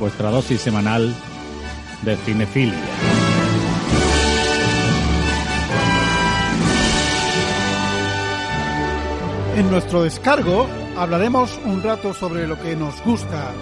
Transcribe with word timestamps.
vuestra 0.00 0.30
dosis 0.30 0.62
semanal 0.62 1.14
de 2.02 2.16
cinefilia. 2.16 2.74
En 9.56 9.70
nuestro 9.70 10.04
descargo 10.04 10.66
hablaremos 10.96 11.60
un 11.64 11.82
rato 11.82 12.14
sobre 12.14 12.46
lo 12.46 12.58
que 12.58 12.74
nos 12.76 13.00
gusta. 13.04 13.52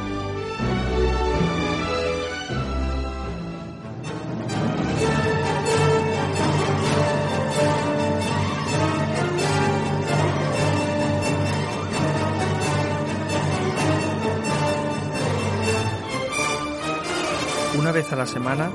Una 17.89 17.95
vez 17.95 18.13
a 18.13 18.17
la 18.17 18.27
semana 18.27 18.71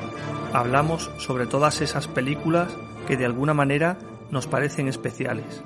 hablamos 0.54 1.12
sobre 1.20 1.46
todas 1.46 1.82
esas 1.82 2.08
películas 2.08 2.76
que 3.06 3.16
de 3.16 3.26
alguna 3.26 3.54
manera 3.54 4.00
nos 4.32 4.48
parecen 4.48 4.88
especiales. 4.88 5.62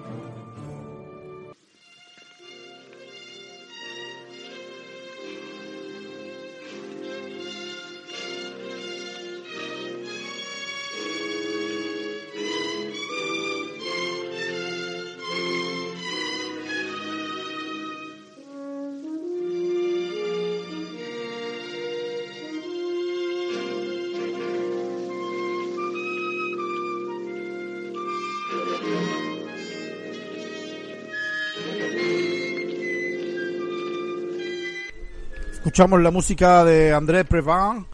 Escuchamos 35.78 36.02
la 36.02 36.09
música 36.09 36.66
de 36.66 36.92
André 36.92 37.23
Previn. 37.23 37.86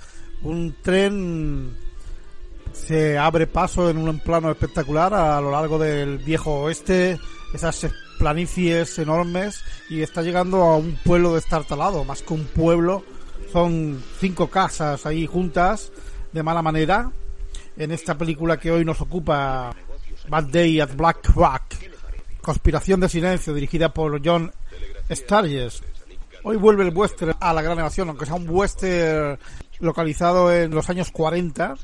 Un 0.43 0.73
tren 0.81 1.75
se 2.71 3.17
abre 3.17 3.45
paso 3.45 3.89
en 3.89 3.97
un 3.97 4.19
plano 4.19 4.49
espectacular 4.49 5.13
a 5.13 5.41
lo 5.41 5.51
largo 5.51 5.77
del 5.77 6.17
viejo 6.17 6.61
oeste, 6.61 7.19
esas 7.53 7.87
planicies 8.17 8.97
enormes, 8.99 9.65
y 9.89 10.01
está 10.01 10.21
llegando 10.21 10.63
a 10.63 10.77
un 10.77 10.97
pueblo 11.03 11.35
destartalado, 11.35 12.05
más 12.05 12.21
que 12.21 12.33
un 12.33 12.45
pueblo, 12.45 13.03
son 13.51 14.01
cinco 14.17 14.49
casas 14.49 15.05
ahí 15.05 15.27
juntas, 15.27 15.91
de 16.31 16.41
mala 16.41 16.61
manera, 16.61 17.11
en 17.75 17.91
esta 17.91 18.17
película 18.17 18.57
que 18.61 18.71
hoy 18.71 18.85
nos 18.85 19.01
ocupa, 19.01 19.75
Bad 20.29 20.45
Day 20.45 20.79
at 20.79 20.95
Black 20.95 21.27
Rock, 21.35 21.63
Conspiración 22.41 23.01
de 23.01 23.09
Silencio, 23.09 23.53
dirigida 23.53 23.93
por 23.93 24.25
John 24.25 24.53
Sturges. 25.11 25.83
Hoy 26.45 26.57
vuelve 26.57 26.83
el 26.83 26.95
western 26.95 27.35
a 27.39 27.53
la 27.53 27.61
gran 27.61 27.79
evasión, 27.79 28.09
aunque 28.09 28.25
sea 28.25 28.35
un 28.35 28.49
western 28.49 29.39
localizado 29.79 30.51
en 30.51 30.71
los 30.71 30.89
años 30.89 31.09
40 31.11 31.75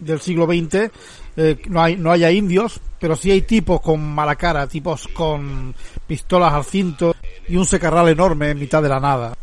del 0.00 0.20
siglo 0.20 0.46
XX. 0.46 0.90
Eh, 1.36 1.62
no 1.68 1.80
hay 1.80 1.96
no 1.96 2.10
haya 2.10 2.32
indios, 2.32 2.80
pero 2.98 3.14
sí 3.14 3.30
hay 3.30 3.42
tipos 3.42 3.80
con 3.80 4.02
mala 4.02 4.34
cara, 4.34 4.66
tipos 4.66 5.06
con 5.08 5.74
pistolas 6.08 6.52
al 6.52 6.64
cinto 6.64 7.14
y 7.46 7.56
un 7.56 7.64
secarral 7.64 8.08
enorme 8.08 8.50
en 8.50 8.58
mitad 8.58 8.82
de 8.82 8.88
la 8.88 8.98
nada. 8.98 9.34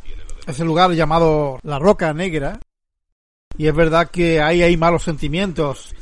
Es 0.45 0.59
el 0.59 0.67
lugar 0.67 0.91
llamado 0.91 1.59
La 1.63 1.79
Roca 1.79 2.13
Negra 2.13 2.59
y 3.57 3.67
es 3.67 3.75
verdad 3.75 4.09
que 4.11 4.41
ahí 4.41 4.61
hay 4.61 4.75
malos 4.75 5.03
sentimientos. 5.03 5.95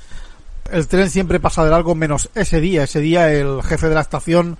El 0.72 0.88
tren 0.88 1.12
siempre 1.12 1.40
pasa 1.40 1.64
de 1.64 1.70
largo 1.70 1.94
menos 1.94 2.32
ese 2.34 2.60
día. 2.60 2.84
Ese 2.84 3.00
día 3.00 3.32
el 3.32 3.62
jefe 3.62 3.90
de 3.90 3.96
la 3.96 4.02
estación 4.02 4.58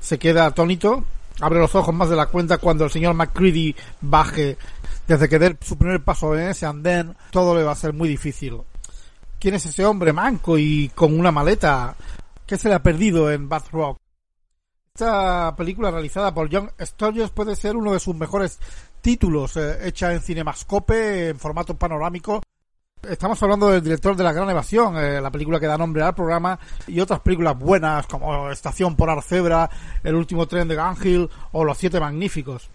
se 0.00 0.18
queda 0.18 0.46
atónito 0.46 1.04
abre 1.40 1.58
los 1.58 1.74
ojos 1.74 1.94
más 1.94 2.08
de 2.08 2.16
la 2.16 2.26
cuenta 2.26 2.58
cuando 2.58 2.84
el 2.84 2.90
señor 2.90 3.14
McCready 3.14 3.74
baje. 4.00 4.56
Desde 5.06 5.28
que 5.28 5.38
dé 5.38 5.56
su 5.60 5.76
primer 5.78 6.02
paso 6.02 6.34
en 6.34 6.48
ese 6.48 6.66
andén, 6.66 7.14
todo 7.30 7.54
le 7.54 7.62
va 7.62 7.72
a 7.72 7.76
ser 7.76 7.92
muy 7.92 8.08
difícil. 8.08 8.60
¿Quién 9.38 9.54
es 9.54 9.66
ese 9.66 9.84
hombre 9.84 10.12
manco 10.12 10.58
y 10.58 10.90
con 10.94 11.18
una 11.18 11.30
maleta? 11.30 11.94
¿Qué 12.46 12.56
se 12.56 12.68
le 12.68 12.74
ha 12.74 12.82
perdido 12.82 13.30
en 13.30 13.48
Bath 13.48 13.70
Rock? 13.70 13.98
Esta 14.94 15.54
película 15.54 15.90
realizada 15.90 16.32
por 16.32 16.48
John 16.50 16.70
Sturges 16.80 17.30
puede 17.30 17.54
ser 17.54 17.76
uno 17.76 17.92
de 17.92 18.00
sus 18.00 18.16
mejores 18.16 18.58
títulos, 19.02 19.56
eh, 19.56 19.86
hecha 19.86 20.12
en 20.12 20.20
cinemascope, 20.20 21.28
en 21.28 21.38
formato 21.38 21.76
panorámico. 21.76 22.40
Estamos 23.08 23.40
hablando 23.42 23.68
del 23.68 23.82
director 23.82 24.16
de 24.16 24.24
La 24.24 24.32
Gran 24.32 24.50
Evasión, 24.50 24.96
eh, 24.96 25.20
la 25.20 25.30
película 25.30 25.60
que 25.60 25.66
da 25.66 25.78
nombre 25.78 26.02
al 26.02 26.14
programa, 26.14 26.58
y 26.88 26.98
otras 26.98 27.20
películas 27.20 27.56
buenas 27.56 28.06
como 28.06 28.50
Estación 28.50 28.96
por 28.96 29.08
Arcebra, 29.08 29.70
El 30.02 30.16
último 30.16 30.46
tren 30.46 30.66
de 30.66 30.76
Gunhill 30.76 31.30
o 31.52 31.64
Los 31.64 31.78
Siete 31.78 32.00
Magníficos. 32.00 32.68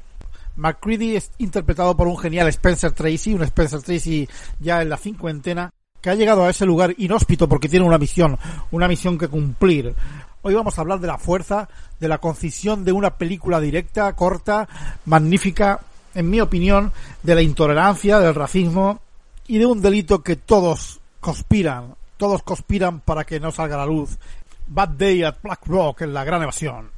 McCready 0.55 1.17
es 1.17 1.31
interpretado 1.39 1.97
por 1.97 2.07
un 2.07 2.17
genial 2.17 2.47
Spencer 2.47 2.93
Tracy, 2.93 3.33
un 3.33 3.43
Spencer 3.43 3.81
Tracy 3.81 4.27
ya 4.59 4.81
en 4.81 4.89
la 4.89 4.97
cincuentena, 4.97 5.69
que 5.99 6.09
ha 6.09 6.15
llegado 6.15 6.45
a 6.45 6.49
ese 6.49 6.65
lugar 6.65 6.95
inhóspito 6.97 7.49
porque 7.49 7.67
tiene 7.67 7.85
una 7.85 7.97
misión, 7.97 8.37
una 8.71 8.87
misión 8.87 9.17
que 9.17 9.27
cumplir. 9.27 9.93
Hoy 10.43 10.53
vamos 10.53 10.77
a 10.77 10.81
hablar 10.81 10.99
de 10.99 11.07
la 11.07 11.17
fuerza, 11.17 11.67
de 11.99 12.07
la 12.07 12.19
concisión 12.19 12.85
de 12.85 12.93
una 12.93 13.17
película 13.17 13.59
directa, 13.59 14.13
corta, 14.13 14.67
magnífica, 15.05 15.81
en 16.15 16.29
mi 16.29 16.39
opinión, 16.39 16.93
de 17.21 17.35
la 17.35 17.41
intolerancia, 17.41 18.19
del 18.19 18.35
racismo 18.35 19.01
y 19.51 19.57
de 19.57 19.65
un 19.65 19.81
delito 19.81 20.23
que 20.23 20.37
todos 20.37 21.01
conspiran, 21.19 21.95
todos 22.15 22.41
conspiran 22.41 23.01
para 23.01 23.25
que 23.25 23.37
no 23.37 23.51
salga 23.51 23.75
a 23.75 23.79
la 23.79 23.85
luz. 23.85 24.17
Bad 24.65 24.91
Day 24.91 25.23
at 25.23 25.41
Black 25.43 25.67
Rock 25.67 26.03
en 26.03 26.13
la 26.13 26.23
gran 26.23 26.41
evasión. 26.41 26.89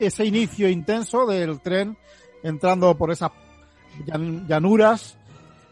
Ese 0.00 0.24
inicio 0.24 0.68
intenso 0.68 1.26
del 1.26 1.60
tren 1.60 1.96
entrando 2.42 2.96
por 2.96 3.10
esas 3.12 3.30
llan- 4.06 4.46
llanuras 4.48 5.16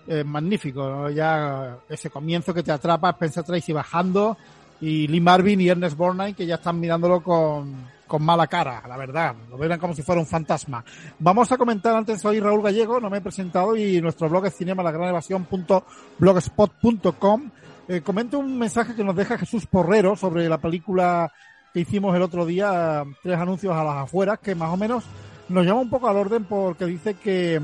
eh, 0.07 0.23
magnífico 0.25 1.09
ya 1.11 1.79
ese 1.89 2.11
comienzo 2.11 2.53
que 2.55 2.63
te 2.63 2.71
atrapa 2.73 3.11
Spencer 3.11 3.43
Tracy 3.45 3.73
bajando 3.73 4.37
y 4.81 5.07
Lee 5.09 5.21
Marvin 5.21 5.61
y 5.61 5.69
Ernest 5.69 5.97
Borgnine 5.97 6.35
que 6.35 6.47
ya 6.47 6.55
están 6.57 6.79
mirándolo 6.79 7.21
con, 7.23 7.89
con 8.07 8.23
mala 8.23 8.47
cara, 8.47 8.81
la 8.87 8.97
verdad. 8.97 9.35
Lo 9.51 9.59
ven 9.59 9.77
como 9.79 9.93
si 9.93 10.03
fuera 10.03 10.21
un 10.21 10.27
fantasma. 10.27 10.85
Vamos 11.19 11.51
a 11.51 11.57
comentar 11.59 11.97
antes, 11.97 12.21
soy 12.23 12.39
Raúl 12.41 12.63
Gallego, 12.63 13.01
no 13.01 13.11
me 13.11 13.19
he 13.19 13.21
presentado 13.21 13.75
y 13.77 14.01
nuestro 14.01 14.29
blog 14.29 14.47
es 14.47 14.57
cinemalagranevasión.blogspot.com 14.57 17.51
eh, 17.89 18.01
comento 18.03 18.39
un 18.39 18.57
mensaje 18.59 18.95
que 18.95 19.03
nos 19.03 19.17
deja 19.17 19.37
Jesús 19.39 19.67
Porrero 19.67 20.15
sobre 20.15 20.49
la 20.49 20.59
película 20.59 21.33
que 21.73 21.81
hicimos 21.81 22.15
el 22.17 22.23
otro 22.23 22.47
día, 22.47 23.05
tres 23.23 23.39
anuncios 23.39 23.75
a 23.75 23.85
las 23.85 23.97
afueras, 23.97 24.39
que 24.39 24.55
más 24.55 24.73
o 24.73 24.77
menos 24.77 25.05
nos 25.49 25.65
llama 25.65 25.81
un 25.81 25.91
poco 25.91 26.09
al 26.09 26.17
orden 26.17 26.45
porque 26.45 26.87
dice 26.87 27.15
que 27.15 27.61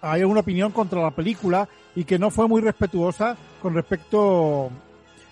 hay 0.00 0.24
una 0.24 0.40
opinión 0.40 0.72
contra 0.72 1.00
la 1.00 1.10
película 1.10 1.68
y 1.94 2.04
que 2.04 2.18
no 2.18 2.30
fue 2.30 2.48
muy 2.48 2.60
respetuosa 2.60 3.36
con 3.60 3.74
respecto 3.74 4.70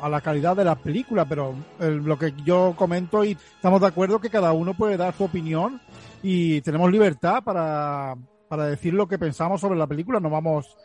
a 0.01 0.09
la 0.09 0.21
calidad 0.21 0.57
de 0.57 0.65
la 0.65 0.77
película, 0.77 1.25
pero 1.27 1.55
eh, 1.79 1.91
lo 1.91 2.19
que 2.19 2.33
yo 2.45 2.75
comento 2.77 3.25
y 3.25 3.33
estamos 3.33 3.81
de 3.81 3.89
acuerdo 3.89 4.21
que 4.21 4.31
cada 4.31 4.53
uno 4.53 4.75
puede 4.75 4.97
dar 4.97 5.15
su 5.15 5.25
opinión 5.25 5.81
y 6.23 6.61
tenemos 6.63 6.91
libertad 6.91 7.43
para, 7.43 8.17
para 8.49 8.67
decir 8.67 8.95
lo 8.95 9.07
que 9.07 9.19
pensamos 9.19 9.61
sobre 9.61 9.79
la 9.79 9.87
película, 9.87 10.21
no 10.21 10.31
vamos 10.31 10.77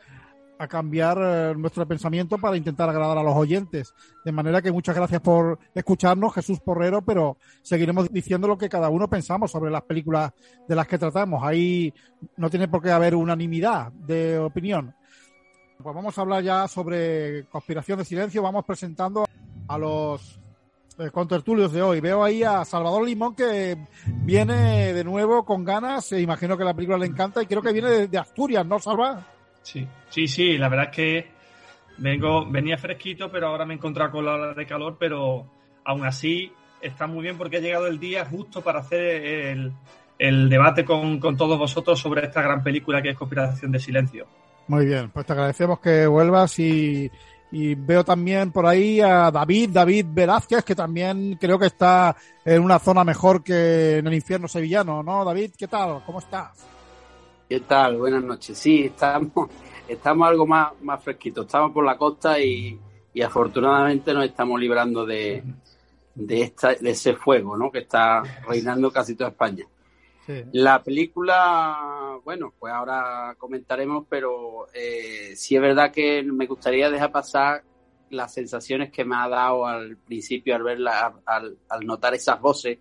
a 0.57 0.67
cambiar 0.67 1.17
eh, 1.21 1.53
nuestro 1.55 1.87
pensamiento 1.87 2.37
para 2.37 2.57
intentar 2.57 2.89
agradar 2.89 3.17
a 3.17 3.23
los 3.23 3.35
oyentes. 3.35 3.93
De 4.23 4.31
manera 4.31 4.61
que 4.61 4.71
muchas 4.71 4.95
gracias 4.95 5.21
por 5.21 5.59
escucharnos, 5.73 6.33
Jesús 6.33 6.59
Porrero, 6.59 7.01
pero 7.01 7.37
seguiremos 7.61 8.11
diciendo 8.11 8.47
lo 8.47 8.57
que 8.57 8.69
cada 8.69 8.89
uno 8.89 9.09
pensamos 9.09 9.51
sobre 9.51 9.71
las 9.71 9.83
películas 9.83 10.31
de 10.67 10.75
las 10.75 10.87
que 10.87 10.97
tratamos. 10.97 11.43
Ahí 11.43 11.93
no 12.37 12.49
tiene 12.49 12.67
por 12.67 12.81
qué 12.81 12.91
haber 12.91 13.15
unanimidad 13.15 13.91
de 13.91 14.39
opinión. 14.39 14.95
Pues 15.81 15.93
vamos 15.93 16.17
a 16.17 16.21
hablar 16.21 16.41
ya 16.43 16.67
sobre 16.67 17.45
conspiración 17.45 17.99
de 17.99 18.05
silencio. 18.05 18.41
Vamos 18.41 18.63
presentando 18.65 19.25
a 19.67 19.77
los 19.77 20.39
eh, 20.97 21.11
contertulios 21.11 21.73
de 21.73 21.81
hoy. 21.81 21.99
Veo 21.99 22.23
ahí 22.23 22.43
a 22.43 22.63
Salvador 22.63 23.05
Limón 23.05 23.35
que 23.35 23.77
viene 24.23 24.93
de 24.93 25.03
nuevo 25.03 25.43
con 25.43 25.65
ganas. 25.65 26.13
Eh, 26.13 26.21
imagino 26.21 26.57
que 26.57 26.63
la 26.63 26.73
película 26.73 26.97
le 26.97 27.07
encanta 27.07 27.43
y 27.43 27.45
creo 27.45 27.61
que 27.61 27.73
viene 27.73 27.89
de, 27.89 28.07
de 28.07 28.17
Asturias, 28.17 28.65
¿no, 28.65 28.79
Salva? 28.79 29.34
Sí, 29.65 29.87
sí, 30.09 30.27
sí, 30.27 30.57
la 30.59 30.69
verdad 30.69 30.89
es 30.91 30.95
que 30.95 31.27
vengo, 31.97 32.45
venía 32.45 32.77
fresquito, 32.77 33.31
pero 33.31 33.47
ahora 33.47 33.65
me 33.65 33.73
he 33.73 33.77
encontrado 33.77 34.11
con 34.11 34.23
la 34.23 34.35
ola 34.35 34.53
de 34.53 34.65
calor, 34.67 34.95
pero 34.99 35.47
aún 35.83 36.05
así 36.05 36.51
está 36.79 37.07
muy 37.07 37.23
bien 37.23 37.35
porque 37.35 37.57
ha 37.57 37.61
llegado 37.61 37.87
el 37.87 37.99
día 37.99 38.25
justo 38.25 38.61
para 38.61 38.81
hacer 38.81 39.73
el, 40.19 40.49
debate 40.49 40.85
con, 40.85 41.19
con 41.19 41.35
todos 41.35 41.57
vosotros 41.57 41.99
sobre 41.99 42.27
esta 42.27 42.43
gran 42.43 42.61
película 42.61 43.01
que 43.01 43.09
es 43.09 43.17
Conspiración 43.17 43.71
de 43.71 43.79
Silencio. 43.79 44.27
Muy 44.67 44.85
bien, 44.85 45.09
pues 45.09 45.25
te 45.25 45.33
agradecemos 45.33 45.79
que 45.79 46.05
vuelvas 46.05 46.59
y, 46.59 47.09
y 47.51 47.73
veo 47.73 48.03
también 48.03 48.51
por 48.51 48.67
ahí 48.67 49.01
a 49.01 49.31
David, 49.31 49.71
David 49.73 50.05
Velázquez, 50.09 50.63
que 50.63 50.75
también 50.75 51.37
creo 51.41 51.57
que 51.57 51.67
está 51.67 52.15
en 52.45 52.61
una 52.61 52.77
zona 52.77 53.03
mejor 53.03 53.43
que 53.43 53.97
en 53.97 54.05
el 54.05 54.13
infierno 54.13 54.47
sevillano, 54.47 55.01
¿no? 55.01 55.25
David, 55.25 55.53
¿qué 55.57 55.67
tal? 55.67 56.03
¿Cómo 56.05 56.19
estás? 56.19 56.74
¿Qué 57.55 57.61
tal? 57.61 57.95
Buenas 57.99 58.21
noches. 58.21 58.57
Sí, 58.57 58.83
estamos, 58.83 59.31
estamos 59.87 60.27
algo 60.27 60.45
más, 60.45 60.73
más 60.81 61.01
fresquitos. 61.01 61.45
Estamos 61.45 61.71
por 61.71 61.85
la 61.85 61.97
costa 61.97 62.37
y, 62.37 62.77
y 63.13 63.21
afortunadamente 63.21 64.13
nos 64.13 64.25
estamos 64.25 64.59
librando 64.59 65.05
de, 65.05 65.41
de, 66.15 66.41
esta, 66.41 66.73
de 66.73 66.89
ese 66.89 67.13
fuego 67.15 67.55
¿no? 67.55 67.71
que 67.71 67.79
está 67.79 68.21
reinando 68.45 68.91
casi 68.91 69.15
toda 69.15 69.29
España. 69.29 69.65
Sí. 70.25 70.33
La 70.51 70.83
película, 70.83 72.19
bueno, 72.25 72.53
pues 72.59 72.73
ahora 72.73 73.33
comentaremos, 73.37 74.05
pero 74.09 74.67
eh, 74.73 75.31
sí 75.37 75.55
es 75.55 75.61
verdad 75.61 75.93
que 75.93 76.23
me 76.23 76.47
gustaría 76.47 76.89
dejar 76.91 77.13
pasar 77.13 77.63
las 78.09 78.33
sensaciones 78.33 78.91
que 78.91 79.05
me 79.05 79.15
ha 79.15 79.29
dado 79.29 79.65
al 79.65 79.95
principio 79.95 80.57
al 80.57 80.63
verla, 80.63 81.21
al, 81.25 81.57
al 81.69 81.85
notar 81.85 82.13
esas 82.15 82.41
voces, 82.41 82.79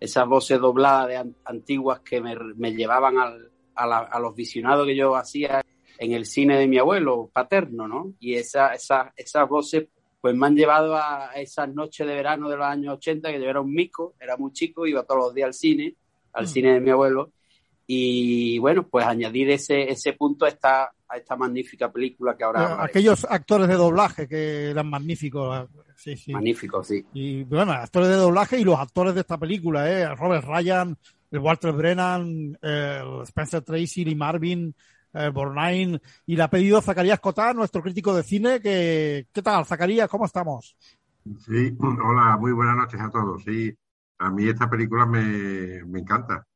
esas 0.00 0.26
voces 0.26 0.58
dobladas 0.58 1.08
de 1.08 1.16
an- 1.18 1.36
antiguas 1.44 2.00
que 2.00 2.22
me, 2.22 2.34
me 2.56 2.72
llevaban 2.72 3.18
al, 3.18 3.50
a, 3.78 3.86
la- 3.86 3.98
a 3.98 4.18
los 4.20 4.34
visionados 4.34 4.86
que 4.86 4.96
yo 4.96 5.14
hacía 5.16 5.62
en 5.98 6.12
el 6.12 6.26
cine 6.26 6.58
de 6.58 6.66
mi 6.68 6.78
abuelo 6.78 7.30
paterno, 7.32 7.88
¿no? 7.88 8.12
Y 8.20 8.34
esa, 8.34 8.74
esa, 8.74 9.12
esas 9.16 9.48
voces 9.48 9.86
pues 10.20 10.34
me 10.34 10.46
han 10.46 10.56
llevado 10.56 10.96
a 10.96 11.30
esas 11.36 11.72
noches 11.72 12.06
de 12.06 12.12
verano 12.14 12.48
de 12.48 12.56
los 12.56 12.66
años 12.66 12.94
80, 12.96 13.30
que 13.30 13.40
yo 13.40 13.48
era 13.48 13.60
un 13.60 13.72
mico, 13.72 14.14
era 14.20 14.36
muy 14.36 14.52
chico, 14.52 14.84
iba 14.86 15.04
todos 15.04 15.26
los 15.26 15.34
días 15.34 15.46
al 15.46 15.54
cine, 15.54 15.94
al 16.32 16.44
Mm. 16.44 16.48
cine 16.48 16.72
de 16.74 16.80
mi 16.80 16.90
abuelo, 16.90 17.30
y 17.86 18.58
bueno, 18.58 18.86
pues 18.86 19.06
añadir 19.06 19.50
ese, 19.50 19.90
ese 19.90 20.12
punto 20.12 20.44
a 20.44 20.48
esta, 20.48 20.92
a 21.08 21.16
esta 21.16 21.36
magnífica 21.36 21.90
película 21.90 22.36
que 22.36 22.44
ahora 22.44 22.64
hablaré. 22.64 22.90
Aquellos 22.90 23.24
actores 23.24 23.66
de 23.68 23.74
doblaje 23.74 24.28
que 24.28 24.70
eran 24.70 24.90
magníficos. 24.90 25.68
Sí, 25.96 26.16
sí. 26.16 26.32
Magnífico, 26.32 26.82
sí. 26.84 27.04
Y 27.14 27.44
bueno, 27.44 27.72
actores 27.72 28.08
de 28.08 28.16
doblaje 28.16 28.58
y 28.60 28.64
los 28.64 28.78
actores 28.78 29.14
de 29.14 29.20
esta 29.22 29.38
película, 29.38 29.90
¿eh? 29.90 30.14
Robert 30.14 30.44
Ryan, 30.46 30.96
el 31.30 31.38
Walter 31.38 31.72
Brennan, 31.72 32.58
el 32.60 33.22
Spencer 33.22 33.62
Tracy, 33.62 34.04
Lee 34.04 34.14
Marvin, 34.14 34.74
eh, 35.12 35.30
Borgnine, 35.30 36.00
y 36.26 36.36
le 36.36 36.42
ha 36.42 36.50
pedido 36.50 36.80
Zacarías 36.80 37.20
Cotá, 37.20 37.52
nuestro 37.52 37.82
crítico 37.82 38.14
de 38.14 38.22
cine, 38.22 38.60
que, 38.60 39.26
¿qué 39.32 39.42
tal, 39.42 39.64
Zacarías? 39.64 40.08
¿Cómo 40.08 40.26
estamos? 40.26 40.76
Sí, 41.46 41.76
hola, 41.80 42.36
muy 42.38 42.52
buenas 42.52 42.76
noches 42.76 43.00
a 43.00 43.10
todos. 43.10 43.42
Sí, 43.44 43.76
a 44.18 44.30
mí 44.30 44.48
esta 44.48 44.68
película 44.70 45.06
me, 45.06 45.84
me 45.84 46.00
encanta. 46.00 46.46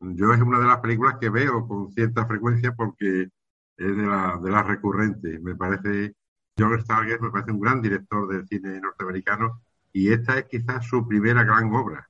Yo 0.00 0.32
es 0.32 0.40
una 0.40 0.58
de 0.58 0.66
las 0.66 0.78
películas 0.78 1.16
que 1.20 1.28
veo 1.28 1.66
con 1.66 1.90
cierta 1.92 2.26
frecuencia 2.26 2.72
porque 2.74 3.28
es 3.76 3.96
de, 3.96 4.02
la, 4.02 4.38
de 4.42 4.50
las 4.50 4.66
recurrentes. 4.66 5.40
Me 5.42 5.56
parece, 5.56 6.14
John 6.58 6.80
Stargate 6.80 7.20
me 7.20 7.30
parece 7.30 7.52
un 7.52 7.60
gran 7.60 7.82
director 7.82 8.28
del 8.28 8.46
cine 8.46 8.80
norteamericano 8.80 9.62
y 9.92 10.12
esta 10.12 10.38
es 10.38 10.44
quizás 10.44 10.86
su 10.86 11.06
primera 11.06 11.42
gran 11.44 11.72
obra, 11.74 12.08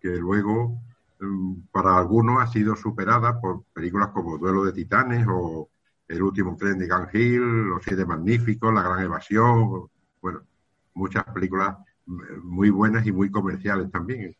que 0.00 0.08
luego 0.16 0.80
para 1.70 1.98
algunos 1.98 2.42
ha 2.42 2.46
sido 2.46 2.76
superada 2.76 3.40
por 3.40 3.64
películas 3.72 4.08
como 4.08 4.38
Duelo 4.38 4.64
de 4.64 4.72
Titanes 4.72 5.26
o 5.28 5.70
El 6.08 6.22
último 6.22 6.56
tren 6.56 6.78
de 6.78 6.88
Gun 6.88 7.08
Hill, 7.12 7.68
Los 7.68 7.82
Siete 7.84 8.04
Magníficos, 8.04 8.72
La 8.72 8.82
Gran 8.82 9.04
Evasión, 9.04 9.88
bueno, 10.20 10.40
muchas 10.94 11.24
películas 11.24 11.76
mm, 12.06 12.40
muy 12.42 12.70
buenas 12.70 13.06
y 13.06 13.12
muy 13.12 13.30
comerciales 13.30 13.90
también. 13.90 14.34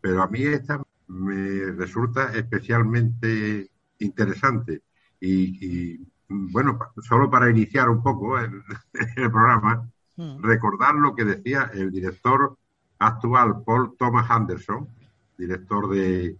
Pero 0.00 0.22
a 0.22 0.28
mí 0.28 0.42
esta 0.42 0.82
me 1.08 1.72
resulta 1.72 2.32
especialmente 2.34 3.70
interesante 3.98 4.82
y, 5.20 5.92
y, 5.94 6.06
mm, 6.28 6.52
bueno, 6.52 6.78
solo 7.02 7.30
para 7.30 7.50
iniciar 7.50 7.88
un 7.88 8.02
poco 8.02 8.38
el, 8.38 8.62
el 9.16 9.30
programa, 9.30 9.90
Mm. 10.20 10.42
recordar 10.42 10.94
lo 10.96 11.14
que 11.14 11.24
decía 11.24 11.70
el 11.72 11.90
director 11.90 12.58
actual 12.98 13.62
Paul 13.64 13.96
Thomas 13.98 14.30
Anderson, 14.30 14.86
director 15.40 15.88
de, 15.88 16.36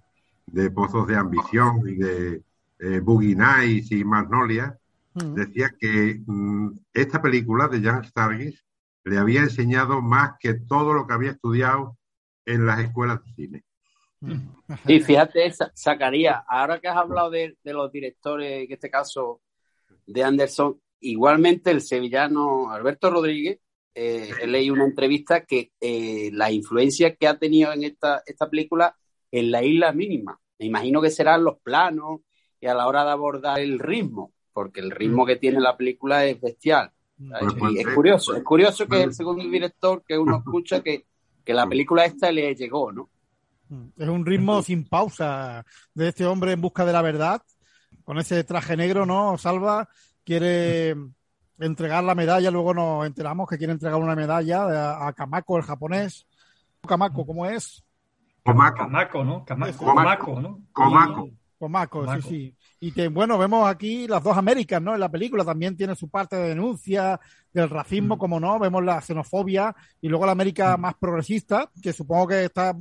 de 0.47 0.70
Pozos 0.70 1.06
de 1.08 1.17
Ambición 1.17 1.82
y 1.88 1.94
de 1.97 2.43
eh, 2.79 3.00
Boogie 3.00 3.35
Nights 3.35 3.91
y 3.93 4.05
Magnolia, 4.05 4.76
Mm. 5.14 5.35
decía 5.35 5.75
que 5.79 6.20
mm, 6.25 6.70
esta 6.94 7.20
película 7.20 7.69
de 7.69 7.81
Jan 7.81 8.05
Stargis 8.05 8.64
le 9.05 9.19
había 9.19 9.41
enseñado 9.41 10.00
más 10.00 10.35
que 10.38 10.55
todo 10.55 10.93
lo 10.93 11.06
que 11.06 11.14
había 11.14 11.32
estudiado 11.32 11.96
en 12.46 12.67
las 12.67 12.81
escuelas 12.81 13.20
de 13.24 13.32
cine. 13.34 13.65
Y 14.86 15.01
fíjate, 15.01 15.51
Zacarías, 15.77 16.43
ahora 16.46 16.79
que 16.79 16.89
has 16.89 16.96
hablado 16.96 17.31
de, 17.31 17.56
de 17.65 17.72
los 17.72 17.91
directores, 17.91 18.67
en 18.67 18.72
este 18.72 18.91
caso 18.91 19.41
de 20.06 20.22
Anderson, 20.22 20.79
igualmente 21.01 21.70
el 21.70 21.81
sevillano 21.81 22.70
Alberto 22.70 23.10
Rodríguez, 23.10 23.58
eh, 23.94 24.31
he 24.41 24.46
leído 24.46 24.74
una 24.74 24.84
entrevista 24.84 25.44
que 25.44 25.72
eh, 25.81 26.31
la 26.32 26.53
influencia 26.53 27.17
que 27.17 27.27
ha 27.27 27.39
tenido 27.39 27.72
en 27.72 27.84
esta, 27.84 28.22
esta 28.27 28.48
película 28.48 28.94
en 29.32 29.51
la 29.51 29.63
isla 29.63 29.93
mínima. 29.93 30.39
Me 30.58 30.67
imagino 30.67 31.01
que 31.01 31.10
serán 31.10 31.44
los 31.44 31.58
planos 31.58 32.20
y 32.60 32.67
a 32.67 32.75
la 32.75 32.87
hora 32.87 33.05
de 33.05 33.10
abordar 33.10 33.60
el 33.60 33.79
ritmo, 33.79 34.32
porque 34.53 34.81
el 34.81 34.91
ritmo 34.91 35.25
que 35.25 35.37
tiene 35.37 35.60
la 35.60 35.77
película 35.77 36.25
es 36.27 36.41
bestial. 36.41 36.91
Pues, 37.17 37.55
pues, 37.58 37.72
Y 37.75 37.79
es 37.81 37.87
curioso, 37.89 38.34
es 38.34 38.43
curioso 38.43 38.84
que 38.84 38.89
pues- 38.89 39.05
el 39.05 39.15
segundo 39.15 39.44
director 39.44 40.03
que 40.06 40.19
uno 40.19 40.39
escucha 40.44 40.82
que, 40.82 41.06
que 41.44 41.55
la 41.55 41.67
película 41.67 42.05
esta 42.05 42.31
le 42.32 42.55
llegó, 42.55 42.93
¿no? 42.93 43.08
Es 43.96 44.08
un 44.08 44.27
ritmo 44.27 44.63
sin 44.63 44.84
pausa 44.89 45.65
de 45.94 46.08
este 46.08 46.27
hombre 46.27 46.53
en 46.53 46.60
busca 46.60 46.84
de 46.84 46.93
la 46.93 47.03
verdad, 47.03 47.41
con 48.05 48.19
ese 48.19 48.43
traje 48.43 48.77
negro, 48.77 49.06
¿no? 49.06 49.39
Salva 49.39 49.89
quiere 50.25 50.96
entregar 51.58 52.03
la 52.03 52.15
medalla, 52.17 52.51
luego 52.51 52.75
nos 52.75 53.06
enteramos 53.06 53.49
que 53.49 53.58
quiere 53.58 53.72
entregar 53.75 54.01
una 54.01 54.17
medalla 54.17 54.63
a, 54.65 55.08
a 55.08 55.13
Kamako, 55.13 55.58
el 55.58 55.63
japonés. 55.63 56.27
Kamako, 56.87 57.25
¿cómo 57.27 57.46
es? 57.46 57.84
Kamako, 58.50 59.24
¿no? 59.24 59.44
Komako, 59.76 60.40
¿no? 60.40 60.60
Komako, 60.72 61.30
Komako. 61.58 62.14
sí, 62.14 62.22
sí. 62.22 62.56
Y 62.80 62.92
que, 62.92 63.08
bueno, 63.08 63.36
vemos 63.36 63.69
aquí 63.69 64.08
las 64.08 64.22
dos 64.22 64.36
Américas, 64.36 64.80
¿no? 64.80 64.94
En 64.94 65.00
la 65.00 65.10
película 65.10 65.44
también 65.44 65.76
tiene 65.76 65.94
su 65.94 66.08
parte 66.08 66.36
de 66.36 66.48
denuncia 66.48 67.20
del 67.52 67.69
racismo, 67.69 68.16
como 68.16 68.40
no, 68.40 68.58
vemos 68.58 68.82
la 68.82 69.00
xenofobia 69.00 69.74
y 70.00 70.08
luego 70.08 70.24
la 70.24 70.32
América 70.32 70.76
más 70.76 70.94
progresista, 70.94 71.70
que 71.82 71.92
supongo 71.92 72.28
que 72.28 72.44
está 72.44 72.74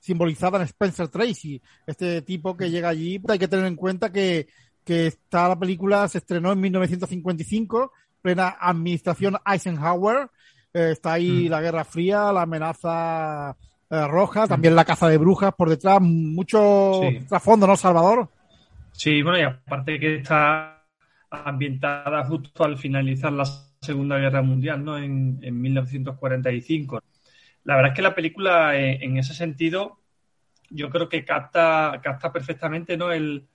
simbolizada 0.00 0.58
en 0.58 0.64
Spencer 0.64 1.08
Tracy, 1.08 1.60
este 1.86 2.22
tipo 2.22 2.56
que 2.56 2.70
llega 2.70 2.88
allí. 2.88 3.20
Hay 3.28 3.38
que 3.38 3.48
tener 3.48 3.66
en 3.66 3.76
cuenta 3.76 4.10
que, 4.10 4.48
que 4.84 5.08
esta 5.08 5.48
la 5.48 5.58
película 5.58 6.08
se 6.08 6.18
estrenó 6.18 6.52
en 6.52 6.60
1955, 6.60 7.92
plena 8.22 8.56
administración 8.60 9.36
Eisenhower. 9.44 10.30
Eh, 10.72 10.90
está 10.92 11.14
ahí 11.14 11.48
la 11.48 11.60
Guerra 11.60 11.84
Fría, 11.84 12.32
la 12.32 12.42
amenaza 12.42 13.56
eh, 13.90 14.06
roja, 14.08 14.46
también 14.46 14.74
la 14.74 14.84
caza 14.84 15.08
de 15.08 15.18
brujas 15.18 15.54
por 15.54 15.68
detrás, 15.68 16.00
mucho 16.00 17.00
Sí. 17.02 17.20
trasfondo, 17.28 17.66
¿no, 17.66 17.76
Salvador? 17.76 18.28
Sí, 18.92 19.22
bueno, 19.22 19.38
y 19.38 19.42
aparte 19.42 19.98
que 20.00 20.16
está 20.16 20.82
ambientada 21.30 22.24
justo 22.24 22.64
al 22.64 22.78
finalizar 22.78 23.32
la 23.32 23.44
Segunda 23.80 24.16
Guerra 24.18 24.42
Mundial, 24.42 24.84
¿no? 24.84 24.96
En, 24.96 25.38
en 25.42 25.60
1945. 25.60 27.00
La 27.64 27.76
verdad 27.76 27.92
es 27.92 27.96
que 27.96 28.02
la 28.02 28.14
película, 28.14 28.76
eh, 28.76 28.98
en 29.02 29.16
ese 29.18 29.34
sentido, 29.34 29.98
yo 30.70 30.88
creo 30.90 31.08
que 31.08 31.24
capta, 31.24 32.00
capta 32.02 32.32
perfectamente, 32.32 32.96
¿no? 32.96 33.12
El, 33.12 33.46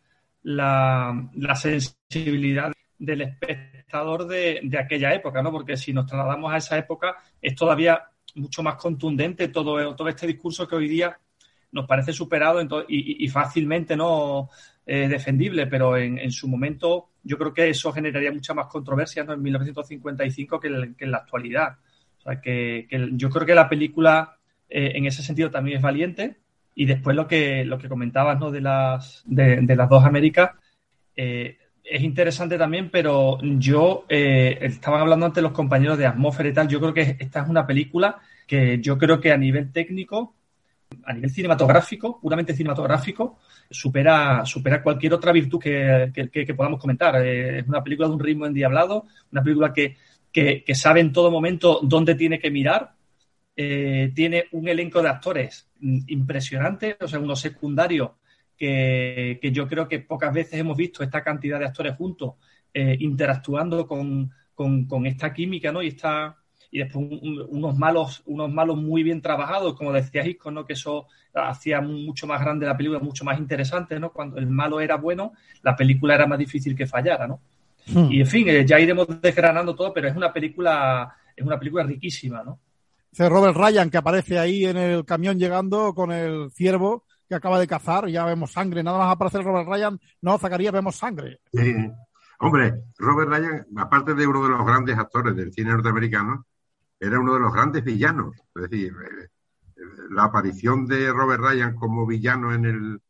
la, 0.43 1.27
la 1.33 1.55
sensibilidad 1.55 2.71
del 2.97 3.21
espectador 3.21 4.27
de, 4.27 4.59
de 4.63 4.79
aquella 4.79 5.13
época, 5.13 5.41
¿no? 5.41 5.51
Porque 5.51 5.75
si 5.77 5.91
nos 5.93 6.05
trasladamos 6.05 6.53
a 6.53 6.57
esa 6.57 6.77
época, 6.77 7.15
es 7.41 7.55
todavía 7.55 8.03
mucho 8.35 8.63
más 8.63 8.75
contundente 8.75 9.47
todo, 9.49 9.95
todo 9.95 10.07
este 10.07 10.27
discurso 10.27 10.67
que 10.67 10.75
hoy 10.75 10.87
día 10.87 11.17
nos 11.71 11.87
parece 11.87 12.11
superado 12.13 12.61
y, 12.87 13.27
fácilmente 13.29 13.95
no 13.95 14.49
eh, 14.85 15.07
defendible, 15.07 15.67
pero 15.67 15.95
en, 15.95 16.31
su 16.31 16.47
momento 16.47 17.09
yo 17.23 17.37
creo 17.37 17.53
que 17.53 17.69
eso 17.69 17.93
generaría 17.93 18.31
mucha 18.31 18.53
más 18.53 18.67
controversia 18.67 19.23
¿no? 19.23 19.33
en 19.33 19.41
1955 19.41 20.59
que, 20.59 20.67
en- 20.67 21.11
la 21.11 21.17
actualidad. 21.17 21.77
O 22.19 22.21
sea, 22.23 22.41
que, 22.41 22.87
yo 23.13 23.29
creo 23.29 23.45
que 23.45 23.55
la 23.55 23.69
película 23.69 24.37
eh, 24.69 24.91
en 24.95 25.05
ese 25.05 25.23
sentido 25.23 25.49
también 25.49 25.77
es 25.77 25.83
valiente. 25.83 26.37
Y 26.75 26.85
después 26.85 27.15
lo 27.15 27.27
que, 27.27 27.65
lo 27.65 27.77
que 27.77 27.89
comentabas 27.89 28.39
¿no? 28.39 28.51
de, 28.51 28.61
las, 28.61 29.23
de, 29.25 29.61
de 29.61 29.75
las 29.75 29.89
dos 29.89 30.03
Américas 30.03 30.51
eh, 31.15 31.57
es 31.83 32.01
interesante 32.03 32.57
también, 32.57 32.89
pero 32.89 33.37
yo, 33.41 34.05
eh, 34.09 34.57
estaban 34.61 35.01
hablando 35.01 35.25
antes 35.25 35.43
los 35.43 35.51
compañeros 35.51 35.97
de 35.97 36.05
atmósfera 36.05 36.49
y 36.49 36.53
tal, 36.53 36.67
yo 36.67 36.79
creo 36.79 36.93
que 36.93 37.17
esta 37.19 37.41
es 37.41 37.49
una 37.49 37.65
película 37.67 38.19
que 38.47 38.79
yo 38.81 38.97
creo 38.97 39.19
que 39.19 39.31
a 39.31 39.37
nivel 39.37 39.71
técnico, 39.71 40.35
a 41.05 41.13
nivel 41.13 41.31
cinematográfico, 41.31 42.19
puramente 42.21 42.53
cinematográfico, 42.53 43.39
supera, 43.69 44.45
supera 44.45 44.83
cualquier 44.83 45.13
otra 45.13 45.31
virtud 45.31 45.59
que, 45.59 46.11
que- 46.31 46.53
podamos 46.53 46.79
comentar. 46.79 47.15
Eh, 47.25 47.59
es 47.59 47.67
una 47.67 47.83
película 47.83 48.07
de 48.09 48.13
un 48.15 48.19
ritmo 48.19 48.45
endiablado, 48.45 49.05
una 49.31 49.43
película 49.43 49.73
que, 49.73 49.97
que, 50.31 50.63
sabe 50.75 50.99
en 51.01 51.11
todo 51.13 51.31
momento 51.31 51.79
dónde 51.83 52.15
tiene 52.15 52.39
que 52.39 52.51
mirar, 52.51 52.93
eh, 53.55 54.11
tiene 54.15 54.45
un 54.51 54.67
elenco 54.67 55.01
de 55.01 55.09
actores 55.09 55.69
impresionante, 55.81 56.97
o 57.01 57.07
sea, 57.07 57.19
unos 57.19 57.39
secundarios 57.39 58.11
que, 58.61 59.39
que 59.41 59.51
yo 59.51 59.67
creo 59.67 59.87
que 59.87 59.99
pocas 59.99 60.33
veces 60.33 60.59
hemos 60.59 60.77
visto 60.77 61.03
esta 61.03 61.23
cantidad 61.23 61.59
de 61.59 61.65
actores 61.65 61.95
juntos 61.95 62.33
eh, 62.73 62.95
interactuando 62.99 63.87
con, 63.87 64.31
con- 64.53 64.85
con 64.85 65.05
esta 65.07 65.33
química, 65.33 65.71
¿no? 65.71 65.81
Y 65.81 65.87
esta 65.87 66.37
y 66.73 66.79
después 66.79 67.05
un- 67.09 67.19
un- 67.27 67.47
unos 67.49 67.77
malos, 67.77 68.21
unos 68.27 68.49
malos 68.51 68.77
muy 68.77 69.03
bien 69.03 69.21
trabajados, 69.21 69.75
como 69.75 69.91
decía 69.91 70.25
Hitchcock, 70.25 70.53
¿no? 70.53 70.65
Que 70.65 70.73
eso 70.73 71.07
hacía 71.33 71.81
mucho 71.81 72.27
más 72.27 72.39
grande 72.41 72.65
la 72.65 72.77
película, 72.77 72.99
mucho 72.99 73.25
más 73.25 73.39
interesante, 73.39 73.99
¿no? 73.99 74.11
Cuando 74.13 74.37
el 74.37 74.47
malo 74.47 74.79
era 74.79 74.95
bueno, 74.97 75.33
la 75.63 75.75
película 75.75 76.15
era 76.15 76.27
más 76.27 76.39
difícil 76.39 76.75
que 76.75 76.85
fallara, 76.87 77.27
¿no? 77.27 77.41
Hmm. 77.87 78.11
Y 78.11 78.21
en 78.21 78.27
fin, 78.27 78.47
eh, 78.49 78.65
ya 78.65 78.79
iremos 78.79 79.07
desgranando 79.21 79.75
todo, 79.75 79.93
pero 79.93 80.07
es 80.07 80.15
una 80.15 80.31
película, 80.31 81.13
es 81.35 81.43
una 81.45 81.57
película 81.59 81.83
riquísima, 81.83 82.43
¿no? 82.43 82.59
Robert 83.17 83.55
Ryan 83.57 83.89
que 83.89 83.97
aparece 83.97 84.39
ahí 84.39 84.65
en 84.65 84.77
el 84.77 85.05
camión 85.05 85.37
llegando 85.37 85.93
con 85.93 86.11
el 86.11 86.49
ciervo 86.51 87.03
que 87.31 87.35
acaba 87.37 87.59
de 87.61 87.67
cazar, 87.67 88.09
ya 88.09 88.25
vemos 88.25 88.51
sangre, 88.51 88.83
nada 88.83 88.97
más 88.97 89.13
aparece 89.13 89.41
Robert 89.41 89.65
Ryan, 89.69 89.97
no, 90.21 90.37
Zacarías, 90.37 90.73
vemos 90.73 90.97
sangre. 90.97 91.39
Sí. 91.53 91.73
Hombre, 92.39 92.83
Robert 92.97 93.29
Ryan, 93.29 93.65
aparte 93.77 94.13
de 94.15 94.27
uno 94.27 94.43
de 94.43 94.49
los 94.49 94.65
grandes 94.65 94.97
actores 94.97 95.33
del 95.37 95.53
cine 95.53 95.69
norteamericano, 95.71 96.45
era 96.99 97.21
uno 97.21 97.35
de 97.35 97.39
los 97.39 97.53
grandes 97.53 97.85
villanos. 97.85 98.35
Es 98.53 98.69
decir, 98.69 98.91
eh, 98.91 99.27
la 100.09 100.25
aparición 100.25 100.85
de 100.87 101.09
Robert 101.13 101.41
Ryan 101.41 101.73
como 101.75 102.05
villano 102.05 102.53
en, 102.53 102.65
el, 102.65 103.01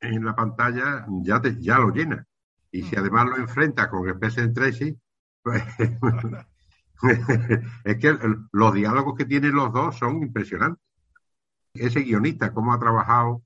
en 0.00 0.24
la 0.24 0.34
pantalla 0.34 1.04
ya, 1.22 1.38
te- 1.42 1.60
ya 1.60 1.78
lo 1.78 1.90
llena. 1.90 2.24
Y 2.70 2.84
si 2.84 2.96
además 2.96 3.26
lo 3.26 3.36
enfrenta 3.36 3.90
con 3.90 4.08
Spencer 4.08 4.54
Tracy, 4.54 4.98
pues, 5.42 5.62
es 7.84 7.96
que 7.98 8.18
los 8.52 8.72
diálogos 8.72 9.18
que 9.18 9.26
tienen 9.26 9.54
los 9.54 9.70
dos 9.70 9.98
son 9.98 10.22
impresionantes. 10.22 10.82
Ese 11.74 12.00
guionista, 12.00 12.54
cómo 12.54 12.72
ha 12.72 12.80
trabajado 12.80 13.42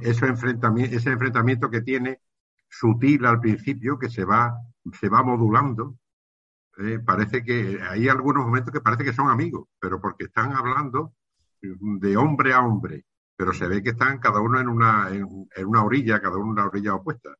ese 0.00 0.26
enfrentamiento, 0.26 0.96
ese 0.96 1.10
enfrentamiento 1.10 1.70
que 1.70 1.82
tiene 1.82 2.20
sutil 2.68 3.24
al 3.26 3.40
principio, 3.40 3.98
que 3.98 4.08
se 4.08 4.24
va, 4.24 4.54
se 4.98 5.08
va 5.08 5.22
modulando. 5.22 5.96
Eh, 6.78 7.00
parece 7.04 7.42
que 7.42 7.80
hay 7.82 8.08
algunos 8.08 8.44
momentos 8.44 8.72
que 8.72 8.80
parece 8.80 9.04
que 9.04 9.12
son 9.12 9.28
amigos, 9.28 9.68
pero 9.80 10.00
porque 10.00 10.24
están 10.24 10.52
hablando 10.52 11.14
de 11.60 12.16
hombre 12.16 12.52
a 12.52 12.60
hombre, 12.60 13.04
pero 13.36 13.52
se 13.52 13.66
ve 13.66 13.82
que 13.82 13.90
están 13.90 14.18
cada 14.18 14.40
uno 14.40 14.60
en 14.60 14.68
una, 14.68 15.08
en, 15.10 15.48
en 15.54 15.66
una 15.66 15.82
orilla, 15.82 16.20
cada 16.20 16.36
uno 16.36 16.44
en 16.44 16.50
una 16.50 16.66
orilla 16.66 16.94
opuesta. 16.94 17.30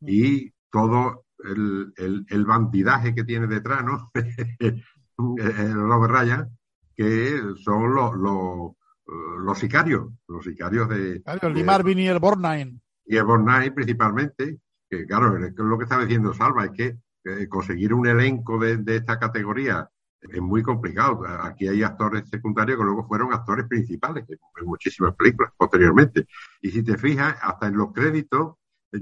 Y 0.00 0.52
todo 0.70 1.26
el, 1.38 1.94
el, 1.96 2.26
el 2.28 2.44
bandidaje 2.44 3.14
que 3.14 3.24
tiene 3.24 3.46
detrás, 3.46 3.84
¿no? 3.84 4.10
el 4.58 5.74
Robert 5.74 6.12
Ryan, 6.12 6.58
que 6.94 7.40
son 7.62 7.94
los, 7.94 8.14
los, 8.16 8.72
los 9.06 9.58
sicarios, 9.58 10.08
los 10.28 10.44
sicarios 10.44 10.88
de, 10.88 11.22
Claro, 11.22 11.48
el 11.48 11.54
de- 11.54 11.64
Marvin 11.64 11.98
y 11.98 12.06
el 12.08 12.18
Borgnine. 12.18 12.80
y 13.06 13.16
el 13.16 13.24
Bornay 13.24 13.70
principalmente, 13.70 14.58
que 14.88 15.06
claro, 15.06 15.36
es 15.36 15.52
lo 15.56 15.76
que 15.78 15.84
está 15.84 15.98
diciendo 16.00 16.32
Salva 16.32 16.64
es 16.66 16.70
que 16.72 16.98
eh, 17.24 17.48
conseguir 17.48 17.92
un 17.94 18.06
elenco 18.06 18.58
de, 18.58 18.76
de 18.78 18.96
esta 18.96 19.18
categoría 19.18 19.88
es 20.20 20.40
muy 20.40 20.62
complicado. 20.62 21.22
Aquí 21.42 21.68
hay 21.68 21.82
actores 21.82 22.28
secundarios 22.30 22.78
que 22.78 22.84
luego 22.84 23.06
fueron 23.06 23.32
actores 23.34 23.66
principales 23.66 24.24
en, 24.28 24.38
en 24.60 24.66
muchísimas 24.66 25.14
películas 25.16 25.52
posteriormente. 25.56 26.26
Y 26.62 26.70
si 26.70 26.82
te 26.82 26.96
fijas, 26.96 27.36
hasta 27.42 27.66
en 27.66 27.76
los 27.76 27.92
créditos, 27.92 28.54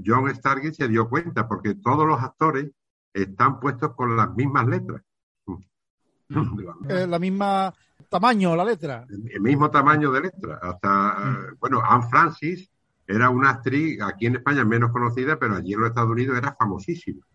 John 0.05 0.33
Stargate 0.35 0.73
se 0.73 0.87
dio 0.89 1.07
cuenta, 1.07 1.47
porque 1.47 1.75
todos 1.75 2.05
los 2.05 2.21
actores 2.21 2.71
están 3.13 3.59
puestos 3.61 3.93
con 3.95 4.17
las 4.17 4.33
mismas 4.35 4.67
letras. 4.67 5.01
Eh, 6.89 7.05
la 7.07 7.19
misma 7.19 7.73
tamaño, 8.13 8.55
la 8.55 8.63
letra. 8.65 9.05
el 9.09 9.41
mismo 9.41 9.69
tamaño 9.69 10.11
de 10.11 10.21
letra. 10.21 10.59
Hasta, 10.61 11.17
eh, 11.19 11.55
bueno, 11.59 11.81
Anne 11.83 12.07
Francis 12.09 12.69
era 13.05 13.29
una 13.29 13.49
actriz 13.49 14.01
aquí 14.01 14.27
en 14.27 14.35
España 14.37 14.63
menos 14.63 14.91
conocida, 14.91 15.37
pero 15.37 15.55
allí 15.55 15.73
en 15.73 15.79
los 15.81 15.89
Estados 15.89 16.11
Unidos 16.11 16.37
era 16.37 16.55
famosísima. 16.55 17.25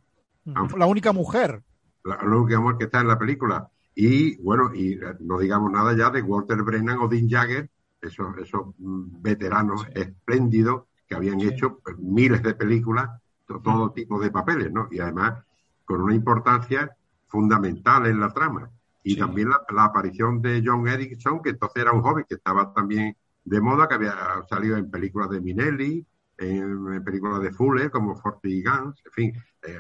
La 0.77 0.87
única 0.87 1.13
mujer. 1.13 1.63
La, 2.05 2.17
la 2.23 2.37
única 2.37 2.57
amor 2.57 2.79
que 2.79 2.85
está 2.85 3.01
en 3.01 3.09
la 3.09 3.19
película. 3.19 3.69
Y 3.95 4.37
bueno, 4.43 4.71
y 4.75 4.93
eh, 4.95 5.17
no 5.21 5.39
digamos 5.39 5.71
nada 5.71 5.95
ya 5.97 6.09
de 6.11 6.23
Walter 6.23 6.63
Brennan 6.63 6.99
o 7.01 7.09
Dean 7.09 7.29
Jagger, 7.29 7.69
esos, 8.01 8.37
esos 8.39 8.69
mm, 8.79 9.21
veteranos 9.21 9.87
espléndidos 9.95 10.85
que 11.07 11.17
habían 11.17 11.41
hecho 11.41 11.79
pues, 11.81 11.99
miles 11.99 12.43
de 12.43 12.55
películas, 12.55 13.11
to- 13.47 13.61
todo 13.61 13.91
tipo 13.93 14.21
de 14.21 14.31
papeles, 14.31 14.73
¿no? 14.73 14.89
Y 14.91 15.01
además 15.01 15.43
con 15.85 16.01
una 16.01 16.15
importancia 16.15 16.95
fundamental 17.27 18.07
en 18.07 18.21
la 18.21 18.33
trama. 18.33 18.71
Y 19.09 19.15
Sí. 19.15 19.19
también 19.21 19.49
la, 19.49 19.61
la 19.75 19.85
aparición 19.85 20.43
de 20.43 20.63
John 20.65 20.87
Erickson, 20.87 21.41
que 21.43 21.51
entonces 21.51 21.83
era 21.83 21.93
un 21.93 22.03
joven 22.03 22.25
que 22.29 22.35
estaba 22.35 22.73
también 22.75 23.17
de 23.45 23.61
moda, 23.61 23.89
que 23.89 23.95
había 23.95 24.15
salido 24.51 24.77
en 24.77 24.91
películas 24.91 25.31
de 25.31 25.41
Minelli, 25.41 26.05
en, 26.37 26.93
en 26.93 27.05
películas 27.05 27.41
de 27.41 27.51
Fuller, 27.53 27.91
como 27.91 28.15
Forty 28.17 28.63
Guns, 28.63 29.01
en 29.07 29.13
fin. 29.13 29.33
eh, 29.63 29.79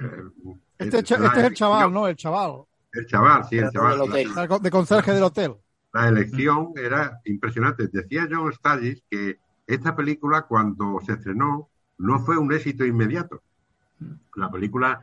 Este, 0.78 0.92
la 1.18 1.26
este 1.26 1.40
es 1.40 1.46
el 1.46 1.54
chaval, 1.54 1.80
elección- 1.80 1.92
¿no? 1.92 2.08
El 2.08 2.16
chaval. 2.16 2.52
El 2.92 3.06
chaval, 3.06 3.44
sí, 3.44 3.56
el 3.58 3.68
Pero 3.70 3.72
chaval. 3.72 4.00
hotel. 4.00 4.28
La- 4.34 4.58
De 4.58 4.70
conserje 4.70 5.12
del 5.12 5.22
hotel. 5.24 5.54
La 5.92 6.08
elección 6.08 6.72
era 6.76 7.20
impresionante. 7.26 7.88
Decía 7.88 8.26
John 8.30 8.52
Sturges 8.52 9.02
que 9.10 9.38
esta 9.66 9.94
película, 9.94 10.42
cuando 10.42 10.98
se 11.04 11.12
estrenó, 11.12 11.68
no 11.98 12.18
fue 12.20 12.38
un 12.38 12.50
éxito 12.52 12.84
inmediato. 12.86 13.42
La 14.36 14.50
película 14.50 15.02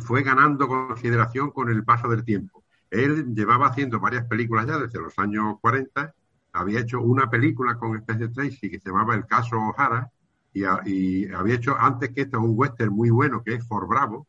fue 0.00 0.22
ganando 0.22 0.66
consideración 0.66 1.50
con 1.50 1.68
el 1.68 1.84
paso 1.84 2.08
del 2.08 2.24
tiempo. 2.24 2.55
Él 2.90 3.34
llevaba 3.34 3.68
haciendo 3.68 4.00
varias 4.00 4.26
películas 4.26 4.66
ya 4.66 4.78
desde 4.78 5.00
los 5.00 5.18
años 5.18 5.56
40. 5.60 6.14
Había 6.52 6.80
hecho 6.80 7.00
una 7.00 7.28
película 7.30 7.76
con 7.78 7.96
Spencer 7.98 8.32
Tracy 8.32 8.70
que 8.70 8.80
se 8.80 8.88
llamaba 8.90 9.14
El 9.14 9.26
caso 9.26 9.56
O'Hara 9.58 10.10
y, 10.52 10.64
a- 10.64 10.80
y 10.86 11.26
había 11.32 11.56
hecho 11.56 11.76
antes 11.78 12.10
que 12.12 12.22
esto 12.22 12.40
un 12.40 12.52
western 12.56 12.92
muy 12.92 13.10
bueno 13.10 13.42
que 13.44 13.54
es 13.54 13.66
For 13.66 13.86
Bravo 13.88 14.26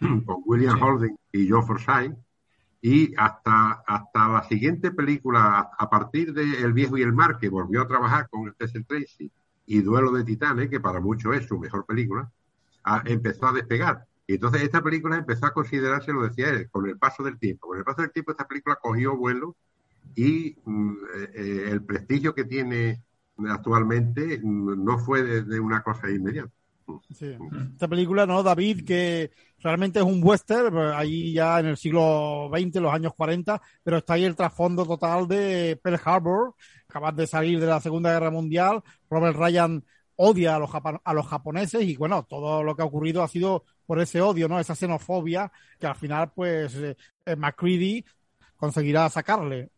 con 0.26 0.42
William 0.46 0.78
Sí. 0.78 0.82
Holden 0.82 1.16
y 1.32 1.48
Joe 1.48 1.62
Forsythe 1.62 2.16
y 2.82 3.14
hasta, 3.16 3.82
hasta 3.86 4.28
la 4.28 4.42
siguiente 4.44 4.90
película, 4.92 5.58
a, 5.60 5.70
a 5.78 5.90
partir 5.90 6.32
de 6.32 6.42
El 6.62 6.72
viejo 6.72 6.96
y 6.98 7.02
el 7.02 7.12
mar, 7.12 7.38
que 7.38 7.48
volvió 7.48 7.82
a 7.82 7.88
trabajar 7.88 8.28
con 8.30 8.48
Spencer 8.48 8.84
Tracy, 8.86 9.30
y 9.66 9.82
Duelo 9.82 10.12
de 10.12 10.24
Titanes, 10.24 10.70
que 10.70 10.80
para 10.80 11.00
muchos 11.00 11.36
es 11.36 11.46
su 11.46 11.58
mejor 11.58 11.86
película, 11.86 12.30
a- 12.84 13.02
empezó 13.06 13.46
a 13.48 13.52
despegar. 13.52 14.06
Y 14.30 14.34
entonces 14.34 14.62
esta 14.62 14.80
película 14.80 15.16
empezó 15.16 15.46
a 15.46 15.52
considerarse, 15.52 16.12
lo 16.12 16.22
decía 16.22 16.50
él, 16.50 16.70
con 16.70 16.88
el 16.88 16.96
paso 16.96 17.24
del 17.24 17.36
tiempo. 17.36 17.66
Con 17.66 17.78
el 17.78 17.84
paso 17.84 18.02
del 18.02 18.12
tiempo 18.12 18.30
esta 18.30 18.46
película 18.46 18.78
cogió 18.80 19.16
vuelo 19.16 19.56
y 20.14 20.56
mm, 20.64 20.92
eh, 20.92 21.30
eh, 21.34 21.64
el 21.72 21.82
prestigio 21.82 22.32
que 22.32 22.44
tiene 22.44 23.02
actualmente 23.48 24.38
mm, 24.40 24.84
no 24.84 24.98
fue 25.00 25.24
de, 25.24 25.42
de 25.42 25.58
una 25.58 25.82
cosa 25.82 26.08
inmediata. 26.08 26.52
Sí. 27.12 27.36
Esta 27.72 27.88
película, 27.88 28.24
¿no? 28.24 28.44
David, 28.44 28.84
que 28.86 29.32
realmente 29.58 29.98
es 29.98 30.04
un 30.04 30.22
western, 30.22 30.72
pues, 30.74 30.92
ahí 30.94 31.32
ya 31.32 31.58
en 31.58 31.66
el 31.66 31.76
siglo 31.76 32.52
XX, 32.56 32.76
los 32.76 32.94
años 32.94 33.14
40, 33.16 33.60
pero 33.82 33.96
está 33.96 34.14
ahí 34.14 34.24
el 34.26 34.36
trasfondo 34.36 34.86
total 34.86 35.26
de 35.26 35.76
Pearl 35.82 36.00
Harbor, 36.04 36.54
capaz 36.86 37.16
de 37.16 37.26
salir 37.26 37.58
de 37.58 37.66
la 37.66 37.80
Segunda 37.80 38.12
Guerra 38.12 38.30
Mundial. 38.30 38.80
Robert 39.10 39.36
Ryan 39.36 39.82
odia 40.22 40.54
a 40.54 40.58
los, 40.58 40.70
a 41.02 41.14
los 41.14 41.26
japoneses 41.26 41.82
y 41.82 41.96
bueno, 41.96 42.24
todo 42.28 42.62
lo 42.62 42.76
que 42.76 42.82
ha 42.82 42.84
ocurrido 42.84 43.22
ha 43.24 43.28
sido 43.28 43.64
por 43.90 43.98
ese 43.98 44.20
odio, 44.20 44.46
¿no? 44.46 44.60
Esa 44.60 44.76
xenofobia 44.76 45.50
que 45.76 45.84
al 45.84 45.96
final, 45.96 46.30
pues, 46.32 46.76
eh, 46.76 46.96
eh, 47.26 47.34
McCready 47.34 48.04
conseguirá 48.56 49.10
sacarle. 49.10 49.68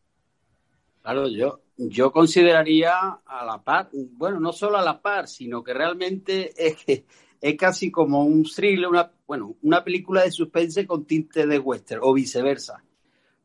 Claro, 1.00 1.28
yo, 1.28 1.62
yo 1.78 2.12
consideraría 2.12 2.92
a 3.24 3.44
la 3.46 3.62
par, 3.64 3.88
bueno, 3.94 4.38
no 4.38 4.52
solo 4.52 4.76
a 4.76 4.82
la 4.82 5.00
par, 5.00 5.28
sino 5.28 5.64
que 5.64 5.72
realmente 5.72 6.52
es 6.54 6.76
que 6.76 7.06
es 7.40 7.56
casi 7.56 7.90
como 7.90 8.22
un 8.26 8.44
thriller, 8.44 8.86
una, 8.86 9.10
bueno, 9.26 9.56
una 9.62 9.82
película 9.82 10.24
de 10.24 10.30
suspense 10.30 10.86
con 10.86 11.06
tinte 11.06 11.46
de 11.46 11.58
western 11.58 12.02
o 12.04 12.12
viceversa. 12.12 12.84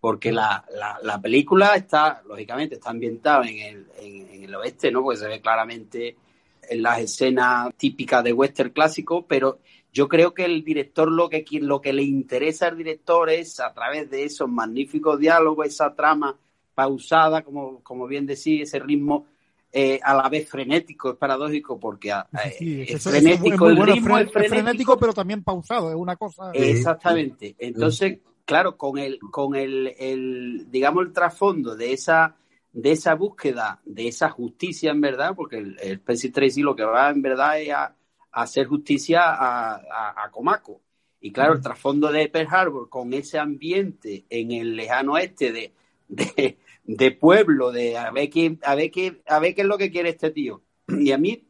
Porque 0.02 0.34
la, 0.34 0.66
la, 0.78 1.00
la 1.02 1.22
película 1.22 1.78
está, 1.78 2.22
lógicamente, 2.28 2.76
está 2.76 2.90
ambientada 2.90 3.48
en 3.48 3.60
el, 3.60 3.88
en, 4.00 4.28
en 4.34 4.44
el 4.44 4.56
oeste, 4.56 4.92
¿no? 4.92 5.02
Porque 5.02 5.20
se 5.20 5.30
ve 5.30 5.40
claramente 5.40 6.18
en 6.70 6.82
las 6.82 7.00
escenas 7.00 7.74
típicas 7.78 8.22
de 8.22 8.34
western 8.34 8.72
clásico, 8.72 9.26
pero 9.26 9.60
yo 9.98 10.08
creo 10.08 10.34
que 10.34 10.46
el 10.46 10.64
director 10.64 11.12
lo 11.12 11.28
que, 11.28 11.44
lo 11.62 11.82
que 11.82 11.92
le 11.92 12.04
interesa 12.04 12.68
al 12.68 12.78
director 12.78 13.30
es, 13.32 13.60
a 13.60 13.74
través 13.74 14.10
de 14.12 14.24
esos 14.26 14.48
magníficos 14.48 15.18
diálogos, 15.20 15.66
esa 15.68 15.96
trama 15.96 16.38
pausada, 16.76 17.42
como, 17.44 17.82
como 17.84 18.06
bien 18.06 18.26
decía, 18.28 18.62
ese 18.64 18.78
ritmo 18.80 19.26
eh, 19.74 20.00
a 20.04 20.14
la 20.14 20.30
vez 20.30 20.48
frenético, 20.48 21.10
es 21.12 21.18
paradójico, 21.18 21.80
porque 21.80 22.12
Sí, 22.32 22.54
sí, 22.60 22.82
eh, 22.82 22.86
eso- 22.90 23.10
es 23.10 23.24
frenético, 23.24 23.64
muy 23.66 23.72
el 23.74 23.78
bueno, 23.78 23.94
ritmo 23.96 24.16
fre- 24.16 24.22
es 24.26 24.32
frenético, 24.32 24.56
frenético, 24.64 24.98
pero 25.00 25.14
también 25.14 25.44
pausado, 25.44 25.90
es 25.90 25.96
una 25.96 26.16
cosa... 26.16 26.52
Sí. 26.54 26.60
Exactamente. 26.62 27.56
Entonces, 27.58 28.20
claro, 28.46 28.78
con 28.78 28.98
el, 29.00 29.20
con 29.32 29.56
el, 29.56 29.94
el, 29.98 30.68
digamos, 30.70 31.06
el 31.08 31.12
trasfondo 31.14 31.76
de 31.76 31.94
esa, 31.94 32.36
de 32.72 32.92
esa 32.92 33.16
búsqueda, 33.16 33.82
de 33.84 34.08
esa 34.08 34.30
justicia 34.30 34.92
en 34.92 35.02
verdad, 35.02 35.34
porque 35.36 35.58
el, 35.58 35.76
el 35.82 36.00
Tracy 36.02 36.62
lo 36.62 36.76
que 36.76 36.84
va 36.86 37.10
en 37.10 37.22
verdad 37.24 37.60
es 37.60 37.72
a 37.72 37.94
hacer 38.42 38.68
justicia 38.68 39.22
a, 39.24 39.76
a, 39.76 40.26
a 40.26 40.32
Comaco. 40.32 40.82
Y 41.20 41.32
claro, 41.32 41.54
el 41.54 41.62
trasfondo 41.62 42.12
de 42.12 42.30
Pearl 42.30 42.48
Harbor 42.50 42.90
con 42.90 43.14
ese 43.14 43.40
ambiente 43.40 44.26
en 44.30 44.52
el 44.52 44.76
lejano 44.76 45.14
oeste 45.14 45.52
de, 45.52 45.74
de, 46.08 46.58
de 46.84 47.12
pueblo, 47.12 47.72
de 47.72 47.98
a 47.98 48.12
ver, 48.12 48.30
qué, 48.30 48.58
a, 48.64 48.76
ver 48.76 48.92
qué, 48.92 49.22
a 49.28 49.40
ver 49.40 49.56
qué 49.56 49.62
es 49.62 49.68
lo 49.68 49.78
que 49.78 49.92
quiere 49.92 50.10
este 50.10 50.32
tío. 50.32 50.62
Y 50.88 51.12
a 51.12 51.18
mí 51.18 51.48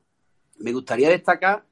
me 0.60 0.72
gustaría 0.72 1.10
destacar 1.10 1.66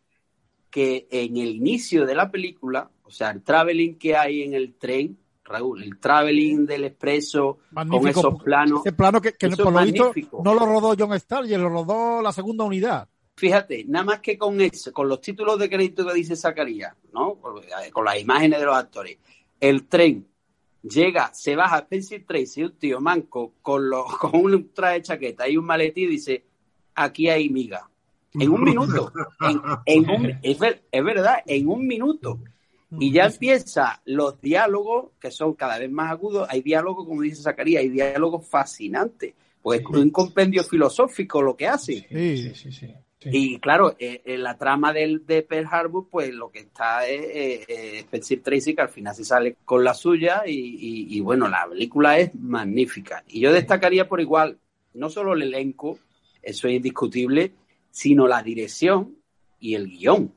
que 0.69 1.07
en 1.09 1.37
el 1.37 1.55
inicio 1.55 2.05
de 2.05 2.15
la 2.15 2.29
película, 2.29 2.91
o 3.03 3.09
sea, 3.09 3.31
el 3.31 3.41
traveling 3.41 3.97
que 3.97 4.17
hay 4.17 4.43
en 4.43 4.53
el 4.53 4.75
tren, 4.75 5.17
Raúl, 5.45 5.81
el 5.83 5.99
traveling 5.99 6.65
del 6.65 6.85
expreso 6.85 7.59
con 7.73 8.07
esos 8.07 8.43
planos, 8.43 8.81
Ese 8.85 8.93
plano 8.93 9.21
que, 9.21 9.31
por 9.31 9.71
lo 9.71 9.83
visto 9.83 10.11
no 10.43 10.53
lo 10.53 10.65
rodó 10.65 10.95
John 10.97 11.13
Starr, 11.13 11.45
lo 11.47 11.69
rodó 11.69 12.21
la 12.21 12.33
segunda 12.33 12.65
unidad. 12.65 13.07
Fíjate, 13.35 13.83
nada 13.85 14.05
más 14.05 14.19
que 14.21 14.37
con 14.37 14.59
eso, 14.61 14.91
con 14.93 15.07
los 15.09 15.21
títulos 15.21 15.59
de 15.59 15.69
crédito 15.69 16.05
que 16.07 16.13
dice 16.13 16.35
Zacarías, 16.35 16.93
¿no? 17.13 17.35
Con, 17.35 17.61
con 17.91 18.05
las 18.05 18.19
imágenes 18.19 18.59
de 18.59 18.65
los 18.65 18.75
actores, 18.75 19.17
el 19.59 19.87
tren 19.87 20.25
llega, 20.83 21.33
se 21.33 21.55
baja 21.55 21.79
Spencer 21.79 22.23
Tracy, 22.25 22.63
un 22.63 22.71
tío 22.77 22.99
manco 23.01 23.53
con, 23.61 23.89
los, 23.89 24.05
con 24.19 24.35
un 24.35 24.69
traje 24.73 24.95
de 24.95 25.01
chaqueta 25.01 25.47
y 25.49 25.57
un 25.57 25.65
maletín 25.65 26.05
y 26.05 26.11
dice, 26.13 26.43
aquí 26.95 27.29
hay 27.29 27.49
miga. 27.49 27.89
En 28.37 28.49
un 28.49 28.63
minuto. 28.63 29.13
En, 29.41 29.61
en 29.85 30.09
un- 30.09 30.39
es, 30.43 30.59
ver- 30.59 30.83
es 30.91 31.03
verdad, 31.03 31.37
en 31.45 31.67
un 31.69 31.87
minuto. 31.87 32.39
Y 32.99 33.11
ya 33.11 33.25
empieza 33.25 34.01
los 34.05 34.39
diálogos, 34.41 35.11
que 35.19 35.31
son 35.31 35.53
cada 35.53 35.79
vez 35.79 35.89
más 35.89 36.11
agudos. 36.11 36.45
Hay 36.49 36.61
diálogos, 36.61 37.05
como 37.07 37.21
dice 37.21 37.41
Zacarías, 37.41 37.81
hay 37.81 37.89
diálogos 37.89 38.45
fascinantes. 38.47 39.33
Pues 39.61 39.79
es 39.79 39.85
un 39.87 40.09
compendio 40.11 40.63
filosófico 40.63 41.41
lo 41.41 41.55
que 41.55 41.67
hacen. 41.67 42.05
Sí. 42.35 42.53
Sí, 42.71 42.71
sí, 42.71 42.93
sí. 43.25 43.53
Y 43.55 43.59
claro, 43.59 43.95
eh, 43.99 44.21
en 44.25 44.43
la 44.43 44.57
trama 44.57 44.93
del, 44.93 45.25
de 45.25 45.41
Pearl 45.43 45.67
Harbor, 45.69 46.07
pues 46.09 46.33
lo 46.33 46.49
que 46.51 46.59
está 46.59 47.05
es 47.07 47.21
eh, 47.21 47.65
eh, 47.67 47.99
Spencer 47.99 48.41
Tracy, 48.41 48.73
que 48.75 48.81
al 48.81 48.89
final 48.89 49.13
se 49.15 49.25
sale 49.25 49.57
con 49.65 49.83
la 49.83 49.93
suya. 49.93 50.43
Y, 50.45 50.51
y- 50.53 51.17
y 51.17 51.19
bueno, 51.19 51.47
la 51.49 51.67
película 51.69 52.17
es 52.19 52.33
magnífica. 52.35 53.23
Y 53.27 53.41
yo 53.41 53.51
destacaría 53.51 54.07
por 54.07 54.21
igual, 54.21 54.57
no 54.93 55.09
solo 55.09 55.33
el 55.33 55.41
elenco, 55.41 55.99
eso 56.41 56.67
es 56.67 56.75
indiscutible, 56.75 57.51
sino 57.91 58.27
la 58.27 58.41
dirección 58.43 59.17
y 59.59 59.75
el 59.75 59.87
guion. 59.89 60.31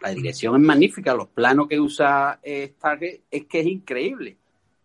La 0.00 0.10
dirección 0.10 0.56
es 0.56 0.62
magnífica, 0.62 1.14
los 1.14 1.28
planos 1.28 1.68
que 1.68 1.78
usa 1.78 2.40
eh, 2.42 2.72
Stargate 2.76 3.22
es 3.30 3.46
que 3.46 3.60
es 3.60 3.66
increíble. 3.66 4.36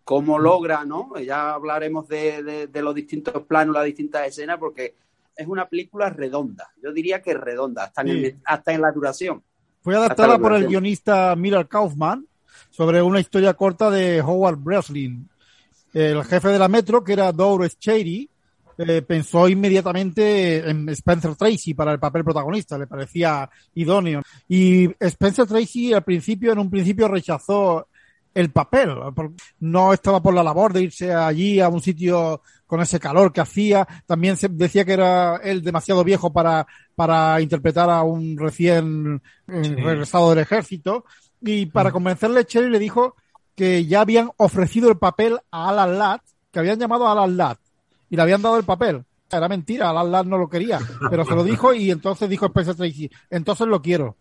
Cómo 0.03 0.39
logra, 0.39 0.85
¿no? 0.85 1.19
Ya 1.19 1.53
hablaremos 1.53 2.07
de, 2.07 2.43
de- 2.43 2.67
de 2.67 2.81
los 2.81 2.93
distintos 2.95 3.43
planos, 3.43 3.73
las 3.75 3.85
distintas 3.85 4.27
escenas, 4.27 4.57
porque 4.59 4.95
es 5.37 5.47
una 5.47 5.67
película 5.67 6.09
redonda. 6.09 6.69
Yo 6.81 6.91
diría 6.91 7.21
que 7.21 7.33
redonda, 7.33 7.85
hasta, 7.85 8.01
en, 8.01 8.07
Sí. 8.07 8.25
el- 8.25 8.37
hasta 8.45 8.73
en 8.73 8.81
la 8.81 8.91
duración. 8.91 9.43
Fue 9.81 9.95
adaptada 9.95 10.37
por 10.37 10.53
el 10.53 10.67
guionista 10.67 11.35
Miller 11.35 11.67
Kaufman 11.67 12.25
sobre 12.69 13.01
una 13.01 13.19
historia 13.19 13.53
corta 13.53 13.89
de 13.89 14.21
Howard 14.21 14.57
Breslin. 14.57 15.29
El 15.93 16.23
jefe 16.25 16.49
de 16.49 16.59
la 16.59 16.67
Metro, 16.67 17.03
que 17.03 17.13
era 17.13 17.31
Doris 17.31 17.79
Cherry, 17.79 18.29
eh, 18.79 19.01
pensó 19.01 19.47
inmediatamente 19.49 20.69
en 20.69 20.87
Spencer 20.89 21.35
Tracy 21.35 21.73
para 21.73 21.91
el 21.93 21.99
papel 21.99 22.23
protagonista, 22.23 22.77
le 22.77 22.85
parecía 22.85 23.49
idóneo. 23.73 24.21
Y 24.47 24.89
Spencer 24.99 25.47
Tracy 25.47 25.93
al 25.93 26.03
principio, 26.03 26.51
en 26.51 26.59
un 26.59 26.69
principio 26.69 27.07
rechazó 27.07 27.87
el 28.33 28.51
papel. 28.51 28.89
No 29.61 29.93
estaba 29.93 30.21
por 30.21 30.33
la 30.33 30.43
labor 30.43 30.73
de 30.73 30.83
irse 30.83 31.11
allí 31.11 31.59
a 31.59 31.69
un 31.69 31.81
sitio 31.81 32.41
con 32.67 32.81
ese 32.81 32.99
calor 32.99 33.33
que 33.33 33.41
hacía. 33.41 33.87
También 34.05 34.37
se 34.37 34.47
decía 34.49 34.85
que 34.85 34.93
era 34.93 35.37
él 35.37 35.63
demasiado 35.63 36.03
viejo 36.03 36.31
para, 36.31 36.67
para 36.95 37.41
interpretar 37.41 37.89
a 37.89 38.03
un 38.03 38.37
recién 38.37 39.21
eh, 39.47 39.61
Sí. 39.63 39.75
regresado 39.75 40.29
del 40.29 40.39
ejército. 40.39 41.05
Y 41.41 41.65
para 41.67 41.91
convencerle, 41.91 42.45
Cherry 42.45 42.69
le 42.69 42.79
dijo 42.79 43.15
que 43.55 43.85
ya 43.85 44.01
habían 44.01 44.29
ofrecido 44.37 44.89
el 44.89 44.97
papel 44.97 45.39
a 45.49 45.69
Alan 45.69 45.97
Ladd, 45.97 46.19
que 46.51 46.59
habían 46.59 46.77
llamado 46.79 47.07
a 47.07 47.13
Alan 47.13 47.37
Ladd 47.37 47.57
y 48.09 48.15
le 48.15 48.21
habían 48.21 48.41
dado 48.41 48.57
el 48.57 48.63
papel. 48.65 49.03
Era 49.31 49.47
mentira, 49.49 49.89
Alan 49.89 50.11
Ladd 50.11 50.25
no 50.25 50.37
lo 50.37 50.47
quería, 50.49 50.79
pero 51.09 51.25
se 51.25 51.35
lo 51.35 51.43
dijo 51.43 51.73
y 51.73 51.91
entonces 51.91 52.29
dijo 52.29 52.45
Spencer 52.45 52.75
Tracy, 52.75 53.09
entonces 53.29 53.67
lo 53.67 53.81
quiero. 53.81 54.15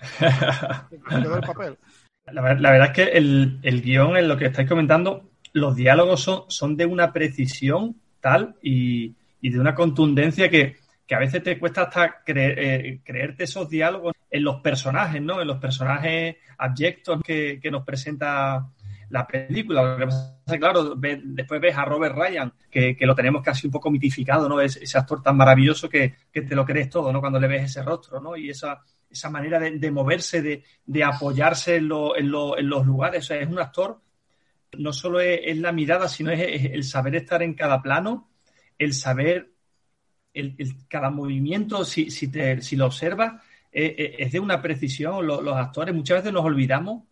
Se 0.18 0.98
quedó 1.08 1.36
el 1.36 1.42
papel. 1.42 1.78
La, 2.26 2.40
ver- 2.42 2.60
la 2.60 2.70
verdad 2.70 2.88
es 2.88 2.94
que 2.94 3.02
el, 3.16 3.58
el 3.62 3.82
guion, 3.82 4.16
en 4.16 4.28
lo 4.28 4.36
que 4.36 4.46
estáis 4.46 4.68
comentando, 4.68 5.28
los 5.52 5.76
diálogos 5.76 6.20
son, 6.22 6.44
son 6.48 6.76
de 6.76 6.86
una 6.86 7.12
precisión 7.12 7.96
tal 8.20 8.54
y, 8.62 9.14
y 9.40 9.50
de 9.50 9.58
una 9.60 9.74
contundencia 9.74 10.48
que, 10.48 10.76
que 11.06 11.14
a 11.14 11.18
veces 11.18 11.42
te 11.42 11.58
cuesta 11.58 11.82
hasta 11.82 12.24
cre- 12.24 12.54
eh, 12.56 13.00
creerte 13.04 13.44
esos 13.44 13.68
diálogos 13.68 14.14
en 14.30 14.44
los 14.44 14.60
personajes, 14.60 15.20
¿no? 15.20 15.40
En 15.40 15.48
los 15.48 15.58
personajes 15.58 16.36
abyectos 16.58 17.20
que, 17.22 17.58
que 17.60 17.70
nos 17.70 17.84
presenta 17.84 18.66
la 19.10 19.26
película. 19.26 19.82
Lo 19.82 19.98
que 19.98 20.06
pasa 20.06 20.58
claro, 20.58 20.94
ve- 20.96 21.20
después 21.22 21.60
ves 21.60 21.76
a 21.76 21.84
Robert 21.84 22.16
Ryan, 22.16 22.50
que, 22.70 22.96
que 22.96 23.04
lo 23.04 23.14
tenemos 23.14 23.42
casi 23.42 23.66
un 23.66 23.72
poco 23.72 23.90
mitificado, 23.90 24.48
¿no? 24.48 24.58
Es, 24.60 24.76
ese 24.76 24.96
actor 24.96 25.22
tan 25.22 25.36
maravilloso 25.36 25.88
que, 25.88 26.14
que 26.32 26.42
te 26.42 26.54
lo 26.54 26.64
crees 26.64 26.88
todo, 26.88 27.12
¿no? 27.12 27.20
Cuando 27.20 27.38
le 27.38 27.48
ves 27.48 27.64
ese 27.64 27.82
rostro, 27.82 28.20
¿no? 28.20 28.36
Y 28.36 28.48
esa, 28.48 28.80
esa 29.10 29.28
manera 29.28 29.58
de, 29.58 29.72
de 29.78 29.90
moverse, 29.90 30.40
de, 30.40 30.62
de 30.86 31.04
apoyarse 31.04 31.76
en, 31.76 31.88
lo- 31.88 32.16
en 32.16 32.30
lo- 32.30 32.56
en 32.56 32.68
los 32.70 32.86
lugares. 32.86 33.24
O 33.24 33.26
sea, 33.26 33.36
es 33.38 33.48
un 33.48 33.58
actor, 33.58 33.98
no 34.78 34.92
solo 34.92 35.20
es, 35.20 35.40
es 35.44 35.58
la 35.58 35.72
mirada, 35.72 36.08
sino 36.08 36.30
es, 36.30 36.40
es 36.40 36.64
el 36.72 36.84
saber 36.84 37.14
estar 37.16 37.42
en 37.42 37.54
cada 37.54 37.82
plano, 37.82 38.28
el 38.78 38.94
saber, 38.94 39.50
el, 40.34 40.54
el- 40.58 40.86
cada 40.88 41.10
movimiento, 41.10 41.84
si, 41.84 42.10
si, 42.10 42.28
te- 42.28 42.60
si 42.62 42.76
lo 42.76 42.86
observas, 42.86 43.34
eh, 43.72 43.94
eh, 43.98 44.16
es 44.18 44.32
de 44.32 44.40
una 44.40 44.60
precisión. 44.62 45.26
Lo- 45.26 45.42
los 45.42 45.56
actores 45.56 45.94
muchas 45.94 46.18
veces 46.18 46.32
nos 46.32 46.44
olvidamos, 46.44 47.04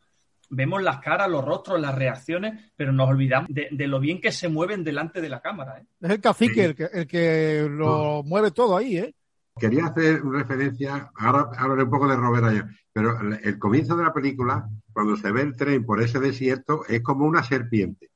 vemos 0.49 0.83
las 0.83 0.99
caras, 1.01 1.29
los 1.31 1.45
rostros, 1.45 1.81
las 1.81 1.95
reacciones, 1.95 2.73
pero 2.77 2.93
nos 2.93 3.09
olvidamos 3.09 3.49
de, 3.53 3.69
de 3.71 3.87
lo 3.87 4.01
bien 4.01 4.21
que 4.21 4.33
se 4.33 4.49
mueven 4.49 4.83
delante 4.83 5.21
de 5.21 5.29
la 5.29 5.41
cámara. 5.41 5.79
¿eh? 5.81 5.85
Es 6.01 6.11
el 6.11 6.21
cacique 6.21 6.65
el 6.65 6.75
que, 6.75 6.85
el 6.93 7.07
que 7.07 7.67
lo 7.71 8.23
mueve 8.25 8.51
todo 8.51 8.77
ahí, 8.77 8.97
¿eh? 8.99 9.15
Quería 9.61 9.87
hacer 9.87 10.25
referencia, 10.25 11.13
ahora 11.17 11.51
hablaré 11.59 11.85
un 11.85 11.91
poco 11.91 12.09
de 12.09 12.17
Robert 12.17 12.45
Ryan, 12.47 12.77
pero 12.93 13.21
el, 13.21 13.59
comienzo 13.59 13.95
de 13.95 14.05
la 14.05 14.13
película, 14.13 14.67
cuando 14.93 15.17
se 15.17 15.31
ve 15.31 15.43
el 15.43 15.55
tren 15.55 15.85
por 15.85 16.01
ese 16.01 16.19
desierto, 16.19 16.87
es 16.89 17.03
como 17.03 17.27
una 17.27 17.43
serpiente. 17.43 18.11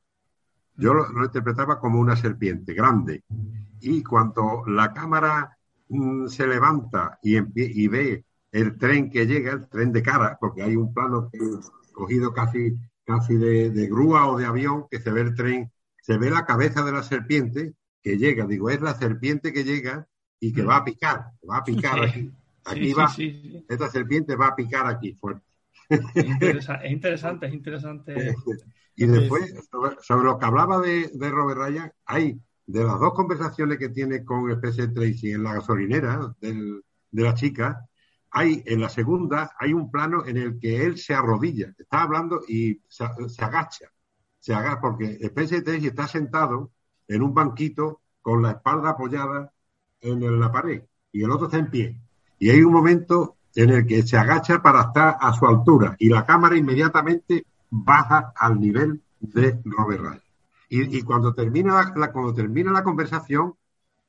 Yo 0.75 0.95
lo, 0.95 1.07
interpretaba 1.23 1.79
como 1.79 2.01
una 2.01 2.17
serpiente 2.17 2.73
grande. 2.73 3.25
Y 3.81 4.03
cuando 4.03 4.65
la 4.67 4.95
cámara 4.95 5.57
mm, 5.89 6.29
se 6.29 6.47
levanta 6.47 7.19
y, 7.23 7.39
ve 7.89 8.25
el 8.51 8.79
tren 8.79 9.11
que 9.11 9.27
llega, 9.27 9.53
el 9.53 9.69
tren 9.69 9.93
de 9.93 10.03
cara, 10.03 10.39
porque 10.41 10.63
hay 10.63 10.77
un 10.77 10.95
plano 10.95 11.31
cogido 11.93 12.33
casi, 12.33 12.75
casi 13.05 13.37
de 13.37 13.87
grúa 13.87 14.29
o 14.29 14.39
de 14.39 14.47
avión, 14.47 14.87
que 14.91 14.99
se 14.99 15.13
ve 15.13 15.21
el 15.21 15.35
tren, 15.35 15.71
se 16.01 16.17
ve 16.17 16.31
la 16.31 16.47
cabeza 16.47 16.83
de 16.83 16.93
la 16.93 17.03
serpiente 17.03 17.75
que 18.03 18.17
llega. 18.17 18.47
Digo, 18.47 18.71
es 18.71 18.81
la 18.81 18.95
serpiente 18.95 19.53
que 19.53 19.65
llega 19.65 20.09
y 20.41 20.53
que 20.53 20.63
va 20.63 20.77
a 20.77 20.85
picar, 20.85 21.31
va 21.49 21.59
a 21.59 21.65
picar 21.65 22.03
aquí. 22.05 22.31
Aquí 22.67 22.87
Sí, 22.89 22.93
va, 22.95 23.09
sí, 23.09 23.31
sí, 23.43 23.51
sí. 23.51 23.67
esta 23.69 23.91
serpiente 23.91 24.37
va 24.37 24.49
a 24.49 24.57
picar 24.57 24.87
aquí 24.87 25.13
fuerte. 25.15 25.43
Es, 25.89 26.01
interesa- 26.15 26.77
es 26.83 26.93
interesante, 26.93 27.47
es 27.47 27.53
interesante. 27.55 28.35
Y 28.97 29.07
después, 29.07 29.53
sobre, 29.73 29.97
sobre 30.03 30.25
lo 30.25 30.39
que 30.39 30.45
hablaba 30.47 30.79
de, 30.81 31.11
de 31.13 31.31
Robert 31.31 31.59
Ryan, 31.61 31.93
hay 32.07 32.41
de 32.65 32.85
las 32.85 33.01
dos 33.01 33.13
conversaciones 33.13 33.77
que 33.77 33.89
tiene 33.89 34.25
con 34.25 34.49
Spencer 34.53 34.95
Tracy 34.95 35.33
en 35.33 35.43
la 35.43 35.55
gasolinera 35.55 36.33
del- 36.41 36.81
de 37.11 37.23
la 37.23 37.35
chica, 37.35 37.85
hay 38.31 38.63
en 38.67 38.81
la 38.81 38.89
segunda 38.89 39.51
hay 39.59 39.73
un 39.73 39.91
plano 39.91 40.25
en 40.27 40.37
el 40.37 40.59
que 40.61 40.85
él 40.85 40.97
se 40.97 41.13
arrodilla, 41.13 41.75
está 41.77 42.03
hablando 42.03 42.43
y 42.47 42.81
se, 42.89 43.05
se 43.29 43.45
agacha, 43.45 43.87
se 44.39 44.55
agacha 44.55 44.81
porque 44.81 45.19
Spencer 45.21 45.65
Tracy 45.65 45.89
está 45.89 46.07
sentado 46.07 46.71
en 47.09 47.23
un 47.23 47.35
banquito 47.35 48.01
con 48.23 48.43
la 48.43 48.53
espalda 48.53 48.91
apoyada 48.91 49.53
en 50.05 50.41
la 50.41 50.53
pared 50.53 50.83
y 51.13 51.23
el 51.25 51.31
otro 51.31 51.47
está 51.47 51.59
en 51.59 51.71
pie. 51.71 51.97
Y 52.39 52.51
hay 52.51 52.63
un 52.63 52.73
momento 52.73 53.37
en 53.55 53.71
el 53.71 53.87
que 53.87 54.03
se 54.03 54.17
agacha 54.17 54.63
para 54.63 54.83
estar 54.83 55.17
a 55.21 55.33
su 55.33 55.47
altura 55.47 55.97
y 55.99 56.09
la 56.09 56.27
cámara 56.27 56.57
inmediatamente 56.57 57.47
baja 57.71 58.33
al 58.37 58.61
nivel 58.61 59.01
de 59.21 59.61
Robert 59.65 60.01
Ryan. 60.03 60.23
Y, 60.69 60.99
y 60.99 61.03
cuando 61.03 61.35
termina 61.35 61.93
la, 61.97 62.13
cuando 62.13 62.35
termina 62.35 62.73
la 62.73 62.83
conversación, 62.83 63.55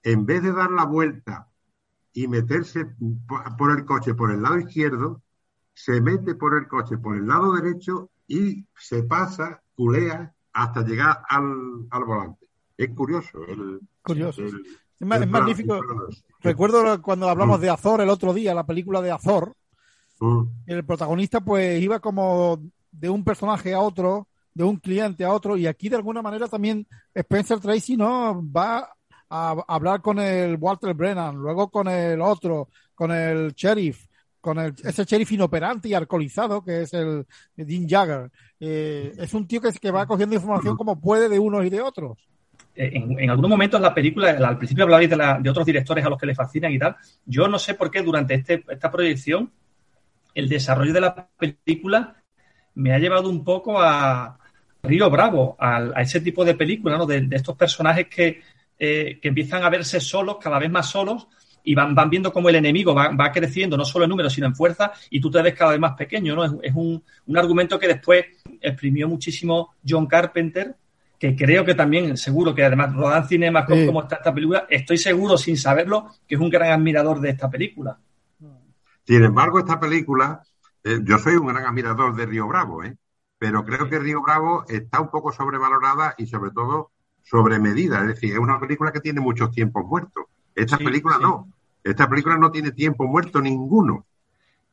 en 0.03 0.25
vez 0.25 0.43
de 0.43 0.53
dar 0.53 0.71
la 0.71 0.86
vuelta 0.86 1.47
y 2.13 2.27
meterse 2.27 2.86
por, 3.27 3.55
por 3.58 3.71
el 3.77 3.86
coche 3.86 4.13
por 4.13 4.31
el 4.31 4.41
lado 4.41 4.60
izquierdo, 4.60 5.21
se 5.73 6.01
mete 6.01 6.36
por 6.36 6.58
el 6.58 6.67
coche 6.67 6.97
por 6.97 7.17
el 7.17 7.27
lado 7.27 7.53
derecho 7.53 8.10
y 8.27 8.65
se 8.77 9.03
pasa, 9.03 9.62
culea, 9.75 10.34
hasta 10.53 10.81
llegar 10.84 11.21
al, 11.29 11.88
al 11.89 12.03
volante. 12.05 12.47
Es 12.77 12.89
curioso. 12.91 13.45
El, 13.47 13.81
Curioso. 14.01 14.41
el- 14.41 14.65
Es, 14.99 15.27
magnífico. 15.27 15.79
Recuerdo 16.41 17.01
cuando 17.01 17.29
hablamos 17.29 17.60
Mm. 17.60 17.62
de 17.62 17.69
Azor 17.69 18.01
el 18.01 18.10
otro 18.10 18.34
día, 18.34 18.53
la 18.53 18.65
película 18.65 19.01
de 19.01 19.12
Azor, 19.12 19.53
Mm. 20.19 20.43
el 20.67 20.86
protagonista 20.86 21.41
pues 21.41 21.81
iba 21.81 21.99
como 21.99 22.60
de 22.91 23.10
un 23.10 23.23
personaje 23.23 23.73
a 23.73 23.79
otro, 23.81 24.27
de 24.53 24.63
un 24.63 24.77
cliente 24.77 25.25
a 25.25 25.34
otro, 25.34 25.58
y 25.58 25.67
aquí 25.67 25.89
de 25.89 25.97
alguna 25.97 26.21
manera 26.21 26.47
también 26.47 26.88
Spencer 27.13 27.60
Tracy 27.60 27.97
no 27.97 28.41
va 28.51 28.89
a 29.29 29.51
hablar 29.67 30.01
con 30.01 30.19
el 30.19 30.55
Walter 30.58 30.93
Brennan, 30.93 31.36
luego 31.36 31.69
con 31.69 31.89
el 31.89 32.21
otro, 32.21 32.69
con 32.93 33.12
el 33.12 33.51
sheriff, 33.53 34.05
con 34.39 34.60
el, 34.60 34.73
ese 34.84 35.03
sheriff 35.03 35.31
inoperante 35.34 35.89
y 35.89 35.93
alcoholizado 35.93 36.63
que 36.63 36.84
es 36.84 36.93
el 36.93 37.25
Dean 37.58 37.86
Jagger. 37.89 38.31
Eh, 38.60 39.13
es 39.17 39.34
un 39.34 39.45
tío 39.47 39.60
que, 39.60 39.73
que 39.73 39.91
va 39.91 40.05
cogiendo 40.05 40.36
información 40.36 40.77
como 40.77 41.01
puede 41.01 41.27
de 41.27 41.39
unos 41.39 41.65
y 41.65 41.69
de 41.69 41.81
otros. 41.81 42.17
En, 42.75 43.29
algunos 43.29 43.49
momentos 43.49 43.79
la 43.79 43.93
película, 43.93 44.31
al 44.31 44.57
principio 44.57 44.83
hablabais 44.83 45.09
de, 45.09 45.15
la- 45.15 45.39
de 45.39 45.49
otros 45.49 45.65
directores 45.65 46.05
a 46.05 46.09
los 46.09 46.19
que 46.19 46.25
le 46.25 46.35
fascinan 46.35 46.71
y 46.73 46.79
tal. 46.79 46.95
Yo 47.25 47.47
no 47.47 47.57
sé 47.57 47.75
por 47.75 47.89
qué 47.89 48.01
durante 48.01 48.33
este, 48.33 48.63
esta 48.67 48.91
proyección 48.91 49.51
el 50.33 50.49
desarrollo 50.49 50.93
de 50.93 51.01
la 51.01 51.29
película 51.38 52.15
me 52.75 52.93
ha 52.93 52.99
llevado 52.99 53.29
un 53.29 53.43
poco 53.43 53.81
a 53.81 54.38
Río 54.83 55.09
Bravo, 55.09 55.55
a, 55.59 56.01
ese 56.01 56.21
tipo 56.21 56.43
de 56.43 56.55
película, 56.55 56.97
¿no? 56.97 57.05
De, 57.05 57.27
estos 57.31 57.55
personajes 57.55 58.07
que, 58.07 58.41
eh, 58.77 59.17
que 59.21 59.29
empiezan 59.29 59.63
a 59.63 59.69
verse 59.69 59.99
solos, 59.99 60.38
cada 60.41 60.59
vez 60.59 60.69
más 60.69 60.89
solos, 60.89 61.27
y 61.63 61.73
van, 61.73 61.95
van 61.95 62.09
viendo 62.09 62.31
cómo 62.31 62.49
el 62.49 62.55
enemigo 62.55 62.93
va, 62.93 63.09
va 63.09 63.31
creciendo, 63.31 63.77
no 63.77 63.85
solo 63.85 64.05
en 64.05 64.09
número, 64.09 64.29
sino 64.29 64.45
en 64.47 64.55
fuerza, 64.55 64.91
y 65.09 65.19
tú 65.19 65.31
te 65.31 65.41
ves 65.41 65.55
cada 65.55 65.71
vez 65.71 65.79
más 65.79 65.93
pequeño, 65.93 66.35
¿no? 66.35 66.43
Es, 66.43 66.51
es 66.61 66.75
un, 66.75 67.01
un 67.25 67.38
argumento 67.38 67.79
que 67.79 67.88
después 67.88 68.25
exprimió 68.61 69.07
muchísimo 69.07 69.75
John 69.88 70.05
Carpenter, 70.05 70.75
que 71.19 71.36
creo 71.36 71.63
que 71.65 71.75
también, 71.75 72.17
seguro 72.17 72.54
que 72.54 72.63
además 72.63 72.93
rodan 72.93 73.28
cinemas 73.28 73.65
con 73.65 73.78
Sí. 73.80 73.86
cómo 73.86 74.04
está 74.04 74.17
esta 74.17 74.34
película, 74.34 74.65
estoy 74.69 74.97
seguro, 74.97 75.38
sin 75.38 75.58
saberlo, 75.58 76.12
que 76.28 76.36
es 76.36 76.41
un 76.41 76.49
gran 76.49 76.71
admirador 76.71 77.19
de 77.19 77.30
esta 77.30 77.49
película. 77.49 77.97
Sin 79.06 79.23
embargo, 79.23 79.60
esta 79.60 79.80
película, 79.80 80.41
eh, 80.84 80.99
yo 81.04 81.17
soy 81.19 81.36
un 81.36 81.47
gran 81.47 81.65
admirador 81.65 82.15
de 82.15 82.25
Río 82.25 82.47
Bravo, 82.47 82.84
¿eh? 82.84 82.95
pero 83.38 83.63
creo 83.63 83.88
que 83.89 83.99
Río 83.99 84.21
Bravo 84.21 84.65
está 84.67 84.99
un 84.99 85.10
poco 85.10 85.32
sobrevalorada 85.32 86.15
y 86.17 86.25
sobre 86.25 86.51
todo 86.51 86.91
sobremedida. 87.23 88.01
Es 88.01 88.08
decir, 88.08 88.34
es 88.34 88.39
una 88.39 88.60
película 88.60 88.91
que 88.91 89.01
tiene 89.01 89.21
muchos 89.21 89.51
tiempos 89.51 89.86
muertos. 89.86 90.25
Esta 90.56 90.78
Sí, 90.78 90.84
película 90.84 91.15
sí. 91.17 91.21
no. 91.23 91.47
Esta 91.84 92.10
película 92.10 92.38
no 92.38 92.49
tiene 92.51 92.71
tiempo 92.71 93.06
muerto 93.06 93.41
ninguno. 93.41 94.06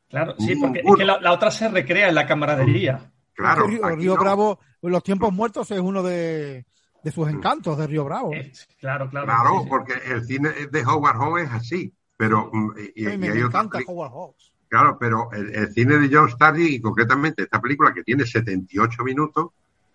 Claro, 0.08 0.34
sí, 0.38 0.56
porque 0.56 0.80
es 0.80 0.94
que 0.96 1.04
la, 1.04 1.20
la 1.20 1.32
otra 1.32 1.50
se 1.50 1.68
recrea 1.68 2.08
en 2.08 2.14
la 2.14 2.26
camaradería. 2.26 3.11
Claro. 3.34 3.66
Río, 3.66 3.88
Río 3.96 4.14
no. 4.14 4.20
Bravo, 4.20 4.58
Los 4.82 5.02
tiempos 5.02 5.32
muertos 5.32 5.70
es 5.70 5.80
uno 5.80 6.02
de, 6.02 6.66
de 7.02 7.10
sus 7.12 7.28
encantos 7.28 7.78
de 7.78 7.86
Río 7.86 8.04
Bravo. 8.04 8.32
Eh, 8.32 8.52
claro, 8.78 9.08
claro. 9.08 9.26
Claro, 9.26 9.50
sí, 9.58 9.62
sí. 9.64 9.68
porque 9.68 9.92
el 10.06 10.24
cine 10.24 10.50
de 10.70 10.84
Howard 10.84 11.16
Hawks 11.16 11.42
es 11.42 11.50
así. 11.50 11.94
Pero, 12.16 12.50
mm, 12.52 12.70
y, 12.94 13.02
y 13.02 13.06
Ay, 13.06 13.18
me, 13.18 13.30
hay 13.30 13.38
encanta 13.40 13.78
peli- 13.78 13.86
Howard 13.88 14.12
Hawks. 14.12 14.52
Claro, 14.68 14.96
pero 14.98 15.30
el, 15.32 15.54
el 15.54 15.72
cine 15.72 15.98
de 15.98 16.08
John 16.14 16.30
Starry 16.30 16.76
y 16.76 16.80
concretamente 16.80 17.42
esta 17.42 17.60
película 17.60 17.92
que 17.92 18.02
tiene 18.04 18.24
78 18.24 19.02
minutos, 19.04 19.48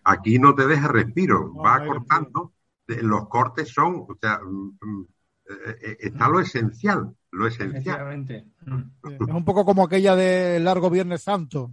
aquí 0.03 0.37
no 0.37 0.53
te 0.53 0.67
deja 0.67 0.87
respiro, 0.87 1.51
No, 1.55 1.61
va 1.63 1.79
no 1.79 1.87
cortando, 1.93 2.53
de- 2.87 3.01
los 3.01 3.27
cortes 3.27 3.69
son, 3.69 4.05
o 4.07 4.15
sea, 4.21 4.39
mm, 4.39 4.77
mm, 4.81 5.05
eh, 5.49 5.75
eh, 5.81 5.97
está 6.01 6.27
lo 6.29 6.39
esencial, 6.39 7.15
lo 7.31 7.47
esencial. 7.47 8.17
Mm, 8.65 8.81
Sí, 9.07 9.13
Es 9.13 9.19
un 9.29 9.45
poco 9.45 9.65
como 9.65 9.83
aquella 9.85 10.15
de 10.15 10.59
Largo 10.59 10.89
Viernes 10.89 11.23
Santo. 11.23 11.71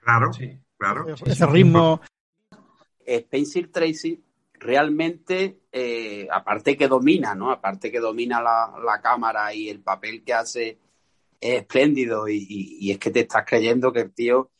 claro, 0.00 0.32
sí. 0.32 0.60
Claro. 0.78 1.06
Ese 1.26 1.46
ritmo. 1.46 2.00
Spencer 3.04 3.68
Tracy 3.68 4.22
realmente, 4.54 5.60
eh, 5.72 6.26
aparte 6.30 6.76
que 6.76 6.88
domina, 6.88 7.34
¿no? 7.34 7.50
Aparte 7.50 7.90
que 7.90 8.00
domina 8.00 8.42
la, 8.42 8.74
la 8.84 9.00
cámara 9.00 9.54
y 9.54 9.68
el 9.68 9.80
papel 9.80 10.22
que 10.24 10.34
hace 10.34 10.78
es 11.40 11.60
espléndido 11.60 12.28
y, 12.28 12.36
y- 12.36 12.76
y 12.80 12.90
es 12.90 12.98
que 12.98 13.10
te 13.10 13.20
estás 13.20 13.44
creyendo 13.46 13.92
que 13.92 14.00
el 14.00 14.12
tío, 14.12 14.50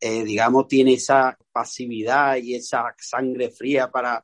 eh, 0.00 0.22
digamos, 0.24 0.68
tiene 0.68 0.92
esa 0.92 1.36
pasividad 1.50 2.36
y 2.36 2.54
esa 2.54 2.94
sangre 2.98 3.50
fría 3.50 3.90
para 3.90 4.22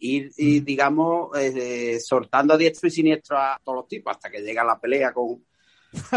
ir, 0.00 0.32
y, 0.38 0.60
digamos, 0.60 1.36
eh, 1.38 2.00
soltando 2.00 2.54
a 2.54 2.56
diestro 2.56 2.88
y 2.88 2.92
siniestro 2.92 3.36
a 3.38 3.60
todos 3.62 3.76
los 3.76 3.88
tipos 3.88 4.12
hasta 4.16 4.30
que 4.30 4.40
llega 4.40 4.64
la 4.64 4.80
pelea 4.80 5.12
con... 5.12 5.44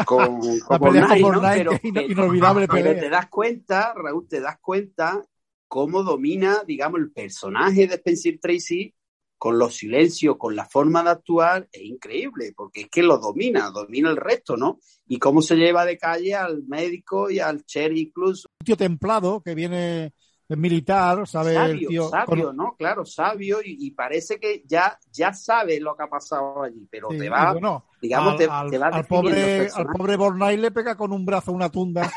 con, 0.06 0.40
La 0.40 0.66
con. 0.66 0.80
Bourne-Knight, 0.80 1.58
Pero- 1.58 1.70
que 1.72 1.76
es 1.78 1.84
ino- 1.86 1.94
pero- 2.02 2.12
inolvidable 2.12 2.68
pero 2.68 2.84
pelea. 2.84 3.02
te 3.02 3.10
das 3.10 3.28
cuenta, 3.30 3.94
Raúl, 3.96 4.28
te 4.28 4.40
das 4.40 4.58
cuenta 4.60 5.24
cómo 5.68 6.04
domina, 6.04 6.64
digamos, 6.66 7.00
el 7.00 7.12
personaje 7.12 7.88
de 7.88 7.96
Spencer 7.96 8.40
Tracy 8.40 8.94
con 9.38 9.60
los 9.60 9.76
silencios, 9.76 10.38
con 10.38 10.56
la 10.56 10.66
forma 10.66 11.04
de 11.04 11.10
actuar, 11.10 11.68
es 11.72 11.82
increíble, 11.84 12.54
porque 12.56 12.82
es 12.82 12.90
que 12.90 13.04
lo 13.04 13.18
domina, 13.18 13.70
domina 13.70 14.10
el 14.10 14.16
resto, 14.16 14.56
¿no? 14.56 14.80
Y 15.08 15.20
cómo 15.20 15.42
se 15.42 15.56
lleva 15.56 15.86
de 15.86 15.98
calle 15.98 16.34
al 16.34 16.64
médico 16.64 17.30
y 17.30 17.40
al 17.40 17.66
cherry 17.66 18.00
incluso. 18.02 18.48
Un 18.62 18.66
tío 18.66 18.78
templado 18.78 19.42
que 19.42 19.54
viene 19.54 20.14
es 20.48 20.58
militar, 20.58 21.28
sabe 21.28 21.52
el 21.56 21.56
Sabio, 21.72 21.90
tío. 21.90 22.10
sabio, 22.10 22.46
con- 22.48 22.56
¿no? 22.58 22.76
Claro, 22.78 23.06
sabio, 23.06 23.60
y, 23.64 23.78
y 23.88 23.92
parece 23.92 24.40
que 24.40 24.64
ya, 24.66 24.98
ya 25.12 25.34
sabe 25.34 25.80
lo 25.80 25.96
que 25.96 26.04
ha 26.04 26.08
pasado 26.08 26.64
allí, 26.64 26.88
pero 26.92 27.10
sí, 27.12 27.18
te 27.18 27.30
va, 27.30 27.52
bueno, 27.54 27.86
digamos, 28.02 28.34
al, 28.34 28.38
te, 28.38 28.46
al- 28.46 28.70
te 28.70 28.78
va 28.78 28.88
al 28.88 29.06
pobre, 29.06 29.68
al 29.74 29.86
pobre 29.88 30.16
Bornay 30.18 30.58
le 30.58 30.72
pega 30.72 30.96
con 30.96 31.12
un 31.12 31.26
brazo 31.26 31.52
una 31.52 31.70
tunda. 31.70 32.12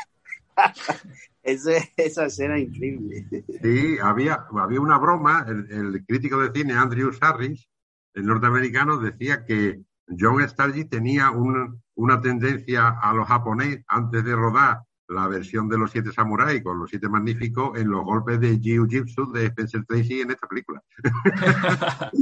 Ese- 1.42 1.92
esa 1.96 2.26
escena 2.26 2.58
es 2.58 2.64
increíble. 2.68 3.24
Sí, 3.62 3.96
había, 4.02 4.46
había 4.54 4.80
una 4.80 4.98
broma, 4.98 5.46
el, 5.48 5.70
el 5.70 6.04
crítico 6.06 6.38
de 6.38 6.52
cine 6.52 6.74
Andrew 6.74 7.10
Harris, 7.20 7.68
el 8.14 8.26
norteamericano, 8.26 8.98
decía 8.98 9.44
que 9.46 9.80
John 10.18 10.46
Stargy 10.46 10.84
tenía 10.86 11.30
un- 11.30 11.82
una 11.94 12.20
tendencia 12.20 12.88
a 13.00 13.12
lo 13.14 13.24
japonés 13.24 13.82
antes 13.88 14.24
de 14.24 14.34
rodar 14.34 14.82
la 15.08 15.26
versión 15.26 15.68
de 15.68 15.78
los 15.78 15.90
siete 15.90 16.12
samuráis 16.12 16.62
con 16.62 16.78
los 16.78 16.90
siete 16.90 17.08
magníficos 17.08 17.78
en 17.78 17.88
los 17.88 18.04
golpes 18.04 18.38
de 18.40 18.58
Jiu-Jitsu 18.60 19.32
de 19.32 19.46
Spencer 19.46 19.84
Tracy 19.86 20.20
en 20.20 20.30
esta 20.30 20.46
película. 20.46 20.82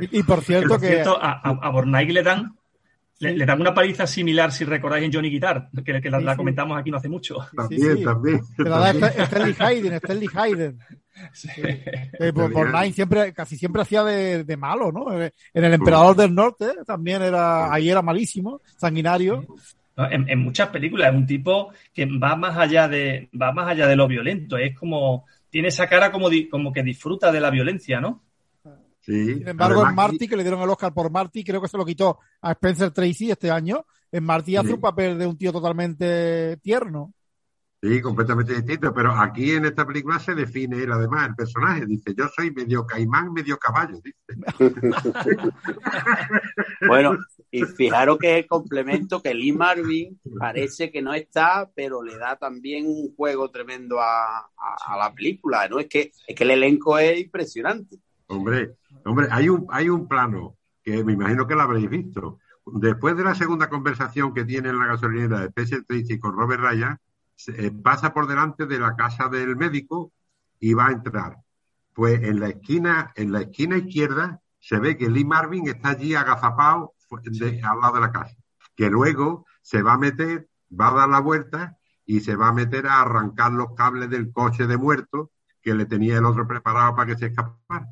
Y, 0.00 0.18
y 0.18 0.22
por 0.24 0.42
cierto 0.42 0.68
Por 0.70 0.80
que 0.80 0.86
cierto, 0.88 1.16
a, 1.20 1.32
a, 1.32 1.50
a 1.50 1.70
Bornaghi 1.70 2.12
le 2.12 2.22
dan, 2.22 2.56
le, 3.20 3.46
dan 3.46 3.60
una 3.60 3.72
paliza 3.72 4.06
similar, 4.06 4.50
si 4.50 4.64
recordáis, 4.64 5.04
en 5.04 5.12
Johnny 5.12 5.30
Guitar, 5.30 5.68
que, 5.84 6.00
que 6.00 6.10
la, 6.10 6.18
Sí, 6.18 6.24
la 6.24 6.32
sí. 6.32 6.36
comentamos 6.36 6.78
aquí 6.78 6.90
no 6.90 6.96
hace 6.96 7.08
mucho. 7.08 7.36
también, 7.56 7.96
sí. 7.98 8.04
también. 8.04 8.40
que 8.56 8.62
la 8.64 8.78
da 8.92 9.08
Stanley 9.24 9.54
Hayden, 9.58 9.92
Stanley 9.94 10.28
Hayden. 10.34 10.78
Sí. 11.32 11.48
Eh, 11.56 12.32
Borgnine 12.32 12.92
siempre, 12.92 13.32
casi 13.32 13.56
siempre 13.56 13.82
hacía 13.82 14.02
de, 14.04 14.42
de 14.44 14.56
malo, 14.56 14.90
¿no? 14.90 15.20
Eh, 15.20 15.32
En 15.54 15.64
el 15.64 15.74
Emperador 15.74 16.16
del 16.16 16.34
Norte 16.34 16.66
también 16.86 17.22
era, 17.22 17.72
ahí 17.72 17.90
era 17.90 18.00
malísimo, 18.02 18.60
sanguinario. 18.76 19.44
En, 20.10 20.28
en 20.28 20.38
muchas 20.38 20.68
películas 20.68 21.10
es 21.10 21.16
un 21.16 21.26
tipo 21.26 21.72
que 21.92 22.06
va 22.06 22.36
más 22.36 22.56
allá 22.56 22.88
de 22.88 23.28
va 23.40 23.52
más 23.52 23.68
allá 23.68 23.86
de 23.86 23.96
lo 23.96 24.06
violento. 24.08 24.56
Es 24.56 24.76
como 24.78 25.26
tiene 25.48 25.68
esa 25.68 25.88
cara 25.88 26.12
como 26.12 26.30
di- 26.30 26.48
como 26.48 26.72
que 26.72 26.82
disfruta 26.82 27.32
de 27.32 27.40
la 27.40 27.50
violencia, 27.50 28.00
¿no? 28.00 28.22
Sí. 29.00 29.34
Sin 29.34 29.48
embargo, 29.48 29.86
en 29.86 29.94
Marty, 29.94 30.28
que 30.28 30.36
le 30.36 30.42
dieron 30.42 30.60
el 30.62 30.68
Oscar 30.68 30.92
por 30.92 31.10
Marty, 31.10 31.42
creo 31.42 31.60
que 31.60 31.68
se 31.68 31.78
lo 31.78 31.84
quitó 31.86 32.18
a 32.42 32.52
Spencer 32.52 32.90
Tracy 32.90 33.30
este 33.30 33.50
año. 33.50 33.84
En 34.12 34.24
Marty 34.24 34.56
hace 34.56 34.74
un 34.74 34.80
papel 34.80 35.18
de 35.18 35.26
un 35.26 35.38
tío 35.38 35.52
totalmente 35.52 36.56
tierno. 36.58 37.12
Sí, 37.82 38.02
completamente 38.02 38.52
distinto, 38.54 38.92
pero 38.92 39.10
aquí 39.12 39.52
en 39.52 39.64
esta 39.64 39.86
película 39.86 40.18
se 40.18 40.34
define 40.34 40.82
él 40.82 40.92
además, 40.92 41.28
el 41.28 41.34
personaje. 41.34 41.86
Dice, 41.86 42.14
yo 42.14 42.28
soy 42.28 42.50
medio 42.50 42.84
caimán, 42.84 43.32
medio 43.32 43.56
caballo, 43.56 43.98
dice. 44.04 44.18
Bueno, 46.86 47.16
y 47.52 47.64
fijaros 47.64 48.18
que 48.18 48.38
el 48.38 48.46
complemento 48.46 49.20
que 49.20 49.34
Lee 49.34 49.52
Marvin 49.52 50.20
parece 50.38 50.90
que 50.90 51.02
no 51.02 51.12
está, 51.14 51.68
pero 51.74 52.02
le 52.02 52.16
da 52.16 52.36
también 52.36 52.86
un 52.86 53.14
juego 53.16 53.50
tremendo 53.50 54.00
a, 54.00 54.38
a- 54.38 54.96
la 54.96 55.12
película, 55.12 55.68
¿no? 55.68 55.78
Es 55.80 55.88
que, 55.88 56.12
es 56.26 56.34
que 56.36 56.44
el 56.44 56.52
elenco 56.52 56.98
es 56.98 57.18
impresionante. 57.20 57.96
Hombre, 58.28 58.76
hombre, 59.04 59.26
hay 59.30 59.48
un, 59.48 59.66
hay 59.70 59.88
un 59.88 60.06
plano 60.06 60.56
que 60.82 61.02
me 61.04 61.12
imagino 61.14 61.46
que 61.46 61.54
lo 61.54 61.62
habréis 61.62 61.90
visto, 61.90 62.38
después 62.66 63.16
de 63.16 63.24
la 63.24 63.34
segunda 63.34 63.68
conversación 63.68 64.32
que 64.32 64.44
tiene 64.44 64.68
en 64.68 64.78
la 64.78 64.86
gasolinera 64.86 65.40
de 65.40 65.46
Spencer 65.46 65.84
Tracy 65.84 66.18
con 66.20 66.36
Robert 66.36 66.62
Ryan, 66.62 66.98
eh, 67.48 67.70
pasa 67.82 68.12
por 68.14 68.26
delante 68.28 68.66
de 68.66 68.78
la 68.78 68.94
casa 68.94 69.28
del 69.28 69.56
médico 69.56 70.12
y 70.60 70.74
va 70.74 70.88
a 70.88 70.92
entrar. 70.92 71.36
Pues 71.94 72.22
en 72.22 72.38
la 72.38 72.48
esquina, 72.50 73.12
en 73.16 73.32
la 73.32 73.40
esquina 73.40 73.76
izquierda 73.78 74.40
se 74.60 74.78
ve 74.78 74.96
que 74.96 75.08
Lee 75.10 75.24
Marvin 75.24 75.66
está 75.68 75.90
allí 75.90 76.14
agazapado 76.14 76.92
de- 77.22 77.60
al 77.62 77.80
lado 77.80 77.94
de 77.94 78.00
la 78.00 78.12
casa. 78.12 78.36
Que 78.76 78.88
luego 78.88 79.46
se 79.62 79.82
va 79.82 79.94
a 79.94 79.98
meter, 79.98 80.48
va 80.78 80.88
a 80.88 80.94
dar 80.94 81.08
la 81.08 81.20
vuelta 81.20 81.76
y 82.06 82.20
se 82.20 82.36
va 82.36 82.48
a 82.48 82.52
meter 82.52 82.86
a 82.86 83.00
arrancar 83.02 83.52
los 83.52 83.74
cables 83.74 84.08
del 84.10 84.32
coche 84.32 84.66
de 84.66 84.76
muerto 84.76 85.30
que 85.62 85.74
le 85.74 85.86
tenía 85.86 86.18
el 86.18 86.24
otro 86.24 86.46
preparado 86.46 86.94
para 86.96 87.12
que 87.12 87.18
se 87.18 87.26
escapara. 87.26 87.86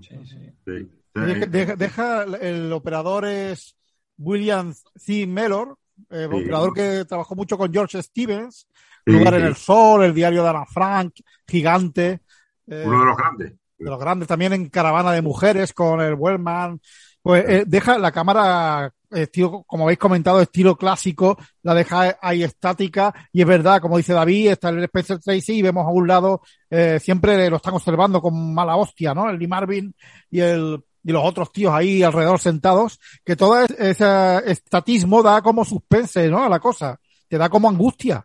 Sí, 0.00 0.18
sí. 0.26 0.50
Sí. 0.66 0.90
Deja, 1.14 1.46
deja- 1.46 1.76
deja- 1.76 2.22
el 2.40 2.72
operador 2.72 3.26
es 3.26 3.76
William 4.18 4.72
C. 4.96 5.26
Mellor, 5.26 5.76
eh, 6.10 6.26
Sí. 6.30 6.36
operador 6.36 6.72
que 6.72 7.04
trabajó 7.06 7.34
mucho 7.34 7.56
con 7.58 7.72
George 7.72 8.02
Stevens, 8.02 8.66
Sí, 9.04 9.12
Lugar 9.12 9.34
en 9.34 9.44
el 9.46 9.56
Sol, 9.56 10.04
el 10.04 10.14
diario 10.14 10.42
de 10.44 10.48
Ana 10.48 10.64
Frank, 10.64 11.14
Gigante, 11.46 12.20
eh, 12.68 12.84
Uno 12.86 13.00
de 13.00 13.06
los 13.06 13.16
grandes. 13.16 13.52
de 13.78 13.90
los 13.90 13.98
grandes, 13.98 14.28
también 14.28 14.52
en 14.52 14.68
Caravana 14.68 15.10
de 15.12 15.22
Mujeres 15.22 15.72
con 15.72 16.00
el 16.00 16.14
Wellman. 16.14 16.80
Pues 17.22 17.44
eh, 17.48 17.64
deja 17.66 17.98
la 17.98 18.10
cámara, 18.10 18.92
estilo, 19.10 19.62
como 19.66 19.84
habéis 19.84 19.98
comentado, 19.98 20.40
estilo 20.40 20.76
clásico, 20.76 21.38
la 21.62 21.74
deja 21.74 22.18
ahí 22.20 22.42
estática 22.42 23.14
y 23.32 23.42
es 23.42 23.46
verdad, 23.46 23.80
como 23.80 23.96
dice 23.96 24.12
David, 24.12 24.50
está 24.50 24.70
el 24.70 24.82
Spencer 24.84 25.20
Tracy 25.20 25.58
y 25.58 25.62
vemos 25.62 25.86
a 25.86 25.90
un 25.90 26.08
lado, 26.08 26.42
eh, 26.68 26.98
siempre 27.00 27.48
lo 27.48 27.56
están 27.56 27.74
observando 27.74 28.20
con 28.20 28.52
mala 28.54 28.74
hostia, 28.76 29.14
¿no? 29.14 29.30
El 29.30 29.38
Lee 29.38 29.46
Marvin 29.46 29.94
y 30.30 30.40
el 30.40 30.82
y 31.04 31.10
los 31.10 31.24
otros 31.24 31.50
tíos 31.50 31.74
ahí 31.74 32.04
alrededor 32.04 32.38
sentados, 32.38 33.00
que 33.24 33.34
todo 33.34 33.60
es- 33.60 33.70
ese 33.72 34.38
estatismo 34.50 35.20
da 35.20 35.42
como 35.42 35.64
suspense, 35.64 36.28
¿no? 36.28 36.44
A 36.44 36.48
la 36.48 36.60
cosa, 36.60 36.98
te 37.28 37.38
da 37.38 37.48
como 37.48 37.68
angustia. 37.68 38.24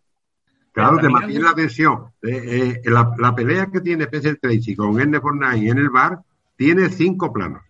Claro, 0.73 0.97
te 0.99 1.09
mantiene 1.09 1.43
la 1.43 1.55
tensión. 1.55 2.11
Eh, 2.21 2.79
eh, 2.85 2.89
la, 2.91 3.11
la 3.17 3.33
pelea 3.33 3.65
que 3.71 3.81
tiene 3.81 4.03
Spencer 4.03 4.37
Tracy 4.39 4.75
con 4.75 4.99
Ernest 4.99 5.23
Borgnine 5.23 5.71
en 5.71 5.77
el 5.79 5.89
bar 5.89 6.19
tiene 6.55 6.89
cinco 6.89 7.33
planos. 7.33 7.63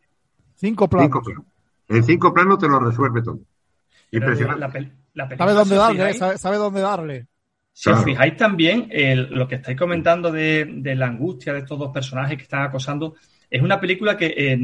Cinco 0.58 0.90
planos. 0.90 1.08
Cinco 1.08 1.22
planos. 1.24 1.46
En 1.90 2.04
cinco 2.04 2.34
planos 2.34 2.60
te 2.60 2.68
lo 2.68 2.80
resuelve 2.80 3.22
todo. 3.22 3.40
Impresionante. 4.12 4.60
la 4.60 4.68
pel- 4.72 4.92
la 5.14 5.28
película, 5.28 5.38
Sabe 5.38 5.54
dónde 5.54 5.76
darle, 5.76 6.14
sabe, 6.14 6.38
sabe 6.38 6.58
dónde 6.58 6.82
darle. 6.82 7.28
Si 7.74 7.90
os 7.90 8.04
fijáis 8.04 8.36
también, 8.36 8.88
el- 8.92 9.30
lo 9.32 9.48
que 9.48 9.56
estáis 9.56 9.78
comentando 9.78 10.32
de, 10.32 10.66
de 10.66 10.96
la 10.96 11.08
angustia 11.08 11.54
de 11.54 11.60
estos 11.60 11.78
dos 11.78 11.92
personajes 11.94 12.36
que 12.38 12.44
están 12.44 12.64
acosando, 12.64 13.16
es 13.50 13.62
una 13.62 13.80
película 13.80 14.18
que 14.18 14.34
eh, 14.36 14.60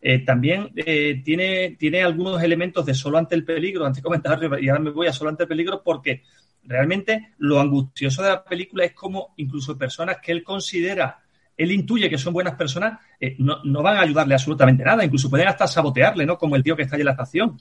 eh, 0.00 0.18
también 0.24 0.70
eh, 0.74 1.22
tiene, 1.24 1.76
tiene 1.78 2.02
algunos 2.02 2.42
elementos 2.42 2.84
de 2.84 2.94
solo 2.94 3.18
ante 3.18 3.34
el 3.34 3.44
peligro, 3.44 3.86
antes 3.86 4.02
de 4.02 4.06
comentar, 4.06 4.40
y 4.60 4.68
ahora 4.68 4.82
me 4.82 4.90
voy 4.90 5.06
a 5.06 5.12
solo 5.12 5.30
ante 5.30 5.44
el 5.44 5.48
peligro, 5.48 5.82
porque 5.84 6.22
realmente 6.64 7.34
lo 7.38 7.60
angustioso 7.60 8.22
de 8.22 8.30
la 8.30 8.44
película 8.44 8.84
es 8.84 8.92
como 8.92 9.34
incluso 9.36 9.78
personas 9.78 10.18
que 10.22 10.32
él 10.32 10.42
considera, 10.42 11.18
él 11.58 11.72
intuye 11.72 12.08
que 12.08 12.16
son 12.16 12.32
buenas 12.32 12.54
personas, 12.54 12.98
eh, 13.20 13.36
no, 13.38 13.58
no 13.64 13.82
van 13.82 13.98
a 13.98 14.00
ayudarle 14.02 14.34
absolutamente 14.34 14.84
nada, 14.84 15.04
incluso 15.04 15.28
pueden 15.28 15.48
hasta 15.48 15.66
sabotearle, 15.66 16.24
¿no? 16.24 16.38
Como 16.38 16.56
el 16.56 16.62
tío 16.62 16.74
que 16.76 16.84
está 16.84 16.96
allí 16.96 17.02
en 17.02 17.06
la 17.06 17.12
estación. 17.12 17.58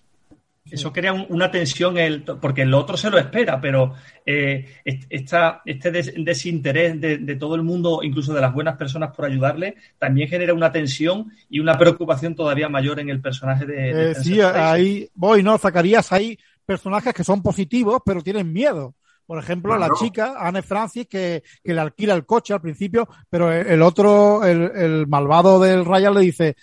Eso 0.70 0.92
crea 0.92 1.14
un- 1.14 1.26
una 1.30 1.50
tensión, 1.50 1.98
el, 1.98 2.24
porque 2.24 2.64
el 2.64 2.74
otro 2.74 2.98
se 2.98 3.10
lo 3.10 3.18
espera, 3.18 3.60
pero 3.62 3.94
eh, 4.26 4.66
esta- 5.10 5.62
este 5.66 5.92
des- 5.92 6.14
desinterés 6.18 7.00
de, 7.00 7.20
de 7.20 7.36
todo 7.38 7.56
el 7.56 7.64
mundo, 7.64 8.02
incluso 8.04 8.34
de 8.34 8.42
las 8.42 8.54
buenas 8.54 8.76
personas 8.76 9.16
por 9.16 9.24
ayudarle, 9.26 9.76
también 9.98 10.28
genera 10.28 10.54
una 10.54 10.70
tensión 10.70 11.32
y 11.50 11.62
una 11.62 11.78
preocupación 11.78 12.36
todavía 12.36 12.68
mayor 12.68 13.00
en 13.00 13.08
el 13.10 13.22
personaje 13.22 13.66
de, 13.66 13.94
de 13.94 14.12
Eh, 14.12 14.16
sí, 14.16 14.42
ahí 14.42 15.10
voy, 15.16 15.42
¿no? 15.42 15.58
Zacarías, 15.58 16.12
hay 16.12 16.38
personajes 16.66 17.14
que 17.14 17.24
son 17.24 17.42
positivos, 17.42 18.02
pero 18.06 18.22
tienen 18.22 18.52
miedo. 18.52 18.94
Por 19.28 19.40
ejemplo, 19.40 19.78
la 19.78 19.90
chica, 19.94 20.36
Anne 20.40 20.62
Francis, 20.62 21.06
que, 21.06 21.44
que 21.62 21.74
le 21.74 21.82
alquila 21.82 22.14
el 22.14 22.26
coche 22.26 22.54
al 22.54 22.62
principio, 22.62 23.10
pero 23.30 23.52
el, 23.52 23.82
otro, 23.82 24.46
el, 24.46 24.72
el 24.74 25.08
malvado 25.08 25.60
del 25.60 25.84
Ryan 25.84 26.14
le 26.14 26.22
dice, 26.22 26.56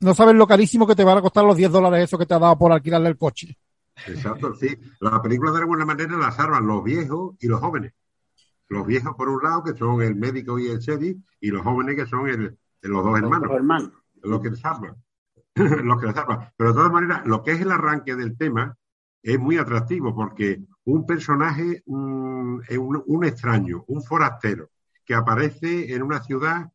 no 0.00 0.12
sabes 0.14 0.34
lo 0.34 0.46
carísimo 0.46 0.86
que 0.86 0.94
te 0.94 1.02
van 1.02 1.16
a 1.16 1.22
costar 1.22 1.44
los 1.44 1.56
10 1.56 1.72
dólares 1.72 2.04
eso 2.04 2.18
que 2.18 2.26
te 2.26 2.34
ha 2.34 2.38
dado 2.38 2.58
por 2.58 2.72
alquilarle 2.72 3.08
el 3.08 3.16
coche. 3.16 3.56
Exacto, 4.06 4.54
sí. 4.54 4.68
La 5.00 5.20
película 5.22 5.50
de 5.52 5.60
alguna 5.60 5.86
manera 5.86 6.14
la 6.16 6.30
salvan 6.30 6.66
los 6.66 6.84
viejos 6.84 7.36
y 7.40 7.48
los 7.48 7.60
jóvenes. 7.60 7.94
Los 8.68 8.86
viejos, 8.86 9.14
por 9.16 9.28
un 9.28 9.42
lado, 9.42 9.64
que 9.64 9.74
son 9.74 10.00
el 10.02 10.14
médico 10.14 10.58
y 10.58 10.68
el 10.68 10.78
sheriff, 10.78 11.18
y 11.40 11.50
los 11.50 11.62
jóvenes, 11.62 11.96
que 11.96 12.06
son 12.06 12.28
el, 12.28 12.56
los 12.82 13.04
dos 13.04 13.18
hermanos. 13.18 13.48
Los 13.48 13.56
hermanos. 13.56 13.92
los 14.22 14.40
que 14.40 14.56
salvan. 14.56 14.96
los 15.54 16.00
que 16.00 16.06
le 16.06 16.12
salvan. 16.12 16.52
Pero 16.56 16.70
de 16.70 16.76
todas 16.76 16.92
maneras, 16.92 17.26
lo 17.26 17.42
que 17.42 17.52
es 17.52 17.60
el 17.60 17.72
arranque 17.72 18.14
del 18.14 18.36
tema 18.36 18.76
es 19.22 19.38
muy 19.38 19.58
atractivo 19.58 20.14
porque 20.14 20.60
un 20.84 21.06
personaje, 21.06 21.82
mm, 21.86 22.60
es 22.68 22.78
un, 22.78 23.02
un 23.06 23.24
extraño, 23.24 23.84
un 23.88 24.02
forastero, 24.02 24.70
que 25.04 25.14
aparece 25.14 25.94
en 25.94 26.02
una 26.02 26.22
ciudad, 26.22 26.70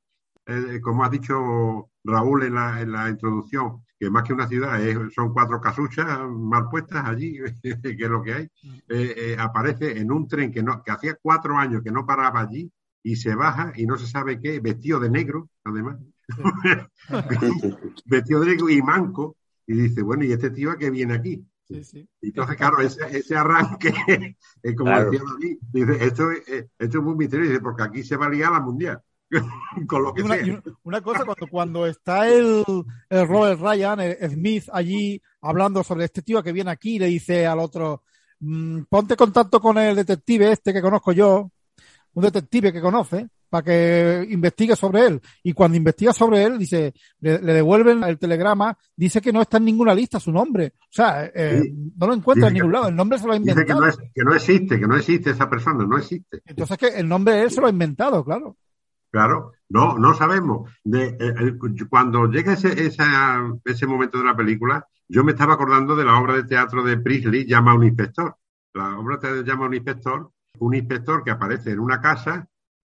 eh, 0.46 0.80
como 0.82 1.04
ha 1.04 1.10
dicho 1.10 1.90
Raúl 2.04 2.44
en 2.44 2.56
la, 2.56 2.82
en 2.82 2.92
la 2.92 3.10
introducción, 3.10 3.84
que 4.00 4.10
más 4.10 4.24
que 4.24 4.34
una 4.34 4.48
ciudad 4.48 4.82
es- 4.82 5.14
son 5.14 5.34
cuatro 5.34 5.60
casuchas 5.62 6.08
mal 6.30 6.68
puestas 6.70 7.06
allí, 7.08 7.40
que 7.64 8.04
es 8.04 8.10
lo 8.10 8.22
que 8.22 8.34
hay, 8.34 8.44
eh, 8.90 9.14
eh, 9.18 9.36
aparece 9.40 9.98
en 10.00 10.12
un 10.12 10.28
tren 10.28 10.52
que, 10.52 10.62
no, 10.64 10.84
que 10.84 10.92
hacía 10.92 11.18
cuatro 11.22 11.58
años 11.58 11.82
que 11.84 11.92
no 11.92 12.06
paraba 12.06 12.42
allí 12.42 12.72
y 13.04 13.16
se 13.16 13.36
baja 13.36 13.72
y 13.76 13.86
no 13.86 13.98
se 13.98 14.08
sabe 14.08 14.40
qué, 14.40 14.60
vestido 14.60 15.00
de 15.00 15.10
negro, 15.10 15.50
además. 15.64 15.98
Vestido 18.06 18.40
de 18.42 18.48
negro 18.48 18.70
y 18.70 18.82
manco, 18.82 19.38
y 19.68 19.74
dice, 19.74 20.02
bueno, 20.02 20.24
¿y 20.24 20.32
este 20.34 20.50
tío 20.52 20.72
a 20.72 20.78
qué 20.78 20.90
viene 20.90 21.14
aquí? 21.16 21.46
Sí, 21.68 21.84
sí. 21.84 22.08
Y 22.22 22.28
entonces, 22.28 22.56
claro, 22.58 22.80
ese, 22.80 23.18
ese 23.18 23.36
arranque, 23.36 23.92
es 24.64 24.76
como 24.76 24.92
Claro. 24.92 25.10
decía 25.12 25.26
David, 25.28 25.58
dice, 25.72 26.06
esto, 26.06 26.32
es- 26.32 26.48
eh, 26.48 26.70
esto 26.78 26.98
es 27.00 27.04
muy 27.04 27.16
misterioso, 27.16 27.50
dice, 27.52 27.62
porque 27.64 27.84
aquí 27.84 28.04
se 28.04 28.16
va 28.18 28.28
a 28.28 28.30
liar 28.30 28.52
la 28.52 28.60
mundial, 28.60 29.02
con 29.88 30.04
lo 30.04 30.10
Y 30.12 30.14
que 30.14 30.24
una, 30.24 30.36
sea. 30.36 30.46
y 30.48 30.60
una 30.84 31.02
cosa, 31.02 31.26
cuando, 31.26 31.48
cuando 31.48 31.88
está 31.88 32.28
el, 32.30 32.64
el 33.10 33.28
Robert 33.28 33.60
Ryan, 33.60 34.00
el 34.00 34.30
Smith, 34.32 34.66
allí 34.72 35.22
hablando 35.42 35.84
sobre 35.84 36.06
este 36.06 36.22
tío 36.22 36.44
que 36.44 36.52
viene 36.52 36.70
aquí, 36.72 37.00
le 37.00 37.08
dice 37.08 37.46
al 37.48 37.60
otro, 37.60 38.04
"Mm, 38.40 38.84
ponte 38.90 39.14
en 39.14 39.18
contacto 39.18 39.60
con 39.60 39.78
el 39.80 39.96
detective 39.96 40.52
este 40.52 40.72
que 40.72 40.82
conozco 40.82 41.12
yo, 41.14 41.52
un 42.14 42.24
detective 42.24 42.72
que 42.72 42.82
conoce, 42.82 43.28
para 43.50 43.64
que 43.64 44.28
investigue 44.30 44.76
sobre 44.76 45.06
él. 45.08 45.22
Y 45.44 45.54
cuando 45.54 45.78
investiga 45.78 46.14
sobre 46.14 46.44
él, 46.44 46.58
dice, 46.58 46.94
le, 47.20 47.40
le 47.42 47.54
devuelven 47.54 48.04
el 48.04 48.18
telegrama, 48.18 48.78
dice 48.96 49.22
que 49.22 49.32
no 49.34 49.42
está 49.42 49.58
en 49.58 49.66
ninguna 49.66 49.94
lista 49.94 50.20
su 50.20 50.32
nombre. 50.32 50.74
O 50.82 50.88
sea, 50.92 51.26
eh, 51.34 51.62
Sí. 51.64 51.92
no 51.98 52.08
lo 52.08 52.14
encuentra 52.14 52.48
en 52.48 52.54
que- 52.54 52.60
ningún 52.60 52.74
lado. 52.74 52.88
El 52.90 52.96
nombre 52.96 53.18
se 53.20 53.28
lo 53.28 53.34
ha 53.34 53.40
Dice 53.40 53.46
que 53.54 53.62
inventado. 53.62 53.82
no, 53.82 53.88
es, 53.88 53.98
que 54.14 54.24
no 54.24 54.34
existe, 54.36 54.80
que 54.80 54.88
no 54.88 54.96
existe 54.96 55.30
esa 55.32 55.50
persona, 55.50 55.86
no 55.86 55.98
existe. 55.98 56.42
Entonces 56.46 56.78
que 56.78 56.88
el 56.88 57.08
nombre 57.08 57.42
él 57.42 57.52
se 57.52 57.62
lo 57.62 57.68
ha 57.68 57.72
inventado, 57.72 58.24
claro. 58.26 58.58
Claro, 59.12 59.54
no, 59.70 59.98
no 59.98 60.14
sabemos. 60.14 60.70
De, 60.84 61.06
eh, 61.08 61.18
el- 61.40 61.58
cuando 61.90 62.28
llega 62.28 62.54
ese, 62.54 62.86
esa- 62.86 63.42
ese 63.64 63.88
momento 63.88 64.18
de 64.18 64.26
la 64.26 64.36
película, 64.36 64.86
yo 65.08 65.24
me 65.24 65.32
estaba 65.32 65.54
acordando 65.54 65.96
de 65.96 66.04
la 66.04 66.20
obra 66.20 66.34
de 66.36 66.44
teatro 66.44 66.84
de 66.84 66.98
Priestley, 66.98 67.46
Llama 67.46 67.72
a 67.72 67.76
un 67.76 67.84
inspector. 67.86 68.36
La 68.74 68.98
obra 69.00 69.16
de 69.16 69.22
teatro 69.22 69.42
Llama 69.44 69.66
a 69.66 69.68
un 69.70 69.74
inspector, 69.76 70.32
un 70.60 70.76
inspector 70.76 71.24
que 71.24 71.32
aparece 71.32 71.72
en 71.72 71.80
una 71.80 72.02
casa 72.02 72.46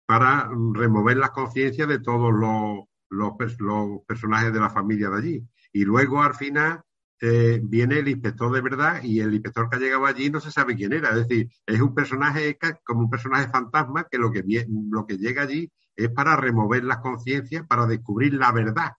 para 0.09 0.49
mm, 0.49 0.73
remover 0.75 1.17
las 1.17 1.31
conciencias 1.31 1.87
de 1.87 1.99
todos 1.99 2.33
los, 2.33 2.85
los, 3.09 3.31
pers- 3.33 3.59
los 3.59 4.01
personajes 4.07 4.51
de 4.53 4.59
la 4.59 4.69
familia 4.71 5.09
de 5.09 5.17
allí. 5.17 5.47
Y 5.73 5.83
luego, 5.85 6.21
al 6.23 6.33
final, 6.35 6.81
eh, 7.21 7.59
viene 7.63 7.99
el 7.99 8.07
inspector 8.07 8.51
de 8.51 8.61
verdad 8.61 9.03
y 9.03 9.19
el 9.19 9.33
inspector 9.33 9.69
que 9.69 9.75
ha 9.75 9.79
llegado 9.79 10.05
allí 10.05 10.29
no 10.31 10.39
se 10.39 10.51
sabe 10.51 10.75
quién 10.75 10.93
era. 10.93 11.09
Es 11.09 11.27
decir, 11.27 11.49
es 11.65 11.79
un 11.81 11.93
personaje 11.93 12.57
como 12.83 13.01
un 13.01 13.09
personaje 13.09 13.49
fantasma 13.49 14.07
que 14.09 14.17
lo 14.17 14.31
que, 14.31 14.43
lo 14.91 15.05
que 15.05 15.17
llega 15.17 15.43
allí 15.43 15.71
es 15.95 16.09
para 16.09 16.35
remover 16.37 16.83
las 16.85 16.99
conciencias, 16.99 17.67
para 17.67 17.85
descubrir 17.85 18.33
la 18.33 18.51
verdad. 18.51 18.93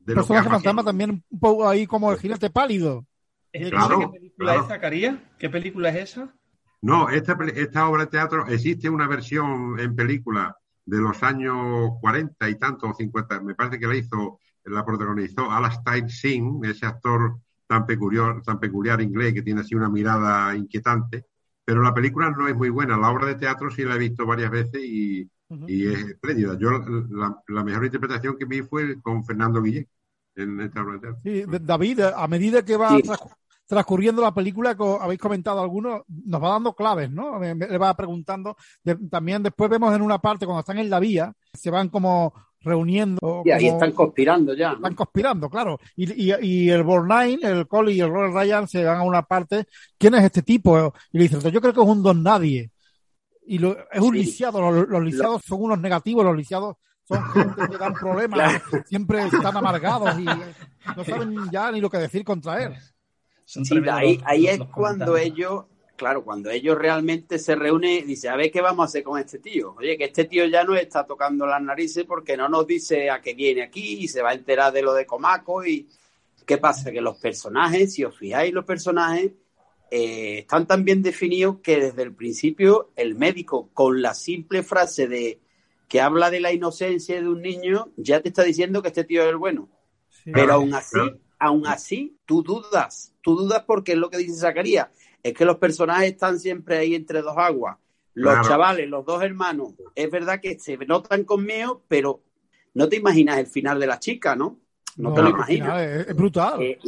De 0.00 0.14
lo 0.14 0.22
que 0.26 0.28
personaje 0.28 0.48
fantasma 0.50 0.84
también 0.84 1.24
un 1.28 1.40
poco 1.40 1.68
ahí 1.68 1.86
como 1.86 2.10
el 2.12 2.18
jinete 2.18 2.50
pálido. 2.50 3.06
¿Esa 3.52 3.68
Claro, 3.70 3.98
¿Qué 3.98 4.08
película 4.08 4.52
claro. 4.52 4.62
es, 4.62 4.68
Zacarías? 4.68 5.18
¿Qué 5.38 5.48
película 5.50 5.90
es 5.90 5.96
esa? 6.10 6.34
No, 6.82 7.10
esta, 7.10 7.36
esta 7.54 7.88
obra 7.88 8.04
de 8.04 8.10
teatro, 8.10 8.46
existe 8.46 8.88
una 8.88 9.06
versión 9.06 9.78
en 9.78 9.94
película 9.94 10.56
de 10.84 10.98
los 10.98 11.22
años 11.22 11.90
40 12.00 12.48
y 12.48 12.58
tanto, 12.58 12.88
o 12.88 12.94
50, 12.94 13.40
me 13.42 13.54
parece 13.54 13.78
que 13.78 13.86
la 13.86 13.96
hizo, 13.96 14.40
la 14.64 14.84
protagonizó 14.84 15.50
Alastair 15.50 16.10
Singh, 16.10 16.64
ese 16.64 16.86
actor 16.86 17.36
tan 17.66 17.86
peculiar, 17.86 18.42
tan 18.42 18.58
peculiar 18.58 19.00
inglés 19.00 19.34
que 19.34 19.42
tiene 19.42 19.60
así 19.60 19.74
una 19.74 19.88
mirada 19.88 20.56
inquietante, 20.56 21.26
pero 21.64 21.82
la 21.82 21.94
película 21.94 22.30
no 22.30 22.48
es 22.48 22.56
muy 22.56 22.70
buena, 22.70 22.96
la 22.96 23.10
obra 23.10 23.26
de 23.26 23.34
teatro 23.36 23.70
sí 23.70 23.84
la 23.84 23.94
he 23.94 23.98
visto 23.98 24.26
varias 24.26 24.50
veces 24.50 24.82
y, 24.82 25.30
y 25.66 25.86
es 25.86 25.98
espléndida. 26.00 26.58
Yo 26.58 26.70
la, 26.70 27.36
la 27.46 27.62
mejor 27.62 27.84
interpretación 27.84 28.36
que 28.36 28.46
vi 28.46 28.62
fue 28.62 29.00
con 29.02 29.24
Fernando 29.24 29.62
Guillén 29.62 29.86
en 30.34 30.60
esta 30.60 30.82
obra 30.82 30.94
de 30.94 31.00
teatro. 31.00 31.20
Sí, 31.22 31.44
David, 31.46 32.00
a 32.00 32.26
medida 32.26 32.64
que 32.64 32.76
va 32.76 32.88
Sí. 32.88 33.02
Transcu- 33.70 33.90
transcurriendo 33.90 34.22
la 34.22 34.34
película, 34.34 34.76
que 34.76 34.84
habéis 35.00 35.20
comentado 35.20 35.60
algunos, 35.60 36.02
nos 36.08 36.42
va 36.42 36.50
dando 36.50 36.74
claves, 36.74 37.10
¿no? 37.10 37.38
Me- 37.38 37.54
me- 37.54 37.68
Le 37.68 37.78
va 37.78 37.94
preguntando. 37.96 38.56
De- 38.84 38.96
también 39.08 39.42
después 39.42 39.70
vemos 39.70 39.94
en 39.94 40.02
una 40.02 40.18
parte, 40.18 40.44
cuando 40.46 40.60
están 40.60 40.78
en 40.78 40.90
la 40.90 40.98
vía, 41.00 41.32
se 41.52 41.70
van 41.70 41.88
como 41.88 42.32
reuniendo. 42.62 43.42
Y 43.44 43.50
ahí 43.50 43.64
como- 43.66 43.78
están 43.78 43.92
conspirando 43.92 44.54
ya. 44.54 44.70
¿no? 44.70 44.76
están 44.76 44.94
conspirando, 44.94 45.48
claro. 45.48 45.78
Y, 45.96 46.30
y, 46.30 46.34
y 46.42 46.70
el 46.70 46.82
Bornine, 46.82 47.38
el 47.42 47.66
Cole 47.66 47.92
y 47.92 48.00
el 48.00 48.10
Robert 48.10 48.34
Ryan 48.34 48.68
se 48.68 48.84
van 48.84 48.98
a 48.98 49.02
una 49.02 49.22
parte. 49.22 49.66
¿Quién 49.98 50.14
es 50.14 50.24
este 50.24 50.42
tipo? 50.42 50.92
Y 51.12 51.18
le 51.18 51.22
dicen, 51.28 51.40
yo 51.50 51.60
creo 51.60 51.72
que 51.72 51.80
es 51.80 51.86
un 51.86 52.02
don 52.02 52.22
nadie. 52.22 52.70
Y 53.46 53.58
lo- 53.58 53.76
es 53.90 54.00
un 54.00 54.12
Sí. 54.12 54.18
lisiado. 54.18 54.60
Los, 54.60 54.88
los 54.88 55.02
lisiados 55.02 55.42
son 55.46 55.62
unos 55.62 55.80
negativos. 55.80 56.24
Los 56.24 56.36
lisiados 56.36 56.76
son 57.04 57.22
gente 57.32 57.62
que 57.70 57.78
dan 57.78 57.94
problemas. 57.94 58.62
Siempre 58.86 59.24
están 59.26 59.56
amargados 59.56 60.18
y 60.18 60.24
no 60.24 61.04
saben 61.04 61.36
ya 61.50 61.72
ni 61.72 61.80
lo 61.80 61.88
que 61.90 61.98
decir 61.98 62.24
contra 62.24 62.62
él. 62.62 62.74
Son 63.52 63.64
Sí, 63.64 63.74
ahí, 63.90 64.16
los- 64.16 64.24
ahí 64.26 64.42
los- 64.42 64.52
es 64.52 64.58
los 64.60 64.68
cuando 64.68 65.16
ellos, 65.16 65.64
claro, 65.96 66.22
cuando 66.22 66.50
ellos 66.50 66.78
realmente 66.78 67.36
se 67.38 67.56
reúnen 67.56 67.90
y 67.98 68.02
dicen, 68.02 68.30
a 68.30 68.36
ver 68.36 68.50
qué 68.52 68.60
vamos 68.60 68.84
a 68.84 68.86
hacer 68.86 69.02
con 69.02 69.18
este 69.18 69.40
tío. 69.40 69.74
Oye, 69.76 69.98
que 69.98 70.04
este 70.04 70.24
tío 70.24 70.46
ya 70.46 70.62
nos 70.62 70.78
está 70.78 71.04
tocando 71.04 71.46
las 71.46 71.60
narices 71.60 72.04
porque 72.04 72.36
no 72.36 72.48
nos 72.48 72.64
dice 72.66 73.10
a 73.10 73.20
qué 73.20 73.34
viene 73.34 73.62
aquí 73.62 73.94
y 74.04 74.06
se 74.08 74.22
va 74.22 74.30
a 74.30 74.34
enterar 74.34 74.72
de 74.72 74.82
lo 74.82 74.94
de 74.94 75.04
Comaco 75.04 75.66
y 75.66 75.88
qué 76.46 76.58
pasa, 76.58 76.92
que 76.92 77.00
los 77.00 77.18
personajes, 77.18 77.92
si 77.94 78.04
os 78.04 78.16
fijáis, 78.16 78.52
los 78.52 78.64
personajes 78.64 79.32
eh, 79.90 80.38
están 80.40 80.68
tan 80.68 80.84
bien 80.84 81.02
definidos 81.02 81.56
que 81.60 81.80
desde 81.80 82.02
el 82.04 82.14
principio 82.14 82.92
el 82.94 83.16
médico 83.16 83.70
con 83.74 84.00
la 84.00 84.14
simple 84.14 84.62
frase 84.62 85.08
de 85.08 85.40
que 85.88 86.00
habla 86.00 86.30
de 86.30 86.38
la 86.38 86.52
inocencia 86.52 87.20
de 87.20 87.28
un 87.28 87.42
niño 87.42 87.88
ya 87.96 88.20
te 88.20 88.28
está 88.28 88.44
diciendo 88.44 88.80
que 88.80 88.88
este 88.88 89.02
tío 89.02 89.22
es 89.24 89.28
el 89.30 89.36
bueno. 89.36 89.68
Sí. 90.08 90.30
Pero 90.32 90.52
aún 90.52 90.72
así. 90.74 90.96
Aún 91.40 91.66
así, 91.66 92.16
tú 92.26 92.42
dudas, 92.44 93.12
tú 93.22 93.34
dudas 93.34 93.64
porque 93.66 93.92
es 93.92 93.98
lo 93.98 94.08
que 94.10 94.18
dice 94.18 94.38
Zacarías, 94.38 94.88
es 95.22 95.34
que 95.34 95.44
los 95.44 95.56
personajes 95.56 96.12
están 96.12 96.38
siempre 96.38 96.76
ahí 96.78 96.94
entre 96.94 97.22
dos 97.22 97.36
aguas. 97.36 97.76
Los 98.14 98.32
Claro. 98.34 98.48
chavales, 98.48 98.88
los 98.88 99.04
dos 99.04 99.22
hermanos, 99.22 99.72
es 99.94 100.10
verdad 100.10 100.40
que 100.40 100.58
se 100.58 100.76
notan 100.78 101.24
conmigo, 101.24 101.82
pero 101.88 102.20
no 102.74 102.88
te 102.88 102.96
imaginas 102.96 103.38
el 103.38 103.46
final 103.46 103.80
de 103.80 103.86
la 103.86 103.98
chica, 103.98 104.36
¿no? 104.36 104.58
No, 104.96 105.12
te 105.14 105.22
lo 105.22 105.30
imaginas. 105.30 105.80
Es, 105.82 106.08
es 106.08 106.16
brutal. 106.16 106.60
Eh, 106.60 106.78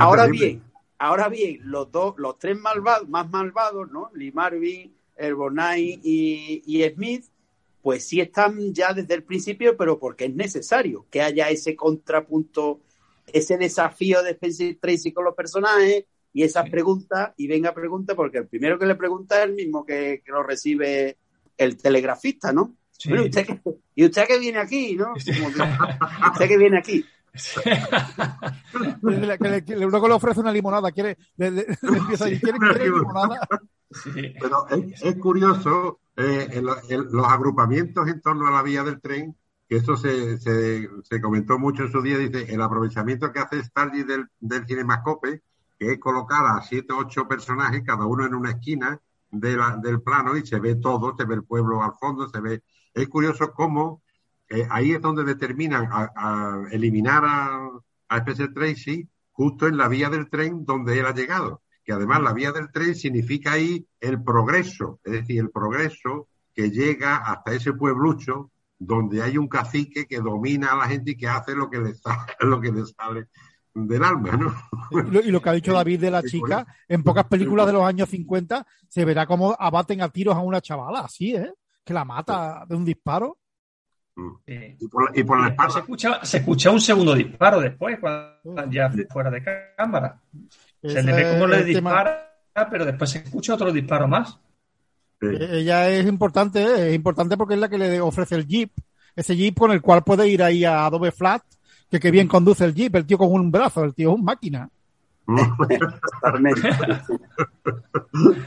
ahora 0.00 0.24
terrible. 0.24 0.46
bien, 0.46 0.62
ahora 0.98 1.28
bien, 1.28 1.60
los 1.64 1.90
dos, 1.92 2.14
los 2.16 2.38
tres 2.38 2.58
malvados, 2.58 3.08
más 3.08 3.28
malvados, 3.30 3.90
¿no? 3.90 4.10
Lee 4.14 4.32
Marvin, 4.32 4.94
el 5.16 5.34
Bonai 5.34 6.00
y, 6.02 6.62
y 6.64 6.88
Smith, 6.90 7.24
pues 7.82 8.04
sí 8.06 8.20
están 8.20 8.72
ya 8.72 8.92
desde 8.92 9.14
el 9.14 9.24
principio, 9.24 9.76
pero 9.76 9.98
porque 9.98 10.26
es 10.26 10.34
necesario 10.34 11.06
que 11.10 11.20
haya 11.20 11.50
ese 11.50 11.74
contrapunto, 11.74 12.80
ese 13.32 13.56
desafío 13.58 14.22
de 14.22 14.30
Spencer 14.32 14.76
Tracy 14.80 15.12
con 15.12 15.24
los 15.24 15.34
personajes 15.34 16.04
y 16.32 16.42
esas 16.42 16.64
Sí. 16.64 16.70
preguntas, 16.70 17.32
y 17.36 17.46
venga 17.46 17.74
pregunta, 17.74 18.14
porque 18.14 18.38
el 18.38 18.46
primero 18.46 18.78
que 18.78 18.86
le 18.86 18.94
pregunta 18.94 19.38
es 19.42 19.48
el 19.48 19.54
mismo 19.54 19.84
que, 19.84 20.22
que 20.24 20.32
lo 20.32 20.42
recibe 20.42 21.16
el 21.58 21.76
telegrafista, 21.76 22.52
¿no? 22.52 22.74
Sí. 22.92 23.08
Bueno, 23.10 23.24
¿usted 23.24 23.46
qué- 23.46 23.60
¿Y 23.94 24.04
usted 24.06 24.26
que 24.26 24.38
viene 24.38 24.58
aquí, 24.58 24.94
no? 24.96 25.06
Como 25.06 25.52
que, 25.52 25.62
¿Usted 26.32 26.48
que 26.48 26.56
viene 26.56 26.78
aquí? 26.78 27.04
Que 29.02 29.10
le- 29.10 29.38
que 29.38 29.48
le- 29.48 29.64
que 29.64 29.76
luego 29.76 30.08
le 30.08 30.14
ofrece 30.14 30.40
una 30.40 30.52
limonada. 30.52 30.90
Quiere, 30.92 31.16
le, 31.36 31.50
le- 31.50 31.66
le 31.82 31.98
empieza 31.98 32.24
a 32.24 32.28
decir, 32.28 32.40
¿quiere, 32.42 32.58
quiere 32.58 32.84
limonada? 32.84 33.40
Sí. 33.90 34.34
Pero 34.40 34.66
es, 34.70 35.02
es 35.02 35.16
curioso 35.16 36.00
eh, 36.16 36.48
el- 36.52 36.68
el- 36.88 37.08
los 37.10 37.26
agrupamientos 37.26 38.06
en 38.08 38.20
torno 38.20 38.46
a 38.46 38.50
la 38.50 38.62
vía 38.62 38.82
del 38.82 39.00
tren, 39.00 39.34
que 39.72 39.78
eso 39.78 39.96
se, 39.96 40.36
se, 40.36 41.20
comentó 41.22 41.58
mucho 41.58 41.84
en 41.84 41.90
su 41.90 42.02
día, 42.02 42.18
dice, 42.18 42.44
el 42.52 42.60
aprovechamiento 42.60 43.32
que 43.32 43.38
hace 43.38 43.64
Stargate 43.64 44.04
del, 44.04 44.28
del 44.38 44.66
cinemascope, 44.66 45.40
que 45.78 45.92
es 45.92 45.98
colocar 45.98 46.44
a 46.44 46.60
siete 46.60 46.92
o 46.92 46.98
ocho 46.98 47.26
personajes, 47.26 47.82
cada 47.82 48.04
uno 48.04 48.26
en 48.26 48.34
una 48.34 48.50
esquina 48.50 49.00
de 49.30 49.56
del 49.82 50.02
plano, 50.02 50.36
y 50.36 50.46
se 50.46 50.60
ve 50.60 50.74
todo, 50.74 51.16
se 51.16 51.24
ve 51.24 51.36
el 51.36 51.44
pueblo 51.44 51.82
al 51.82 51.94
fondo, 51.94 52.28
se 52.28 52.38
ve... 52.42 52.62
Es 52.92 53.08
curioso 53.08 53.54
cómo 53.54 54.02
eh, 54.50 54.68
ahí 54.68 54.92
es 54.92 55.00
donde 55.00 55.24
determinan 55.24 55.88
a 55.90 56.64
eliminar 56.70 57.24
a, 57.24 57.70
a 58.10 58.18
Spencer 58.18 58.52
Tracy 58.52 59.08
justo 59.30 59.66
en 59.68 59.78
la 59.78 59.88
vía 59.88 60.10
del 60.10 60.28
tren 60.28 60.66
donde 60.66 60.98
él 60.98 61.06
ha 61.06 61.14
llegado. 61.14 61.62
Que 61.82 61.94
además 61.94 62.20
la 62.20 62.34
vía 62.34 62.52
del 62.52 62.70
tren 62.70 62.94
significa 62.94 63.52
ahí 63.52 63.88
el 64.00 64.22
progreso, 64.22 65.00
es 65.02 65.12
decir, 65.12 65.40
el 65.40 65.50
progreso 65.50 66.28
que 66.52 66.70
llega 66.70 67.16
hasta 67.16 67.54
ese 67.54 67.72
pueblucho 67.72 68.51
donde 68.84 69.22
hay 69.22 69.38
un 69.38 69.48
cacique 69.48 70.06
que 70.06 70.18
domina 70.18 70.72
a 70.72 70.76
la 70.76 70.86
gente 70.88 71.12
y 71.12 71.16
que 71.16 71.28
hace 71.28 71.54
lo 71.54 71.70
que 71.70 71.78
le 71.78 71.94
sale, 71.94 72.32
lo 72.40 72.60
que 72.60 72.72
le 72.72 72.84
sale 72.86 73.26
del 73.74 74.02
alma, 74.04 74.32
¿no? 74.36 74.52
Y 74.90 75.10
lo, 75.10 75.20
y 75.20 75.30
lo 75.30 75.40
que 75.40 75.48
ha 75.48 75.52
dicho 75.52 75.72
David 75.72 76.00
de 76.00 76.10
la 76.10 76.22
chica, 76.22 76.66
en 76.88 77.02
pocas 77.02 77.24
películas 77.26 77.66
de 77.66 77.72
los 77.72 77.84
años 77.84 78.08
50 78.08 78.66
se 78.88 79.04
verá 79.04 79.24
cómo 79.26 79.56
abaten 79.58 80.02
a 80.02 80.08
tiros 80.10 80.34
a 80.36 80.40
una 80.40 80.60
chavala, 80.60 81.00
así, 81.00 81.34
¿eh? 81.34 81.52
Que 81.84 81.94
la 81.94 82.04
mata 82.04 82.64
de 82.68 82.76
un 82.76 82.84
disparo. 82.84 83.38
Sí. 84.46 84.76
Y 84.78 84.88
por, 84.88 85.10
la- 85.10 85.18
y 85.18 85.24
por 85.24 85.40
la 85.40 85.46
Y 85.46 85.50
después 85.50 85.72
se 85.72 85.78
espalda. 85.78 85.80
escucha, 85.80 86.24
se 86.26 86.36
escucha 86.38 86.70
un 86.70 86.80
segundo 86.80 87.14
disparo 87.14 87.60
después, 87.60 87.98
cuando 87.98 88.70
ya 88.70 88.92
fuera 89.10 89.30
de 89.30 89.42
cámara. 89.76 90.20
Se 90.82 91.02
le 91.02 91.12
ve 91.14 91.32
cómo 91.32 91.46
le 91.46 91.62
tema. 91.64 91.90
dispara, 91.90 92.68
pero 92.70 92.84
después 92.84 93.08
se 93.10 93.18
escucha 93.20 93.54
otro 93.54 93.72
disparo 93.72 94.06
más. 94.06 94.38
Eh, 95.22 95.48
Ella 95.52 95.90
es 95.90 96.06
importante, 96.06 96.88
es 96.88 96.94
importante 96.94 97.36
porque 97.36 97.54
es 97.54 97.60
la 97.60 97.68
que 97.68 97.78
le 97.78 98.00
ofrece 98.00 98.34
el 98.34 98.46
Jeep. 98.46 98.70
Ese 99.14 99.36
Jeep 99.36 99.58
con 99.58 99.70
el 99.70 99.80
cual 99.80 100.02
puede 100.02 100.28
ir 100.28 100.42
ahí 100.42 100.64
a 100.64 100.86
Adobe 100.86 101.12
Flat, 101.12 101.42
que 101.90 102.00
qué 102.00 102.10
bien 102.10 102.28
conduce 102.28 102.64
el 102.64 102.74
Jeep, 102.74 102.94
el 102.96 103.06
tío 103.06 103.18
con 103.18 103.32
un 103.32 103.50
brazo, 103.50 103.84
el 103.84 103.94
tío 103.94 104.10
es 104.10 104.16
un 104.16 104.24
máquina. 104.24 104.68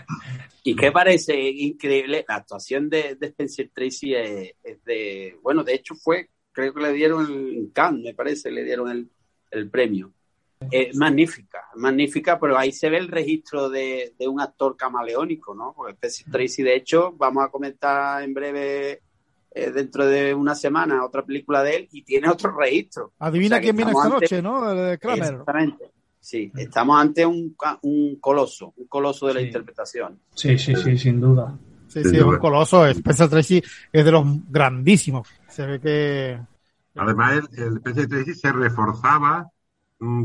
¿Y 0.63 0.75
qué 0.75 0.91
parece 0.91 1.39
increíble? 1.49 2.25
La 2.27 2.35
actuación 2.35 2.89
de, 2.89 3.15
de 3.15 3.27
Spencer 3.27 3.69
Tracy 3.73 4.15
es, 4.15 4.53
es 4.63 4.83
de. 4.83 5.37
Bueno, 5.41 5.63
de 5.63 5.75
hecho, 5.75 5.95
fue. 5.95 6.29
Creo 6.51 6.73
que 6.73 6.81
le 6.81 6.93
dieron 6.93 7.25
el 7.25 7.69
Cannes, 7.73 8.03
me 8.03 8.13
parece, 8.13 8.49
le 8.49 8.63
dieron 8.63 8.89
el, 8.89 9.09
el 9.51 9.69
premio. 9.69 10.13
Es 10.71 10.95
magnífica, 10.95 11.59
magnífica, 11.75 12.39
pero 12.39 12.57
ahí 12.57 12.71
se 12.71 12.89
ve 12.89 12.97
el 12.97 13.07
registro 13.09 13.69
de, 13.69 14.13
de 14.17 14.27
un 14.27 14.39
actor 14.39 14.75
camaleónico, 14.77 15.53
¿no? 15.53 15.73
Porque 15.75 16.07
Tracy, 16.31 16.63
de 16.63 16.75
hecho, 16.75 17.11
vamos 17.17 17.43
a 17.45 17.49
comentar 17.49 18.23
en 18.23 18.33
breve, 18.33 19.01
eh, 19.51 19.71
dentro 19.71 20.05
de 20.05 20.33
una 20.33 20.55
semana, 20.55 21.03
otra 21.05 21.23
película 21.25 21.61
de 21.61 21.75
él 21.75 21.89
y 21.91 22.03
tiene 22.03 22.29
otro 22.29 22.55
registro. 22.57 23.11
Adivina 23.19 23.47
O 23.47 23.49
sea, 23.57 23.59
que 23.59 23.65
quién 23.65 23.75
viene 23.75 23.91
esta 23.91 24.03
ante- 24.05 24.15
noche, 24.21 24.41
¿no? 24.41 24.71
El 24.71 24.97
Kramer. 24.99 25.23
Exactamente. 25.23 25.91
Sí, 26.19 26.51
estamos 26.57 26.99
ante 26.99 27.25
un, 27.25 27.53
ca- 27.53 27.77
un 27.83 28.15
coloso, 28.19 28.73
un 28.77 28.87
coloso 28.87 29.27
de 29.27 29.33
la 29.35 29.39
Sí. 29.41 29.45
interpretación. 29.47 30.19
Sí, 30.33 30.57
sí, 30.57 30.75
sí, 30.75 30.97
sin 30.97 31.21
duda. 31.21 31.55
Sí, 31.87 32.01
Sin 32.01 32.11
sí, 32.11 32.17
es 32.17 32.23
un 32.23 32.37
coloso. 32.39 32.87
Spencer 32.87 33.29
Tracy 33.29 33.61
es 33.93 34.05
de 34.05 34.11
los 34.11 34.25
grandísimos. 34.49 35.27
Se 35.47 35.65
ve 35.67 35.79
que 35.79 36.39
Además, 36.95 37.43
el, 37.53 37.63
el 37.63 37.73
Spencer 37.77 38.07
Tracy 38.07 38.33
se 38.33 38.51
reforzaba 38.51 39.47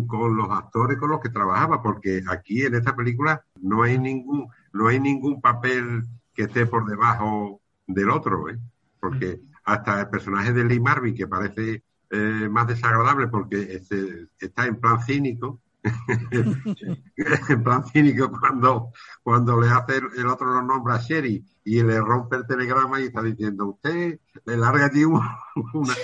con 0.07 0.37
los 0.37 0.51
actores 0.51 0.99
con 0.99 1.11
los 1.11 1.21
que 1.21 1.29
trabajaba, 1.31 1.83
porque 1.83 2.23
aquí 2.29 2.63
en 2.65 2.75
esta 2.75 2.95
película 2.95 3.43
no 3.61 3.83
hay 3.83 3.99
ningún, 3.99 4.49
no 4.73 4.89
hay 4.89 5.01
ningún 5.01 5.41
papel 5.41 6.05
que 6.35 6.43
esté 6.45 6.67
por 6.67 6.87
debajo 6.87 7.61
del 7.87 8.11
otro, 8.11 8.49
¿eh? 8.49 8.59
Porque 9.01 9.41
hasta 9.65 10.01
el 10.01 10.09
personaje 10.09 10.53
de 10.53 10.65
Lee 10.65 10.81
Marvin, 10.81 11.15
que 11.15 11.27
parece 11.29 11.83
eh, 12.11 12.49
más 12.51 12.67
desagradable 12.67 13.29
porque 13.29 13.61
este, 13.75 14.27
está 14.39 14.67
en 14.67 14.77
plan 14.81 15.01
cínico, 15.03 15.61
en 16.31 17.63
plan 17.63 17.85
cínico 17.87 18.31
cuando, 18.39 18.93
cuando 19.23 19.61
le 19.61 19.69
hace 19.69 19.97
el, 19.99 20.05
el 20.19 20.27
otro 20.27 20.53
lo 20.53 20.63
nombra 20.63 20.97
a 20.97 21.01
Sherry 21.01 21.45
y 21.65 21.83
le 21.83 22.01
rompe 22.01 22.37
el 22.37 22.47
telegrama 22.47 23.01
y 23.01 23.05
está 23.05 23.23
diciendo 23.23 23.67
usted 23.67 24.19
le 24.45 24.57
larga 24.57 24.87
allí 24.87 25.05
un- 25.05 25.21
una, 25.75 25.95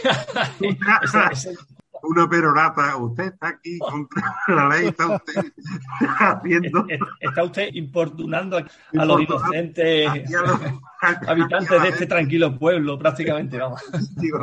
ese- 1.32 1.56
una 2.02 2.28
perorata, 2.28 2.96
usted 2.96 3.24
está 3.32 3.48
aquí 3.48 3.78
contra 3.78 4.34
la 4.48 4.68
ley, 4.68 4.88
está 4.88 5.16
usted 5.16 5.52
haciendo 6.18 6.84
es- 6.88 7.00
está 7.20 7.42
usted 7.44 7.68
importunando 7.74 8.58
a, 8.58 8.64
a 8.98 9.04
los 9.04 9.20
inocentes 9.22 10.08
aquí 10.08 10.34
a 10.34 10.40
los- 10.42 10.60
habitantes 11.28 11.82
de 11.82 11.88
este 11.88 12.06
tranquilo 12.06 12.58
pueblo, 12.58 12.98
prácticamente, 12.98 13.58
vamos. 13.58 13.82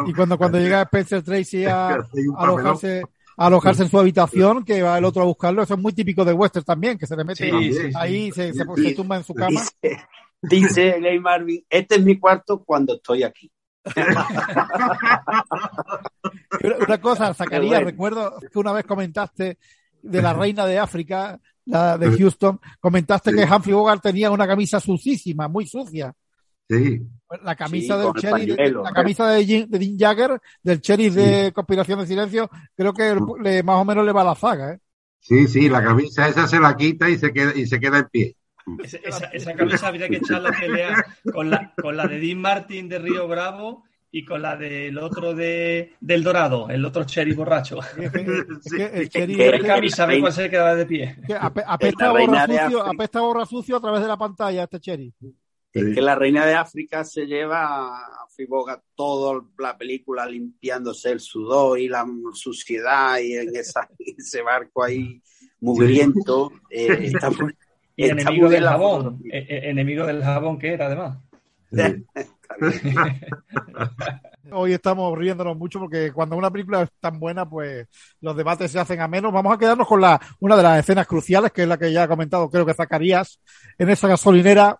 Y 0.07 0.13
cuando, 0.13 0.37
cuando 0.37 0.59
llega 0.59 0.81
Spencer 0.83 1.23
Tracy 1.23 1.65
a, 1.65 1.97
alojarse, 2.37 3.03
a 3.37 3.45
alojarse 3.47 3.83
en 3.83 3.89
su 3.89 3.99
habitación, 3.99 4.63
que 4.63 4.81
va 4.81 4.97
el 4.97 5.05
otro 5.05 5.23
a 5.23 5.25
buscarlo, 5.25 5.63
eso 5.63 5.73
es 5.73 5.79
muy 5.79 5.93
típico 5.93 6.23
de 6.23 6.33
western 6.33 6.65
también, 6.65 6.97
que 6.97 7.07
se 7.07 7.15
le 7.15 7.23
mete 7.23 7.49
Sí, 7.49 7.73
sí, 7.73 7.81
sí. 7.81 7.91
ahí, 7.95 8.31
se, 8.31 8.53
se, 8.53 8.63
Sí. 8.75 8.83
se 8.89 8.95
tumba 8.95 9.17
en 9.17 9.23
su 9.23 9.33
cama. 9.33 9.49
Dice, 9.81 9.99
dice 10.41 10.99
Gay 10.99 11.19
Marvin, 11.19 11.65
este 11.69 11.95
es 11.95 12.03
mi 12.03 12.19
cuarto 12.19 12.63
cuando 12.63 12.95
estoy 12.95 13.23
aquí. 13.23 13.51
Una, 16.87 16.97
cosa, 17.01 17.33
Zacarías, 17.33 17.69
bueno. 17.81 17.85
recuerdo 17.85 18.39
que 18.51 18.59
una 18.59 18.71
vez 18.73 18.85
comentaste 18.85 19.57
de 20.01 20.21
la 20.21 20.33
reina 20.33 20.65
de 20.65 20.79
África, 20.79 21.39
la 21.65 21.97
de 21.97 22.17
Houston, 22.17 22.59
comentaste 22.79 23.31
Sí. 23.31 23.37
que 23.37 23.43
Humphrey 23.43 23.73
Bogart 23.73 24.01
tenía 24.01 24.31
una 24.31 24.47
camisa 24.47 24.79
sucísima, 24.79 25.47
muy 25.47 25.65
sucia. 25.65 26.13
sí, 26.69 27.01
La 27.43 27.55
camisa 27.55 27.95
Sí, 28.15 28.45
del 28.45 28.73
la 28.73 28.91
camisa 28.93 29.27
de 29.31 29.45
Jim, 29.45 29.65
de 29.69 29.79
Jim 29.79 29.97
Jagger, 29.99 30.39
del 30.61 30.81
Cherry 30.81 31.09
de 31.09 31.51
Conspiración 31.53 31.99
de 31.99 32.07
Silencio, 32.07 32.49
creo 32.75 32.93
que 32.93 33.15
le, 33.41 33.63
más 33.63 33.77
o 33.77 33.85
menos 33.85 34.05
le 34.05 34.11
va 34.11 34.23
la 34.23 34.35
zaga, 34.35 34.73
¿eh? 34.73 34.79
sí, 35.19 35.47
sí, 35.47 35.69
la 35.69 35.83
camisa 35.83 36.27
esa 36.27 36.47
se 36.47 36.59
la 36.59 36.75
quita 36.75 37.09
y 37.09 37.17
se 37.17 37.31
queda, 37.33 37.53
y 37.55 37.65
se 37.65 37.79
queda 37.79 37.99
en 37.99 38.07
pie. 38.11 38.35
Esa, 38.83 38.97
esa- 38.97 39.25
esa 39.27 39.53
camisa 39.53 39.87
habría 39.87 40.07
que 40.09 40.17
echarla 40.17 40.49
a 40.49 40.59
pelear 40.59 41.05
con 41.33 41.49
la, 41.49 41.73
con 41.81 41.97
la 41.97 42.07
de 42.07 42.19
Dean 42.19 42.39
Martin 42.39 42.87
de 42.89 42.99
Río 42.99 43.27
Bravo 43.27 43.83
y 44.15 44.23
con 44.25 44.41
la 44.43 44.55
del 44.55 44.97
otro 44.99 45.33
de, 45.33 45.93
del 45.99 46.23
Dorado, 46.23 46.69
el 46.69 46.85
otro 46.85 47.03
cherry 47.03 47.33
borracho. 47.33 47.79
Es 47.81 48.13
es 48.73 49.09
que 49.09 49.23
el 49.23 49.39
cherry 49.61 49.89
sabe 49.89 50.19
cuál 50.19 50.31
se 50.33 50.49
queda 50.49 50.75
de 50.75 50.85
pie. 50.85 51.17
apesta, 51.65 52.05
La 52.05 52.09
a 52.09 52.11
borra 52.25 52.45
sucio, 52.45 52.83
apesta 52.85 53.19
a 53.19 53.21
borra 53.23 53.45
sucio 53.45 53.75
a 53.77 53.81
través 53.81 54.01
de 54.01 54.07
la 54.07 54.17
pantalla 54.17 54.63
este 54.63 54.79
cherry. 54.79 55.13
Sí. 55.19 55.35
Que 55.73 56.01
la 56.03 56.13
reina 56.13 56.45
de 56.45 56.53
África 56.53 57.03
se 57.03 57.25
lleva 57.25 57.97
a 57.97 58.27
Fiboga 58.35 58.79
toda 58.93 59.41
la 59.57 59.75
película 59.75 60.27
limpiándose 60.27 61.09
el 61.11 61.19
sudor 61.19 61.79
y 61.79 61.87
la 61.89 62.05
suciedad 62.33 63.17
y 63.17 63.33
en 63.33 63.55
esa, 63.55 63.89
ese 63.97 64.43
barco 64.43 64.83
ahí 64.83 65.19
mugriento. 65.59 66.51
eh, 66.69 66.99
está 67.01 67.31
muy- 67.31 67.55
Y 67.95 68.03
está 68.03 68.13
enemigo 68.13 68.47
muy 68.47 68.49
bien 68.49 68.63
del 68.63 68.69
jabón. 68.69 69.21
enemigo 69.31 70.05
del 70.05 70.23
jabón 70.23 70.59
que 70.59 70.73
era, 70.73 70.87
además. 70.87 71.17
Sí. 71.71 72.05
Hoy 74.51 74.73
estamos 74.73 75.17
riéndonos 75.17 75.57
mucho 75.57 75.79
porque 75.79 76.11
cuando 76.11 76.35
una 76.35 76.51
película 76.51 76.83
es 76.83 76.89
tan 76.99 77.19
buena, 77.19 77.49
pues 77.49 77.87
los 78.21 78.35
debates 78.35 78.71
se 78.71 78.79
hacen 78.79 78.99
a 79.01 79.07
menos. 79.07 79.31
Vamos 79.31 79.53
a 79.53 79.57
quedarnos 79.57 79.87
con 79.87 80.01
la, 80.01 80.19
una 80.39 80.57
de 80.57 80.63
las 80.63 80.79
escenas 80.79 81.07
cruciales, 81.07 81.51
que 81.51 81.63
es 81.63 81.67
la 81.67 81.77
que 81.77 81.91
ya 81.91 82.03
ha 82.03 82.07
comentado, 82.07 82.49
creo 82.49 82.65
que 82.65 82.73
Zacarías, 82.73 83.39
en 83.77 83.89
esa 83.89 84.07
gasolinera, 84.07 84.79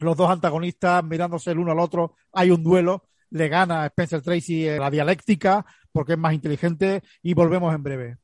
los 0.00 0.16
dos 0.16 0.30
antagonistas 0.30 1.02
mirándose 1.02 1.50
el 1.50 1.58
uno 1.58 1.72
al 1.72 1.80
otro, 1.80 2.14
hay 2.32 2.50
un 2.50 2.62
duelo, 2.62 3.04
le 3.30 3.48
gana 3.48 3.82
a 3.82 3.86
Spencer 3.86 4.22
Tracy 4.22 4.66
la 4.78 4.90
dialéctica, 4.90 5.64
porque 5.90 6.12
es 6.12 6.18
más 6.18 6.34
inteligente, 6.34 7.02
y 7.22 7.34
volvemos 7.34 7.74
en 7.74 7.82
breve. 7.82 8.16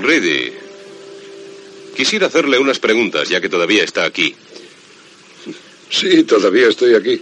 MacReady, 0.00 0.52
quisiera 1.94 2.26
hacerle 2.28 2.58
unas 2.58 2.78
preguntas, 2.78 3.28
ya 3.28 3.40
que 3.40 3.50
todavía 3.50 3.84
está 3.84 4.04
aquí. 4.04 4.34
Sí, 5.90 6.24
todavía 6.24 6.68
estoy 6.68 6.94
aquí. 6.94 7.20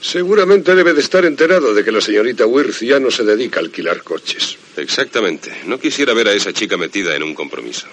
Seguramente 0.00 0.74
debe 0.74 0.94
de 0.94 1.00
estar 1.00 1.24
enterado 1.24 1.74
de 1.74 1.84
que 1.84 1.92
la 1.92 2.00
señorita 2.00 2.46
Wirth 2.46 2.82
ya 2.82 2.98
no 2.98 3.10
se 3.10 3.24
dedica 3.24 3.58
a 3.60 3.62
alquilar 3.62 4.02
coches. 4.02 4.56
Exactamente. 4.76 5.62
No 5.66 5.78
quisiera 5.78 6.14
ver 6.14 6.28
a 6.28 6.32
esa 6.32 6.52
chica 6.52 6.76
metida 6.76 7.14
en 7.14 7.22
un 7.22 7.34
compromiso. 7.34 7.86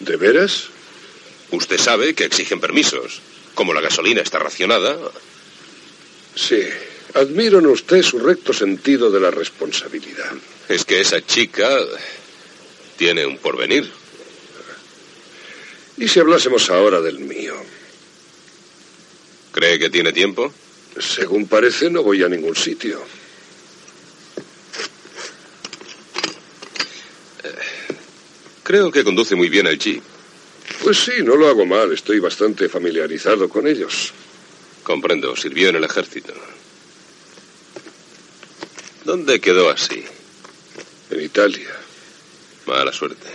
¿De 0.00 0.16
veras? 0.16 0.68
Usted 1.50 1.78
sabe 1.78 2.14
que 2.14 2.24
exigen 2.24 2.60
permisos. 2.60 3.20
Como 3.54 3.72
la 3.72 3.80
gasolina 3.80 4.20
está 4.22 4.38
racionada, 4.38 4.96
Sí. 6.34 6.62
Admiro 7.16 7.60
en 7.60 7.66
usted 7.66 8.02
su 8.02 8.18
recto 8.18 8.52
sentido 8.52 9.10
de 9.10 9.18
la 9.18 9.30
responsabilidad. 9.30 10.32
es 10.68 10.84
que 10.84 11.00
esa 11.00 11.24
chica 11.24 11.66
tiene 12.98 13.24
un 13.24 13.38
porvenir. 13.38 13.90
¿Y 15.96 16.08
si 16.08 16.20
hablásemos 16.20 16.68
ahora 16.68 17.00
del 17.00 17.18
mío? 17.20 17.54
¿Cree 19.50 19.78
que 19.78 19.88
tiene 19.88 20.12
tiempo? 20.12 20.52
Según 21.00 21.46
parece, 21.46 21.88
no 21.88 22.02
voy 22.02 22.22
a 22.22 22.28
ningún 22.28 22.54
sitio. 22.54 23.02
Creo 28.62 28.92
que 28.92 29.04
conduce 29.04 29.34
muy 29.34 29.48
bien 29.48 29.66
el 29.66 29.78
jeep. 29.78 30.02
Pues 30.82 30.98
sí, 30.98 31.22
no 31.22 31.34
lo 31.34 31.48
hago 31.48 31.64
mal. 31.64 31.90
Estoy 31.94 32.18
bastante 32.18 32.68
familiarizado 32.68 33.48
con 33.48 33.66
ellos. 33.66 34.12
Comprendo, 34.82 35.34
sirvió 35.34 35.70
en 35.70 35.76
el 35.76 35.84
ejército. 35.84 36.34
¿Dónde 39.06 39.40
quedó 39.40 39.70
así? 39.70 40.02
En 41.10 41.20
Italia. 41.22 41.70
Mala 42.66 42.92
suerte. 42.92 43.28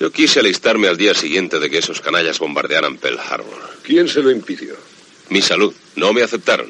Yo 0.00 0.10
quise 0.10 0.40
alistarme 0.40 0.88
al 0.88 0.96
día 0.96 1.14
siguiente 1.14 1.60
de 1.60 1.70
que 1.70 1.78
esos 1.78 2.00
canallas 2.00 2.40
bombardearan 2.40 2.96
Pearl 2.96 3.20
Harbor. 3.20 3.70
¿Quién 3.84 4.08
se 4.08 4.20
lo 4.20 4.32
impidió? 4.32 4.74
Mi 5.28 5.40
salud. 5.40 5.72
No 5.94 6.12
me 6.12 6.24
aceptaron. 6.24 6.68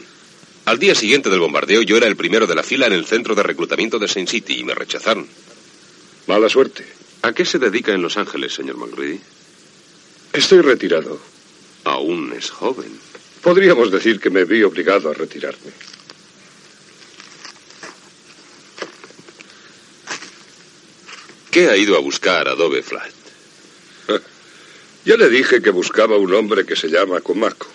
Al 0.66 0.78
día 0.78 0.94
siguiente 0.94 1.30
del 1.30 1.40
bombardeo 1.40 1.80
yo 1.80 1.96
era 1.96 2.08
el 2.08 2.16
primero 2.16 2.46
de 2.46 2.56
la 2.56 2.62
fila 2.62 2.88
en 2.88 2.92
el 2.92 3.06
centro 3.06 3.34
de 3.34 3.42
reclutamiento 3.42 3.98
de 3.98 4.06
Saint 4.06 4.28
City 4.28 4.58
y 4.58 4.64
me 4.64 4.74
rechazaron. 4.74 5.26
Mala 6.26 6.50
suerte. 6.50 6.84
¿A 7.22 7.32
qué 7.32 7.46
se 7.46 7.58
dedica 7.58 7.94
en 7.94 8.02
Los 8.02 8.18
Ángeles, 8.18 8.52
señor 8.52 8.76
McReady? 8.76 9.18
Estoy 10.34 10.60
retirado. 10.60 11.18
Aún 11.84 12.34
es 12.36 12.50
joven. 12.50 13.00
Podríamos 13.40 13.90
decir 13.90 14.20
que 14.20 14.28
me 14.28 14.44
vi 14.44 14.62
obligado 14.62 15.10
a 15.10 15.14
retirarme. 15.14 15.72
¿Qué 21.54 21.68
ha 21.68 21.76
ido 21.76 21.96
a 21.96 22.00
buscar 22.00 22.48
Adobe 22.48 22.82
Flat? 22.82 23.12
Ya 25.04 25.16
le 25.16 25.28
dije 25.28 25.62
que 25.62 25.70
buscaba 25.70 26.16
un 26.16 26.34
hombre 26.34 26.66
que 26.66 26.74
se 26.74 26.88
llama 26.88 27.20
Comaco, 27.20 27.68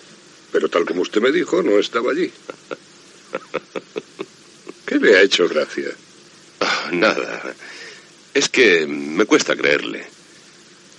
pero 0.52 0.68
tal 0.68 0.84
como 0.84 1.00
usted 1.00 1.22
me 1.22 1.32
dijo, 1.32 1.62
no 1.62 1.78
estaba 1.78 2.10
allí. 2.10 2.30
¿Qué 4.84 4.96
le 4.96 5.16
ha 5.16 5.22
hecho 5.22 5.48
gracia? 5.48 5.88
Ah, 6.60 6.90
nada. 6.92 7.54
Es 8.34 8.50
que 8.50 8.86
me 8.86 9.24
cuesta 9.24 9.56
creerle. 9.56 10.04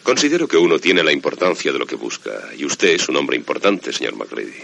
Considero 0.02 0.48
que 0.48 0.58
uno 0.58 0.80
tiene 0.80 1.04
la 1.04 1.12
importancia 1.12 1.72
de 1.72 1.78
lo 1.78 1.86
que 1.86 1.96
busca, 1.96 2.50
y 2.58 2.66
usted 2.66 2.96
es 2.96 3.08
un 3.10 3.16
hombre 3.16 3.38
importante, 3.38 3.94
señor 3.94 4.16
McReady. 4.16 4.64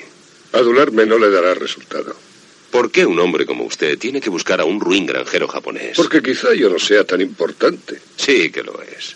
Adularme 0.54 1.06
no 1.06 1.20
le 1.20 1.30
dará 1.30 1.54
resultado. 1.54 2.16
¿Por 2.72 2.92
qué 2.92 3.06
un 3.06 3.20
hombre 3.20 3.46
como 3.46 3.64
usted 3.64 3.98
tiene 3.98 4.20
que 4.20 4.30
buscar 4.30 4.60
a 4.60 4.66
un 4.66 4.80
ruin 4.80 5.06
granjero 5.06 5.48
japonés? 5.48 5.96
Porque 5.96 6.22
quizá 6.22 6.54
yo 6.54 6.70
no 6.70 6.80
sea 6.80 7.04
tan 7.06 7.22
importante. 7.22 8.00
Sí 8.16 8.52
que 8.52 8.64
lo 8.64 8.82
es. 8.82 9.16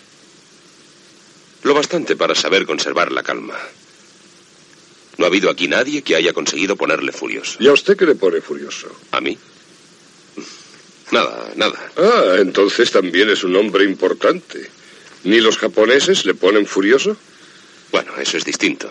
Lo 1.62 1.74
bastante 1.74 2.16
para 2.16 2.34
saber 2.34 2.66
conservar 2.66 3.12
la 3.12 3.22
calma. 3.22 3.58
No 5.18 5.26
ha 5.26 5.28
habido 5.28 5.50
aquí 5.50 5.68
nadie 5.68 6.02
que 6.02 6.16
haya 6.16 6.32
conseguido 6.32 6.76
ponerle 6.76 7.12
furioso. 7.12 7.58
¿Y 7.60 7.68
a 7.68 7.72
usted 7.72 7.96
qué 7.96 8.06
le 8.06 8.14
pone 8.14 8.40
furioso? 8.40 8.88
¿A 9.10 9.20
mí? 9.20 9.38
Nada, 11.12 11.52
nada. 11.56 11.92
Ah, 11.96 12.36
entonces 12.38 12.90
también 12.90 13.28
es 13.28 13.44
un 13.44 13.54
hombre 13.54 13.84
importante. 13.84 14.70
¿Ni 15.24 15.40
los 15.40 15.58
japoneses 15.58 16.24
le 16.24 16.34
ponen 16.34 16.66
furioso? 16.66 17.16
Bueno, 17.92 18.16
eso 18.16 18.38
es 18.38 18.44
distinto. 18.44 18.90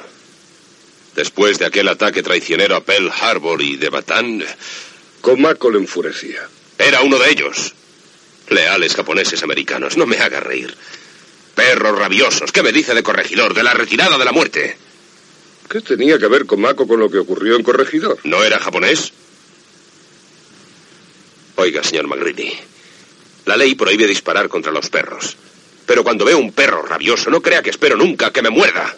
Después 1.16 1.60
de 1.60 1.66
aquel 1.66 1.88
ataque 1.88 2.24
traicionero 2.24 2.76
a 2.76 2.84
Pearl 2.84 3.12
Harbor 3.12 3.62
y 3.62 3.76
de 3.76 3.90
Batán, 3.90 4.44
Comaco 5.22 5.70
le 5.70 5.80
enfurecía. 5.80 6.48
era 6.78 7.02
uno 7.02 7.20
de 7.20 7.30
ellos. 7.30 7.74
Leales 8.50 8.96
japoneses 8.96 9.44
americanos, 9.44 9.98
no 9.98 10.06
me 10.06 10.18
haga 10.18 10.40
reír. 10.40 10.76
Perros 11.56 11.98
rabiosos, 11.98 12.52
¿qué 12.52 12.64
me 12.64 12.72
dice 12.72 12.94
de 12.94 13.04
corregidor? 13.04 13.54
De 13.54 13.64
la 13.64 13.74
retirada 13.74 14.18
de 14.18 14.26
la 14.26 14.32
muerte. 14.32 14.78
¿Qué 15.70 15.82
tenía 15.82 16.18
que 16.18 16.28
ver 16.28 16.46
Comaco 16.46 16.88
con 16.88 17.00
lo 17.00 17.10
que 17.10 17.18
ocurrió 17.18 17.56
en 17.56 17.64
Corregidor? 17.64 18.20
¿No 18.24 18.44
era 18.44 18.60
japonés? 18.60 19.14
Oiga, 21.56 21.84
señor 21.84 22.08
McGreedy, 22.08 22.52
la 23.46 23.56
ley 23.56 23.76
prohíbe 23.76 24.08
disparar 24.08 24.50
contra 24.50 24.72
los 24.72 24.90
perros. 24.90 25.38
Pero 25.86 26.04
cuando 26.04 26.26
veo 26.26 26.40
un 26.40 26.52
perro 26.52 26.84
rabioso, 26.84 27.30
no 27.30 27.42
crea 27.42 27.62
que 27.62 27.70
espero 27.70 27.96
nunca 27.96 28.32
que 28.32 28.42
me 28.42 28.50
muerda. 28.50 28.96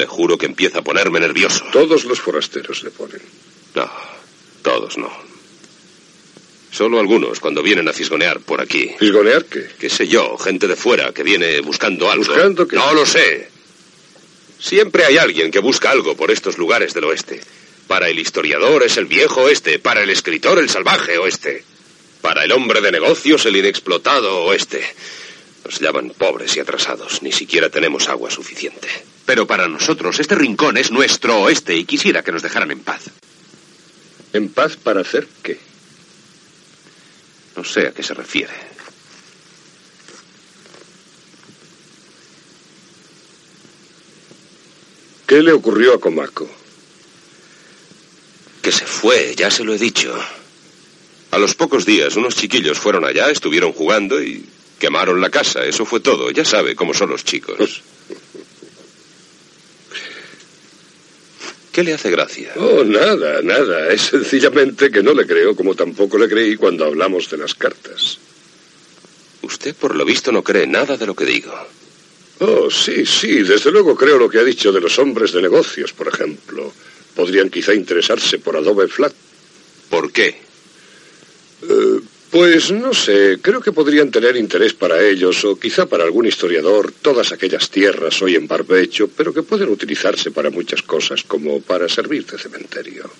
Le 0.00 0.06
juro 0.06 0.38
que 0.38 0.46
empieza 0.46 0.78
a 0.78 0.82
ponerme 0.82 1.20
nervioso. 1.20 1.62
Todos 1.72 2.06
los 2.06 2.18
forasteros 2.18 2.82
le 2.84 2.90
ponen. 2.90 3.20
No, 3.74 3.90
todos 4.62 4.96
no. 4.96 5.12
Solo 6.72 6.98
algunos 6.98 7.38
cuando 7.38 7.62
vienen 7.62 7.86
a 7.86 7.92
fisgonear 7.92 8.40
por 8.40 8.62
aquí. 8.62 8.92
¿Fisgonear 8.98 9.44
qué? 9.44 9.68
¿Qué 9.78 9.90
sé 9.90 10.08
yo? 10.08 10.38
Gente 10.38 10.66
de 10.66 10.74
fuera 10.74 11.12
que 11.12 11.22
viene 11.22 11.60
buscando 11.60 12.10
algo. 12.10 12.24
¿Buscando 12.24 12.66
qué? 12.66 12.76
No 12.76 12.94
lo 12.94 13.04
sé. 13.04 13.50
Siempre 14.58 15.04
hay 15.04 15.18
alguien 15.18 15.50
que 15.50 15.58
busca 15.58 15.90
algo 15.90 16.16
por 16.16 16.30
estos 16.30 16.56
lugares 16.56 16.94
del 16.94 17.04
oeste. 17.04 17.42
Para 17.86 18.08
el 18.08 18.18
historiador 18.18 18.82
es 18.82 18.96
el 18.96 19.04
viejo 19.04 19.42
oeste, 19.42 19.80
para 19.80 20.02
el 20.02 20.08
escritor 20.08 20.58
el 20.60 20.70
salvaje 20.70 21.18
oeste, 21.18 21.62
para 22.22 22.44
el 22.44 22.52
hombre 22.52 22.80
de 22.80 22.90
negocios 22.90 23.44
el 23.44 23.56
inexplotado 23.56 24.44
oeste. 24.44 24.82
Nos 25.62 25.78
llaman 25.78 26.14
pobres 26.16 26.56
y 26.56 26.60
atrasados, 26.60 27.22
ni 27.22 27.32
siquiera 27.32 27.68
tenemos 27.68 28.08
agua 28.08 28.30
suficiente. 28.30 28.88
Pero 29.30 29.46
para 29.46 29.68
nosotros 29.68 30.18
este 30.18 30.34
rincón 30.34 30.76
es 30.76 30.90
nuestro 30.90 31.42
oeste 31.42 31.76
y 31.76 31.84
quisiera 31.84 32.24
que 32.24 32.32
nos 32.32 32.42
dejaran 32.42 32.72
en 32.72 32.80
paz. 32.80 33.10
¿En 34.32 34.48
paz 34.48 34.76
para 34.76 35.02
hacer 35.02 35.28
qué? 35.40 35.56
No 37.54 37.62
sé 37.62 37.86
a 37.86 37.92
qué 37.92 38.02
se 38.02 38.12
refiere. 38.12 38.52
¿Qué 45.28 45.40
le 45.40 45.52
ocurrió 45.52 45.94
a 45.94 46.00
Comaco? 46.00 46.50
Que 48.60 48.72
se 48.72 48.84
fue, 48.84 49.36
ya 49.36 49.48
se 49.52 49.62
lo 49.62 49.72
he 49.74 49.78
dicho. 49.78 50.12
A 51.30 51.38
los 51.38 51.54
pocos 51.54 51.86
días, 51.86 52.16
unos 52.16 52.34
chiquillos 52.34 52.80
fueron 52.80 53.04
allá, 53.04 53.30
estuvieron 53.30 53.72
jugando 53.74 54.20
y 54.20 54.44
quemaron 54.80 55.20
la 55.20 55.30
casa. 55.30 55.64
Eso 55.64 55.84
fue 55.84 56.00
todo. 56.00 56.32
Ya 56.32 56.44
sabe 56.44 56.74
cómo 56.74 56.94
son 56.94 57.10
los 57.10 57.24
chicos. 57.24 57.84
¿Qué 61.72 61.84
le 61.84 61.94
hace 61.94 62.10
gracia? 62.10 62.52
Oh, 62.56 62.82
nada, 62.84 63.42
nada. 63.42 63.92
Es 63.92 64.02
sencillamente 64.02 64.90
que 64.90 65.02
no 65.02 65.14
le 65.14 65.26
creo 65.26 65.54
como 65.54 65.74
tampoco 65.74 66.18
le 66.18 66.28
creí 66.28 66.56
cuando 66.56 66.84
hablamos 66.84 67.30
de 67.30 67.36
las 67.36 67.54
cartas. 67.54 68.18
Usted, 69.42 69.74
por 69.74 69.94
lo 69.94 70.04
visto, 70.04 70.32
no 70.32 70.42
cree 70.42 70.66
nada 70.66 70.96
de 70.96 71.06
lo 71.06 71.14
que 71.14 71.24
digo. 71.24 71.52
Oh, 72.40 72.70
sí, 72.70 73.06
sí, 73.06 73.42
desde 73.42 73.70
luego 73.70 73.94
creo 73.94 74.18
lo 74.18 74.28
que 74.28 74.38
ha 74.38 74.44
dicho 74.44 74.72
de 74.72 74.80
los 74.80 74.98
hombres 74.98 75.32
de 75.32 75.42
negocios, 75.42 75.92
por 75.92 76.08
ejemplo. 76.08 76.72
Podrían 77.14 77.50
quizá 77.50 77.74
interesarse 77.74 78.38
por 78.38 78.56
Adobe 78.56 78.88
Flat. 78.88 79.12
¿Por 79.88 80.10
qué? 80.10 80.28
Eh, 81.62 82.00
pues 82.30 82.70
no 82.70 82.94
sé, 82.94 83.38
creo 83.42 83.60
que 83.60 83.72
podrían 83.72 84.10
tener 84.10 84.36
interés 84.36 84.72
para 84.72 85.02
ellos 85.04 85.44
o 85.44 85.58
quizá 85.58 85.86
para 85.86 86.04
algún 86.04 86.26
historiador 86.26 86.92
todas 86.92 87.32
aquellas 87.32 87.70
tierras 87.70 88.22
hoy 88.22 88.36
en 88.36 88.46
barbecho, 88.46 89.08
pero 89.08 89.34
que 89.34 89.42
pueden 89.42 89.68
utilizarse 89.68 90.30
para 90.30 90.50
muchas 90.50 90.82
cosas 90.82 91.24
como 91.24 91.60
para 91.60 91.88
servir 91.88 92.24
de 92.26 92.38
cementerio. 92.38 93.10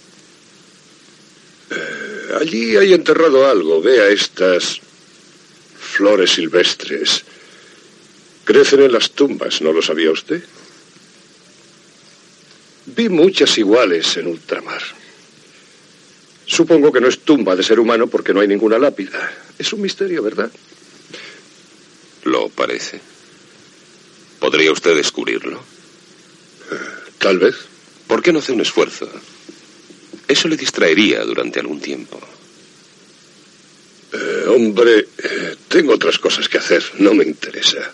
Eh, 1.71 2.35
allí 2.41 2.77
hay 2.77 2.93
enterrado 2.93 3.49
algo, 3.49 3.83
vea 3.83 4.09
estas 4.09 4.81
flores 5.77 6.31
silvestres. 6.31 7.25
Crecen 8.45 8.83
en 8.83 8.93
las 8.93 9.11
tumbas, 9.11 9.61
¿no 9.61 9.73
lo 9.73 9.83
sabía 9.83 10.13
usted? 10.13 10.43
Vi 12.87 13.09
muchas 13.09 13.59
iguales 13.59 14.17
en 14.17 14.29
ultramar. 14.29 15.00
Supongo 16.51 16.91
que 16.91 17.01
no 17.01 17.07
es 17.07 17.21
tumba 17.21 17.55
de 17.55 17.63
ser 17.63 17.79
humano 17.79 18.09
porque 18.09 18.35
no 18.35 18.41
hay 18.41 18.49
ninguna 18.49 18.77
lápida. 18.77 19.33
Es 19.57 19.73
un 19.73 19.83
misterio, 19.83 20.21
¿verdad? 20.21 20.51
Lo 22.25 22.49
parece. 22.49 23.01
¿Podría 24.41 24.73
usted 24.73 24.97
descubrirlo? 24.97 25.63
Tal 27.19 27.39
vez. 27.39 27.55
¿Por 28.09 28.21
qué 28.21 28.33
no 28.33 28.41
hace 28.41 28.51
un 28.51 28.63
esfuerzo? 28.63 29.09
Eso 30.27 30.49
le 30.49 30.57
distraería 30.57 31.23
durante 31.25 31.61
algún 31.61 31.81
tiempo. 31.81 32.21
Eh, 34.13 34.45
hombre, 34.49 35.07
eh, 35.19 35.57
tengo 35.69 35.95
otras 35.95 36.19
cosas 36.19 36.49
que 36.49 36.59
hacer. 36.59 36.83
No 36.99 37.15
me 37.15 37.23
interesa. 37.23 37.93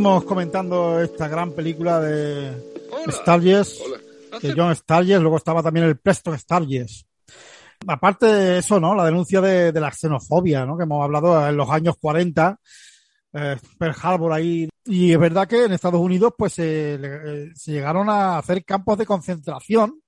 Seguimos 0.00 0.24
comentando 0.24 0.98
esta 1.02 1.28
gran 1.28 1.52
película 1.52 2.00
de 2.00 2.52
Sturges, 3.10 3.82
de 4.40 4.54
John 4.56 4.74
Sturges, 4.74 5.20
luego 5.20 5.36
estaba 5.36 5.62
también 5.62 5.84
el 5.84 5.98
Preston 5.98 6.38
Sturges. 6.38 7.04
Aparte 7.86 8.24
de 8.24 8.58
eso, 8.60 8.80
¿no? 8.80 8.94
La 8.94 9.04
denuncia 9.04 9.42
de, 9.42 9.72
de 9.72 9.78
la 9.78 9.92
xenofobia, 9.92 10.64
¿no? 10.64 10.78
Que 10.78 10.84
hemos 10.84 11.04
hablado 11.04 11.46
en 11.46 11.54
los 11.54 11.68
años 11.68 11.96
40, 12.00 12.58
eh, 13.34 13.56
Pearl 13.78 13.94
Harbor 14.02 14.32
ahí. 14.32 14.70
Y 14.86 15.12
es 15.12 15.18
verdad 15.18 15.46
que 15.46 15.64
en 15.66 15.72
Estados 15.72 16.00
Unidos, 16.00 16.32
pues, 16.38 16.54
eh, 16.56 17.50
se 17.54 17.70
llegaron 17.72 18.08
a 18.08 18.38
hacer 18.38 18.64
campos 18.64 18.96
de 18.96 19.04
concentración 19.04 20.00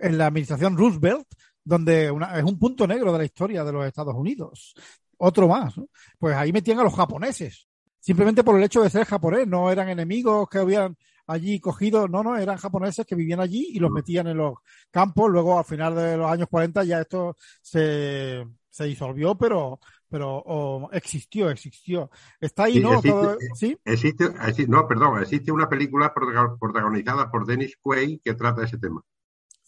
en 0.00 0.18
la 0.18 0.26
administración 0.26 0.76
Roosevelt, 0.76 1.28
donde 1.62 2.10
una- 2.10 2.36
es 2.36 2.42
un 2.44 2.58
punto 2.58 2.88
negro 2.88 3.12
de 3.12 3.18
la 3.18 3.24
historia 3.24 3.62
de 3.62 3.70
los 3.72 3.86
Estados 3.86 4.16
Unidos. 4.16 4.74
Otro 5.18 5.46
más, 5.46 5.78
¿no? 5.78 5.86
Pues 6.18 6.34
ahí 6.36 6.52
metían 6.52 6.80
a 6.80 6.82
los 6.82 6.94
japoneses. 6.96 7.67
Simplemente 8.08 8.42
por 8.42 8.56
el 8.56 8.64
hecho 8.64 8.82
de 8.82 8.88
ser 8.88 9.04
japonés, 9.04 9.46
no 9.46 9.70
eran 9.70 9.90
enemigos 9.90 10.48
que 10.48 10.56
habían 10.56 10.96
allí 11.26 11.60
cogido, 11.60 12.08
no, 12.08 12.22
no, 12.22 12.38
eran 12.38 12.56
japoneses 12.56 13.04
que 13.04 13.14
vivían 13.14 13.38
allí 13.38 13.68
y 13.74 13.78
los 13.80 13.90
metían 13.90 14.28
en 14.28 14.38
los 14.38 14.54
campos. 14.90 15.30
Luego, 15.30 15.58
al 15.58 15.66
final 15.66 15.94
de 15.94 16.16
los 16.16 16.30
años 16.32 16.48
40, 16.50 16.84
ya 16.84 17.02
esto 17.02 17.36
se, 17.60 18.46
se 18.70 18.84
disolvió, 18.84 19.34
pero, 19.36 19.78
pero 20.08 20.42
oh, 20.46 20.88
existió, 20.90 21.50
existió. 21.50 22.10
Está 22.40 22.64
ahí, 22.64 22.72
Sí, 22.76 22.80
¿no? 22.80 22.92
existe- 22.94 23.10
Todo- 23.10 23.36
¿Sí? 23.54 23.78
Existe, 23.84 24.24
exi- 24.24 24.68
no, 24.68 24.88
perdón, 24.88 25.20
existe 25.20 25.52
una 25.52 25.68
película 25.68 26.14
protago- 26.14 26.56
protagonizada 26.58 27.30
por 27.30 27.44
Dennis 27.44 27.76
Quaid 27.82 28.20
que 28.24 28.32
trata 28.32 28.64
ese 28.64 28.78
tema. 28.78 29.02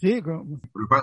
Sí, 0.00 0.22
con- 0.22 0.60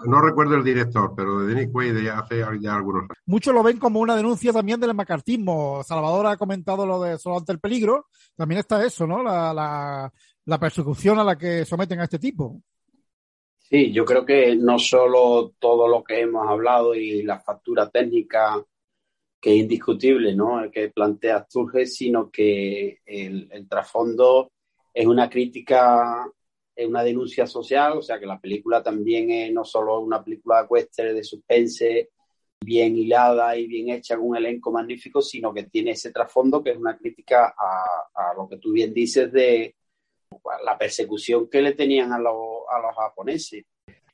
No 0.08 0.22
recuerdo 0.22 0.56
el 0.56 0.64
director, 0.64 1.14
pero 1.16 1.39
de 1.39 1.54
Dennis 1.54 1.72
Quaid 1.72 1.93
de 1.93 2.10
hace 2.10 2.43
ya 2.60 2.76
algunos 2.76 3.04
años. 3.04 3.12
muchos 3.28 3.54
lo 3.54 3.62
ven 3.62 3.78
como 3.78 4.00
una 4.00 4.16
denuncia 4.16 4.52
también 4.52 4.80
del 4.80 4.95
macartismo. 4.95 5.84
Salvador 5.84 6.26
ha 6.26 6.38
comentado 6.38 6.86
lo 6.86 7.00
de 7.02 7.18
solo 7.20 7.38
ante 7.38 7.52
el 7.52 7.60
peligro. 7.60 8.08
También 8.36 8.60
está 8.60 8.84
eso, 8.84 9.06
¿no? 9.06 9.22
La, 9.22 9.54
la, 9.54 10.12
la 10.45 10.60
persecución 10.60 11.20
a 11.20 11.24
la 11.24 11.38
que 11.38 11.64
someten 11.64 12.00
a 12.00 12.06
este 12.06 12.18
tipo. 12.18 12.60
Sí, 13.60 13.91
yo 13.91 14.04
creo 14.06 14.26
que 14.26 14.56
no 14.56 14.80
solo 14.80 15.54
todo 15.60 15.88
lo 15.88 16.04
que 16.04 16.22
hemos 16.22 16.48
hablado 16.48 16.95
y 16.95 17.22
la 17.22 17.39
factura 17.39 17.89
técnica 17.89 18.64
que 19.39 19.54
es 19.54 19.58
indiscutible, 19.62 20.34
¿no? 20.36 20.62
El 20.64 20.72
que 20.72 20.89
plantea 20.89 21.45
Sturges, 21.48 21.95
sino 21.95 22.32
que 22.32 22.98
el, 23.06 23.48
el 23.52 23.68
trasfondo 23.68 24.52
es 24.91 25.06
una 25.06 25.30
crítica, 25.30 26.28
es 26.78 26.88
una 26.88 27.04
denuncia 27.04 27.48
social, 27.48 27.98
o 27.98 28.02
sea 28.04 28.20
que 28.20 28.26
la 28.28 28.40
película 28.40 28.84
también 28.84 29.32
es 29.32 29.52
no 29.52 29.66
solo 29.66 30.00
una 30.00 30.24
película 30.24 30.64
western 30.70 31.16
de 31.16 31.24
suspense 31.24 32.10
bien 32.64 32.96
hilada 32.98 33.58
y 33.58 33.66
bien 33.68 33.90
hecha 33.90 34.16
con 34.16 34.28
un 34.30 34.38
elenco 34.38 34.72
magnífico, 34.72 35.22
sino 35.22 35.54
que 35.54 35.64
tiene 35.64 35.92
ese 35.92 36.12
trasfondo 36.12 36.64
que 36.64 36.72
es 36.72 36.78
una 36.78 36.98
crítica 36.98 37.56
a, 37.58 38.32
a 38.32 38.34
lo 38.36 38.48
que 38.48 38.58
tú 38.58 38.72
bien 38.72 38.94
dices 38.94 39.32
de 39.32 39.76
la 40.64 40.78
persecución 40.78 41.50
que 41.50 41.62
le 41.62 41.74
tenían 41.74 42.14
a, 42.14 42.20
los- 42.20 42.64
a 42.70 42.80
los 42.80 42.96
japoneses. 42.96 43.66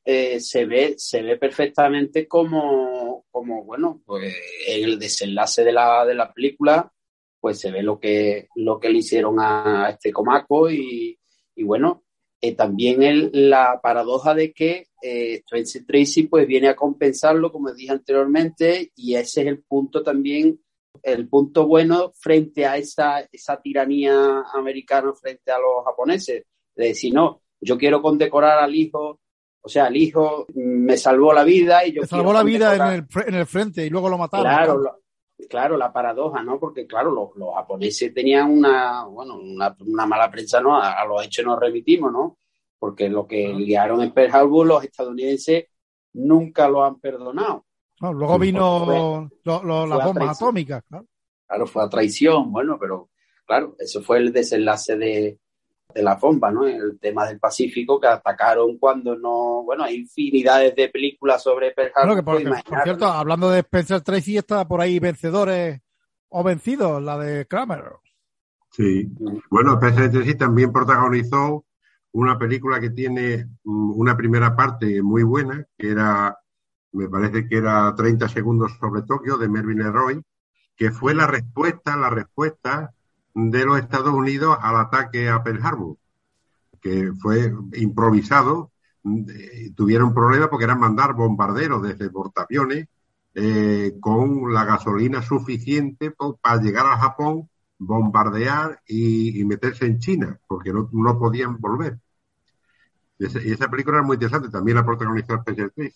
Eh, 0.05 0.39
se 0.39 0.66
ve 0.66 0.95
se 0.97 1.22
ve 1.22 1.38
perfectamente 1.38 2.28
como, 2.28 3.26
como 3.32 3.64
bueno 3.64 4.01
pues 4.05 4.36
en 4.68 4.84
el 4.84 4.99
desenlace 4.99 5.64
de 5.64 5.72
la, 5.72 6.05
de 6.05 6.14
la 6.14 6.34
película 6.34 6.91
pues 7.39 7.59
se 7.59 7.72
ve 7.72 7.82
lo 7.82 7.99
que 8.01 8.49
lo 8.55 8.80
que 8.82 8.89
le 8.89 8.97
hicieron 8.99 9.38
a 9.39 9.89
este 9.89 10.11
Komako 10.11 10.70
y, 10.70 11.18
y 11.55 11.64
bueno 11.64 12.03
eh, 12.45 12.55
también 12.55 13.01
el, 13.03 13.29
la 13.31 13.79
paradoja 13.81 14.35
de 14.35 14.51
que 14.51 14.87
eh, 15.01 15.43
Tracy 15.49 15.85
Tracy 15.85 16.23
pues 16.23 16.45
viene 16.45 16.67
a 16.67 16.75
compensarlo 16.75 17.49
como 17.49 17.73
dije 17.73 17.93
anteriormente 17.93 18.91
y 18.97 19.15
ese 19.15 19.43
es 19.43 19.47
el 19.47 19.63
punto 19.63 20.03
también 20.03 20.59
el 21.01 21.29
punto 21.29 21.65
bueno 21.65 22.11
frente 22.19 22.65
a 22.65 22.75
esa, 22.75 23.21
esa 23.31 23.61
tiranía 23.61 24.43
americana 24.53 25.13
frente 25.13 25.53
a 25.53 25.57
los 25.57 25.85
japoneses 25.85 26.43
de 26.75 26.85
decir 26.85 27.13
no 27.13 27.41
yo 27.61 27.77
quiero 27.77 28.01
condecorar 28.01 28.59
al 28.59 28.75
hijo 28.75 29.21
o 29.65 29.69
sea, 29.69 29.87
el 29.87 29.95
hijo 29.95 30.45
me 30.55 30.97
salvó 30.97 31.31
la 31.31 31.45
vida 31.45 31.87
y 31.87 31.93
yo 31.93 32.01
Le 32.01 32.07
salvó 32.07 32.33
la 32.33 32.43
vida 32.43 32.75
en 32.75 32.81
el, 32.81 33.07
en 33.25 33.35
el 33.35 33.45
frente 33.45 33.85
y 33.85 33.89
luego 33.89 34.09
lo 34.09 34.17
mataron. 34.17 34.45
Claro, 34.45 35.02
claro, 35.49 35.77
la 35.77 35.91
paradoja, 35.93 36.43
¿no? 36.43 36.59
Porque, 36.59 36.85
claro, 36.87 37.11
los, 37.11 37.29
los 37.35 37.53
japoneses 37.55 38.13
tenían 38.13 38.51
una, 38.51 39.05
bueno, 39.05 39.37
una, 39.37 39.75
una 39.79 40.05
mala 40.05 40.29
prensa, 40.31 40.61
¿no? 40.61 40.75
A, 40.75 40.93
a 40.93 41.05
los 41.05 41.23
hechos 41.25 41.45
nos 41.45 41.59
remitimos, 41.59 42.11
¿no? 42.11 42.37
Porque 42.79 43.09
lo 43.09 43.27
que 43.27 43.47
liaron 43.53 44.01
en 44.01 44.11
Pearl 44.13 44.35
Harbor, 44.35 44.67
los 44.67 44.83
estadounidenses 44.83 45.65
nunca 46.13 46.67
lo 46.67 46.83
han 46.83 46.99
perdonado. 46.99 47.65
No, 48.01 48.11
luego 48.13 48.37
vino 48.39 49.29
lo- 49.43 49.63
lo- 49.63 49.87
las 49.87 50.05
bombas 50.05 50.41
atómicas. 50.41 50.83
claro. 50.89 51.05
Claro, 51.47 51.67
fue 51.67 51.83
a 51.83 51.89
traición, 51.89 52.51
bueno, 52.51 52.77
pero 52.79 53.09
claro, 53.45 53.75
eso 53.79 54.01
fue 54.01 54.17
el 54.17 54.33
desenlace 54.33 54.97
de, 54.97 55.39
de 55.93 56.03
la 56.03 56.15
bomba, 56.15 56.51
¿no? 56.51 56.65
El 56.67 56.99
tema 56.99 57.27
del 57.27 57.39
Pacífico 57.39 57.99
que 57.99 58.07
atacaron 58.07 58.77
cuando 58.77 59.15
no, 59.15 59.63
bueno, 59.63 59.84
hay 59.84 59.97
infinidades 59.97 60.75
de 60.75 60.89
películas 60.89 61.41
sobre 61.41 61.71
Pearl 61.71 61.91
Bueno, 61.93 62.11
Harbor. 62.11 62.15
que 62.15 62.23
por, 62.23 62.49
pues 62.49 62.63
por 62.63 62.84
cierto, 62.84 63.05
hablando 63.05 63.49
de 63.49 63.59
Spencer 63.59 64.01
Tracy, 64.01 64.38
está 64.38 64.67
por 64.67 64.81
ahí 64.81 64.99
vencedores 64.99 65.81
o 66.29 66.43
vencidos, 66.43 67.01
la 67.01 67.17
de 67.17 67.45
Kramer. 67.45 67.84
Sí. 68.71 69.07
Bueno, 69.49 69.73
Spencer 69.73 70.11
Tracy 70.11 70.36
también 70.36 70.71
protagonizó 70.71 71.65
una 72.13 72.38
película 72.38 72.79
que 72.79 72.89
tiene 72.89 73.45
mm, 73.63 73.99
una 73.99 74.17
primera 74.17 74.55
parte 74.55 75.01
muy 75.01 75.23
buena, 75.23 75.65
que 75.77 75.91
era 75.91 76.38
me 76.93 77.09
parece 77.09 77.47
que 77.47 77.57
era 77.57 77.93
30 77.95 78.29
segundos 78.29 78.71
sobre 78.79 79.01
Tokio, 79.01 79.38
de 79.38 79.49
Mervyn 79.49 79.79
LeRoy, 79.79 80.21
que 80.75 80.91
fue 80.91 81.13
la 81.13 81.27
respuesta, 81.27 81.97
la 81.97 82.09
respuesta 82.09 82.93
de 83.34 83.65
los 83.65 83.79
Estados 83.79 84.13
Unidos 84.13 84.57
al 84.61 84.75
ataque 84.77 85.29
a 85.29 85.43
Pearl 85.43 85.59
Harbor, 85.63 85.97
que 86.81 87.11
fue 87.21 87.53
improvisado. 87.75 88.71
eh, 89.05 89.71
Tuvieron 89.75 90.13
problemas 90.13 90.49
porque 90.49 90.65
eran 90.65 90.79
mandar 90.79 91.13
bombarderos 91.13 91.81
desde 91.84 92.09
portaaviones 92.09 92.88
eh, 93.36 93.93
con 94.01 94.53
la 94.53 94.65
gasolina 94.65 95.21
suficiente 95.21 96.11
para 96.41 96.61
llegar 96.61 96.86
a 96.88 96.97
Japón, 96.97 97.49
bombardear 97.79 98.81
y, 98.88 99.39
y 99.41 99.45
meterse 99.45 99.86
en 99.86 99.99
China, 99.99 100.39
porque 100.47 100.73
no, 100.73 100.89
no 100.93 101.19
podían 101.19 101.59
volver. 101.59 101.99
Y 103.17 103.25
esa, 103.51 103.69
película 103.69 103.97
era 103.97 104.05
muy 104.05 104.15
interesante, 104.15 104.49
también 104.49 104.77
la 104.77 104.86
protagonizó 104.86 105.36
Spencer 105.36 105.71
Tracy. 105.71 105.95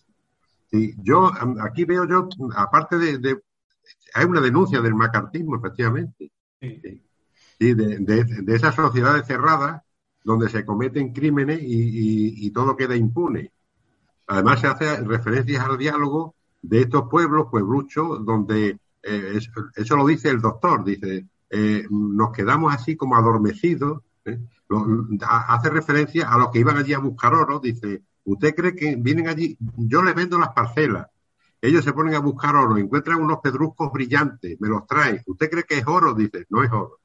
Sí, 0.71 0.95
yo 1.03 1.31
aquí 1.61 1.85
veo 1.85 2.05
yo, 2.07 2.29
aparte 2.55 2.97
de, 2.97 3.19
de- 3.19 3.41
hay 4.15 4.25
una 4.25 4.41
denuncia 4.41 4.81
del 4.81 4.95
macartismo, 4.95 5.57
efectivamente, 5.57 6.31
Sí. 6.61 7.06
Sí, 7.59 7.73
de, 7.73 7.97
de- 7.99 8.23
de 8.43 8.55
esas 8.55 8.75
sociedades 8.75 9.25
cerradas 9.25 9.81
donde 10.23 10.49
se 10.49 10.65
cometen 10.65 11.13
crímenes 11.13 11.59
y, 11.61 12.45
y- 12.47 12.51
todo 12.51 12.75
queda 12.75 12.95
impune. 12.95 13.51
Además 14.27 14.61
se 14.61 14.67
hace 14.67 14.97
referencias 15.03 15.63
al 15.65 15.77
diálogo 15.77 16.35
de 16.61 16.81
estos 16.81 17.09
pueblos, 17.09 17.47
puebluchos, 17.51 18.25
donde 18.25 18.79
eh, 19.03 19.33
es- 19.35 19.51
eso 19.75 19.97
lo 19.97 20.07
dice 20.07 20.29
el 20.29 20.41
doctor, 20.41 20.83
dice, 20.85 21.27
eh, 21.51 21.85
nos 21.91 22.31
quedamos 22.33 22.73
así 22.73 22.95
como 22.97 23.15
adormecidos. 23.17 24.03
¿eh? 24.25 24.39
Lo- 24.69 24.85
hace 25.27 25.69
referencia 25.69 26.29
a 26.31 26.37
los 26.39 26.51
que 26.51 26.59
iban 26.59 26.77
allí 26.77 26.93
a 26.93 26.99
buscar 26.99 27.33
oro, 27.35 27.59
dice, 27.59 28.03
¿usted 28.25 28.55
cree 28.55 28.75
que 28.75 28.95
vienen 28.97 29.27
allí? 29.29 29.57
Yo 29.77 30.03
les 30.03 30.15
vendo 30.15 30.39
las 30.39 30.49
parcelas. 30.51 31.07
Ellos 31.61 31.83
se 31.85 31.93
ponen 31.93 32.15
a 32.15 32.19
buscar 32.19 32.55
oro, 32.55 32.77
encuentran 32.77 33.21
unos 33.21 33.39
pedruscos 33.43 33.91
brillantes, 33.91 34.59
me 34.61 34.67
los 34.69 34.87
traen. 34.87 35.21
¿Usted 35.27 35.49
cree 35.49 35.63
que 35.63 35.77
es 35.79 35.87
oro? 35.87 36.13
Dice, 36.15 36.45
no 36.49 36.63
es 36.63 36.71
oro. 36.71 36.99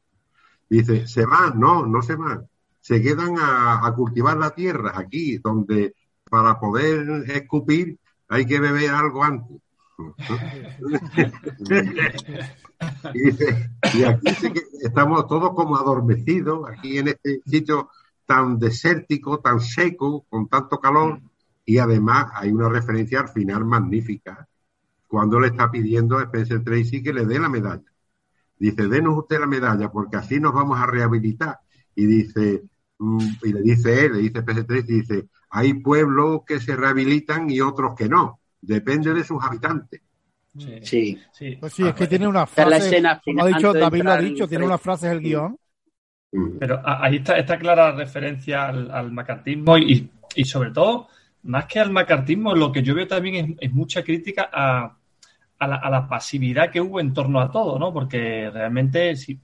Dice, 0.68 1.06
se 1.06 1.24
van, 1.26 1.58
no, 1.58 1.86
no 1.86 2.02
se 2.02 2.16
van. 2.16 2.48
Se 2.80 3.02
quedan 3.02 3.36
a, 3.38 3.92
cultivar 3.94 4.36
la 4.36 4.50
tierra 4.50 4.92
aquí, 4.94 5.38
donde 5.38 5.94
para 6.28 6.58
poder 6.58 7.30
escupir 7.30 7.98
hay 8.28 8.46
que 8.46 8.58
beber 8.58 8.90
algo 8.90 9.22
antes. 9.22 9.58
y, 13.14 13.98
y 13.98 14.04
aquí 14.04 14.34
que 14.34 14.62
estamos 14.80 15.28
todos 15.28 15.54
como 15.54 15.76
adormecidos, 15.76 16.68
aquí 16.68 16.98
en 16.98 17.08
este 17.08 17.40
sitio 17.46 17.90
tan 18.26 18.58
desértico, 18.58 19.38
tan 19.40 19.60
seco, 19.60 20.24
con 20.28 20.48
tanto 20.48 20.80
calor, 20.80 21.20
y 21.64 21.78
además 21.78 22.32
hay 22.34 22.50
una 22.50 22.68
referencia 22.68 23.20
al 23.20 23.28
final 23.28 23.64
magnífica, 23.64 24.48
cuando 25.06 25.38
le 25.38 25.48
está 25.48 25.70
pidiendo 25.70 26.18
a 26.18 26.22
Spencer 26.22 26.64
Tracy 26.64 27.02
que 27.02 27.12
le 27.12 27.26
dé 27.26 27.38
la 27.38 27.48
medalla. 27.48 27.91
Dice, 28.62 28.86
denos 28.86 29.18
usted 29.18 29.40
la 29.40 29.48
medalla 29.48 29.90
porque 29.90 30.16
así 30.16 30.38
nos 30.38 30.54
vamos 30.54 30.78
a 30.78 30.86
rehabilitar. 30.86 31.58
Y 31.96 32.06
dice, 32.06 32.62
mm, 32.96 33.28
y 33.42 33.52
le 33.54 33.60
dice 33.60 34.04
él, 34.04 34.12
le 34.12 34.18
dice 34.20 34.38
Spencer 34.38 34.64
Tracy, 34.64 34.92
dice, 35.00 35.28
hay 35.50 35.74
pueblos 35.74 36.42
que 36.46 36.60
se 36.60 36.76
rehabilitan 36.76 37.50
y 37.50 37.60
otros 37.60 37.96
que 37.96 38.08
no. 38.08 38.38
Depende 38.60 39.12
de 39.14 39.24
sus 39.24 39.42
habitantes. 39.42 40.00
Sí. 40.56 41.18
Sí. 41.32 41.56
Pues 41.58 41.72
sí, 41.72 41.84
es 41.84 41.92
que 41.92 42.06
tiene 42.06 42.28
una 42.28 42.44
es 42.44 42.56
la 42.56 42.66
frase, 42.66 42.86
escena 42.86 43.20
como 43.24 43.44
final 43.44 43.52
ha 43.52 43.56
dicho 43.56 43.72
David 43.72 44.02
lo 44.04 44.10
ha 44.12 44.16
dicho, 44.18 44.46
tiene 44.48 44.62
Fred. 44.62 44.66
una 44.68 44.78
frase 44.78 45.08
del 45.08 45.20
guion. 45.20 45.58
Mm. 46.30 46.58
Pero 46.60 46.80
ahí 46.84 47.16
está, 47.16 47.38
está 47.38 47.58
clara 47.58 47.90
la 47.90 47.96
referencia 47.96 48.68
al, 48.68 48.92
al 48.92 49.10
macartismo 49.10 49.76
y, 49.76 50.08
y 50.36 50.44
sobre 50.44 50.70
todo, 50.70 51.08
más 51.42 51.66
que 51.66 51.80
al 51.80 51.90
macartismo, 51.90 52.54
lo 52.54 52.70
que 52.70 52.84
yo 52.84 52.94
veo 52.94 53.08
también 53.08 53.34
es, 53.34 53.56
es 53.68 53.72
mucha 53.72 54.04
crítica 54.04 54.48
a, 54.52 54.96
a 55.62 55.68
la, 55.68 55.76
a 55.76 55.90
la 55.90 56.08
pasividad 56.08 56.70
que 56.72 56.80
hubo 56.80 56.98
en 56.98 57.12
torno 57.12 57.40
a 57.40 57.48
todo, 57.48 57.78
¿no? 57.78 57.92
Porque 57.92 58.50
realmente, 58.52 59.14
si 59.14 59.38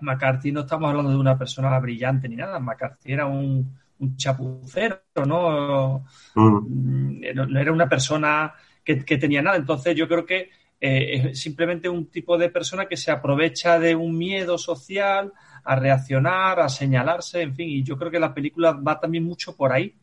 McCarthy 0.00 0.50
no 0.50 0.60
estamos 0.62 0.90
hablando 0.90 1.12
de 1.12 1.16
una 1.16 1.38
persona 1.38 1.78
brillante 1.78 2.28
ni 2.28 2.34
nada, 2.34 2.58
McCarthy 2.58 3.12
era 3.12 3.26
un, 3.26 3.78
un 4.00 4.16
chapucero, 4.16 5.00
¿no? 5.24 6.04
Mm. 6.34 6.40
Mm, 6.42 7.20
no 7.36 7.46
no 7.46 7.60
era 7.60 7.72
una 7.72 7.88
persona 7.88 8.52
que, 8.82 9.04
que 9.04 9.16
tenía 9.16 9.40
nada. 9.40 9.56
Entonces 9.56 9.94
yo 9.94 10.08
creo 10.08 10.26
que 10.26 10.50
eh, 10.80 11.30
es 11.30 11.40
simplemente 11.40 11.88
un 11.88 12.06
tipo 12.06 12.36
de 12.36 12.50
persona 12.50 12.86
que 12.86 12.96
se 12.96 13.12
aprovecha 13.12 13.78
de 13.78 13.94
un 13.94 14.18
miedo 14.18 14.58
social 14.58 15.32
a 15.62 15.76
reaccionar, 15.76 16.58
a 16.58 16.68
señalarse, 16.68 17.42
en 17.42 17.54
fin. 17.54 17.68
Y 17.68 17.84
yo 17.84 17.96
creo 17.96 18.10
que 18.10 18.18
la 18.18 18.34
película 18.34 18.72
va 18.72 18.98
también 18.98 19.22
mucho 19.22 19.54
por 19.54 19.72
ahí, 19.72 19.94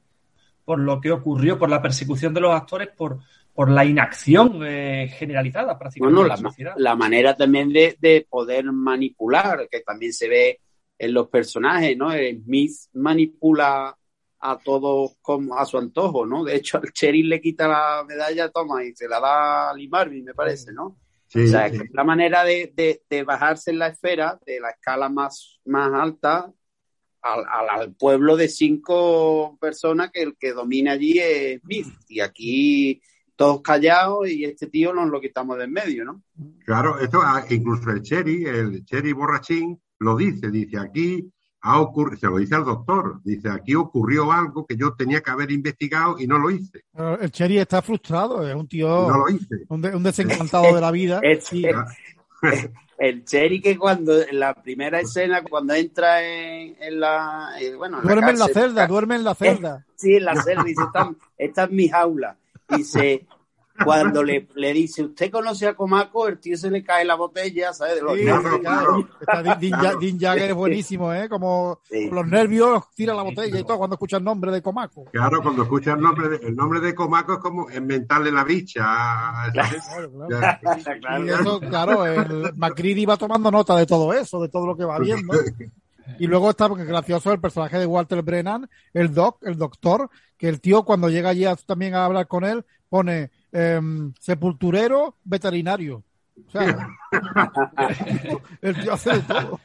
por 0.63 0.79
lo 0.79 1.01
que 1.01 1.11
ocurrió, 1.11 1.59
por 1.59 1.69
la 1.69 1.81
persecución 1.81 2.33
de 2.33 2.39
los 2.39 2.55
actores, 2.55 2.87
por, 2.95 3.19
por 3.55 3.71
la 3.71 3.85
inacción 3.85 4.59
eh, 4.65 5.07
generalizada 5.17 5.79
prácticamente 5.79 6.13
Bueno, 6.13 6.23
de 6.23 6.29
la, 6.29 6.35
la 6.43 6.49
sociedad. 6.49 6.73
la 6.77 6.95
manera 6.95 7.35
también 7.37 7.71
de, 7.71 7.95
de 7.99 8.27
poder 8.29 8.65
manipular, 8.71 9.67
que 9.71 9.79
también 9.79 10.11
se 10.13 10.27
ve 10.27 10.59
en 10.99 11.13
los 11.13 11.29
personajes, 11.29 11.95
¿no? 11.97 12.13
Eh, 12.13 12.37
Smith 12.43 12.71
manipula 12.93 13.97
a 14.39 14.57
todos 14.59 15.17
como 15.21 15.57
a 15.57 15.65
su 15.65 15.77
antojo, 15.77 16.25
¿no? 16.25 16.43
De 16.43 16.55
hecho, 16.57 16.77
al 16.77 16.91
Cheryl 16.91 17.29
le 17.29 17.41
quita 17.41 17.67
la 17.67 18.03
medalla, 18.07 18.49
toma, 18.51 18.83
y 18.83 18.93
se 18.93 19.07
la 19.07 19.19
da 19.19 19.69
a 19.71 19.73
Lee 19.73 19.87
Marvin, 19.87 20.25
me 20.25 20.33
parece, 20.33 20.71
¿no? 20.73 20.97
Sí, 21.27 21.45
o 21.45 21.47
sea, 21.47 21.69
sí. 21.69 21.77
que 21.77 21.83
es 21.85 21.93
la 21.93 22.03
manera 22.03 22.43
de, 22.43 22.71
de- 22.75 23.01
de 23.09 23.23
bajarse 23.23 23.71
en 23.71 23.79
la 23.79 23.87
esfera, 23.87 24.39
de 24.45 24.59
la 24.59 24.69
escala 24.69 25.09
más, 25.09 25.59
más 25.65 25.91
alta, 25.93 26.51
al, 27.21 27.39
al- 27.49 27.69
al 27.69 27.95
pueblo 27.95 28.35
de 28.37 28.47
cinco 28.49 29.57
personas 29.59 30.11
que 30.11 30.21
el 30.21 30.37
que 30.37 30.51
domina 30.53 30.91
allí 30.91 31.17
es 31.19 31.61
Smith. 31.61 31.87
Y 32.07 32.19
aquí 32.19 33.01
todos 33.35 33.61
callados 33.61 34.29
y 34.29 34.45
este 34.45 34.67
tío 34.67 34.93
nos 34.93 35.09
lo 35.09 35.19
quitamos 35.19 35.57
de 35.57 35.65
en 35.65 35.71
medio, 35.73 36.05
¿no? 36.05 36.21
Claro, 36.65 36.99
esto 36.99 37.19
ah, 37.23 37.43
incluso 37.49 37.89
el 37.89 38.01
Cherry, 38.01 38.45
el 38.45 38.85
Cherry 38.85 39.11
borrachín, 39.13 39.79
lo 39.99 40.15
dice, 40.15 40.49
dice 40.51 40.77
aquí 40.79 41.29
ha 41.67 41.79
ocurrido, 41.81 42.19
se 42.19 42.27
lo 42.27 42.37
dice 42.37 42.53
al 42.55 42.63
doctor, 42.65 43.19
dice 43.23 43.49
aquí 43.49 43.73
ocurrió 43.73 44.31
algo 44.31 44.65
que 44.67 44.77
yo 44.77 44.93
tenía 44.93 45.21
que 45.21 45.31
haber 45.31 45.51
investigado 45.51 46.15
y 46.19 46.27
no 46.27 46.37
lo 46.37 46.51
hice, 46.51 46.81
Pero 46.93 47.19
El 47.19 47.31
Cherry 47.31 47.57
está 47.57 47.81
frustrado, 47.81 48.47
es 48.47 48.55
un 48.55 48.67
tío, 48.67 48.87
no 48.87 49.17
lo 49.17 49.29
hice. 49.29 49.65
un, 49.69 49.81
de- 49.81 49.95
un 49.95 50.03
desencantado 50.03 50.75
de 50.75 50.81
la 50.81 50.91
vida. 50.91 51.21
Y- 51.51 51.65
Ah, 51.67 51.87
El 52.97 53.25
Cherry 53.25 53.59
que 53.59 53.77
cuando 53.77 54.21
en 54.21 54.39
la 54.39 54.53
primera 54.53 54.99
escena, 55.01 55.41
cuando 55.43 55.73
entra 55.73 56.23
en, 56.23 56.75
en 56.79 56.99
la 56.99 57.49
eh, 57.59 57.75
bueno, 57.75 57.97
en 57.99 58.03
duerme 58.03 58.29
en 58.31 58.39
la 58.39 58.47
celda, 58.47 58.87
duerme 58.87 59.15
en 59.15 59.23
la 59.23 59.35
celda. 59.35 59.85
Sí, 59.95 60.15
en 60.15 60.25
la 60.25 60.41
celda, 60.41 60.63
dice, 60.63 60.81
esta, 60.83 61.11
esta 61.37 61.63
es 61.65 61.71
mi 61.71 61.89
jaula. 61.89 62.37
Dice, 62.69 63.27
cuando 63.83 64.23
le, 64.23 64.47
le 64.55 64.71
dice, 64.73 65.03
¿usted 65.03 65.29
conoce 65.29 65.67
a 65.67 65.75
Comaco? 65.75 66.27
El 66.27 66.39
tío 66.39 66.55
se 66.57 66.71
le 66.71 66.81
cae 66.83 67.03
la 67.03 67.15
botella, 67.15 67.73
¿sabes? 67.73 67.95
De 67.95 68.01
los 68.01 68.17
Sí, 68.17 68.23
nervios. 68.23 68.59
claro. 68.59 69.07
Está 69.19 69.43
Ja- 69.43 69.95
Dean 69.99 70.17
Jagger 70.19 70.49
es 70.49 70.55
buenísimo, 70.55 71.13
¿eh? 71.13 71.27
Como 71.27 71.81
Sí. 71.89 72.09
los 72.09 72.25
nervios 72.25 72.83
tira 72.95 73.13
la 73.13 73.21
botella 73.23 73.59
y 73.59 73.63
todo 73.65 73.77
cuando 73.77 73.95
escucha 73.95 74.17
el 74.17 74.23
nombre 74.23 74.51
de 74.51 74.61
Comaco. 74.61 75.05
Claro, 75.11 75.41
cuando 75.43 75.63
escucha 75.63 75.91
el 75.93 75.99
nombre 76.01 76.29
de, 76.29 76.47
el 76.47 76.55
nombre 76.55 76.79
de 76.79 76.95
Comaco 76.95 77.33
es 77.33 77.39
como 77.39 77.69
inventarle 77.69 78.31
la 78.31 78.43
bicha. 78.45 78.83
Claro, 79.51 79.77
claro. 80.11 80.59
Claro. 81.01 81.25
Y 81.25 81.29
eso, 81.29 81.59
claro, 81.59 82.05
el 82.05 82.53
Macready 82.55 83.05
va 83.05 83.17
tomando 83.17 83.51
nota 83.51 83.75
de 83.75 83.85
todo 83.85 84.13
eso, 84.13 84.41
de 84.41 84.47
todo 84.49 84.65
lo 84.67 84.77
que 84.77 84.85
va 84.85 84.97
viendo. 84.99 85.33
Y 86.19 86.27
luego 86.27 86.49
está, 86.49 86.67
porque 86.67 86.83
es 86.83 86.89
gracioso, 86.89 87.31
el 87.33 87.39
personaje 87.39 87.77
de 87.79 87.85
Walter 87.85 88.21
Brennan, 88.21 88.69
el 88.93 89.13
doc, 89.13 89.37
el 89.45 89.57
doctor, 89.57 90.09
que 90.37 90.47
el 90.49 90.61
tío 90.61 90.83
cuando 90.83 91.09
llega 91.09 91.29
allí 91.29 91.45
a- 91.45 91.55
también 91.55 91.95
a 91.95 92.05
hablar 92.05 92.27
con 92.27 92.43
él, 92.43 92.65
pone 92.89 93.31
em, 93.51 94.13
sepulturero 94.19 95.15
veterinario. 95.23 96.03
O 96.47 96.51
sea, 96.51 96.89
el 98.61 98.79
tío 98.81 98.93
hace 98.93 99.13
de 99.13 99.19
todo. 99.21 99.59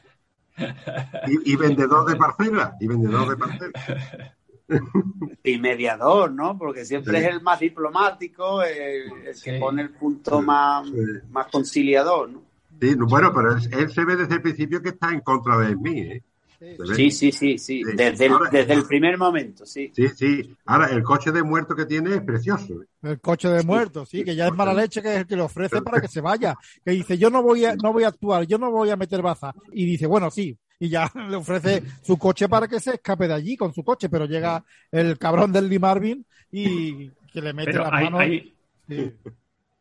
Y, 1.27 1.53
y 1.53 1.55
vendedor 1.55 2.09
de 2.09 2.15
parcelas, 2.15 2.73
y 2.79 2.87
vendedor 2.87 3.29
de 3.29 3.37
parcelas. 3.37 4.33
Y 5.43 5.57
mediador, 5.57 6.31
¿no? 6.31 6.57
Porque 6.57 6.85
siempre 6.85 7.19
Sí. 7.19 7.25
es 7.25 7.33
el 7.33 7.41
más 7.41 7.59
diplomático, 7.59 8.63
el, 8.63 9.11
el 9.11 9.23
que 9.25 9.33
Sí. 9.33 9.59
pone 9.59 9.81
el 9.81 9.89
punto 9.89 10.41
más, 10.41 10.87
Sí. 10.87 10.93
más 11.29 11.47
conciliador, 11.47 12.29
¿no? 12.29 12.41
Sí, 12.79 12.95
no, 12.95 13.05
bueno, 13.05 13.33
pero 13.35 13.51
él, 13.57 13.61
él 13.73 13.91
se 13.91 14.05
ve 14.05 14.15
desde 14.15 14.35
el 14.35 14.41
principio 14.41 14.81
que 14.81 14.89
está 14.89 15.09
en 15.11 15.19
contra 15.19 15.57
de 15.57 15.75
mí, 15.75 15.99
¿eh? 15.99 16.23
Sí, 16.95 17.09
sí, 17.11 17.31
sí, 17.31 17.57
sí. 17.57 17.83
Desde 17.83 18.25
el, 18.27 18.33
desde 18.51 18.73
el 18.73 18.83
primer 18.85 19.17
momento, 19.17 19.65
sí. 19.65 19.91
Sí, 19.95 20.07
sí. 20.09 20.55
Ahora, 20.65 20.87
el 20.87 21.01
coche 21.01 21.31
de 21.31 21.41
muerto 21.41 21.75
que 21.75 21.85
tiene 21.85 22.15
es 22.15 22.21
precioso. 22.21 22.83
El 23.01 23.19
coche 23.19 23.49
de 23.49 23.63
muertos, 23.63 24.09
sí, 24.09 24.23
que 24.23 24.35
ya 24.35 24.45
es 24.47 24.53
mala 24.53 24.73
leche, 24.73 25.01
que 25.01 25.11
es 25.13 25.19
el 25.21 25.25
que 25.27 25.35
le 25.35 25.41
ofrece 25.41 25.81
para 25.81 25.99
que 25.99 26.07
se 26.07 26.21
vaya. 26.21 26.55
Que 26.85 26.91
dice, 26.91 27.17
yo 27.17 27.29
no 27.31 27.41
voy 27.41 27.65
a, 27.65 27.75
no 27.75 27.91
voy 27.91 28.03
a 28.03 28.09
actuar, 28.09 28.45
yo 28.45 28.59
no 28.59 28.69
voy 28.69 28.91
a 28.91 28.95
meter 28.95 29.21
baza. 29.23 29.53
Y 29.71 29.85
dice, 29.85 30.05
bueno, 30.05 30.29
sí. 30.29 30.55
Y 30.79 30.89
ya 30.89 31.11
le 31.29 31.35
ofrece 31.35 31.81
su 32.03 32.17
coche 32.17 32.47
para 32.47 32.67
que 32.67 32.79
se 32.79 32.95
escape 32.95 33.27
de 33.27 33.33
allí 33.33 33.57
con 33.57 33.73
su 33.73 33.83
coche, 33.83 34.07
pero 34.09 34.25
llega 34.25 34.63
el 34.91 35.17
cabrón 35.17 35.51
del 35.51 35.67
Lee 35.67 35.79
Marvin 35.79 36.25
y 36.51 37.09
que 37.31 37.41
le 37.41 37.53
mete 37.53 37.71
Pero 37.71 37.83
las 37.85 37.93
hay, 37.93 38.03
manos. 38.05 38.19
hay- 38.21 38.53
Sí. 38.87 39.13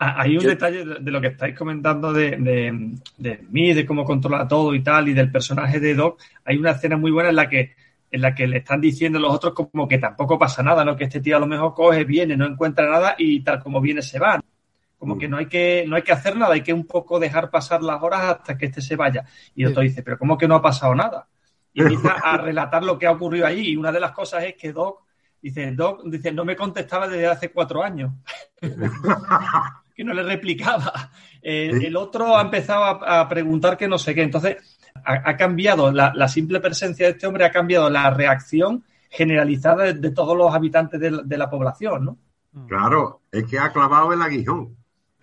Ah, 0.02 0.22
Hay 0.22 0.36
un 0.38 0.42
Yo- 0.42 0.48
detalle 0.48 0.82
de 0.84 1.10
lo 1.10 1.20
que 1.20 1.26
estáis 1.26 1.54
comentando 1.56 2.10
de, 2.10 2.30
de, 2.38 2.94
de 3.18 3.44
mí, 3.50 3.74
de 3.74 3.84
cómo 3.84 4.02
controla 4.04 4.48
todo 4.48 4.74
y 4.74 4.82
tal, 4.82 5.08
y 5.08 5.12
del 5.12 5.30
personaje 5.30 5.78
de 5.78 5.94
Doc. 5.94 6.18
Hay 6.46 6.56
una 6.56 6.70
escena 6.70 6.96
muy 6.96 7.10
buena 7.10 7.28
en 7.28 7.36
la 7.36 7.48
que 7.48 7.74
en 8.12 8.22
la 8.22 8.34
que 8.34 8.46
le 8.48 8.56
están 8.56 8.80
diciendo 8.80 9.20
los 9.20 9.32
otros 9.32 9.54
como 9.54 9.86
que 9.86 9.98
tampoco 9.98 10.36
pasa 10.36 10.62
nada, 10.64 10.84
¿no? 10.84 10.96
Que 10.96 11.04
este 11.04 11.20
tío 11.20 11.36
a 11.36 11.40
lo 11.40 11.46
mejor 11.46 11.74
coge, 11.74 12.02
viene, 12.04 12.36
no 12.36 12.44
encuentra 12.44 12.90
nada 12.90 13.14
y 13.18 13.40
tal 13.44 13.62
como 13.62 13.80
viene 13.80 14.02
se 14.02 14.18
va. 14.18 14.40
Como 14.98 15.16
que 15.16 15.28
no 15.28 15.36
hay 15.36 15.46
que, 15.46 15.84
no 15.86 15.94
hay 15.96 16.02
que 16.02 16.10
hacer 16.12 16.34
nada, 16.36 16.54
hay 16.54 16.62
que 16.62 16.72
un 16.72 16.86
poco 16.86 17.20
dejar 17.20 17.50
pasar 17.50 17.82
las 17.82 18.02
horas 18.02 18.22
hasta 18.22 18.58
que 18.58 18.66
este 18.66 18.80
se 18.80 18.96
vaya. 18.96 19.24
Y 19.54 19.64
otro 19.64 19.82
dice, 19.82 20.02
pero 20.02 20.18
¿cómo 20.18 20.36
que 20.36 20.48
no 20.48 20.56
ha 20.56 20.62
pasado 20.62 20.92
nada? 20.94 21.28
Y 21.72 21.82
empieza 21.82 22.14
a 22.14 22.36
relatar 22.38 22.82
lo 22.82 22.98
que 22.98 23.06
ha 23.06 23.12
ocurrido 23.12 23.46
allí. 23.46 23.68
Y 23.70 23.76
una 23.76 23.92
de 23.92 24.00
las 24.00 24.10
cosas 24.12 24.42
es 24.44 24.54
que 24.56 24.72
Doc 24.72 25.02
dice, 25.40 25.70
Doc 25.72 26.02
dice, 26.06 26.32
no 26.32 26.44
me 26.44 26.56
contestaba 26.56 27.06
desde 27.06 27.28
hace 27.28 27.50
cuatro 27.52 27.82
años. 27.84 28.10
que 30.00 30.04
no 30.04 30.14
le 30.14 30.22
replicaba. 30.22 30.92
Eh, 31.42 31.70
el 31.86 31.96
otro 31.96 32.36
ha 32.36 32.42
empezado 32.42 32.84
a, 32.84 33.20
a 33.22 33.26
preguntar 33.26 33.78
que 33.78 33.88
no 33.88 33.96
sé 33.96 34.14
qué. 34.14 34.20
Entonces, 34.20 34.58
ha, 35.02 35.30
ha 35.30 35.36
cambiado 35.38 35.90
la, 35.90 36.12
la 36.14 36.28
simple 36.28 36.60
presencia 36.60 37.06
de 37.06 37.12
este 37.12 37.26
hombre, 37.26 37.46
ha 37.46 37.50
cambiado 37.50 37.88
la 37.88 38.10
reacción 38.10 38.84
generalizada 39.08 39.84
de, 39.84 39.94
de 39.94 40.10
todos 40.10 40.36
los 40.36 40.54
habitantes 40.54 41.00
de, 41.00 41.10
la- 41.10 41.22
de 41.22 41.38
la 41.38 41.48
población, 41.48 42.04
¿no? 42.04 42.18
Claro, 42.68 43.22
es 43.32 43.44
que 43.44 43.58
ha 43.58 43.72
clavado 43.72 44.12
el 44.12 44.20
aguijón. 44.20 44.76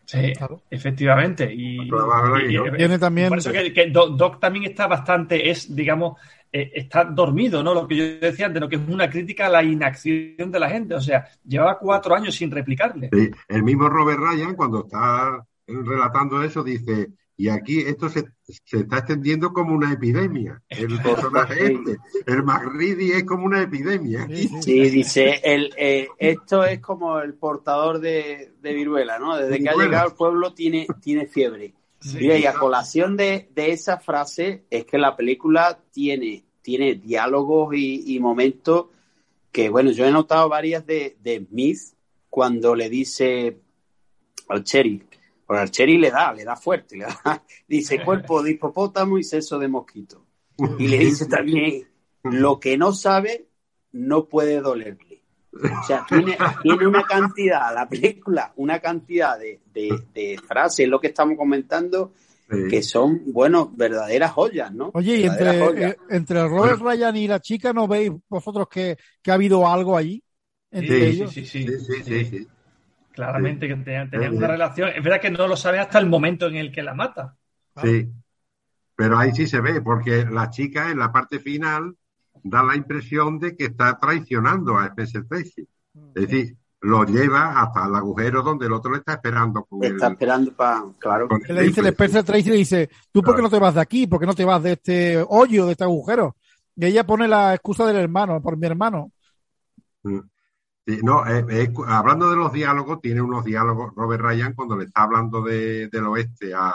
Sí, 0.06 0.34
efectivamente. 0.72 1.54
Y, 1.54 1.88
Clavado 1.88 2.36
el 2.38 2.52
y- 2.52 2.58
aguijón. 2.58 2.74
y- 2.76 2.78
Tiene 2.78 2.98
también- 2.98 3.30
Por 3.30 3.38
eso 3.38 3.52
que, 3.52 3.72
que 3.72 3.88
Doc, 3.92 4.16
Doc 4.18 4.40
también 4.40 4.66
está 4.66 4.88
bastante, 4.88 5.52
es, 5.52 5.76
digamos, 5.76 6.18
eh, 6.52 6.72
está 6.76 7.04
dormido, 7.04 7.62
¿no? 7.64 7.74
Lo 7.74 7.88
que 7.88 7.96
yo 7.96 8.20
decía 8.20 8.46
antes, 8.46 8.62
¿no? 8.62 8.70
que 8.70 8.78
es 8.78 8.82
una 8.88 9.10
crítica 9.10 9.48
a 9.48 9.50
la 9.50 9.64
inacción 9.64 10.52
de 10.52 10.60
la 10.60 10.70
gente. 10.70 10.96
O 10.96 11.02
sea, 11.02 11.28
llevaba 11.46 11.78
cuatro 11.78 12.16
años 12.16 12.36
sin 12.36 12.52
replicarle. 12.52 13.10
Sí, 13.12 13.30
el 13.48 13.64
mismo 13.64 13.90
Robert 13.90 14.20
Ryan, 14.20 14.56
cuando 14.56 14.86
está 14.86 15.46
relatando 15.68 16.42
eso, 16.42 16.64
dice, 16.64 17.10
y 17.40 17.50
aquí 17.50 17.82
esto 17.82 18.10
se, 18.10 18.26
se 18.42 18.80
está 18.80 18.98
extendiendo 18.98 19.54
como 19.54 19.76
una 19.76 19.94
epidemia. 19.94 20.62
El 20.70 21.00
personaje 21.02 21.74
este, 21.74 21.98
el 22.26 22.44
McReady 22.44 23.12
es 23.12 23.24
como 23.26 23.46
una 23.46 23.62
epidemia. 23.62 24.24
aquí. 24.24 24.50
Sí, 24.62 24.90
dice, 24.90 25.40
el, 25.44 25.70
eh, 25.78 26.08
esto 26.18 26.64
es 26.64 26.80
como 26.80 27.20
el 27.20 27.36
portador 27.36 28.00
de, 28.00 28.54
de 28.60 28.74
viruela, 28.74 29.20
¿no? 29.20 29.38
Desde 29.38 29.62
que 29.62 29.70
ha 29.70 29.76
llegado 29.76 30.08
al 30.10 30.16
pueblo 30.16 30.54
tiene, 30.54 30.88
tiene 31.00 31.28
fiebre. 31.28 31.76
Mira, 32.14 32.38
y 32.38 32.46
a 32.46 32.54
colación 32.54 33.18
de, 33.18 33.50
de 33.54 33.72
esa 33.72 33.98
frase 33.98 34.66
es 34.70 34.86
que 34.86 34.98
la 34.98 35.16
película 35.16 35.80
tiene, 35.92 36.46
tiene 36.62 36.96
diálogos 36.96 37.76
y, 37.76 38.16
y 38.16 38.20
momentos 38.20 38.88
que, 39.52 39.70
bueno, 39.70 39.92
yo 39.92 40.06
he 40.06 40.12
notado 40.12 40.48
varias 40.50 40.86
de, 40.86 41.18
de 41.22 41.46
Smith 41.46 41.80
cuando 42.30 42.76
le 42.76 42.90
dice 42.90 43.58
al 44.50 44.64
Cherry, 44.64 45.04
porque 45.46 45.62
al 45.62 45.72
Cherry 45.72 45.98
le 45.98 46.12
da, 46.12 46.34
le 46.34 46.44
da 46.44 46.56
fuerte, 46.56 46.98
le 46.98 47.06
da, 47.06 47.44
dice 47.68 48.04
cuerpo 48.04 48.44
de 48.44 48.52
hipopótamo 48.52 49.18
y 49.18 49.24
seso 49.24 49.58
de 49.58 49.68
mosquito. 49.68 50.26
Y 50.78 50.88
le 50.88 51.00
dice 51.00 51.26
también, 51.30 51.88
lo 52.24 52.60
que 52.60 52.78
no 52.78 52.92
sabe 52.92 53.48
no 53.92 54.26
puede 54.26 54.60
dolerle. 54.62 55.07
O 55.64 55.84
sea, 55.84 56.06
tiene, 56.08 56.38
tiene 56.62 56.88
una 56.88 57.04
cantidad, 57.04 57.74
la 57.74 57.88
película, 57.88 58.52
una 58.58 58.80
cantidad 58.80 59.38
de, 59.40 59.60
de, 59.74 60.04
de 60.14 60.38
frases, 60.48 60.88
lo 60.88 61.00
que 61.00 61.08
estamos 61.08 61.38
comentando, 61.38 62.14
Sí. 62.50 62.70
que 62.70 62.82
son, 62.82 63.24
bueno, 63.34 63.70
verdaderas 63.76 64.32
joyas, 64.32 64.74
¿no? 64.74 64.92
Oye, 64.94 65.18
y 65.18 65.24
entre, 65.26 65.84
eh, 65.90 65.98
entre 66.10 66.48
Robert 66.48 66.80
Ryan 66.82 67.18
y 67.18 67.28
la 67.28 67.42
chica, 67.42 67.74
¿no 67.74 67.90
veis 67.90 68.10
vosotros 68.30 68.70
que, 68.70 68.96
que 69.22 69.32
ha 69.32 69.34
habido 69.34 69.68
algo 69.68 69.98
allí? 69.98 70.24
Entre 70.72 70.98
Sí, 70.98 71.06
ellos. 71.18 71.32
sí, 71.34 71.46
sí, 71.46 71.64
Sí, 71.64 71.78
sí, 71.80 72.04
sí, 72.04 72.26
sí. 72.26 72.48
Claramente 73.12 73.68
que 73.68 73.76
tenían, 73.76 74.10
una 74.34 74.48
relación. 74.48 74.90
Es 74.96 75.04
verdad 75.04 75.20
que 75.20 75.30
no 75.32 75.46
lo 75.46 75.58
sabe 75.58 75.80
hasta 75.80 76.00
el 76.00 76.08
momento 76.08 76.48
en 76.48 76.56
el 76.56 76.72
que 76.72 76.84
la 76.84 76.94
mata. 76.94 77.36
Sí. 77.84 78.08
Pero 78.96 79.20
ahí 79.20 79.34
sí 79.34 79.46
se 79.46 79.60
ve, 79.60 79.82
porque 79.82 80.26
la 80.26 80.50
chica 80.50 80.90
en 80.90 81.00
la 81.00 81.12
parte 81.12 81.40
final 81.40 81.96
da 82.44 82.64
la 82.64 82.76
impresión 82.76 83.40
de 83.40 83.56
que 83.56 83.66
está 83.66 84.00
traicionando 84.00 84.78
a 84.78 84.88
Spencer 84.88 85.26
Tracy. 85.28 85.68
Es 86.16 86.28
decir, 86.28 86.58
lo 86.82 87.04
lleva 87.06 87.60
hasta 87.60 87.86
el 87.86 87.96
agujero 87.96 88.44
donde 88.44 88.68
el 88.68 88.74
otro 88.74 88.92
le 88.92 89.00
está 89.00 89.14
esperando 89.14 89.64
con 89.66 89.84
el, 89.84 89.94
Está 89.94 90.10
esperando 90.10 90.56
para, 90.56 90.84
claro. 91.00 91.28
con 91.28 91.42
Que 91.42 91.54
le 91.54 91.64
dice 91.64 91.82
el. 91.82 91.88
Spencer 91.88 92.24
Tracy, 92.24 92.50
le 92.50 92.58
dice, 92.58 92.90
¿tú 93.12 93.22
por 93.22 93.36
qué 93.36 93.42
no 93.42 93.50
te 93.50 93.60
vas 93.60 93.76
de 93.76 93.82
aquí? 93.82 94.08
¿Por 94.08 94.20
qué 94.20 94.26
no 94.26 94.36
te 94.36 94.46
vas 94.46 94.62
de 94.62 94.74
este 94.74 95.26
hoyo, 95.28 95.66
de 95.66 95.72
este 95.72 95.84
agujero? 95.84 96.36
Y 96.76 96.86
ella 96.86 97.06
pone 97.06 97.28
la 97.28 97.54
excusa 97.56 97.86
del 97.86 97.98
hermano, 97.98 98.42
por 98.42 98.58
mi 98.58 98.68
hermano. 98.68 99.12
Sí, 100.04 101.00
no, 101.04 101.26
eh, 101.28 101.46
eh, 101.50 101.74
hablando 101.88 102.30
de 102.30 102.38
los 102.38 102.54
diálogos, 102.54 103.02
tiene 103.02 103.22
unos 103.22 103.44
diálogos 103.44 103.94
Robert 103.96 104.22
Ryan 104.22 104.54
cuando 104.54 104.78
le 104.78 104.86
está 104.86 105.04
hablando 105.04 105.42
de, 105.42 105.88
del 105.90 106.06
oeste 106.06 106.54
a, 106.54 106.74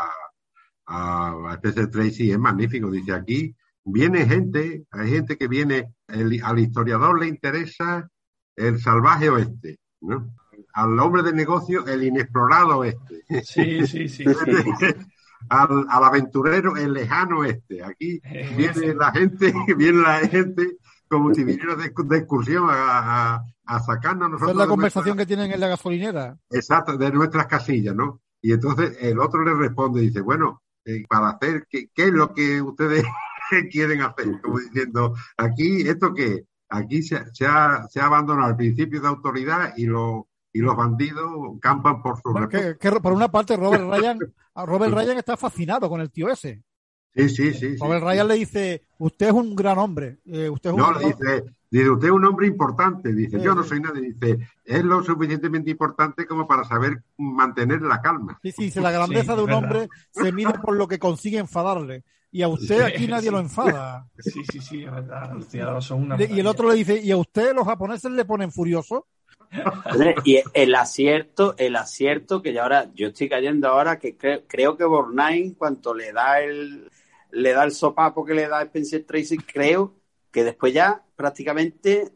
a, 0.86 1.30
a 1.48 1.54
Spencer 1.54 1.90
Tracy, 1.90 2.30
es 2.30 2.38
magnífico. 2.38 2.90
Dice, 2.90 3.12
aquí 3.12 3.54
viene 3.84 4.26
gente, 4.26 4.84
hay 4.90 5.10
gente 5.10 5.36
que 5.36 5.48
viene, 5.48 5.92
el- 6.08 6.42
al 6.44 6.58
historiador 6.58 7.18
le 7.20 7.28
interesa 7.28 8.08
el 8.56 8.78
salvaje 8.80 9.28
oeste, 9.30 9.78
¿no? 10.00 10.34
Al 10.74 10.98
hombre 11.00 11.22
de 11.22 11.32
negocio, 11.32 11.86
el 11.86 12.02
inexplorado 12.04 12.78
oeste. 12.78 13.22
Sí, 13.44 13.86
sí, 13.86 14.08
sí. 14.08 14.24
al, 15.48 15.86
al 15.88 16.04
aventurero, 16.04 16.76
el 16.76 16.92
lejano 16.92 17.40
oeste. 17.40 17.82
Aquí 17.82 18.20
viene 18.56 18.94
la 18.94 19.12
gente, 19.12 19.52
viene 19.76 20.00
la 20.02 20.20
gente 20.20 20.76
como 21.08 21.34
si 21.34 21.44
viniera 21.44 21.74
de, 21.76 21.92
de 22.04 22.16
excursión 22.16 22.68
a, 22.70 23.34
a, 23.34 23.44
a 23.66 23.80
sacarnos 23.80 24.30
nosotros. 24.30 24.50
es 24.52 24.56
la 24.56 24.66
conversación 24.66 25.16
nuestra- 25.16 25.22
que 25.24 25.36
tienen 25.36 25.52
en 25.52 25.60
la 25.60 25.68
gasolinera. 25.68 26.38
Exacto, 26.50 26.96
de 26.96 27.10
nuestras 27.12 27.46
casillas, 27.46 27.94
¿no? 27.94 28.20
Y 28.40 28.52
entonces 28.52 28.96
el 29.00 29.18
otro 29.20 29.44
le 29.44 29.54
responde 29.54 30.02
y 30.02 30.06
dice, 30.06 30.20
bueno, 30.22 30.62
eh, 30.84 31.04
para 31.08 31.30
hacer, 31.30 31.66
¿qué, 31.68 31.88
qué 31.94 32.04
es 32.06 32.12
lo 32.12 32.32
que 32.32 32.60
ustedes 32.62 33.04
quieren 33.68 34.00
hacer? 34.02 34.40
Como 34.40 34.58
diciendo, 34.58 35.14
aquí, 35.36 35.82
¿esto 35.88 36.12
qué? 36.14 36.44
Aquí 36.68 37.02
se, 37.02 37.22
se 37.34 37.46
ha, 37.46 37.86
se 37.88 38.00
ha 38.00 38.06
abandonado 38.06 38.50
el 38.50 38.56
principio 38.56 39.00
de 39.00 39.08
autoridad 39.08 39.74
y, 39.76 39.86
lo, 39.86 40.28
y 40.52 40.60
los 40.60 40.74
bandidos 40.76 41.30
campan 41.60 42.02
por 42.02 42.16
su 42.20 42.32
Bueno, 42.32 42.48
que, 42.48 42.76
que 42.80 42.90
por 42.92 43.12
una 43.12 43.30
parte 43.30 43.56
Robert 43.56 43.84
Ryan, 43.84 44.18
Robert 44.66 44.94
Ryan 44.94 45.18
está 45.18 45.36
fascinado 45.36 45.88
con 45.88 46.00
el 46.00 46.10
tío 46.10 46.28
ese. 46.30 46.62
Sí, 47.14 47.28
sí, 47.28 47.52
sí. 47.52 47.72
sí. 47.72 47.76
Robert 47.78 48.02
Ryan 48.04 48.26
le 48.28 48.34
dice, 48.36 48.86
usted 48.98 49.26
es 49.26 49.32
un 49.34 49.54
gran 49.54 49.76
hombre. 49.76 50.20
eh, 50.24 50.48
usted 50.48 50.70
es 50.70 50.74
un 50.74 50.80
No, 50.80 50.88
gran- 50.88 51.02
le 51.02 51.06
dice, 51.08 51.44
dice, 51.70 51.90
usted 51.90 52.06
es 52.06 52.12
un 52.14 52.24
hombre 52.24 52.46
importante. 52.46 53.12
Dice, 53.12 53.36
Sí, 53.38 53.44
yo 53.44 53.54
no 53.54 53.62
soy 53.64 53.80
nadie. 53.80 54.14
Dice, 54.14 54.38
es 54.64 54.82
lo 54.82 55.02
suficientemente 55.02 55.70
importante 55.70 56.26
como 56.26 56.48
para 56.48 56.64
saber 56.64 57.02
mantener 57.18 57.82
la 57.82 58.00
calma. 58.00 58.38
Sí, 58.42 58.50
sí, 58.52 58.64
dice, 58.64 58.80
la 58.80 58.92
grandeza 58.92 59.32
Sí, 59.32 59.36
de 59.36 59.42
un 59.42 59.46
verdad. 59.50 59.58
hombre 59.62 59.88
se 60.10 60.32
mide 60.32 60.54
por 60.64 60.74
lo 60.74 60.88
que 60.88 60.98
consigue 60.98 61.36
enfadarle. 61.36 62.02
Y 62.34 62.42
a 62.42 62.48
usted 62.48 62.78
Sí, 62.78 62.82
aquí 62.82 63.06
nadie 63.06 63.28
sí. 63.28 63.30
lo 63.30 63.38
enfada. 63.38 64.08
Sí, 64.18 64.42
sí, 64.50 64.58
sí, 64.60 64.84
es 64.84 64.90
verdad. 64.90 65.80
Son 65.80 66.02
una 66.02 66.16
Y 66.20 66.40
el 66.40 66.46
otro 66.46 66.68
le 66.70 66.76
dice, 66.76 66.98
¿y 66.98 67.10
a 67.10 67.16
usted 67.18 67.54
los 67.54 67.66
japoneses 67.66 68.10
le 68.10 68.24
ponen 68.24 68.50
furioso? 68.50 69.06
Y 70.24 70.40
el 70.54 70.74
acierto, 70.74 71.54
el 71.58 71.76
acierto 71.76 72.40
que 72.40 72.54
ya 72.54 72.62
ahora, 72.62 72.90
yo 72.94 73.08
estoy 73.08 73.28
cayendo 73.28 73.68
ahora 73.68 73.98
que 73.98 74.16
creo, 74.16 74.42
creo 74.48 74.76
que 74.78 74.84
Bornheim, 74.84 75.54
cuanto 75.54 75.94
le 75.94 76.10
da 76.12 76.40
el 76.40 76.90
le 77.32 77.52
da 77.52 77.64
el 77.64 77.72
sopapo 77.72 78.24
que 78.24 78.34
le 78.34 78.48
da 78.48 78.62
Spencer 78.62 79.04
Tracy, 79.04 79.38
creo 79.38 79.94
que 80.30 80.44
después 80.44 80.72
ya 80.72 81.02
prácticamente 81.16 82.12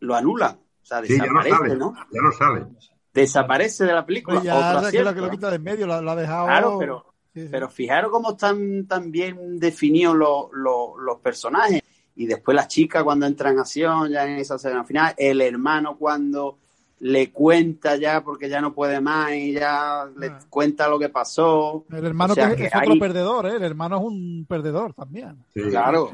lo 0.00 0.16
anulan. 0.16 0.54
O 0.82 0.84
sea, 0.84 1.04
Sí, 1.04 1.16
ya 1.16 1.26
no 1.26 1.42
desaparece, 1.42 1.56
sale. 1.58 1.76
¿no? 1.76 1.94
Ya 2.12 2.22
no 2.22 2.32
sale. 2.32 2.66
Desaparece 3.12 3.84
de 3.84 3.92
la 3.92 4.06
película. 4.06 4.36
Pues 4.36 4.44
ya 4.46 4.56
Otro 4.56 4.68
que 4.68 4.72
lo, 4.82 4.88
acierto, 4.88 5.14
que 5.14 5.20
lo 5.20 5.30
quita 5.30 5.50
de 5.50 5.56
en 5.56 5.62
medio, 5.62 5.86
lo, 5.86 6.00
lo 6.00 6.10
ha 6.10 6.16
dejado. 6.16 6.46
Claro, 6.46 6.76
pero, 6.78 7.09
Sí, 7.32 7.42
sí. 7.42 7.48
pero 7.50 7.68
fijaros 7.68 8.10
cómo 8.10 8.30
están 8.32 8.86
tan 8.86 9.10
bien 9.10 9.58
definidos 9.58 10.16
los, 10.16 10.46
los, 10.52 10.90
los 10.98 11.18
personajes. 11.20 11.82
Y 12.16 12.26
después 12.26 12.54
la 12.54 12.66
chica 12.68 13.02
cuando 13.04 13.26
entra 13.26 13.50
en 13.50 13.58
acción, 13.60 14.10
ya 14.10 14.26
en 14.26 14.38
esa 14.38 14.56
escena 14.56 14.84
final, 14.84 15.14
el 15.16 15.40
hermano 15.40 15.96
cuando 15.96 16.58
le 17.02 17.30
cuenta 17.30 17.96
ya 17.96 18.22
porque 18.22 18.48
ya 18.50 18.60
no 18.60 18.74
puede 18.74 19.00
más 19.00 19.32
y 19.32 19.52
ya 19.54 20.04
le 20.18 20.26
Ah. 20.26 20.38
cuenta 20.50 20.86
lo 20.86 20.98
que 20.98 21.08
pasó. 21.08 21.86
El 21.90 22.04
hermano 22.04 22.32
O 22.32 22.34
sea, 22.34 22.50
que, 22.50 22.56
que 22.56 22.64
es 22.66 22.72
otro 22.76 22.98
perdedor, 22.98 23.46
¿eh? 23.46 23.56
El 23.56 23.62
hermano 23.62 23.96
es 23.98 24.02
un 24.04 24.44
perdedor 24.46 24.92
también. 24.92 25.42
Sí. 25.54 25.62
Claro. 25.70 26.10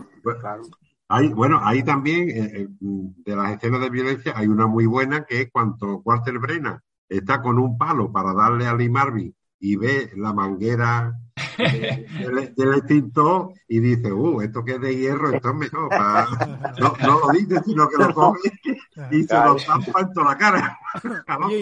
Ahí, 1.09 1.29
bueno, 1.29 1.61
ahí 1.63 1.83
también, 1.83 2.29
eh, 2.31 2.51
eh, 2.63 2.69
de 2.81 3.37
las 3.37 3.53
escenas 3.55 3.81
de 3.81 3.91
violencia, 3.91 4.33
hay 4.37 4.49
una 4.49 4.67
muy 4.67 4.87
buena 4.87 5.25
que 5.25 5.43
es 5.43 5.51
cuando 5.53 6.03
Walter 6.05 6.39
Brennan 6.39 6.81
está 7.09 7.41
con 7.41 7.59
un 7.59 7.79
palo 7.79 8.11
para 8.13 8.33
darle 8.35 8.67
a 8.67 8.75
Lee 8.75 8.89
Marvin 8.89 9.35
y 9.59 9.77
ve 9.77 10.11
la 10.17 10.33
manguera 10.33 11.13
del, 11.59 12.55
del 12.55 12.75
extintor 12.75 13.53
y 13.69 13.81
dice, 13.81 14.13
uh, 14.13 14.41
esto 14.43 14.63
que 14.65 14.73
es 14.75 14.81
de 14.81 14.97
hierro, 14.97 15.31
esto 15.35 15.49
es 15.51 15.55
mejor. 15.55 15.89
pa-". 15.89 16.27
No, 16.79 16.93
no 17.01 17.21
lo 17.21 17.29
dice, 17.33 17.61
sino 17.65 17.89
que 17.89 17.97
lo 18.03 18.13
coge 18.15 18.51
y 19.11 19.25
se 19.25 19.35
lo 19.35 19.59
zampa 19.59 20.01
en 20.01 20.13
toda 20.13 20.27
la 20.27 20.39
cara. 20.39 20.79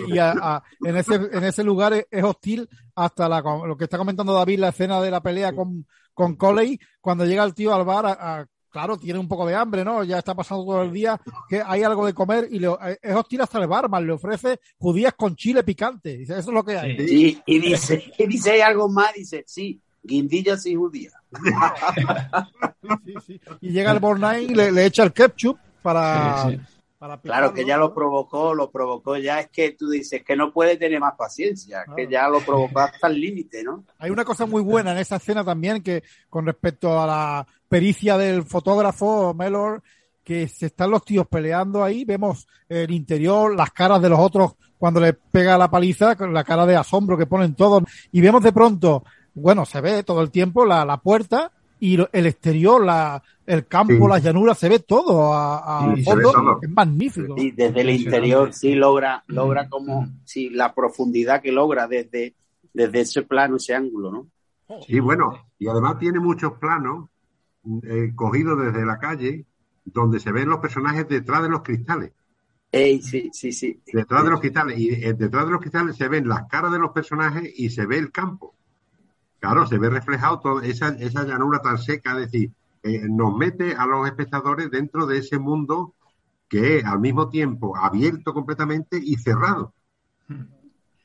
Y 0.09 0.19
a- 0.19 0.33
a- 0.57 0.63
en, 0.85 0.97
ese, 0.97 1.15
en 1.15 1.45
ese 1.45 1.63
lugar 1.65 1.93
es, 1.93 2.07
es 2.11 2.25
hostil 2.25 2.69
hasta 2.97 3.29
la, 3.29 3.41
lo 3.41 3.77
que 3.77 3.85
está 3.85 3.99
comentando 3.99 4.33
David, 4.35 4.59
la 4.59 4.69
escena 4.69 5.01
de 5.01 5.11
la 5.11 5.23
pelea 5.23 5.55
con, 5.55 5.87
con 6.13 6.37
Coley, 6.37 6.79
cuando 7.01 7.25
llega 7.25 7.45
el 7.45 7.55
tío 7.55 7.75
al 7.75 7.85
bar, 7.85 8.07
a- 8.07 8.13
a- 8.41 8.47
claro, 8.75 8.97
tiene 8.97 9.21
un 9.21 9.29
poco 9.29 9.47
de 9.47 9.55
hambre, 9.55 9.85
¿no? 9.85 10.03
Ya 10.03 10.19
está 10.19 10.35
pasando 10.35 10.65
todo 10.65 10.83
el 10.83 10.93
día, 10.93 11.21
que 11.49 11.63
hay 11.65 11.85
algo 11.85 12.05
de 12.07 12.13
comer 12.13 12.49
y 12.51 12.59
le- 12.59 12.67
eh, 12.87 12.99
es 13.01 13.15
hostil 13.15 13.41
hasta 13.41 13.61
el 13.61 13.69
barman, 13.69 14.05
le 14.05 14.13
ofrece 14.15 14.59
judías 14.79 15.15
con 15.15 15.37
chile 15.37 15.63
picante. 15.63 16.17
Dice, 16.19 16.33
eso 16.33 16.51
es 16.51 16.55
lo 16.55 16.65
que 16.65 16.77
hay. 16.77 16.99
Sí. 17.07 17.41
Y 17.47 17.59
dice, 17.61 18.03
y 18.19 18.27
dice 18.27 18.51
¿hay 18.51 18.63
algo 18.63 18.89
más, 18.89 19.15
dice, 19.15 19.45
sí, 19.47 19.81
guindillas 20.03 20.67
y 20.67 20.75
judías. 20.75 21.15
Sí, 23.07 23.15
sí. 23.27 23.41
Y 23.61 23.71
llega 23.71 23.93
el 23.93 23.99
Bornay 24.01 24.45
y 24.47 24.55
le, 24.55 24.71
le 24.73 24.87
echa 24.87 25.05
el 25.05 25.13
ketchup 25.13 25.57
para, 25.83 26.43
Sí, 26.43 26.51
sí. 26.57 26.61
para 26.99 27.17
Claro, 27.19 27.55
que 27.55 27.65
ya 27.65 27.77
lo 27.77 27.95
provocó, 27.95 28.55
lo 28.55 28.71
provocó 28.71 29.17
ya. 29.17 29.41
Es 29.41 29.49
que 29.51 29.71
tú 29.73 29.89
dices 29.89 30.23
que 30.23 30.37
no 30.37 30.53
puede 30.53 30.77
tener 30.77 31.01
más 31.01 31.15
paciencia, 31.17 31.85
que 31.97 32.07
ya 32.09 32.29
lo 32.29 32.41
provocó 32.41 32.81
hasta 32.81 33.07
el 33.07 33.21
límite, 33.21 33.63
¿no? 33.65 33.85
Hay 33.99 34.11
una 34.11 34.25
cosa 34.25 34.45
muy 34.47 34.63
buena 34.63 34.93
en 34.93 34.99
esa 34.99 35.17
escena 35.17 35.43
también 35.45 35.83
que 35.83 36.03
con 36.29 36.45
respecto 36.45 37.01
a 37.01 37.07
la 37.07 37.47
pericia 37.75 38.17
del 38.17 38.45
fotógrafo 38.45 39.35
Mellor, 39.35 39.83
que 40.23 40.47
se 40.47 40.67
están 40.67 40.93
los 40.93 41.05
tíos 41.05 41.27
peleando 41.27 41.83
ahí, 41.83 42.05
vemos 42.05 42.47
el 42.69 42.93
interior, 42.93 43.53
las 43.57 43.73
caras 43.73 44.01
de 44.01 44.09
los 44.09 44.21
otros 44.21 44.55
cuando 44.79 45.01
le 45.01 45.13
pega 45.15 45.59
la 45.59 45.69
paliza, 45.69 46.15
con 46.15 46.33
la 46.33 46.45
cara 46.45 46.67
de 46.67 46.77
asombro 46.77 47.19
que 47.19 47.27
ponen 47.27 47.57
todos, 47.57 47.83
y 48.13 48.21
vemos 48.21 48.45
de 48.45 48.53
pronto, 48.53 49.03
bueno, 49.35 49.65
se 49.65 49.81
ve 49.81 50.05
todo 50.05 50.21
el 50.21 50.31
tiempo 50.31 50.65
la, 50.65 50.85
la 50.85 50.99
puerta 50.99 51.51
y 51.81 51.99
el 52.13 52.27
exterior, 52.27 52.85
la, 52.85 53.21
el 53.45 53.67
campo, 53.67 53.93
Sí. 53.95 54.09
las 54.09 54.23
llanuras, 54.23 54.57
se 54.57 54.69
ve 54.69 54.79
todo 54.79 55.33
a, 55.35 55.81
a 55.81 55.95
Sí, 55.97 56.05
se 56.05 56.11
fondo, 56.13 56.29
ve 56.29 56.33
todo. 56.33 56.59
es 56.63 56.71
magnífico. 56.71 57.35
Y 57.39 57.51
desde 57.51 57.81
el 57.81 57.91
interior 57.91 58.53
sí 58.53 58.77
logra, 58.77 59.25
logra 59.27 59.69
como, 59.69 60.07
sí, 60.25 60.49
la 60.49 60.73
profundidad 60.73 61.43
que 61.43 61.51
logra 61.51 61.89
desde, 61.89 62.35
desde 62.73 63.01
ese 63.01 63.23
plano, 63.23 63.57
ese 63.57 63.75
ángulo, 63.75 64.13
¿no? 64.13 64.27
Sí, 64.87 65.01
bueno, 65.01 65.49
y 65.59 65.67
además 65.67 65.99
tiene 65.99 66.21
muchos 66.21 66.53
planos 66.61 67.09
eh, 67.83 68.13
cogidos 68.15 68.59
desde 68.61 68.85
la 68.85 68.99
calle 68.99 69.47
donde 69.85 70.21
se 70.21 70.33
ven 70.33 70.49
los 70.49 70.61
personajes 70.61 71.09
detrás 71.09 71.43
de 71.43 71.49
los 71.49 71.63
cristales. 71.63 72.13
Ey, 72.73 73.01
sí, 73.03 73.31
sí, 73.33 73.53
sí. 73.53 73.81
Detrás 73.93 74.25
de 74.25 74.31
los 74.31 74.41
cristales. 74.41 74.79
Y 74.79 74.89
eh, 74.89 75.15
detrás 75.15 75.45
de 75.45 75.53
los 75.53 75.61
cristales 75.61 75.97
se 75.97 76.09
ven 76.09 76.27
las 76.27 76.49
caras 76.49 76.73
de 76.73 76.79
los 76.79 76.91
personajes 76.91 77.53
y 77.57 77.71
se 77.71 77.87
ve 77.87 77.99
el 77.99 78.11
campo. 78.11 78.55
Claro, 79.39 79.67
se 79.67 79.79
ve 79.79 79.91
reflejado 79.91 80.41
toda 80.41 80.67
esa, 80.67 80.89
esa 80.89 81.25
llanura 81.25 81.61
tan 81.61 81.79
seca. 81.79 82.13
Es 82.13 82.33
decir, 82.33 82.51
eh, 82.83 83.03
nos 83.09 83.37
mete 83.37 83.75
a 83.75 83.87
los 83.87 84.07
espectadores 84.07 84.71
dentro 84.71 85.07
de 85.07 85.19
ese 85.19 85.39
mundo 85.39 85.95
que 86.49 86.79
es 86.79 86.85
al 86.85 87.01
mismo 87.01 87.29
tiempo 87.29 87.77
abierto 87.77 88.35
completamente 88.35 88.99
y 89.03 89.17
cerrado. 89.17 89.73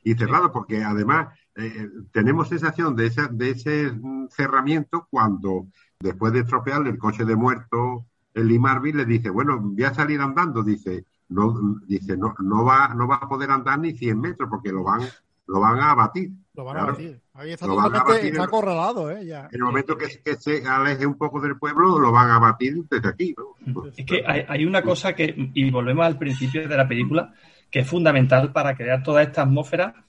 Y 0.03 0.13
cerrado 0.15 0.51
porque 0.51 0.83
además 0.83 1.37
eh, 1.55 1.89
tenemos 2.11 2.49
sensación 2.49 2.95
de, 2.95 3.07
esa, 3.07 3.27
de 3.27 3.51
ese 3.51 3.91
mm, 3.91 4.27
cerramiento 4.29 5.07
cuando 5.09 5.67
después 5.99 6.31
de 6.33 6.39
estropearle 6.39 6.89
el 6.91 6.97
coche 6.97 7.25
de 7.25 7.35
muerto, 7.35 8.05
el 8.33 8.47
Lee 8.47 8.59
Marvin 8.59 8.97
le 8.97 9.05
dice, 9.05 9.29
bueno, 9.29 9.59
voy 9.59 9.83
a 9.83 9.93
salir 9.93 10.19
andando, 10.21 10.63
dice, 10.63 11.03
no, 11.29 11.77
dice, 11.87 12.15
no, 12.15 12.33
no 12.39 12.63
va, 12.63 12.93
no 12.95 13.07
va 13.07 13.15
a 13.15 13.27
poder 13.27 13.51
andar 13.51 13.79
ni 13.79 13.91
100 13.93 14.19
metros 14.19 14.49
porque 14.49 14.71
lo 14.71 14.83
van, 14.83 15.01
lo 15.47 15.59
van 15.59 15.79
a 15.79 15.91
abatir. 15.91 16.31
Lo 16.53 16.63
van 16.63 16.77
a 16.77 16.79
Claro. 16.79 16.93
batir. 16.93 17.21
Ahí 17.33 17.51
está 17.51 17.67
Lo 17.67 17.75
van 17.75 17.87
a 17.87 17.99
totalmente, 17.99 18.27
está 18.29 18.43
acorralado, 18.43 19.11
¿eh? 19.11 19.25
Ya. 19.25 19.45
En 19.51 19.55
el 19.55 19.61
momento 19.63 19.97
que, 19.97 20.07
que 20.23 20.35
se 20.35 20.65
aleje 20.65 21.05
un 21.05 21.17
poco 21.17 21.39
del 21.41 21.57
pueblo, 21.57 21.99
lo 21.99 22.11
van 22.11 22.31
a 22.31 22.39
batir 22.39 22.83
desde 22.89 23.09
aquí. 23.09 23.35
¿no? 23.65 23.85
Es 23.97 24.05
que 24.05 24.23
hay, 24.25 24.45
hay 24.47 24.65
una 24.65 24.81
cosa 24.81 25.13
que, 25.13 25.51
y 25.53 25.69
volvemos 25.69 26.05
al 26.05 26.17
principio 26.17 26.67
de 26.67 26.77
la 26.77 26.87
película, 26.87 27.33
que 27.69 27.79
es 27.79 27.87
fundamental 27.89 28.51
para 28.53 28.75
crear 28.75 29.03
toda 29.03 29.21
esta 29.21 29.41
atmósfera 29.43 30.05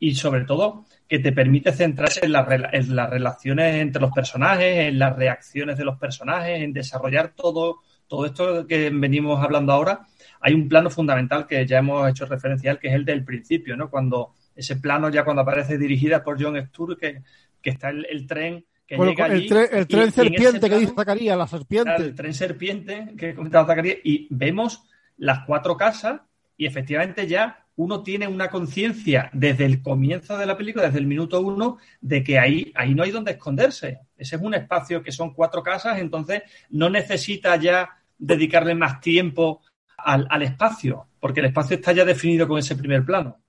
y 0.00 0.14
sobre 0.14 0.44
todo 0.44 0.86
que 1.06 1.18
te 1.18 1.30
permite 1.30 1.72
centrarse 1.72 2.24
en, 2.24 2.32
las 2.32 2.46
rela- 2.48 2.70
en 2.72 2.96
las 2.96 3.10
relaciones 3.10 3.76
entre 3.76 4.00
los 4.00 4.10
personajes, 4.12 4.88
en 4.88 4.98
las 4.98 5.14
reacciones 5.14 5.76
de 5.78 5.84
los 5.84 5.98
personajes, 5.98 6.60
en 6.60 6.72
desarrollar 6.72 7.34
todo, 7.36 7.80
todo 8.08 8.26
esto 8.26 8.66
que 8.66 8.90
venimos 8.90 9.40
hablando 9.42 9.72
ahora. 9.72 10.06
Hay 10.40 10.54
un 10.54 10.68
plano 10.68 10.88
fundamental 10.88 11.46
que 11.46 11.66
ya 11.66 11.78
hemos 11.78 12.08
hecho 12.08 12.26
referencia 12.26 12.70
al, 12.70 12.78
que 12.78 12.88
es 12.88 12.94
el 12.94 13.04
del 13.04 13.24
principio, 13.24 13.76
¿no? 13.76 13.90
Cuando 13.90 14.34
ese 14.56 14.76
plano 14.76 15.10
ya 15.10 15.22
cuando 15.24 15.42
aparece 15.42 15.76
dirigida 15.76 16.24
por 16.24 16.42
John 16.42 16.56
Stur, 16.68 16.96
que, 16.96 17.22
que 17.60 17.70
está 17.70 17.90
el, 17.90 18.06
el 18.08 18.26
tren 18.26 18.64
que 18.86 18.96
Bueno, 18.96 19.12
llega 19.12 19.26
el, 19.26 19.46
tren 19.86 20.08
y 20.08 20.10
serpiente 20.10 20.68
que 20.68 20.78
dice 20.78 20.94
Zacarías, 20.96 21.36
la 21.38 21.46
serpiente. 21.46 21.94
El 21.96 22.14
tren 22.14 22.34
serpiente 22.34 23.14
que 23.16 23.34
comentaba 23.34 23.66
Zacarías, 23.66 23.98
y 24.02 24.26
vemos 24.30 24.82
las 25.18 25.40
cuatro 25.46 25.76
casas 25.76 26.20
y 26.56 26.66
efectivamente 26.66 27.26
ya 27.26 27.66
uno 27.80 28.02
tiene 28.02 28.28
una 28.28 28.50
conciencia 28.50 29.30
desde 29.32 29.64
el 29.64 29.80
comienzo 29.80 30.36
de 30.36 30.44
la 30.44 30.56
película, 30.56 30.84
desde 30.84 30.98
el 30.98 31.06
minuto 31.06 31.40
uno, 31.40 31.78
de 32.02 32.22
que 32.22 32.38
ahí, 32.38 32.70
ahí 32.74 32.94
no 32.94 33.02
hay 33.02 33.10
donde 33.10 33.32
esconderse. 33.32 34.00
Ese 34.18 34.36
es 34.36 34.42
un 34.42 34.52
espacio 34.52 35.02
que 35.02 35.12
son 35.12 35.32
cuatro 35.32 35.62
casas, 35.62 35.98
entonces 35.98 36.42
no 36.68 36.90
necesita 36.90 37.56
ya 37.56 37.88
dedicarle 38.18 38.74
más 38.74 39.00
tiempo 39.00 39.62
al, 39.96 40.26
al 40.28 40.42
espacio, 40.42 41.06
porque 41.18 41.40
el 41.40 41.46
espacio 41.46 41.76
está 41.76 41.92
ya 41.92 42.04
definido 42.04 42.46
con 42.46 42.58
ese 42.58 42.76
primer 42.76 43.02
plano. 43.02 43.40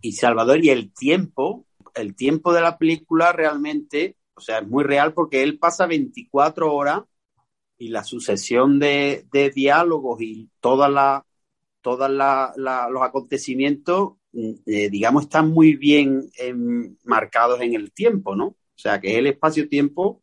Y 0.00 0.12
Salvador, 0.12 0.64
y 0.64 0.70
el 0.70 0.92
tiempo, 0.92 1.66
el 1.96 2.14
tiempo 2.14 2.52
de 2.52 2.60
la 2.60 2.78
película 2.78 3.32
realmente, 3.32 4.16
o 4.34 4.40
sea, 4.40 4.60
es 4.60 4.68
muy 4.68 4.84
real 4.84 5.12
porque 5.12 5.42
él 5.42 5.58
pasa 5.58 5.86
24 5.86 6.72
horas 6.72 7.00
y 7.78 7.88
la 7.88 8.04
sucesión 8.04 8.78
de, 8.78 9.26
de 9.32 9.50
diálogos 9.50 10.22
y 10.22 10.50
todas 10.60 10.88
la, 10.88 11.26
la- 12.56 12.88
los 12.90 13.02
acontecimientos, 13.02 14.14
mm, 14.32 14.50
eh, 14.66 14.90
digamos, 14.90 15.24
están 15.24 15.50
muy 15.50 15.76
bien 15.76 16.30
em, 16.38 16.96
marcados 17.04 17.60
en 17.60 17.74
el 17.74 17.92
tiempo, 17.92 18.34
¿no? 18.36 18.46
O 18.46 18.56
sea, 18.82 19.00
que 19.00 19.18
el 19.18 19.26
espacio-tiempo 19.26 20.22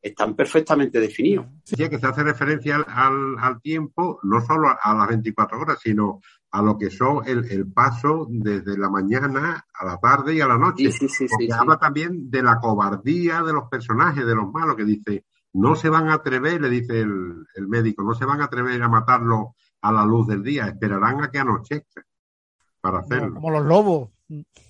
están 0.00 0.34
perfectamente 0.34 0.98
definidos. 0.98 1.46
Decía 1.64 1.88
que 1.88 1.98
se 1.98 2.06
hace 2.06 2.24
referencia 2.24 2.76
al, 2.76 3.60
tiempo, 3.60 4.18
no 4.24 4.40
solo 4.40 4.68
a, 4.68 4.78
a 4.82 4.94
las 4.94 5.08
24 5.08 5.60
horas, 5.60 5.78
sino 5.80 6.20
a 6.50 6.60
lo 6.60 6.76
que 6.76 6.90
son 6.90 7.26
el, 7.26 7.44
el 7.50 7.70
paso 7.72 8.26
desde 8.28 8.76
la 8.76 8.90
mañana 8.90 9.64
a 9.72 9.84
la 9.86 9.98
tarde 9.98 10.34
y 10.34 10.40
a 10.40 10.46
la 10.48 10.58
noche. 10.58 10.90
Sí, 10.90 10.92
sí, 10.92 11.08
sí, 11.08 11.26
Porque 11.30 11.46
sí, 11.46 11.52
sí. 11.52 11.56
habla 11.58 11.78
también 11.78 12.30
de 12.30 12.42
la 12.42 12.58
cobardía 12.58 13.42
de 13.42 13.52
los 13.52 13.68
personajes, 13.68 14.26
de 14.26 14.34
los 14.34 14.50
malos, 14.50 14.74
que 14.76 14.84
dice, 14.84 15.24
no 15.54 15.76
se 15.76 15.88
van 15.88 16.08
a 16.08 16.14
atrever, 16.14 16.60
le 16.60 16.68
dice 16.68 17.00
el, 17.00 17.46
el 17.54 17.68
médico, 17.68 18.02
no 18.02 18.14
se 18.14 18.24
van 18.24 18.40
a 18.40 18.46
atrever 18.46 18.82
a 18.82 18.88
matarlo 18.88 19.54
a 19.82 19.92
la 19.92 20.04
luz 20.04 20.26
del 20.28 20.42
día, 20.42 20.66
esperarán 20.66 21.22
a 21.22 21.30
que 21.30 21.38
anochezca 21.38 22.02
para 22.80 23.00
hacerlo. 23.00 23.34
como 23.34 23.50
los 23.50 23.64
lobos. 23.64 24.10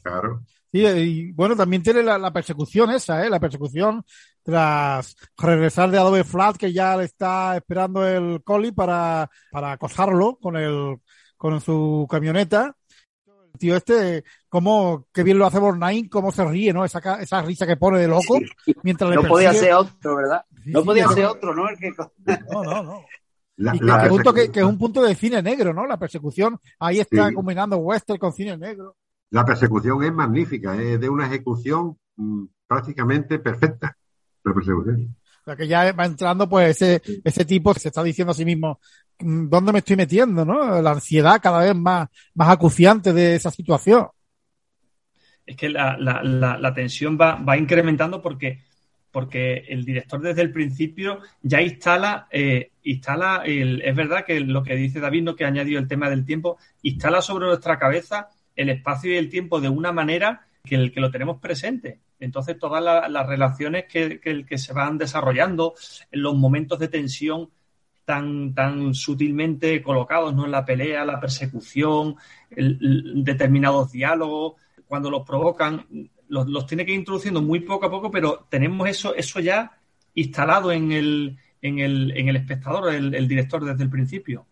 Claro. 0.02 0.42
Sí, 0.72 0.80
y 0.86 1.32
bueno, 1.32 1.54
también 1.54 1.82
tiene 1.82 2.02
la, 2.02 2.16
la 2.18 2.32
persecución 2.32 2.90
esa, 2.90 3.24
¿eh? 3.24 3.30
La 3.30 3.38
persecución 3.38 4.02
tras 4.42 5.14
regresar 5.36 5.90
de 5.90 5.98
Adobe 5.98 6.24
Flat, 6.24 6.56
que 6.56 6.72
ya 6.72 6.96
le 6.96 7.04
está 7.04 7.56
esperando 7.56 8.06
el 8.06 8.42
Collie 8.42 8.72
para, 8.72 9.30
para 9.50 9.72
acosarlo 9.72 10.38
con 10.40 10.56
el, 10.56 10.96
con 11.36 11.60
su 11.60 12.06
camioneta. 12.10 12.74
El 13.52 13.58
tío 13.58 13.76
este, 13.76 14.24
cómo, 14.48 15.06
qué 15.12 15.22
bien 15.22 15.38
lo 15.38 15.44
hace 15.44 15.58
Bornain, 15.58 16.08
cómo 16.08 16.32
se 16.32 16.42
ríe, 16.44 16.72
¿no? 16.72 16.86
Esa, 16.86 16.98
esa 17.20 17.42
risa 17.42 17.66
que 17.66 17.76
pone 17.76 17.98
de 17.98 18.08
loco 18.08 18.38
mientras 18.82 19.10
le 19.10 19.16
No 19.16 19.28
podía 19.28 19.52
ser 19.52 19.74
otro, 19.74 20.16
¿verdad? 20.16 20.42
Sí, 20.64 20.70
No 20.70 20.80
sí, 20.80 20.86
podía 20.86 21.08
ser 21.08 21.26
otro, 21.26 21.54
¿no? 21.54 21.68
El 21.68 21.78
que... 21.78 21.92
No, 22.50 22.64
no, 22.64 22.82
no. 22.82 23.04
La- 23.56 23.76
Y 23.76 23.78
que, 23.80 23.84
la 23.84 24.02
que 24.02 24.08
punto 24.08 24.32
que, 24.32 24.40
persecución- 24.40 24.52
que 24.52 24.60
es 24.60 24.66
un 24.66 24.78
punto 24.78 25.02
de 25.02 25.14
cine 25.14 25.42
negro, 25.42 25.74
¿no? 25.74 25.86
La 25.86 25.98
persecución, 25.98 26.58
ahí 26.78 27.00
está 27.00 27.28
Sí. 27.28 27.34
combinando 27.34 27.76
western 27.76 28.18
con 28.18 28.32
cine 28.32 28.56
negro. 28.56 28.96
La 29.30 29.44
persecución 29.44 30.02
es 30.04 30.12
magnífica, 30.12 30.74
es 30.80 31.00
de 31.00 31.08
una 31.08 31.26
ejecución 31.26 31.96
mm, 32.16 32.44
prácticamente 32.66 33.38
perfecta. 33.38 33.96
La 34.44 34.52
persecución. 34.54 35.16
O 35.40 35.44
sea, 35.44 35.56
que 35.56 35.66
ya 35.66 35.92
va 35.92 36.04
entrando, 36.04 36.48
pues, 36.48 36.80
ese, 36.82 37.02
ese 37.24 37.44
tipo 37.44 37.72
que 37.74 37.80
se 37.80 37.88
está 37.88 38.02
diciendo 38.02 38.30
a 38.32 38.34
sí 38.34 38.44
mismo, 38.44 38.78
mm, 39.20 39.48
¿dónde 39.48 39.72
me 39.72 39.78
estoy 39.80 39.96
metiendo, 39.96 40.44
no? 40.44 40.80
La 40.82 40.90
ansiedad 40.92 41.40
cada 41.42 41.60
vez 41.62 41.74
más, 41.74 42.08
más 42.34 42.48
acuciante 42.50 43.12
de 43.12 43.34
esa 43.36 43.50
situación. 43.50 44.06
es 45.46 45.56
que 45.56 45.68
la, 45.68 45.96
la- 45.98 46.22
la- 46.22 46.56
la 46.58 46.72
tensión 46.74 47.18
va, 47.20 47.34
va 47.34 47.56
incrementando 47.56 48.22
porque, 48.22 48.60
porque 49.10 49.64
el 49.68 49.84
director 49.84 50.20
desde 50.20 50.42
el 50.42 50.52
principio 50.52 51.18
ya 51.42 51.60
instala, 51.60 52.28
eh, 52.30 52.70
instala 52.84 53.42
el, 53.44 53.82
es 53.82 53.94
verdad 53.94 54.24
que 54.24 54.40
lo 54.40 54.62
que 54.62 54.74
dice 54.76 55.00
David, 55.00 55.22
no 55.22 55.36
que 55.36 55.44
ha 55.44 55.48
añadido 55.48 55.78
el 55.80 55.88
tema 55.88 56.10
del 56.10 56.24
tiempo, 56.24 56.58
instala 56.82 57.20
sobre 57.22 57.46
nuestra 57.46 57.78
cabeza 57.78 58.28
el 58.56 58.68
espacio 58.68 59.12
y 59.12 59.16
el 59.16 59.28
tiempo 59.30 59.60
de 59.60 59.68
una 59.68 59.92
manera 59.92 60.46
que, 60.64 60.74
el, 60.74 60.92
que 60.92 61.00
lo 61.00 61.10
tenemos 61.10 61.40
presente. 61.40 62.00
Entonces, 62.20 62.58
todas 62.58 62.82
la- 62.82 63.08
las 63.08 63.26
relaciones 63.26 63.86
que, 63.88 64.20
que- 64.20 64.44
que 64.44 64.58
se 64.58 64.72
van 64.72 64.98
desarrollando, 64.98 65.74
los 66.12 66.34
momentos 66.36 66.78
de 66.78 66.88
tensión 66.88 67.48
tan, 68.04 68.52
tan 68.54 68.94
sutilmente 68.94 69.80
colocados, 69.82 70.34
¿no? 70.34 70.44
En 70.44 70.50
la 70.50 70.64
pelea, 70.64 71.04
la 71.04 71.20
persecución, 71.20 72.16
el- 72.50 73.24
determinados 73.24 73.92
diálogos, 73.92 74.54
cuando 74.86 75.10
los 75.10 75.24
provocan, 75.26 75.86
los, 76.28 76.46
los 76.48 76.66
tiene 76.66 76.84
que 76.84 76.92
ir 76.92 76.98
introduciendo 76.98 77.40
muy 77.42 77.60
poco 77.60 77.86
a 77.86 77.90
poco, 77.90 78.10
pero 78.10 78.46
tenemos 78.50 78.88
eso, 78.88 79.14
eso 79.14 79.40
ya 79.40 79.78
instalado 80.14 80.70
en 80.72 80.92
el, 80.92 81.38
en 81.62 81.78
el, 81.78 82.10
en 82.16 82.28
el 82.28 82.36
espectador, 82.36 82.92
el, 82.92 83.14
el 83.14 83.26
director 83.28 83.64
desde 83.64 83.82
el 83.84 83.88
principio. 83.90 84.44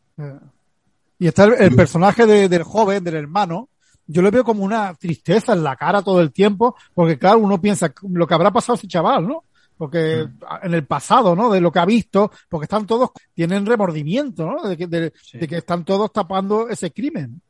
Y 1.18 1.26
está 1.26 1.44
el, 1.44 1.54
el 1.58 1.76
personaje 1.76 2.24
de- 2.26 2.48
del 2.48 2.62
joven, 2.62 3.04
del 3.04 3.16
hermano. 3.16 3.68
Yo 4.06 4.22
le 4.22 4.30
veo 4.30 4.42
como 4.44 4.64
una 4.64 4.94
tristeza 4.94 5.52
en 5.52 5.62
la 5.62 5.76
cara 5.76 6.02
todo 6.02 6.20
el 6.20 6.32
tiempo, 6.32 6.74
porque 6.94 7.18
claro, 7.18 7.38
uno 7.40 7.60
piensa 7.60 7.92
lo 8.08 8.26
que 8.26 8.34
habrá 8.34 8.50
pasado 8.50 8.74
a 8.74 8.76
ese 8.78 8.88
chaval, 8.88 9.26
¿no? 9.28 9.44
Porque 9.76 10.28
en 10.62 10.74
el 10.74 10.84
pasado, 10.86 11.34
¿no? 11.36 11.50
De 11.50 11.60
lo 11.60 11.70
que 11.72 11.78
ha 11.78 11.84
visto, 11.86 12.30
porque 12.48 12.64
están 12.64 12.86
todos, 12.86 13.10
tienen 13.34 13.64
remordimiento, 13.66 14.46
¿no? 14.50 14.68
De 14.68 14.76
que, 14.76 14.86
de- 14.86 15.12
Sí. 15.22 15.38
de 15.38 15.48
que 15.48 15.56
están 15.58 15.84
todos 15.84 16.12
tapando 16.12 16.68
ese 16.68 16.90
crimen. 16.92 17.40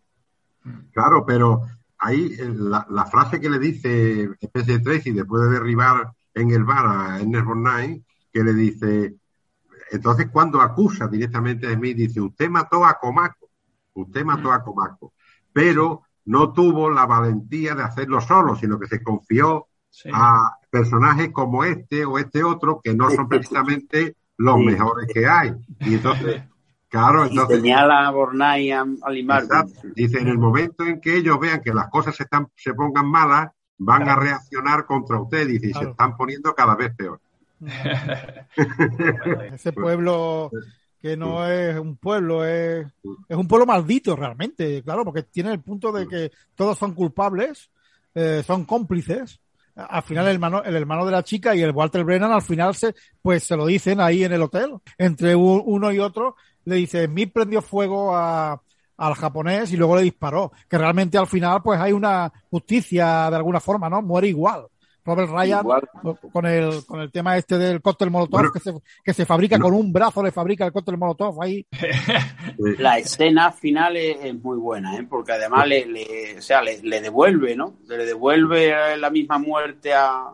Claro, 0.92 1.24
pero 1.26 1.62
ahí 1.98 2.34
eh, 2.38 2.52
la, 2.54 2.86
la 2.90 3.06
frase 3.06 3.40
que 3.40 3.48
le 3.50 3.58
dice 3.58 4.28
Spencer 4.40 4.82
Tracy 4.82 5.10
después 5.12 5.42
de 5.44 5.50
derribar 5.50 6.12
en 6.34 6.50
el 6.50 6.64
bar 6.64 6.86
a 6.86 7.20
Ernest 7.20 7.44
Borgnine, 7.46 8.02
que 8.32 8.44
le 8.44 8.52
dice, 8.54 9.14
entonces 9.90 10.28
cuando 10.30 10.60
acusa 10.60 11.08
directamente 11.08 11.66
a 11.66 11.74
Smith, 11.74 11.96
dice, 11.96 12.20
usted 12.20 12.48
mató 12.50 12.84
a 12.84 12.98
Comaco, 12.98 13.48
usted 13.94 14.24
mató 14.24 14.52
a 14.52 14.62
Comaco, 14.62 15.12
pero 15.52 16.02
no 16.26 16.52
tuvo 16.52 16.90
la 16.90 17.06
valentía 17.06 17.74
de 17.74 17.82
hacerlo 17.82 18.20
solo, 18.20 18.54
sino 18.56 18.78
que 18.78 18.86
se 18.86 19.02
confió 19.02 19.66
Sí. 19.92 20.08
a 20.14 20.52
personajes 20.70 21.30
como 21.32 21.64
este 21.64 22.04
o 22.04 22.16
este 22.18 22.44
otro 22.44 22.80
que 22.82 22.94
no 22.94 23.10
son 23.10 23.28
precisamente 23.28 24.14
los 24.36 24.56
Sí. 24.58 24.66
mejores 24.66 25.08
que 25.12 25.26
hay. 25.26 25.52
Y 25.80 25.94
entonces, 25.94 26.44
claro, 26.88 27.26
Y 27.26 27.30
entonces... 27.30 27.56
señala 27.60 28.06
a 28.06 28.10
Bornay 28.12 28.70
a, 28.70 28.84
a 29.02 29.10
Limar. 29.10 29.42
Exacto. 29.42 29.80
Dice, 29.96 30.20
en 30.20 30.28
el 30.28 30.38
momento 30.38 30.84
en 30.84 31.00
que 31.00 31.16
ellos 31.16 31.40
vean 31.40 31.60
que 31.60 31.74
las 31.74 31.88
cosas 31.88 32.14
se, 32.14 32.22
están, 32.22 32.46
se 32.54 32.72
pongan 32.74 33.08
malas, 33.10 33.50
van 33.78 34.08
a 34.08 34.14
reaccionar 34.14 34.86
contra 34.86 35.20
usted. 35.20 35.48
Dice, 35.48 35.66
y 35.66 35.72
se 35.72 35.78
Claro. 35.80 35.90
están 35.90 36.16
poniendo 36.16 36.54
cada 36.54 36.76
vez 36.76 36.94
peor. 36.94 37.20
Ese 39.52 39.72
pueblo 39.72 40.50
que 41.00 41.16
no 41.16 41.46
es 41.46 41.78
un 41.78 41.96
pueblo, 41.96 42.44
es, 42.44 42.86
es 43.28 43.36
un 43.36 43.48
pueblo 43.48 43.66
maldito 43.66 44.14
realmente, 44.16 44.82
claro, 44.82 45.04
porque 45.04 45.22
tiene 45.22 45.52
el 45.52 45.60
punto 45.60 45.92
de 45.92 46.06
que 46.06 46.30
todos 46.54 46.76
son 46.76 46.94
culpables, 46.94 47.70
eh, 48.14 48.42
son 48.46 48.64
cómplices. 48.64 49.40
Al 49.74 50.02
final 50.02 50.26
el 50.26 50.34
hermano, 50.34 50.62
el 50.62 50.76
hermano 50.76 51.06
de 51.06 51.12
la 51.12 51.22
chica 51.22 51.54
y 51.54 51.62
el 51.62 51.70
Walter 51.70 52.04
Brennan 52.04 52.32
al 52.32 52.42
final 52.42 52.74
se, 52.74 52.94
pues 53.22 53.44
se 53.44 53.56
lo 53.56 53.64
dicen 53.66 54.00
ahí 54.00 54.24
en 54.24 54.32
el 54.32 54.42
hotel. 54.42 54.74
Entre 54.98 55.34
uno 55.34 55.90
y 55.90 55.98
otro 55.98 56.36
le 56.64 56.76
dice, 56.76 57.06
Smith 57.06 57.32
prendió 57.32 57.62
fuego 57.62 58.14
a, 58.14 58.60
al 58.98 59.14
japonés 59.14 59.72
y 59.72 59.76
luego 59.78 59.96
le 59.96 60.02
disparó. 60.02 60.52
Que 60.68 60.76
realmente 60.76 61.16
al 61.16 61.26
final 61.26 61.62
pues 61.62 61.80
hay 61.80 61.92
una 61.92 62.30
justicia 62.50 63.30
de 63.30 63.36
alguna 63.36 63.60
forma, 63.60 63.88
¿no? 63.88 64.02
Muere 64.02 64.28
igual. 64.28 64.66
Robert 65.04 65.30
Ryan 65.30 65.60
Igual. 65.60 65.88
con 66.32 66.46
el, 66.46 66.84
con 66.86 67.00
el 67.00 67.10
tema 67.10 67.36
este 67.36 67.56
del 67.58 67.80
cóctel 67.80 68.10
molotov 68.10 68.30
Bueno. 68.40 68.52
que, 68.52 68.60
se, 68.60 68.72
que 69.04 69.12
se 69.14 69.24
fabrica 69.26 69.56
No. 69.58 69.64
con 69.64 69.74
un 69.74 69.92
brazo, 69.92 70.22
le 70.22 70.30
fabrica 70.32 70.66
el 70.66 70.72
cóctel 70.72 70.98
molotov 70.98 71.42
ahí. 71.42 71.66
La 72.78 72.98
escena 72.98 73.52
final 73.52 73.96
es, 73.96 74.16
es 74.22 74.34
muy 74.42 74.58
buena, 74.58 74.96
¿eh? 74.96 75.06
porque 75.08 75.32
además 75.32 75.66
le, 75.66 75.86
le- 75.86 76.38
o 76.38 76.42
sea, 76.42 76.62
le, 76.62 76.80
le 76.82 77.00
devuelve, 77.00 77.56
¿no? 77.56 77.74
Le 77.88 78.04
devuelve 78.04 78.96
la 78.98 79.10
misma 79.10 79.38
muerte 79.38 79.92
a, 79.94 80.28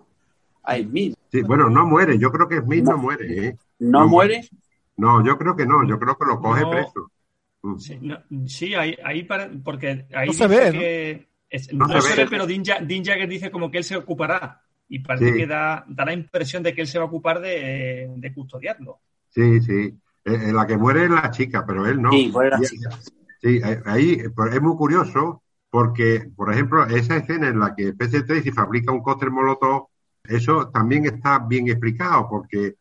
a 0.65 0.77
Smith. 0.77 1.15
sí, 1.31 1.43
bueno, 1.43 1.69
no 1.71 1.87
muere. 1.87 2.19
Yo 2.19 2.31
creo 2.33 2.49
que 2.49 2.61
Smith 2.61 2.85
no, 2.85 2.93
No. 2.93 2.99
muere. 2.99 3.47
¿eh? 3.49 3.57
¿No, 3.79 4.01
No 4.01 4.09
muere? 4.09 4.49
No, 4.97 5.25
yo 5.25 5.37
creo 5.39 5.55
que 5.55 5.67
no. 5.67 5.87
Yo 5.87 5.99
creo 5.99 6.17
que 6.17 6.25
lo 6.27 6.41
coge 6.41 6.63
No. 6.63 6.71
preso. 6.71 7.11
Mm. 7.63 7.79
Sí, 7.79 7.99
no, 8.01 8.19
sí, 8.47 8.75
ahí, 8.75 8.97
ahí 9.05 9.23
para- 9.25 9.51
porque 9.65 10.07
ahí 10.15 10.27
No 10.29 10.33
se 10.33 10.49
dice 10.49 10.71
ve, 10.71 11.29
es- 11.51 11.73
No 11.73 11.87
no, 11.87 12.01
se 12.01 12.17
ve. 12.17 12.27
pero 12.29 12.47
Dean, 12.47 12.65
Ja- 12.65 12.81
Dean 12.81 13.05
Jagger 13.05 13.29
dice 13.29 13.51
como 13.51 13.71
que 13.71 13.79
él 13.79 13.85
se 13.85 13.97
ocupará 13.97 14.63
y 14.89 14.99
parece 15.01 15.33
Sí. 15.33 15.39
que 15.39 15.47
da, 15.47 15.85
da 15.89 16.05
la 16.05 16.13
impresión 16.13 16.63
de 16.63 16.75
que 16.75 16.81
él 16.83 16.87
se 16.87 16.99
va 16.99 17.05
a 17.05 17.09
ocupar 17.09 17.41
de, 17.41 18.13
de 18.17 18.35
custodiarlo. 18.35 19.01
Sí, 19.31 19.61
sí. 19.61 19.95
Eh, 20.25 20.49
eh, 20.49 20.53
la 20.53 20.67
que 20.67 20.77
muere 20.77 21.05
es 21.05 21.11
la 21.11 21.31
chica, 21.31 21.65
pero 21.67 21.87
él 21.87 22.01
no. 22.03 22.11
Sí, 22.11 22.29
muere 22.33 22.51
la 22.51 22.59
Y- 22.63 22.67
chica. 22.67 22.91
Sí, 23.41 23.61
eh, 23.63 23.81
ahí 23.85 24.23
pues, 24.35 24.55
es 24.55 24.61
muy 24.63 24.77
curioso 24.77 25.43
porque, 25.71 26.31
por 26.35 26.53
ejemplo, 26.53 26.85
esa 26.87 27.17
escena 27.17 27.49
en 27.49 27.59
la 27.61 27.75
que 27.75 27.93
PC 27.93 28.23
Tracy 28.23 28.51
fabrica 28.51 28.93
un 28.93 29.03
cóctel 29.03 29.31
molotov, 29.31 29.89
eso 30.25 30.69
también 30.71 31.05
está 31.07 31.39
bien 31.39 31.69
explicado 31.69 32.27
porque 32.29 32.67
eh, 32.67 32.77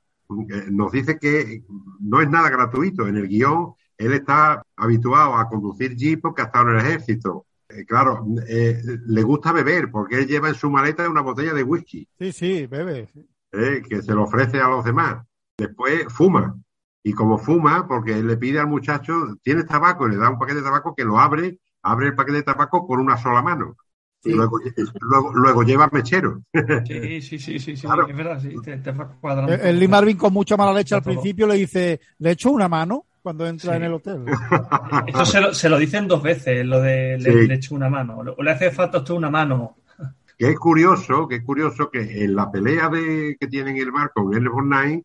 nos 0.72 0.92
dice 0.92 1.20
que 1.20 1.62
no 2.00 2.20
es 2.22 2.30
nada 2.30 2.50
gratuito. 2.50 3.08
En 3.08 3.18
el 3.18 3.28
guion, 3.28 3.74
él 3.98 4.14
está 4.14 4.64
habituado 4.76 5.36
a 5.36 5.48
conducir 5.48 5.96
jeep 5.96 6.22
porque 6.22 6.42
ha 6.42 6.46
estado 6.46 6.70
en 6.72 6.78
el 6.78 6.82
ejército. 6.86 7.46
Eh, 7.76 7.86
claro, 7.86 8.26
eh, 8.48 8.82
le 9.06 9.22
gusta 9.24 9.52
beber 9.52 9.90
porque 9.92 10.20
él 10.20 10.28
lleva 10.28 10.50
en 10.50 10.56
su 10.56 10.70
maleta 10.70 11.10
una 11.10 11.22
botella 11.22 11.54
de 11.54 11.64
whisky 11.64 12.08
Sí, 12.20 12.32
sí, 12.32 12.68
bebe. 12.68 13.10
eh, 13.52 13.82
que 13.88 14.02
se 14.02 14.14
lo 14.14 14.24
ofrece 14.24 14.60
a 14.60 14.68
los 14.70 14.86
demás. 14.86 15.26
Después 15.58 16.06
fuma. 16.10 16.56
Y 17.04 17.14
como 17.14 17.38
fuma, 17.38 17.88
porque 17.88 18.14
él 18.14 18.28
le 18.28 18.38
pide 18.38 18.60
al 18.60 18.68
muchacho, 18.68 19.14
¿tienes 19.44 19.66
tabaco? 19.68 20.08
Y 20.08 20.12
le 20.12 20.18
da 20.18 20.30
un 20.30 20.40
paquete 20.40 20.60
de 20.60 20.64
tabaco 20.66 20.96
que 20.96 21.04
lo 21.06 21.20
abre, 21.20 21.60
abre 21.84 22.08
el 22.08 22.16
paquete 22.16 22.38
de 22.38 22.44
tabaco 22.44 22.88
con 22.88 23.00
una 23.00 23.18
sola 23.18 23.42
mano. 23.42 23.76
Sí. 24.24 24.32
Luego, 24.34 24.60
luego, 25.02 25.34
luego 25.36 25.62
lleva 25.64 25.88
mechero. 25.92 26.42
Sí, 26.88 27.22
sí, 27.22 27.38
sí, 27.40 27.60
sí, 27.60 27.76
sí, 27.78 27.82
Claro. 27.86 28.08
es 28.08 28.16
verdad, 28.18 28.40
sí, 28.42 28.56
te, 28.64 28.78
te 28.78 28.92
va 28.92 29.08
cuadrando. 29.22 29.54
El, 29.54 29.62
el 29.62 29.80
Lee 29.80 29.88
Marvin 29.88 30.18
con 30.18 30.34
mucha 30.34 30.58
mala 30.58 30.74
leche 30.74 30.96
al 30.96 31.04
principio 31.04 31.46
le 31.46 31.56
dice, 31.56 32.00
le 32.18 32.32
echo 32.32 32.50
una 32.50 32.68
mano 32.68 33.06
cuando 33.26 33.48
entra 33.48 33.72
Sí. 33.72 33.78
en 33.78 33.84
el 33.86 33.94
hotel. 33.94 34.24
Esto 35.08 35.26
se 35.26 35.42
lo, 35.42 35.52
se 35.52 35.68
lo 35.68 35.80
dicen 35.80 36.08
dos 36.08 36.22
veces, 36.22 36.64
lo 36.64 36.80
de 36.80 37.18
le, 37.18 37.32
Sí. 37.32 37.48
le 37.48 37.56
echo 37.56 37.74
una 37.74 37.90
mano, 37.90 38.20
o 38.38 38.44
le 38.44 38.52
hace 38.52 38.70
falta 38.70 38.98
a 38.98 39.02
usted 39.02 39.16
una 39.16 39.32
mano. 39.32 39.78
Que 40.38 40.50
es 40.52 40.60
curioso, 40.60 41.28
que 41.28 41.38
es 41.38 41.44
curioso 41.44 41.90
que 41.90 42.24
en 42.24 42.36
la 42.36 42.52
pelea 42.52 42.90
de, 42.90 43.36
que 43.40 43.48
tiene 43.48 43.72
en 43.72 43.78
el 43.78 43.90
bar 43.92 44.12
con 44.14 44.32
L. 44.32 44.48
Nine, 44.64 45.04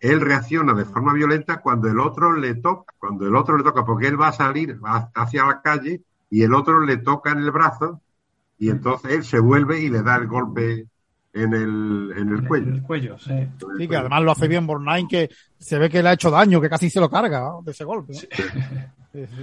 él 0.00 0.20
reacciona 0.20 0.74
de 0.74 0.84
forma 0.84 1.12
violenta 1.14 1.60
cuando 1.60 1.86
el 1.88 2.00
otro 2.00 2.32
le 2.32 2.56
toca, 2.56 2.92
cuando 2.98 3.28
el 3.28 3.36
otro 3.36 3.56
le 3.56 3.62
toca, 3.62 3.84
porque 3.84 4.08
él 4.08 4.20
va 4.20 4.28
a 4.28 4.32
salir 4.32 4.84
va 4.84 5.10
hacia 5.14 5.46
la 5.46 5.62
calle 5.62 6.02
y 6.28 6.42
el 6.42 6.52
otro 6.54 6.80
le 6.80 6.96
toca 6.96 7.30
en 7.30 7.38
el 7.38 7.52
brazo 7.52 8.00
y 8.58 8.70
entonces 8.70 9.12
él 9.12 9.22
se 9.24 9.38
vuelve 9.38 9.80
y 9.80 9.90
le 9.90 10.02
da 10.02 10.16
el 10.16 10.26
golpe 10.26 10.88
en 11.34 11.52
el, 11.54 12.12
en 12.16 12.28
el 12.30 12.38
En 12.38 12.44
cuello. 12.46 12.72
el 12.72 12.82
cuello, 12.82 13.18
sí. 13.18 13.32
Sí, 13.78 13.88
que 13.88 13.96
además 13.96 14.22
lo 14.22 14.30
hace 14.32 14.48
bien 14.48 14.66
Bornheim, 14.66 15.08
que 15.08 15.28
se 15.58 15.78
ve 15.78 15.90
que 15.90 16.02
le 16.02 16.10
ha 16.10 16.12
hecho 16.12 16.30
daño, 16.30 16.60
que 16.60 16.70
casi 16.70 16.88
se 16.88 17.00
lo 17.00 17.10
carga 17.10 17.40
¿no? 17.40 17.62
de 17.62 17.72
ese 17.72 17.84
golpe. 17.84 18.12
¿no? 18.14 18.18
Sí, 18.20 19.26
sí. 19.26 19.42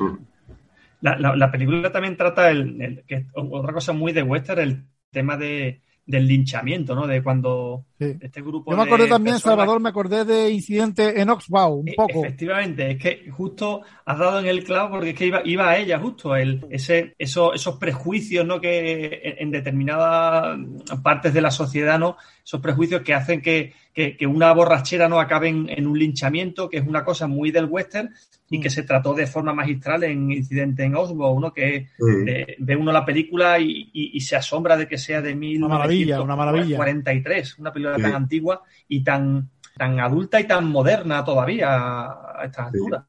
La, 1.01 1.17
la- 1.17 1.35
la 1.35 1.51
película 1.51 1.91
también 1.91 2.15
trata 2.15 2.49
el, 2.51 2.81
el- 2.81 3.03
que 3.07 3.25
otra 3.33 3.73
cosa 3.73 3.91
muy 3.93 4.11
de 4.13 4.23
western, 4.23 4.59
el 4.61 4.85
tema 5.11 5.35
de, 5.37 5.81
del 6.12 6.28
linchamiento, 6.28 6.93
¿no? 6.93 7.07
De 7.07 7.24
cuando 7.24 7.86
Sí. 7.97 8.14
este 8.20 8.41
grupo 8.41 8.70
Yo 8.72 8.78
me 8.78 8.84
de 8.84 8.89
acordé 8.89 9.07
también, 9.07 9.36
personas- 9.36 9.55
Salvador, 9.57 9.80
me 9.82 9.89
acordé 9.89 10.26
de 10.26 10.49
incidente 10.51 11.20
en 11.22 11.30
Oxbow, 11.30 11.76
un 11.80 11.88
E- 11.89 11.93
poco. 11.95 12.24
Efectivamente, 12.26 12.91
es 12.91 12.97
que 12.97 13.30
justo 13.32 13.82
has 14.05 14.18
dado 14.20 14.39
en 14.39 14.45
el 14.47 14.64
clavo 14.64 14.91
porque 14.95 15.09
es 15.12 15.16
que 15.16 15.26
iba, 15.28 15.41
iba 15.45 15.70
a 15.70 15.78
ella 15.78 15.97
justo, 15.99 16.36
el, 16.36 16.66
ese, 16.70 17.16
eso- 17.18 17.53
esos 17.53 17.78
prejuicios 17.78 18.45
¿no? 18.45 18.59
que 18.62 19.22
en, 19.24 19.36
en 19.47 19.51
determinadas 19.51 20.57
partes 21.03 21.34
de 21.34 21.41
la 21.41 21.51
sociedad, 21.51 21.97
¿no? 21.99 22.18
esos 22.43 22.59
prejuicios 22.62 23.01
que 23.01 23.14
hacen 23.14 23.41
que, 23.41 23.74
que- 23.93 24.18
que 24.18 24.28
una 24.28 24.51
borrachera 24.53 25.07
no 25.07 25.20
acabe 25.20 25.49
en, 25.49 25.70
en 25.70 25.88
un 25.88 25.97
linchamiento, 25.97 26.70
que 26.70 26.78
es 26.78 26.88
una 26.88 27.03
cosa 27.05 27.28
muy 27.28 27.51
del 27.51 27.66
western 27.66 28.09
y 28.54 28.60
que 28.60 28.70
se 28.70 28.84
trató 28.84 29.14
de 29.14 29.26
forma 29.28 29.54
magistral 29.54 30.04
en 30.04 30.32
Incidente 30.32 30.84
en 30.84 30.95
Osbo, 30.95 31.39
¿no? 31.39 31.54
que 31.54 31.88
Sí. 31.97 32.06
eh, 32.28 32.56
ve 32.60 32.76
uno 32.76 32.91
la 32.91 33.06
película 33.06 33.58
y, 33.60 33.89
y- 33.93 34.12
y 34.14 34.20
se 34.22 34.36
asombra 34.36 34.76
de 34.78 34.88
que 34.88 34.97
sea 34.97 35.22
de 35.22 35.34
Una 35.34 35.68
maravilla, 35.70 36.22
una 36.22 36.36
maravilla. 36.36 36.66
1943, 36.78 37.58
una 37.60 37.72
película 37.72 37.95
Sí. 37.95 38.02
tan 38.04 38.14
antigua 38.14 38.62
y 38.88 39.04
tan, 39.04 39.49
tan 39.78 39.99
adulta 39.99 40.39
y 40.39 40.43
tan 40.47 40.70
moderna 40.70 41.24
todavía 41.24 41.70
a 41.72 42.41
estas 42.43 42.72
Sí. 42.72 42.78
alturas. 42.78 43.04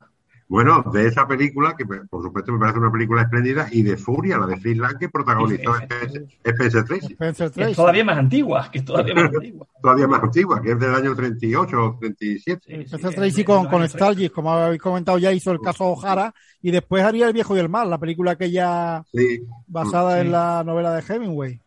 Bueno, 0.52 0.84
de 0.92 1.06
esa 1.06 1.26
película, 1.26 1.74
que 1.78 1.86
por 1.86 2.22
supuesto 2.22 2.52
me 2.52 2.58
parece 2.58 2.78
una 2.78 2.92
película 2.92 3.22
espléndida, 3.22 3.68
y 3.72 3.82
de 3.82 3.96
Furia, 3.96 4.36
la 4.36 4.46
de 4.46 4.58
Friedland, 4.58 4.98
que 4.98 5.08
protagonizó 5.08 5.74
Sí, 5.78 5.82
Spencer 5.84 6.26
Spencer 6.44 6.84
Tracy, 6.84 7.12
Spencer 7.14 7.50
Que 7.50 7.62
es 7.70 7.76
todavía 7.76 8.04
más 8.04 8.18
antigua, 8.18 8.68
que 8.70 8.78
es 8.80 8.84
todavía 8.84 9.14
más 9.14 9.24
antigua. 9.34 9.66
todavía 9.80 10.06
más 10.08 10.22
antigua, 10.22 10.60
que 10.60 10.72
es 10.72 10.78
del 10.78 10.94
año 10.94 11.16
38 11.16 11.82
o 11.82 11.98
37. 11.98 12.60
Sí, 12.66 12.74
sí, 12.76 12.82
Spencer 12.82 13.14
Tracy 13.14 13.44
con, 13.44 13.66
con 13.66 13.88
Stargis, 13.88 14.30
como 14.30 14.52
habéis 14.52 14.82
comentado, 14.82 15.16
ya 15.16 15.32
hizo 15.32 15.52
el 15.52 15.60
caso 15.60 15.86
O'Hara 15.86 16.34
y 16.60 16.70
después 16.70 17.02
haría 17.02 17.26
El 17.28 17.32
viejo 17.32 17.56
y 17.56 17.60
el 17.60 17.70
mal, 17.70 17.88
la 17.88 17.96
película 17.96 18.36
que 18.36 18.50
ya 18.50 19.02
Sí, 19.10 19.40
basada 19.66 20.16
Sí. 20.16 20.26
en 20.26 20.32
la 20.32 20.62
novela 20.64 20.94
de 20.94 21.02
Hemingway. 21.08 21.58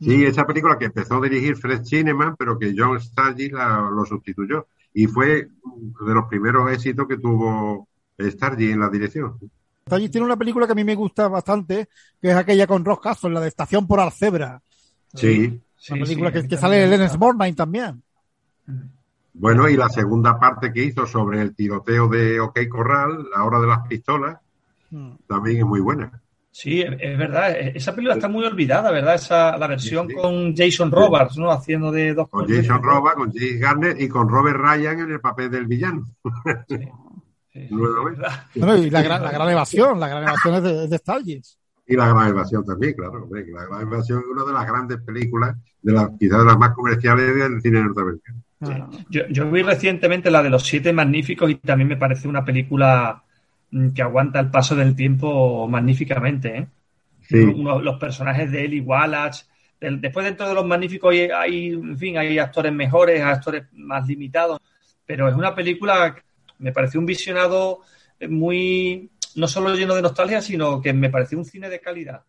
Sí, 0.00 0.24
esa 0.26 0.46
película 0.46 0.76
que 0.78 0.84
empezó 0.84 1.16
a 1.16 1.20
dirigir 1.22 1.56
Fred 1.56 1.82
Cineman, 1.82 2.36
pero 2.36 2.58
que 2.58 2.74
John 2.76 3.00
Stargis 3.00 3.52
la- 3.52 3.88
lo 3.90 4.04
sustituyó. 4.04 4.66
Y 4.92 5.06
fue 5.06 5.48
de 6.06 6.14
los 6.14 6.26
primeros 6.26 6.70
éxitos 6.70 7.08
que 7.08 7.16
tuvo 7.16 7.88
Stargis 8.18 8.72
en 8.72 8.80
la 8.80 8.88
dirección. 8.88 9.38
Stargis 9.86 10.10
tiene 10.10 10.24
una 10.26 10.36
película 10.36 10.66
que 10.66 10.72
a 10.72 10.74
mí 10.76 10.84
me 10.84 10.94
gusta 10.94 11.28
bastante, 11.28 11.88
que 12.20 12.30
es 12.30 12.34
aquella 12.36 12.66
con 12.66 12.84
Ross 12.84 13.00
Castle, 13.00 13.30
la 13.30 13.40
de 13.40 13.48
Estación 13.48 13.86
por 13.86 14.00
Alcebra. 14.00 14.60
Sí. 15.14 15.60
Sí, 15.76 15.92
Una 15.94 16.02
película 16.04 16.32
sí, 16.32 16.42
que, 16.42 16.48
que 16.48 16.56
sale 16.56 16.98
gusta. 16.98 17.18
Mornay 17.18 17.52
también. 17.52 18.02
Bueno, 19.32 19.68
y 19.68 19.76
la 19.76 19.88
segunda 19.88 20.38
parte 20.38 20.72
que 20.72 20.82
hizo 20.84 21.06
sobre 21.06 21.40
el 21.40 21.54
tiroteo 21.54 22.08
de 22.08 22.40
OK 22.40 22.58
Corral, 22.68 23.26
la 23.34 23.44
hora 23.44 23.60
de 23.60 23.66
las 23.66 23.86
pistolas, 23.86 24.38
Mm. 24.90 25.10
también 25.26 25.58
es 25.58 25.64
muy 25.66 25.80
buena. 25.80 26.22
Sí, 26.50 26.80
es, 26.80 27.18
verdad. 27.18 27.50
e- 27.52 27.72
Esa 27.76 27.92
película 27.94 28.14
está 28.14 28.26
muy 28.26 28.42
olvidada, 28.46 28.90
¿verdad? 28.90 29.16
Esa, 29.16 29.56
la 29.58 29.66
versión 29.66 30.08
Sí, 30.08 30.14
sí. 30.14 30.18
con 30.20 30.56
Jason 30.56 30.90
Robards, 30.90 31.36
¿no? 31.36 31.50
Haciendo 31.50 31.92
de 31.92 32.14
dos 32.14 32.26
Con 32.30 32.48
Jason 32.48 32.82
Robards, 32.82 33.16
con 33.16 33.30
James 33.32 33.60
Garner 33.60 34.00
y 34.00 34.08
con 34.08 34.28
Robert 34.30 34.58
Ryan 34.58 35.00
en 35.00 35.10
el 35.12 35.20
papel 35.20 35.50
del 35.50 35.66
villano. 35.66 36.06
Sí, 36.68 36.76
sí. 37.68 38.60
Bueno, 38.60 38.76
y 38.76 38.90
la 38.90 39.02
gran, 39.02 39.22
la 39.22 39.30
gran 39.32 39.48
evasión, 39.50 39.98
la 39.98 40.08
gran 40.08 40.22
evasión 40.24 40.54
es 40.56 40.62
de, 40.62 40.84
es 40.84 40.90
de 40.90 40.98
Stargis. 40.98 41.58
Y 41.86 41.96
la 41.96 42.08
gran 42.08 42.28
invasión 42.28 42.64
también, 42.64 42.92
claro. 42.94 43.24
hombre, 43.24 43.46
La 43.50 43.64
gran 43.66 43.82
invasión 43.82 44.18
es 44.20 44.26
una 44.30 44.44
de 44.44 44.52
las 44.52 44.66
grandes 44.66 44.98
películas, 45.00 45.56
de 45.82 45.92
las, 45.92 46.10
quizás 46.18 46.38
de 46.40 46.44
las 46.44 46.58
más 46.58 46.74
comerciales 46.74 47.34
del 47.34 47.62
cine 47.62 47.82
norteamericano. 47.82 48.42
Sí. 48.60 48.72
Ah. 48.72 48.88
Yo, 49.08 49.22
yo 49.30 49.50
vi 49.50 49.62
recientemente 49.62 50.30
la 50.30 50.42
de 50.42 50.50
los 50.50 50.64
siete 50.64 50.92
magníficos 50.92 51.50
y 51.50 51.54
también 51.56 51.88
me 51.88 51.96
parece 51.96 52.28
una 52.28 52.44
película 52.44 53.22
mm, 53.70 53.90
que 53.90 54.02
aguanta 54.02 54.38
el 54.40 54.50
paso 54.50 54.74
del 54.76 54.94
tiempo 54.94 55.66
magníficamente. 55.68 56.58
¿eh? 56.58 56.66
Sí, 57.22 57.38
Uno- 57.38 57.80
los 57.80 57.98
personajes 57.98 58.50
de 58.50 58.64
Eli 58.64 58.80
Wallach. 58.80 59.36
después 59.80 60.26
dentro 60.26 60.48
de 60.48 60.54
los 60.54 60.66
magníficos 60.66 61.12
hay, 61.12 61.30
hay, 61.30 61.68
en 61.72 61.96
fin, 61.96 62.18
hay 62.18 62.38
actores 62.38 62.72
mejores, 62.72 63.22
actores 63.22 63.64
más 63.72 64.06
limitados, 64.06 64.58
pero 65.06 65.28
es 65.28 65.34
una 65.34 65.54
película, 65.54 66.14
me 66.58 66.72
pareció 66.72 67.00
un 67.00 67.06
visionado 67.06 67.80
muy, 68.28 69.10
no 69.36 69.46
solo 69.48 69.74
lleno 69.74 69.94
de 69.94 70.02
nostalgia, 70.02 70.40
sino 70.40 70.80
que 70.80 70.92
me 70.92 71.10
pareció 71.10 71.38
un 71.38 71.44
cine 71.44 71.68
de 71.68 71.80
calidad. 71.80 72.24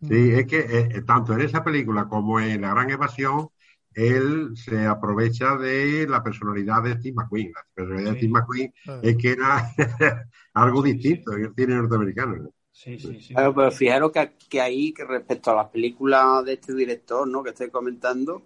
Sí, 0.00 0.30
es 0.32 0.46
que 0.46 0.58
eh, 0.60 0.88
eh, 0.94 1.02
tanto 1.02 1.32
en 1.32 1.40
esa 1.40 1.62
película 1.64 2.06
como 2.08 2.38
en 2.38 2.60
La 2.60 2.70
Gran 2.70 2.90
Evasión, 2.90 3.48
él 3.94 4.50
se 4.54 4.86
aprovecha 4.86 5.56
de 5.56 6.06
la 6.08 6.22
personalidad 6.22 6.82
de 6.82 6.94
Steve 6.94 7.14
McQueen. 7.16 7.52
La 7.52 7.66
personalidad 7.74 8.12
de. 8.12 8.18
Steve 8.18 8.32
McQueen 8.32 8.74
Ah. 8.86 9.00
es 9.02 9.16
que 9.16 9.30
era 9.30 9.64
algo 10.54 10.82
distinto 10.82 11.32
en 11.32 11.46
el 11.46 11.54
cine 11.54 11.74
norteamericano. 11.74 12.36
¿no? 12.36 12.50
Sí, 12.70 12.96
sí, 12.98 13.20
sí. 13.20 13.34
Claro, 13.34 13.54
pero 13.54 13.72
fijaros 13.72 14.12
que, 14.12 14.34
que 14.48 14.60
ahí, 14.60 14.92
que 14.92 15.04
respecto 15.04 15.50
a 15.50 15.56
las 15.56 15.68
películas 15.68 16.44
de 16.44 16.52
este 16.52 16.74
director, 16.74 17.26
¿no? 17.26 17.42
Que 17.42 17.50
estoy 17.50 17.70
comentando, 17.70 18.44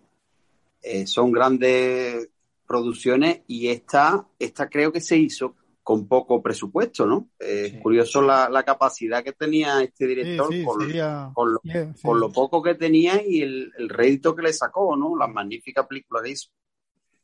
eh, 0.81 1.07
son 1.07 1.31
grandes 1.33 2.29
producciones 2.73 3.43
y 3.47 3.69
esta, 3.69 4.27
esta 4.39 4.69
creo 4.69 4.91
que 4.93 5.01
se 5.01 5.17
hizo 5.19 5.55
con 5.83 6.07
poco 6.09 6.41
presupuesto, 6.43 7.07
¿no? 7.07 7.29
Eh, 7.41 7.71
Sí. 7.73 7.81
Curioso 7.81 8.23
la, 8.23 8.49
la 8.49 8.63
capacidad 8.63 9.23
que 9.25 9.33
tenía 9.33 9.83
este 9.83 10.07
director 10.07 10.49
Sí, 10.53 10.61
sí, 10.61 10.65
con, 10.65 10.81
sería- 10.81 11.31
con 11.35 11.53
lo, 11.55 11.61
con 12.03 12.21
lo 12.21 12.33
poco 12.33 12.63
que 12.63 12.75
tenía 12.77 13.21
y 13.27 13.43
el, 13.43 13.73
el 13.79 13.89
rédito 13.89 14.35
que 14.35 14.43
le 14.43 14.53
sacó, 14.53 14.97
¿no? 14.97 15.17
Las 15.17 15.29
magníficas 15.31 15.87
películas 15.87 16.23
que 16.25 16.31
hizo. 16.31 16.49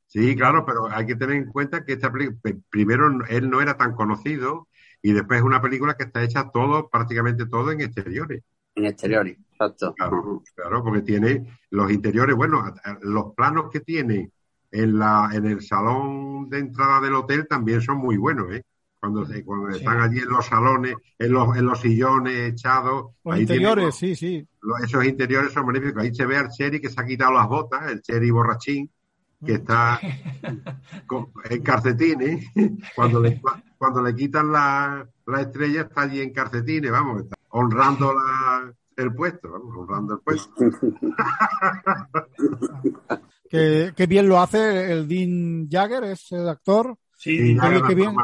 Sí, 0.06 0.34
claro, 0.36 0.64
pero 0.66 0.86
hay 0.90 1.06
que 1.06 1.16
tener 1.16 1.36
en 1.36 1.52
cuenta 1.52 1.84
que 1.84 1.92
esta 1.94 2.10
película, 2.10 2.38
primero 2.70 3.08
él 3.28 3.50
no 3.50 3.60
era 3.60 3.76
tan 3.76 3.94
conocido 3.94 4.68
y 5.02 5.12
después 5.12 5.38
es 5.40 5.44
una 5.44 5.60
película 5.62 5.94
que 5.96 6.04
está 6.04 6.22
hecha 6.24 6.50
todo, 6.52 6.88
prácticamente 6.88 7.46
todo 7.46 7.70
en 7.72 7.82
exteriores. 7.82 8.42
En 8.74 8.86
exteriores, 8.86 9.36
exacto. 9.52 9.94
Claro, 9.94 10.42
claro, 10.54 10.82
porque 10.82 11.02
tiene 11.02 11.58
los 11.70 11.90
interiores, 11.90 12.34
bueno, 12.36 12.64
los 13.02 13.34
planos 13.34 13.70
que 13.70 13.80
tiene 13.80 14.30
en 14.70 14.98
la 14.98 15.30
en 15.32 15.46
el 15.46 15.62
salón 15.62 16.48
de 16.50 16.58
entrada 16.58 17.00
del 17.00 17.14
hotel 17.14 17.46
también 17.48 17.80
son 17.80 17.98
muy 17.98 18.16
buenos, 18.16 18.52
¿eh? 18.52 18.62
Cuando, 19.00 19.24
se- 19.26 19.44
cuando 19.44 19.70
Sí. 19.70 19.78
están 19.78 20.00
allí 20.00 20.18
en 20.18 20.28
los 20.28 20.44
salones, 20.46 20.96
en 21.18 21.32
los, 21.32 21.56
en 21.56 21.66
los 21.66 21.80
sillones 21.80 22.34
echados. 22.52 23.12
Los 23.24 23.34
ahí 23.34 23.42
interiores, 23.42 23.94
sí, 23.94 24.16
sí. 24.16 24.46
los- 24.60 24.80
esos 24.82 25.04
interiores 25.04 25.52
son 25.52 25.66
magníficos. 25.66 26.02
Ahí 26.02 26.12
se 26.14 26.26
ve 26.26 26.36
al 26.36 26.48
Cherry 26.48 26.80
que 26.80 26.88
se 26.90 27.00
ha 27.00 27.06
quitado 27.06 27.32
las 27.32 27.46
botas, 27.48 27.90
el 27.92 28.02
Cherry 28.02 28.30
borrachín, 28.32 28.90
que 29.46 29.52
está 29.54 30.00
con- 31.06 31.28
en 31.48 31.62
calcetines. 31.62 32.44
Cuando 32.96 33.20
le, 33.20 33.40
cuando 33.78 34.02
le 34.02 34.12
quitan 34.16 34.50
la, 34.50 35.08
la 35.26 35.40
estrella 35.42 35.82
está 35.82 36.02
allí 36.02 36.20
en 36.20 36.32
calcetines, 36.32 36.90
vamos, 36.90 37.22
está 37.22 37.36
honrando 37.50 38.12
la, 38.12 38.72
el 38.96 39.14
puesto, 39.14 39.52
vamos, 39.52 39.76
honrando 39.78 40.14
el 40.14 40.20
puesto. 40.22 40.52
Que, 43.50 43.92
que 43.96 44.06
bien 44.06 44.28
lo 44.28 44.40
hace 44.40 44.92
el 44.92 45.08
Dean 45.08 45.68
Jagger, 45.70 46.04
es 46.04 46.30
el 46.32 46.48
actor. 46.48 46.96
Sí, 47.16 47.36
qué 47.36 47.54
ya 47.56 47.94
bien, 47.94 48.14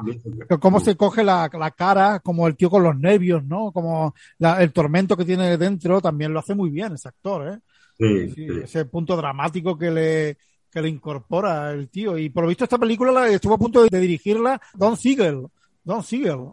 que 0.48 0.58
Cómo 0.58 0.78
se 0.78 0.96
coge 0.96 1.24
la, 1.24 1.50
la 1.52 1.70
cara, 1.72 2.20
como 2.20 2.46
el 2.46 2.56
tío 2.56 2.70
con 2.70 2.82
los 2.84 2.96
nervios, 2.96 3.44
¿no? 3.44 3.72
Como 3.72 4.14
la- 4.38 4.62
el 4.62 4.72
tormento 4.72 5.16
que 5.16 5.24
tiene 5.24 5.56
dentro, 5.56 6.00
también 6.00 6.32
lo 6.32 6.38
hace 6.38 6.54
muy 6.54 6.70
bien 6.70 6.92
ese 6.92 7.08
actor, 7.08 7.48
¿eh? 7.54 7.58
Sí, 7.98 8.28
Sí, 8.30 8.34
sí. 8.48 8.60
ese 8.64 8.84
punto 8.84 9.16
dramático 9.16 9.76
que 9.76 9.90
le, 9.90 10.36
que 10.70 10.80
le 10.82 10.88
incorpora 10.88 11.72
el 11.72 11.88
tío. 11.88 12.16
Y 12.18 12.30
por 12.30 12.44
lo 12.44 12.48
visto 12.48 12.64
esta 12.64 12.78
película 12.78 13.10
la, 13.10 13.28
estuvo 13.28 13.54
a 13.54 13.58
punto 13.58 13.82
de, 13.82 13.88
de 13.90 13.98
dirigirla 14.00 14.60
Don 14.74 14.96
Siegel. 14.96 15.46
Don 15.82 16.02
Siegel. 16.04 16.50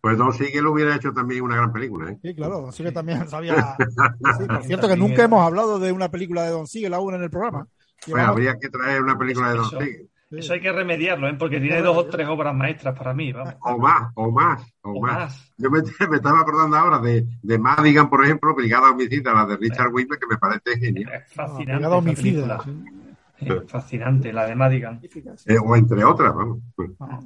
Pues 0.00 0.16
Don 0.18 0.32
Siegel 0.32 0.66
hubiera 0.66 0.96
hecho 0.96 1.12
también 1.12 1.42
una 1.42 1.56
gran 1.56 1.72
película, 1.72 2.10
¿eh? 2.10 2.18
Sí, 2.22 2.34
claro, 2.34 2.60
Don 2.62 2.72
Siegel 2.72 2.94
también 2.94 3.28
sabía. 3.28 3.54
Sí, 4.38 4.46
por 4.46 4.62
cierto 4.64 4.88
que 4.88 4.96
nunca 4.96 5.24
hemos 5.24 5.44
hablado 5.46 5.78
de 5.78 5.92
una 5.92 6.10
película 6.10 6.42
de 6.44 6.50
Don 6.50 6.66
Siegel 6.66 6.94
aún 6.94 7.14
en 7.14 7.22
el 7.22 7.30
programa. 7.30 7.66
Pues 8.04 8.16
Llevamos- 8.16 8.28
habría 8.30 8.58
que 8.58 8.68
traer 8.68 9.02
una 9.02 9.16
película 9.18 9.48
de 9.50 9.54
Don 9.56 9.66
Eso. 9.66 9.78
Siegel. 9.80 10.08
sí. 10.30 10.38
Eso 10.38 10.52
hay 10.54 10.60
que 10.60 10.72
remediarlo, 10.72 11.28
¿eh? 11.28 11.34
porque 11.38 11.60
tiene 11.60 11.82
dos 11.82 11.96
o 11.96 12.06
tres 12.06 12.26
obras 12.26 12.54
maestras 12.54 12.96
para 12.98 13.12
mí, 13.12 13.32
vamos. 13.32 13.54
O 13.60 13.78
más, 13.78 14.10
o 14.14 14.30
más, 14.30 14.62
o, 14.82 14.90
O 14.92 15.00
más. 15.02 15.12
más. 15.18 15.52
Yo 15.58 15.70
me, 15.70 15.80
me 16.10 16.16
estaba 16.16 16.40
acordando 16.40 16.76
ahora 16.76 16.98
de, 16.98 17.26
de 17.42 17.58
Madigan, 17.58 18.08
por 18.08 18.24
ejemplo, 18.24 18.54
Brigada 18.54 18.90
Homicida, 18.90 19.32
la 19.34 19.44
de 19.46 19.56
Richard 19.58 19.92
Widmer, 19.92 20.18
que 20.18 20.26
me 20.26 20.38
parece 20.38 20.78
genial. 20.80 21.12
Es 21.12 21.22
Ah, 21.38 21.46
fascinante. 21.46 21.72
Brigada 21.74 21.96
Homicida, 21.96 22.60
sí. 22.64 23.48
Fascinante, 23.68 24.32
la 24.32 24.46
de 24.46 24.54
Madigan. 24.54 25.00
Eh, 25.46 25.56
o 25.62 25.76
entre 25.76 26.04
otras, 26.04 26.34
vamos. 26.34 26.58
Ah. 27.00 27.20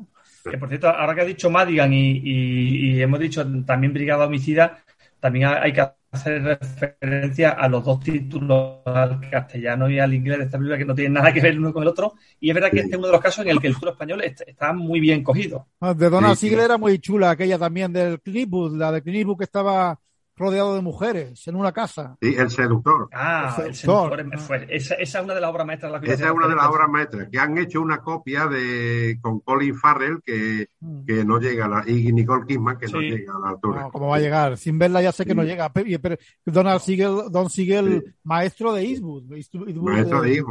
Que 0.50 0.58
por 0.58 0.68
cierto, 0.68 0.88
ahora 0.88 1.14
que 1.14 1.20
ha 1.22 1.24
dicho 1.24 1.50
Madigan 1.50 1.92
y, 1.92 2.10
y- 2.18 2.90
y 2.96 3.02
hemos 3.02 3.20
dicho 3.20 3.44
también 3.64 3.92
Brigada 3.92 4.26
Homicida, 4.26 4.78
también 5.20 5.48
hay 5.48 5.72
que 5.72 5.86
hacer 6.16 6.42
referencia 6.42 7.50
a 7.50 7.68
los 7.68 7.84
dos 7.84 8.00
títulos, 8.00 8.80
al 8.84 9.20
castellano 9.30 9.88
y 9.90 9.98
al 9.98 10.12
inglés 10.14 10.38
de 10.38 10.44
esta 10.44 10.58
película, 10.58 10.78
que 10.78 10.84
no 10.84 10.94
tienen 10.94 11.12
nada 11.14 11.32
que 11.32 11.40
ver 11.40 11.52
el 11.52 11.58
uno 11.60 11.72
con 11.72 11.82
el 11.82 11.88
otro. 11.88 12.14
Y 12.40 12.48
es 12.50 12.54
verdad 12.54 12.70
que 12.70 12.78
Sí. 12.78 12.82
este 12.84 12.92
es 12.92 12.98
uno 12.98 13.06
de 13.08 13.12
los 13.12 13.20
casos 13.22 13.44
en 13.44 13.50
el 13.50 13.60
que 13.60 13.68
el 13.68 13.74
título 13.74 13.92
español 13.92 14.22
est- 14.22 14.42
está 14.46 14.72
muy 14.72 15.00
bien 15.00 15.22
cogido. 15.22 15.66
Ah, 15.80 15.94
De 15.94 16.10
Donald 16.10 16.34
Sí, 16.36 16.40
sí. 16.40 16.46
Siegel 16.48 16.64
era 16.64 16.78
muy 16.78 16.98
chula 16.98 17.30
aquella 17.30 17.58
también 17.58 17.92
del 17.92 18.20
Clint 18.20 18.38
Eastwood, 18.38 18.76
la 18.76 18.92
de 18.92 19.02
Clint 19.02 19.18
Eastwood 19.18 19.38
que 19.38 19.44
estaba 19.44 19.98
rodeado 20.36 20.74
de 20.74 20.82
mujeres 20.82 21.46
en 21.48 21.56
una 21.56 21.72
casa. 21.72 22.16
Sí, 22.20 22.34
El 22.36 22.50
Seductor. 22.50 23.08
Ah, 23.12 23.54
El 23.58 23.66
el 23.68 23.74
seductor. 23.74 24.38
fue- 24.38 24.66
esa, 24.68 24.94
esa 24.96 25.18
es 25.18 25.24
una 25.24 25.34
de 25.34 25.40
las 25.40 25.50
obras 25.50 25.66
maestras 25.66 25.92
de 25.92 25.98
la 25.98 26.04
que 26.04 26.12
Esa 26.12 26.26
es 26.26 26.32
una 26.32 26.46
de 26.48 26.54
las 26.54 26.66
obras 26.66 26.88
maestras, 26.90 27.28
que 27.32 27.38
han 27.38 27.56
hecho 27.58 27.80
una 27.80 27.98
copia 28.02 28.46
de 28.46 29.18
con 29.22 29.40
Colin 29.40 29.74
Farrell 29.76 30.20
que, 30.22 30.68
Mm. 30.80 31.04
que 31.06 31.24
no 31.24 31.38
llega 31.38 31.64
a 31.64 31.68
la, 31.68 31.84
y 31.86 32.12
Nicole 32.12 32.44
Kidman 32.46 32.78
que 32.78 32.86
no 32.88 33.00
llega 33.00 33.32
a 33.34 33.40
la 33.40 33.48
altura. 33.48 33.80
No, 33.82 33.90
¿Cómo 33.90 34.08
va 34.08 34.16
a 34.16 34.20
llegar? 34.20 34.56
Sin 34.58 34.78
verla 34.78 35.00
ya 35.02 35.12
sé 35.12 35.24
que 35.24 35.34
no 35.34 35.42
llega. 35.42 35.70
Pero 35.72 36.16
Donald 36.44 36.80
Siegel, 36.80 37.30
Don 37.30 37.48
Siegel, 37.48 38.02
Sí. 38.04 38.12
maestro 38.24 38.72
de 38.74 38.82
Eastwood. 38.84 39.32
Eastwood, 39.32 39.74
Maestro 39.76 40.20
de. 40.22 40.44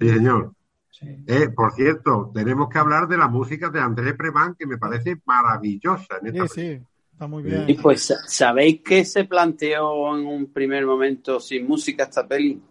Sí, 0.00 0.08
señor. 0.10 0.52
Sí. 0.90 1.06
Eh, 1.28 1.48
por 1.50 1.72
cierto, 1.74 2.32
tenemos 2.34 2.68
que 2.68 2.78
hablar 2.78 3.06
de 3.06 3.16
la 3.16 3.28
música 3.28 3.68
de 3.70 3.78
André 3.80 4.14
Previn, 4.14 4.56
que 4.58 4.66
me 4.66 4.78
parece 4.78 5.16
maravillosa 5.24 6.18
en 6.20 6.26
esta 6.34 6.48
Sí, 6.48 6.60
sí, 6.78 6.86
está 7.18 7.26
muy 7.26 7.42
bien. 7.42 7.64
Y 7.66 7.74
pues, 7.74 8.04
sa- 8.06 8.22
¿sabéis 8.28 8.80
que 8.80 9.04
se 9.04 9.24
planteó 9.24 10.16
en 10.16 10.24
un 10.24 10.52
primer 10.52 10.86
momento 10.86 11.40
sin 11.40 11.66
música 11.66 12.04
esta 12.04 12.26
peli? 12.28 12.62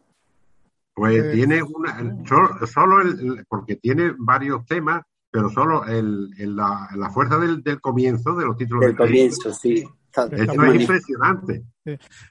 Pues 0.94 1.22
Eh, 1.26 1.32
tiene 1.34 1.62
una, 1.62 2.26
solo, 2.26 2.66
solo 2.66 3.02
el, 3.02 3.10
el- 3.40 3.46
porque 3.46 3.76
tiene 3.76 4.14
varios 4.18 4.66
temas, 4.66 5.04
pero 5.30 5.50
solo 5.50 5.86
el, 5.86 6.30
el- 6.38 6.56
la, 6.56 6.88
la 6.96 7.10
fuerza 7.10 7.38
del, 7.38 7.62
del 7.62 7.82
comienzo 7.82 8.36
de 8.36 8.46
los 8.46 8.56
títulos 8.58 8.82
Del 8.86 8.92
de 8.94 8.98
comienzo, 8.98 9.54
sí. 9.54 9.84
Está- 10.06 10.24
Está 10.24 10.36
Esto 10.54 10.64
es 10.64 10.76
es 10.76 10.82
impresionante. 10.82 11.64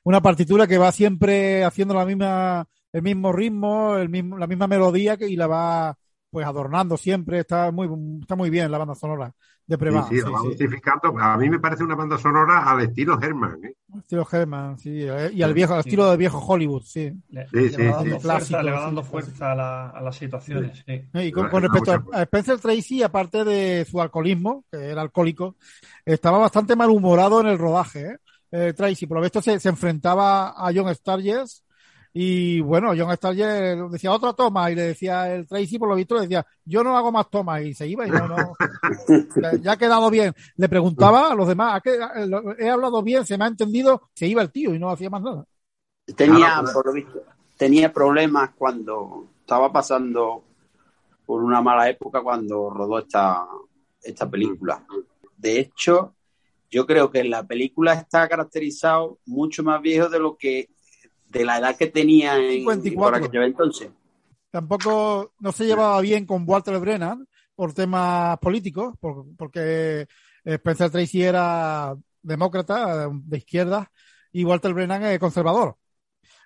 Una 0.05 0.21
partitura 0.23 0.67
que 0.67 0.79
va 0.79 0.91
siempre 0.93 1.65
haciendo 1.65 1.93
la 1.95 2.07
misma, 2.07 2.67
el 2.93 3.03
mismo 3.03 3.31
ritmo, 3.33 3.97
el 3.99 4.09
mismo, 4.09 4.39
la 4.39 4.47
misma 4.47 4.67
melodía 4.67 5.17
que, 5.19 5.29
y 5.29 5.37
la 5.37 5.47
va 5.47 5.99
pues 6.37 6.47
adornando 6.47 6.99
siempre. 6.99 7.39
Está 7.39 7.73
muy, 7.73 7.89
está 8.21 8.37
muy 8.37 8.51
bien 8.51 8.71
la 8.71 8.77
banda 8.77 8.95
sonora 8.95 9.33
de 9.67 9.75
Sí, 9.77 9.81
Previn. 9.81 10.03
sí, 10.11 10.21
lo 10.21 10.33
va 10.33 10.41
dosificando. 10.43 11.19
A 11.19 11.39
mí 11.39 11.49
me 11.49 11.59
parece 11.59 11.83
una 11.83 11.95
banda 11.95 12.19
sonora 12.19 12.63
al 12.71 12.83
estilo 12.83 13.19
Herman. 13.19 13.65
¿eh? 13.65 13.73
Estilo 13.97 14.27
Herman, 14.31 14.79
sí. 14.79 15.03
eh, 15.03 15.31
Y 15.33 15.43
al 15.43 15.55
viejo, 15.55 15.73
al 15.73 15.81
estilo 15.81 16.11
del 16.11 16.19
viejo 16.19 16.39
Hollywood, 16.47 16.83
sí. 16.85 17.11
Le, 17.31 17.47
Sí, 17.49 17.71
le 17.71 17.71
sí, 17.71 17.77
va 17.87 17.97
dando 17.97 18.03
sí. 18.05 18.11
fuerza, 18.11 18.21
Clásico, 18.21 18.63
le 18.63 18.71
va 18.71 18.81
dando 18.83 19.03
fuerza 19.03 19.53
a, 19.53 19.55
la- 19.55 19.89
a 19.89 20.03
las 20.03 20.17
situaciones. 20.17 20.85
sí. 20.87 21.03
Y 21.15 21.33
con, 21.33 21.51
respecto 21.51 21.93
a, 21.93 22.05
a 22.19 22.23
Spencer 22.25 22.59
Tracy, 22.61 23.03
aparte 23.03 23.45
de 23.45 23.87
su 23.91 23.99
alcoholismo, 23.99 24.65
que 24.71 24.91
era 24.91 25.01
alcohólico, 25.01 25.57
estaba 26.05 26.37
bastante 26.37 26.77
malhumorado 26.77 27.41
en 27.41 27.47
el 27.47 27.57
rodaje. 27.57 28.01
¿eh? 28.03 28.17
Eh, 28.51 28.73
Tracy, 28.77 29.07
por 29.07 29.17
lo 29.17 29.23
visto, 29.23 29.41
se, 29.41 29.59
se 29.59 29.71
enfrentaba 29.71 30.49
a 30.51 30.71
John 30.75 30.95
Sturges 30.95 31.65
y 32.19 32.61
bueno, 32.63 32.95
John 32.97 33.15
Sturges 33.15 33.77
decía 33.91 34.11
otra 34.11 34.33
toma 34.33 34.71
y 34.71 34.75
le 34.75 34.83
decía 34.89 35.35
el 35.35 35.47
Tracy, 35.47 35.79
por 35.79 35.91
lo 35.91 35.97
visto, 35.97 36.15
le 36.15 36.23
decía 36.23 36.47
yo 36.65 36.83
no 36.83 36.97
hago 36.97 37.13
más 37.13 37.29
tomas 37.29 37.61
y 37.63 37.75
se 37.75 37.87
iba 37.87 38.07
y 38.07 38.11
no, 38.11 38.27
no. 38.27 38.55
Ya- 39.63 39.73
ha 39.73 39.77
quedado 39.77 40.09
bien. 40.09 40.33
Le 40.57 40.67
preguntaba 40.69 41.31
a 41.31 41.35
los 41.35 41.47
demás, 41.47 41.75
¿a 41.77 41.81
qué- 41.83 41.99
a- 42.03 42.25
lo- 42.25 42.59
he 42.59 42.71
hablado 42.71 43.03
bien, 43.03 43.27
se 43.27 43.37
me 43.37 43.45
ha 43.45 43.49
entendido, 43.49 44.09
se 44.15 44.27
iba 44.27 44.41
el 44.41 44.51
tío 44.51 44.75
y 44.75 44.79
no 44.79 44.89
hacía 44.91 45.11
más 45.11 45.21
nada. 45.21 45.45
Tenía, 46.17 46.47
Claro, 46.61 46.69
por 46.73 46.87
lo 46.87 46.93
visto, 46.95 47.23
tenía 47.59 47.93
problemas 47.93 48.51
cuando 48.57 49.27
estaba 49.41 49.71
pasando 49.71 50.43
por 51.27 51.43
una 51.43 51.61
mala 51.61 51.91
época 51.91 52.23
cuando 52.23 52.71
rodó 52.71 52.99
esta, 53.01 53.47
esta 54.03 54.31
película. 54.31 54.83
De 55.37 55.59
hecho, 55.61 56.15
yo 56.71 56.87
creo 56.87 57.11
que 57.11 57.25
la 57.25 57.43
película 57.43 57.93
está 57.93 58.27
caracterizado 58.27 59.19
mucho 59.27 59.63
más 59.63 59.83
viejo 59.83 60.09
de 60.09 60.19
lo 60.19 60.37
que 60.39 60.71
de 61.29 61.45
la 61.45 61.59
edad 61.59 61.77
que 61.77 61.87
tenía 61.89 62.37
en, 62.37 62.51
54. 62.61 62.95
por 62.95 63.15
aquello 63.29 63.45
entonces. 63.45 63.91
tampoco 64.51 65.33
no 65.41 65.53
se 65.53 65.67
llevaba 65.67 66.01
bien 66.01 66.25
con 66.27 66.45
Walter 66.47 66.79
Brennan 66.79 67.27
por 67.55 67.73
temas 67.75 68.39
políticos, 68.39 68.95
por- 69.01 69.27
porque 69.37 70.07
Spencer 70.45 70.91
Tracy 70.91 71.23
era 71.23 71.95
demócrata 72.23 73.09
de 73.11 73.37
izquierda 73.39 73.91
y 74.33 74.45
Walter 74.45 74.73
Brennan 74.75 75.03
es 75.05 75.19
conservador. 75.19 75.77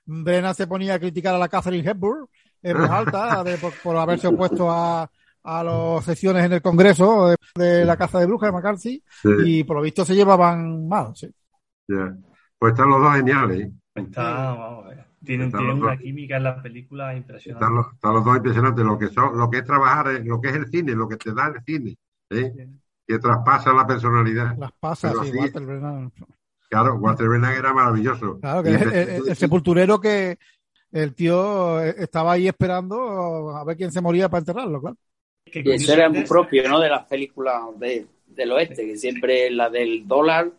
Brennan 0.05 0.55
se 0.55 0.67
ponía 0.67 0.95
a 0.95 0.99
criticar 0.99 1.35
a 1.35 1.39
la 1.39 1.49
Catherine 1.49 1.89
Hepburn 1.89 2.27
en 2.63 2.77
voz 2.79 2.91
alta 2.91 3.45
de- 3.45 3.59
por, 3.59 3.73
por 3.83 3.97
haberse 3.97 4.27
opuesto 4.29 4.71
a, 4.71 5.11
a 5.43 5.65
las 5.65 6.05
sesiones 6.05 6.45
en 6.45 6.53
el 6.55 6.63
Congreso 6.63 7.29
de, 7.29 7.37
de 7.55 7.85
la 7.85 7.97
caza 7.97 8.19
de 8.19 8.27
brujas 8.27 8.49
de 8.49 8.53
McCarthy 8.53 9.05
Sí, 9.23 9.29
y 9.45 9.65
por 9.65 9.77
lo 9.77 9.83
visto 9.83 10.05
se 10.05 10.15
llevaban 10.15 10.89
mal. 10.89 11.13
sí. 11.15 11.29
Pues 12.59 12.73
están 12.73 12.91
los 12.91 13.01
dos 13.01 13.17
geniales. 13.17 13.71
Está, 13.95 14.55
vamos. 14.55 14.87
Tienen, 15.25 15.47
Están 15.49 15.61
tienen 15.61 15.67
los 15.69 15.79
una 15.85 15.91
dos. 15.93 16.01
química 16.01 16.37
en 16.37 16.45
la 16.45 16.63
película 16.63 17.15
impresionante. 17.15 17.65
Están 17.65 17.75
los, 17.77 17.93
están 17.93 18.15
los 18.15 18.25
dos 18.25 18.37
impresionantes. 18.37 18.85
Lo 18.85 18.99
que 18.99 19.09
son, 19.09 19.37
lo 19.39 19.51
que 19.51 19.59
es 19.59 19.65
trabajar, 19.65 20.09
eh, 20.15 20.25
lo 20.25 20.41
que 20.41 20.49
es 20.49 20.55
el 20.57 20.67
cine, 20.71 20.93
lo 20.93 21.09
que 21.09 21.17
te 21.17 21.33
da 21.35 21.49
el 21.49 21.63
cine, 21.65 21.97
¿eh? 22.31 22.69
que 23.07 23.19
traspasa 23.19 23.73
la 23.73 23.87
personalidad. 23.87 24.57
Las 24.57 24.73
pasas, 24.73 25.13
sí. 25.23 25.33
Walter 25.37 25.67
Brennan. 25.67 26.13
Claro, 26.71 26.95
Walter 26.97 27.29
Brennan 27.29 27.53
era 27.53 27.75
maravilloso. 27.75 28.39
Claro, 28.41 28.63
que 28.63 28.71
es 28.75 28.81
el, 28.83 28.89
empezó- 28.89 29.25
el- 29.25 29.29
el 29.31 29.37
sepulturero 29.37 30.01
que 30.01 30.39
el 30.93 31.15
tío 31.15 31.81
eh, 31.83 31.95
estaba 31.99 32.33
ahí 32.33 32.49
esperando 32.49 33.51
a 33.57 33.65
ver 33.65 33.77
quién 33.77 33.93
se 33.93 34.01
moría 34.01 34.29
para 34.29 34.39
enterrarlo, 34.41 34.81
claro. 34.81 34.97
Que 35.45 35.63
Y 35.65 35.71
eso 35.73 35.93
era 35.93 36.09
muy 36.09 36.25
propio, 36.25 36.69
¿no? 36.69 36.79
De 36.81 36.89
las 36.89 37.07
películas 37.07 37.61
de, 37.79 38.07
del 38.27 38.53
oeste, 38.53 38.87
que 38.87 38.97
siempre 38.97 39.51
la 39.51 39.69
del 39.69 40.07
dólar, 40.07 40.51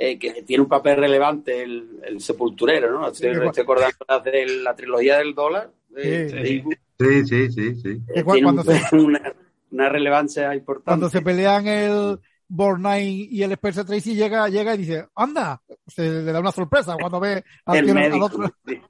eh, 0.00 0.18
que 0.18 0.42
tiene 0.44 0.62
un 0.62 0.68
papel 0.68 0.96
relevante 0.98 1.62
el, 1.62 2.00
el 2.04 2.20
sepulturero, 2.20 2.92
¿no? 2.92 3.08
Estoy, 3.08 3.34
Sí, 3.34 3.40
estoy 3.44 3.62
acordando 3.64 3.96
las 4.08 4.24
de 4.24 4.46
la 4.62 4.76
trilogía 4.76 5.18
del 5.18 5.34
dólar. 5.34 5.72
de- 5.88 6.28
Sí. 6.28 6.36
de 6.36 6.78
Sí, 7.00 7.26
sí, 7.26 7.50
sí, 7.52 7.74
sí. 7.76 8.02
eh, 8.14 8.22
cu- 8.24 8.32
tiene 8.32 8.44
cuando 8.44 8.62
un- 8.62 8.68
se- 8.68 8.96
una, 8.96 9.32
una 9.70 9.88
relevancia 9.88 10.54
importante. 10.54 10.84
Cuando 10.90 11.08
se 11.08 11.20
pelean 11.22 11.66
el 11.66 12.18
Borgnine 12.48 13.28
y 13.30 13.42
el 13.42 13.52
Spencer 13.52 13.84
Tracy 13.84 14.14
llega, 14.14 14.48
llega 14.48 14.74
y 14.74 14.78
dice, 14.78 15.06
anda, 15.14 15.60
se 15.86 16.02
le 16.08 16.32
da 16.32 16.40
una 16.40 16.52
sorpresa 16.52 16.96
cuando 16.98 17.18
ve 17.20 17.44
al, 17.66 17.76
el 17.78 17.84
tío- 17.84 17.94
al 17.94 18.00
médico. 18.00 18.24
otro. 18.26 18.50
sí. 18.66 18.80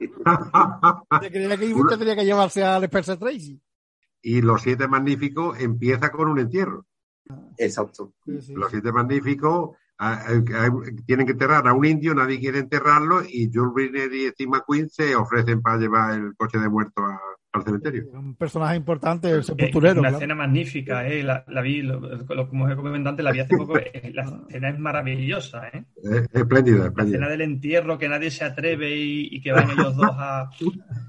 Se 1.21 1.31
creía 1.31 1.57
que 1.57 1.73
usted 1.73 1.97
tenía 1.97 2.15
que 2.15 2.25
llevarse 2.25 2.63
al 2.63 2.83
Spencer 2.83 3.17
Tracy. 3.17 3.59
y 4.21 4.41
Los 4.41 4.61
Siete 4.61 4.87
Magníficos 4.87 5.59
empieza 5.59 6.11
con 6.11 6.29
un 6.29 6.39
entierro. 6.39 6.85
Exacto. 7.57 8.13
Sí, 8.25 8.41
sí. 8.41 8.53
Los 8.53 8.71
Siete 8.71 8.91
Magníficos 8.91 9.75
tienen 11.05 11.25
que 11.25 11.33
enterrar 11.33 11.67
a 11.67 11.73
un 11.73 11.85
indio, 11.85 12.13
nadie 12.15 12.39
quiere 12.39 12.59
enterrarlo 12.59 13.21
y 13.27 13.49
Jules 13.53 13.73
Briner 13.73 14.13
y 14.13 14.29
Steve 14.29 14.49
McQueen 14.51 14.89
se 14.89 15.15
ofrecen 15.15 15.61
para 15.61 15.77
llevar 15.77 16.13
el 16.13 16.35
coche 16.35 16.57
de 16.57 16.69
muerto 16.69 17.01
a- 17.03 17.19
al 17.51 17.63
cementerio. 17.63 18.05
Un 18.13 18.35
personaje 18.35 18.75
importante, 18.75 19.27
el 19.29 19.39
Eh, 19.39 19.43
sepulturero. 19.43 19.99
una 19.99 20.09
claro. 20.09 20.17
escena 20.17 20.35
magnífica, 20.35 21.07
eh, 21.07 21.23
la, 21.23 21.43
la 21.47 21.61
vi, 21.61 21.81
lo, 21.81 21.99
lo- 21.99 22.47
como 22.47 22.69
he 22.69 22.75
comentado 22.75 23.09
antes, 23.09 23.23
la 23.25 23.31
vi 23.31 23.39
hace 23.39 23.57
poco. 23.57 23.75
eh, 23.79 24.11
La 24.13 24.23
escena 24.47 24.69
es 24.69 24.79
maravillosa, 24.79 25.67
¿eh? 25.69 25.83
Es 26.03 26.27
espléndida, 26.31 26.93
La 26.95 27.03
escena 27.03 27.27
del 27.27 27.41
entierro 27.41 27.97
que 27.97 28.07
nadie 28.07 28.29
se 28.29 28.45
atreve 28.45 28.95
y, 28.95 29.29
y 29.31 29.41
que 29.41 29.51
van 29.51 29.69
ellos 29.71 29.95
dos 29.95 30.11
a. 30.11 30.49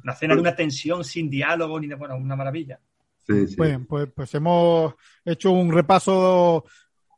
Una 0.03 0.13
escena 0.15 0.35
de 0.35 0.41
una 0.41 0.57
tensión 0.57 1.05
sin 1.05 1.29
diálogo 1.29 1.79
ni 1.79 1.87
de. 1.89 1.95
Bueno, 1.95 2.17
una 2.17 2.35
maravilla. 2.37 2.81
Sí, 3.27 3.47
sí. 3.47 3.57
Pues, 3.57 3.79
pues, 3.87 4.09
pues 4.15 4.35
hemos 4.35 4.95
hecho 5.25 5.51
un 5.53 5.71
repaso 5.71 6.65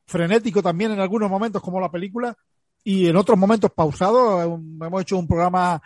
frenético 0.07 0.63
también 0.63 0.93
en 0.93 1.01
algunos 1.01 1.31
momentos 1.31 1.63
como 1.63 1.81
la 1.81 1.91
película 1.91 2.37
y 2.85 3.07
en 3.09 3.17
otros 3.17 3.39
momentos 3.39 3.71
pausado. 3.71 4.43
Hemos 4.43 5.03
hecho 5.03 5.17
un 5.19 5.29
programa 5.29 5.81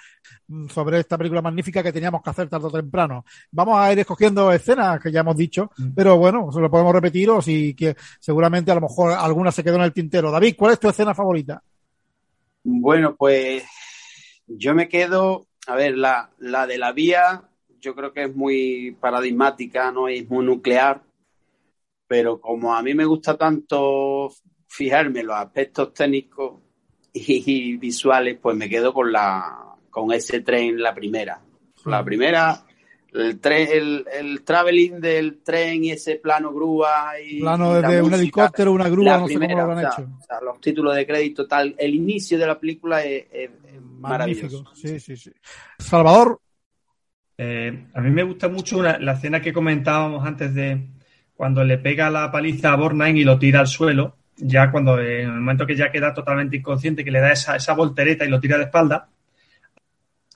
mm, 0.48 0.68
sobre 0.68 1.00
esta 1.00 1.18
película 1.18 1.42
magnífica 1.42 1.82
que 1.82 1.92
teníamos 1.92 2.22
que 2.22 2.30
hacer 2.30 2.48
tarde 2.48 2.66
o 2.68 2.70
temprano. 2.70 3.24
Vamos 3.52 3.78
a 3.78 3.92
ir 3.92 3.98
escogiendo 3.98 4.50
escenas 4.52 5.00
que 5.00 5.12
ya 5.12 5.20
hemos 5.20 5.36
dicho, 5.36 5.70
Mm. 5.76 5.90
pero 5.94 6.16
bueno, 6.16 6.50
se 6.50 6.60
lo 6.60 6.70
podemos 6.70 6.94
repetir 6.94 7.28
o 7.30 7.42
si 7.42 7.74
que 7.74 7.94
seguramente 8.18 8.70
a 8.70 8.74
lo 8.76 8.80
mejor 8.80 9.12
alguna 9.12 9.52
se 9.52 9.62
quedó 9.62 9.76
en 9.76 9.82
el 9.82 9.92
tintero. 9.92 10.30
David, 10.30 10.54
¿cuál 10.58 10.72
es 10.72 10.80
tu 10.80 10.88
escena 10.88 11.14
favorita? 11.14 11.62
Bueno, 12.64 13.14
pues 13.16 13.62
yo 14.46 14.74
me 14.74 14.88
quedo, 14.88 15.46
a 15.66 15.74
ver, 15.76 15.96
la, 15.96 16.30
la 16.38 16.66
de 16.66 16.78
la 16.78 16.92
vía, 16.92 17.42
yo 17.80 17.94
creo 17.94 18.12
que 18.12 18.24
es 18.24 18.34
muy 18.34 18.96
paradigmática, 19.00 19.92
no 19.92 20.08
es 20.08 20.28
muy 20.28 20.44
nuclear, 20.44 21.02
pero 22.06 22.40
como 22.40 22.74
a 22.74 22.82
mí 22.82 22.94
me 22.94 23.04
gusta 23.04 23.36
tanto 23.36 24.30
fijarme 24.68 25.20
en 25.20 25.26
los 25.28 25.36
aspectos 25.36 25.92
técnicos 25.94 26.60
y, 27.12 27.76
visuales, 27.78 28.38
pues 28.40 28.56
me 28.56 28.68
quedo 28.68 28.92
con 28.92 29.10
la 29.12 29.62
con 29.90 30.12
ese 30.12 30.40
tren, 30.42 30.78
la 30.80 30.94
primera. 30.94 31.40
La 31.86 32.04
primera, 32.04 32.62
el 33.14 33.40
tren, 33.40 33.68
el, 33.72 34.04
el 34.12 34.42
traveling 34.42 35.00
del 35.00 35.42
tren 35.42 35.84
y 35.84 35.92
ese 35.92 36.16
plano 36.16 36.52
grúa 36.52 37.12
y 37.24 37.40
Plano 37.40 37.72
desde 37.72 38.02
un 38.02 38.12
helicóptero, 38.12 38.72
una 38.72 38.88
grúa, 38.90 39.04
La 39.12 39.18
no 39.20 39.28
sé 39.28 39.38
cómo 39.38 39.56
lo 39.56 39.72
o 39.72 39.78
sea, 39.80 39.88
hecho. 39.88 40.02
o 40.18 40.22
sea, 40.22 40.40
los 40.42 40.60
títulos 40.60 40.94
de 40.94 41.06
crédito, 41.06 41.46
tal. 41.46 41.74
El 41.78 41.94
inicio 41.94 42.38
de 42.38 42.46
la 42.46 42.58
película 42.60 43.02
es, 43.04 43.24
es- 43.32 43.50
es 43.72 43.80
maravilloso. 43.80 44.64
Sí, 44.74 45.00
sí, 45.00 45.16
sí. 45.16 45.32
Salvador, 45.78 46.40
Eh, 47.38 47.88
a 47.94 48.00
mí 48.00 48.10
me 48.10 48.22
gusta 48.22 48.48
mucho 48.48 48.78
una- 48.78 48.98
la 48.98 49.12
escena 49.12 49.40
que 49.42 49.52
comentábamos 49.52 50.26
antes 50.26 50.54
de 50.54 50.88
cuando 51.36 51.62
le 51.64 51.78
pega 51.78 52.10
la 52.10 52.30
paliza 52.30 52.72
a 52.72 52.76
Borgnine 52.76 53.20
y 53.20 53.24
lo 53.24 53.38
tira 53.38 53.60
al 53.60 53.66
suelo. 53.66 54.16
Ya 54.36 54.70
cuando, 54.70 54.98
en 55.00 55.28
el 55.28 55.32
momento 55.32 55.66
que 55.66 55.76
ya 55.76 55.90
queda 55.90 56.12
totalmente 56.12 56.56
inconsciente, 56.56 57.04
que 57.04 57.10
le 57.10 57.20
da 57.20 57.32
esa, 57.32 57.56
esa 57.56 57.74
voltereta 57.74 58.24
y 58.24 58.28
lo 58.28 58.40
tira 58.40 58.58
de 58.58 58.64
espalda, 58.64 59.08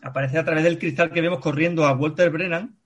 aparece 0.03 0.39
a 0.39 0.45
través 0.45 0.65
del 0.65 0.79
cristal 0.79 1.11
que 1.11 1.21
vemos 1.21 1.41
corriendo 1.41 1.87
a 1.87 1.93
Walter 1.93 2.31
Brennan 2.31 2.80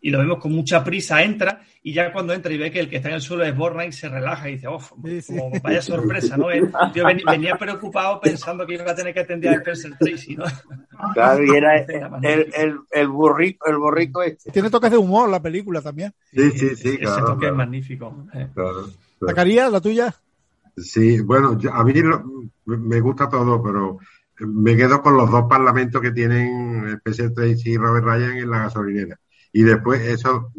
y 0.00 0.10
lo 0.10 0.18
vemos 0.18 0.38
con 0.38 0.52
mucha 0.52 0.84
prisa, 0.84 1.22
entra 1.22 1.62
y 1.82 1.92
ya 1.92 2.12
cuando 2.12 2.32
entra 2.32 2.52
y 2.52 2.58
ve 2.58 2.70
que 2.70 2.80
el 2.80 2.88
que 2.88 2.96
está 2.96 3.08
en 3.08 3.14
el 3.16 3.20
suelo 3.20 3.44
es 3.44 3.56
Borgnine, 3.56 3.92
se 3.92 4.08
relaja 4.08 4.48
y 4.48 4.52
dice, 4.54 4.66
oh, 4.68 4.78
Sí, 5.04 5.22
sí. 5.22 5.36
como 5.36 5.58
vaya 5.60 5.80
sorpresa, 5.82 6.36
¿no? 6.36 6.50
El 6.50 6.70
tío 6.92 7.04
venía 7.26 7.56
preocupado 7.56 8.20
pensando 8.20 8.66
que 8.66 8.74
iba 8.74 8.90
a 8.90 8.94
tener 8.94 9.14
que 9.14 9.20
atender 9.20 9.50
a 9.52 9.56
Spencer 9.56 9.92
Tracy, 9.98 10.36
¿no? 10.36 10.44
Claro, 11.14 11.44
y 11.44 11.50
era 11.56 11.76
el, 12.22 12.52
el, 12.54 12.78
el, 12.90 13.08
burrico, 13.08 13.66
el 13.68 13.76
borrico 13.78 14.22
este. 14.22 14.50
tiene 14.50 14.70
toques 14.70 14.90
de 14.90 14.98
humor 14.98 15.28
la 15.28 15.40
película 15.42 15.80
también. 15.80 16.12
Sí, 16.32 16.50
sí, 16.52 16.76
sí, 16.76 16.88
Ese 16.90 16.98
claro, 16.98 17.26
toque 17.26 17.38
claro. 17.40 17.54
es 17.54 17.58
magnífico. 17.58 18.26
eh. 18.34 18.48
Claro, 18.54 18.72
claro. 19.18 19.28
Zacarías, 19.28 19.72
la 19.72 19.80
tuya. 19.80 20.14
Sí, 20.76 21.20
bueno, 21.20 21.58
yo- 21.58 21.72
a 21.72 21.82
mí 21.84 21.94
lo- 21.94 22.22
me 22.66 23.00
gusta 23.00 23.28
todo, 23.28 23.62
pero 23.62 23.98
me 24.40 24.76
quedo 24.76 25.00
con 25.00 25.16
los 25.16 25.30
dos 25.30 25.44
parlamentos 25.48 26.02
que 26.02 26.10
tienen 26.10 26.86
Spencer 26.98 27.32
Tracy 27.32 27.70
y 27.70 27.76
Robert 27.78 28.04
Ryan 28.04 28.36
en 28.36 28.50
la 28.50 28.58
gasolinera. 28.58 29.18
Y 29.56 29.62
después 29.62 30.02
eso 30.02 30.52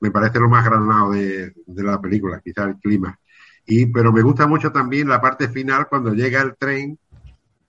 me 0.00 0.10
parece 0.10 0.40
lo 0.40 0.48
más 0.48 0.64
granado 0.64 1.12
de, 1.12 1.52
de 1.64 1.82
la 1.84 2.00
película, 2.00 2.40
quizá 2.44 2.64
el 2.64 2.76
clima. 2.78 3.16
Y, 3.64 3.86
pero 3.86 4.12
me 4.12 4.20
gusta 4.20 4.48
mucho 4.48 4.72
también 4.72 5.08
la 5.08 5.20
parte 5.20 5.48
final 5.48 5.86
cuando 5.88 6.12
llega 6.12 6.42
el 6.42 6.56
tren 6.56 6.98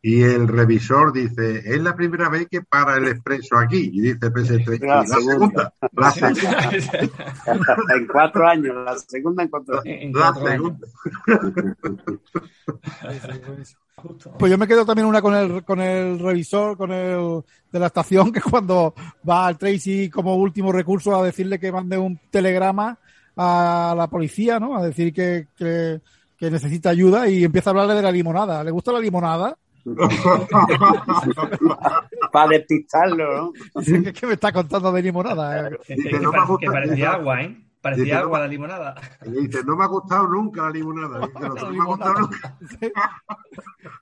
y 0.05 0.21
el 0.21 0.49
revisor 0.49 1.13
dice, 1.13 1.59
es 1.63 1.81
la 1.81 1.95
primera 1.95 2.27
vez 2.27 2.49
que 2.51 2.61
para 2.61 2.97
el 2.97 3.07
expreso 3.07 3.57
aquí. 3.57 3.89
Y 3.93 4.01
dice 4.01 4.27
Spencer 4.27 4.61
Tracy, 4.65 4.85
La 4.85 4.97
la 4.97 5.05
segunda, 5.05 5.73
la 5.93 6.11
segunda, 6.11 6.69
en 7.95 8.07
cuatro 8.07 8.45
años, 8.45 8.75
la 8.83 8.97
segunda 8.97 9.43
en 9.43 9.49
cuatro 9.49 9.79
años. 9.79 9.85
En 9.85 10.11
cuatro 10.11 10.45
segunda. 10.45 10.87
Pues 14.37 14.51
yo 14.51 14.57
me 14.57 14.67
quedo 14.67 14.85
también 14.85 15.07
una 15.07 15.21
con 15.21 15.35
el, 15.35 15.63
con 15.63 15.79
el 15.79 16.19
revisor, 16.19 16.75
con 16.75 16.91
el 16.91 17.41
de 17.71 17.79
la 17.79 17.87
estación, 17.87 18.33
que 18.33 18.41
cuando 18.41 18.93
va 19.27 19.47
al 19.47 19.57
Tracy 19.57 20.09
como 20.09 20.35
último 20.35 20.73
recurso 20.73 21.15
a 21.15 21.23
decirle 21.23 21.57
que 21.57 21.71
mande 21.71 21.97
un 21.97 22.19
telegrama 22.29 22.99
a 23.37 23.95
la 23.95 24.07
policía, 24.07 24.59
¿no? 24.59 24.75
A 24.75 24.83
decir 24.85 25.13
que, 25.13 25.47
que, 25.55 26.01
que 26.37 26.51
necesita 26.51 26.89
ayuda 26.89 27.29
y 27.29 27.45
empieza 27.45 27.69
a 27.69 27.71
hablarle 27.71 27.95
de 27.95 28.01
la 28.01 28.11
limonada. 28.11 28.65
¿Le 28.65 28.71
gusta 28.71 28.91
la 28.91 28.99
limonada? 28.99 29.57
Para 32.31 32.49
despistarlo, 32.49 33.51
¿no? 33.75 33.81
Que, 33.81 34.13
que 34.13 34.27
me 34.27 34.33
está 34.33 34.51
contando 34.51 34.91
de 34.91 35.01
limonada. 35.01 35.67
eh. 35.69 35.77
Que, 35.85 35.95
Dice, 35.95 36.09
que 36.09 36.19
no 36.19 36.31
me 36.31 36.37
pare- 36.37 36.47
gusta 36.47 36.65
que 36.65 36.71
parecía 36.71 37.05
esa- 37.05 37.13
agua, 37.15 37.41
¿eh? 37.41 37.57
Parecía 37.81 38.03
Dice, 38.05 38.15
no 38.15 38.21
agua 38.23 38.39
me- 38.39 38.45
la 38.45 38.49
limonada. 38.49 38.95
Y 39.25 39.31
dice, 39.31 39.59
no 39.65 39.75
me 39.75 39.83
ha 39.83 39.87
gustado 39.87 40.27
nunca 40.27 40.61
la 40.63 40.69
limonada. 40.71 41.19
Dice, 41.19 41.39
"Lo 41.41 41.53
que 41.55 41.61
no 41.63 41.69
me 41.71 41.81
ha 41.81 41.85
gustado 41.85 42.13
nunca. 42.13 42.57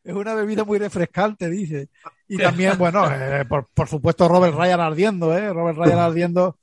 Es 0.03 0.13
una 0.13 0.33
bebida 0.35 0.63
muy 0.63 0.77
refrescante, 0.77 1.49
dice. 1.49 1.89
Y 2.27 2.37
también, 2.37 2.77
bueno, 2.77 3.05
eh, 3.11 3.43
por, 3.49 3.67
por 3.73 3.87
supuesto, 3.87 4.27
Robert 4.27 4.55
Ryan 4.55 4.79
ardiendo, 4.81 5.35
¿eh? 5.35 5.51
Robert 5.51 5.77
Ryan 5.77 5.99
ardiendo. 5.99 6.57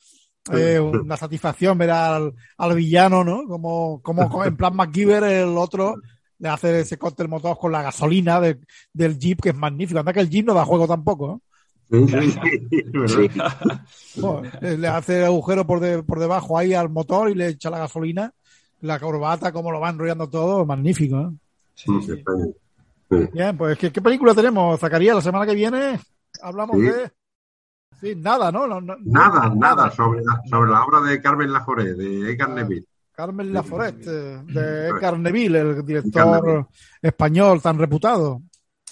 Eh, 0.52 0.78
una 0.80 1.16
satisfacción 1.16 1.76
ver 1.76 1.90
al, 1.90 2.32
al 2.56 2.74
villano, 2.74 3.22
¿no? 3.22 3.42
Como, 3.46 4.00
como 4.00 4.44
en 4.44 4.56
plan 4.56 4.74
MacGyver, 4.74 5.22
el 5.24 5.58
otro 5.58 5.96
le 6.38 6.48
hace 6.48 6.80
ese 6.80 6.98
cóctel 6.98 7.28
motor 7.28 7.58
con 7.58 7.72
la 7.72 7.82
gasolina 7.82 8.40
de- 8.40 8.60
del 8.92 9.18
Jeep, 9.18 9.40
que 9.40 9.48
es 9.50 9.54
magnífico. 9.56 9.98
Anda 10.00 10.12
que 10.12 10.20
el 10.20 10.30
Jeep 10.30 10.46
no 10.46 10.54
da 10.54 10.64
juego 10.64 10.86
tampoco. 10.86 11.42
Joder, 14.20 14.58
eh, 14.62 14.76
le 14.78 14.88
hace 14.88 15.24
agujero 15.24 15.66
por, 15.66 15.80
de- 15.80 16.02
por 16.02 16.18
debajo 16.18 16.58
ahí 16.58 16.74
al 16.74 16.90
motor 16.90 17.30
y 17.30 17.34
le 17.34 17.48
echa 17.48 17.70
la 17.70 17.78
gasolina. 17.78 18.32
La 18.80 19.00
corbata, 19.00 19.50
como 19.52 19.72
lo 19.72 19.80
va 19.80 19.90
enrollando 19.90 20.28
todo, 20.28 20.64
magnífico, 20.64 21.18
¿eh? 21.18 21.30
Sí, 21.74 21.90
sí. 22.04 22.12
España. 22.12 22.46
Sí. 23.10 23.16
Bien, 23.32 23.56
pues 23.56 23.78
¿qué, 23.78 23.90
qué 23.90 24.00
película 24.02 24.34
tenemos, 24.34 24.78
Zacarías? 24.78 25.16
La 25.16 25.22
semana 25.22 25.46
que 25.46 25.54
viene 25.54 25.98
hablamos 26.42 26.76
de... 26.78 27.10
Sí, 28.00 28.14
nada, 28.14 28.52
¿no? 28.52 28.66
No, 28.68 28.80
no- 28.80 28.96
Nada, 29.00 29.52
nada 29.56 29.90
sobre 29.90 30.22
la, 30.22 30.40
sobre 30.48 30.70
la 30.70 30.84
obra 30.84 31.00
de 31.00 31.20
Carmen 31.20 31.52
Laforet, 31.52 31.96
de 31.96 32.30
Edgar 32.30 32.50
Neville. 32.50 32.86
Carmen 33.18 33.52
Laforet, 33.52 34.06
eh, 34.06 34.42
de 34.44 34.86
Edgar 34.86 35.18
Neville, 35.18 35.58
el 35.58 35.84
director 35.84 36.68
español 37.02 37.60
tan 37.60 37.76
reputado. 37.76 38.42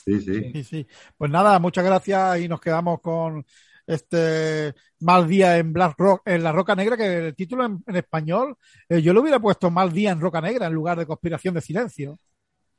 Sí, 0.05 0.20
sí. 0.20 0.51
Sí, 0.53 0.65
sí. 0.65 0.86
Pues 1.16 1.31
nada, 1.31 1.61
muchas 1.61 1.85
gracias 1.85 2.40
y 2.40 2.48
nos 2.48 2.61
quedamos 2.61 3.01
con 3.01 3.47
este 3.86 4.74
Mal 4.98 5.28
Día 5.28 5.59
en 5.59 5.73
Black 5.73 5.94
Rock, 5.97 6.23
en 6.24 6.43
La 6.43 6.51
Roca 6.51 6.74
Negra, 6.74 6.97
que 6.97 7.28
el 7.28 7.36
título 7.36 7.66
en, 7.66 7.85
en 7.86 7.94
español, 7.94 8.57
eh, 8.89 9.01
yo 9.01 9.12
le 9.12 9.20
hubiera 9.20 9.39
puesto 9.39 9.70
Mal 9.70 9.93
Día 9.93 10.11
en 10.11 10.20
Roca 10.20 10.40
Negra 10.40 10.66
en 10.66 10.73
lugar 10.73 10.98
de 10.98 11.07
Conspiración 11.07 11.55
de 11.55 11.61
Silencio. 11.61 12.19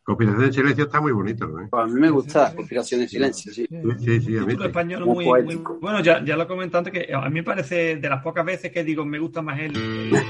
Conspiración 0.07 0.45
en 0.45 0.53
silencio 0.53 0.83
está 0.85 1.01
muy 1.01 1.11
bonito, 1.11 1.43
¿eh? 1.59 1.67
Pues 1.69 1.83
a 1.83 1.85
mí 1.85 1.99
me 1.99 2.09
gusta 2.09 2.55
Conspiración 2.55 3.01
en 3.01 3.09
Silencio, 3.09 3.51
sí. 3.53 3.67
Sí, 3.69 3.77
sí, 3.99 4.21
sí, 4.21 4.37
a 4.37 4.39
mí 4.39 4.45
título 4.47 4.63
sí. 4.63 4.67
español 4.67 5.05
Muy 5.05 5.25
muy, 5.25 5.55
bueno 5.81 5.99
ya, 6.01 6.23
ya 6.23 6.37
lo 6.37 6.43
he 6.43 6.47
comentado 6.47 6.85
antes 6.87 6.93
que 6.93 7.13
a 7.13 7.27
mí 7.27 7.33
me 7.35 7.43
parece 7.43 7.97
de 7.97 8.09
las 8.09 8.23
pocas 8.23 8.45
veces 8.45 8.71
que 8.71 8.85
digo 8.85 9.03
me 9.03 9.19
gusta 9.19 9.41
más 9.41 9.59
el, 9.59 9.75
el- 9.75 10.15
el- 10.15 10.23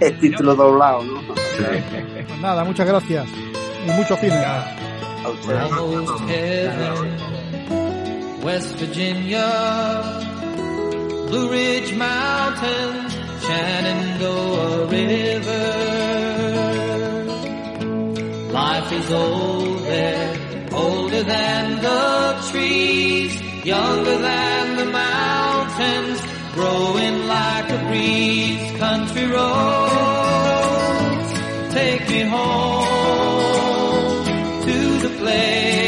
El 0.00 0.18
título 0.20 0.54
doblado, 0.54 1.02
¿no? 1.02 1.22
Pues 1.26 2.40
nada, 2.42 2.62
muchas 2.62 2.86
gracias. 2.86 3.26
Y 3.86 3.90
mucho 3.92 4.16
cine. 4.16 4.34
A 4.34 5.28
ustedes. 5.30 5.60
Almost 5.72 6.28
heaven, 6.28 7.16
West 8.44 8.78
Virginia, 8.80 9.46
Blue 11.30 11.48
Ridge 11.50 11.96
Mountains, 11.96 13.18
Shenandoah 13.46 14.90
River. 14.90 16.41
Life 18.68 18.92
is 18.92 19.10
old 19.10 19.78
there, 19.80 20.30
older 20.72 21.22
than 21.24 21.82
the 21.82 22.48
trees, 22.48 23.32
younger 23.64 24.18
than 24.18 24.76
the 24.76 24.84
mountains, 24.86 26.20
growing 26.54 27.26
like 27.26 27.68
a 27.78 27.78
breeze. 27.88 28.64
Country 28.78 29.26
roads, 29.36 31.30
take 31.74 32.08
me 32.08 32.20
home 32.20 33.04
to 34.66 34.78
the 35.04 35.12
place 35.18 35.81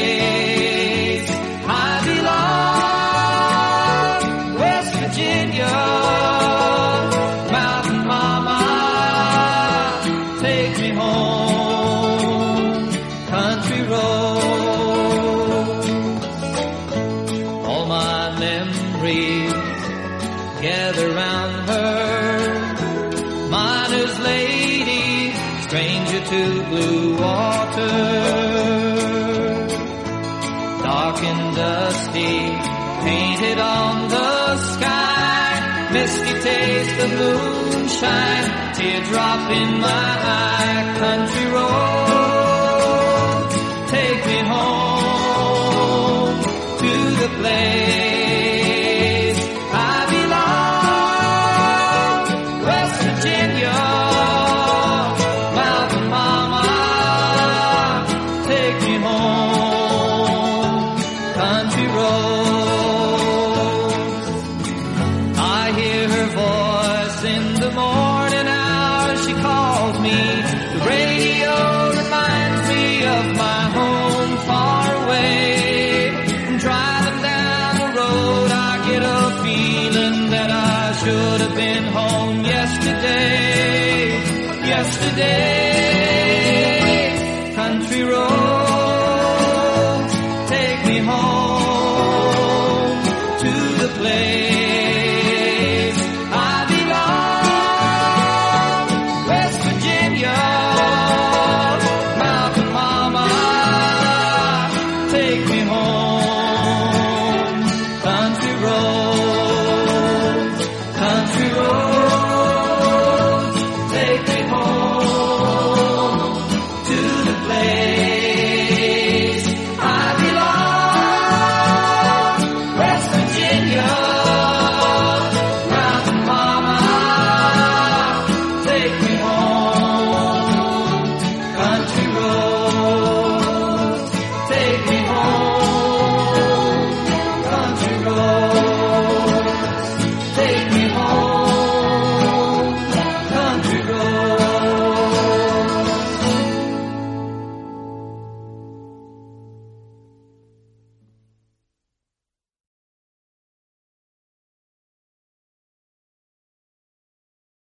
painted 33.54 33.60
on 33.60 34.08
the 34.08 34.56
sky, 34.56 35.90
misty 35.92 36.40
taste 36.40 37.00
of 37.04 37.10
moonshine, 37.18 38.74
teardrop 38.74 39.50
in 39.50 39.80
my 39.80 40.10
eye, 40.26 40.96
country 40.98 41.46
road, 41.52 41.93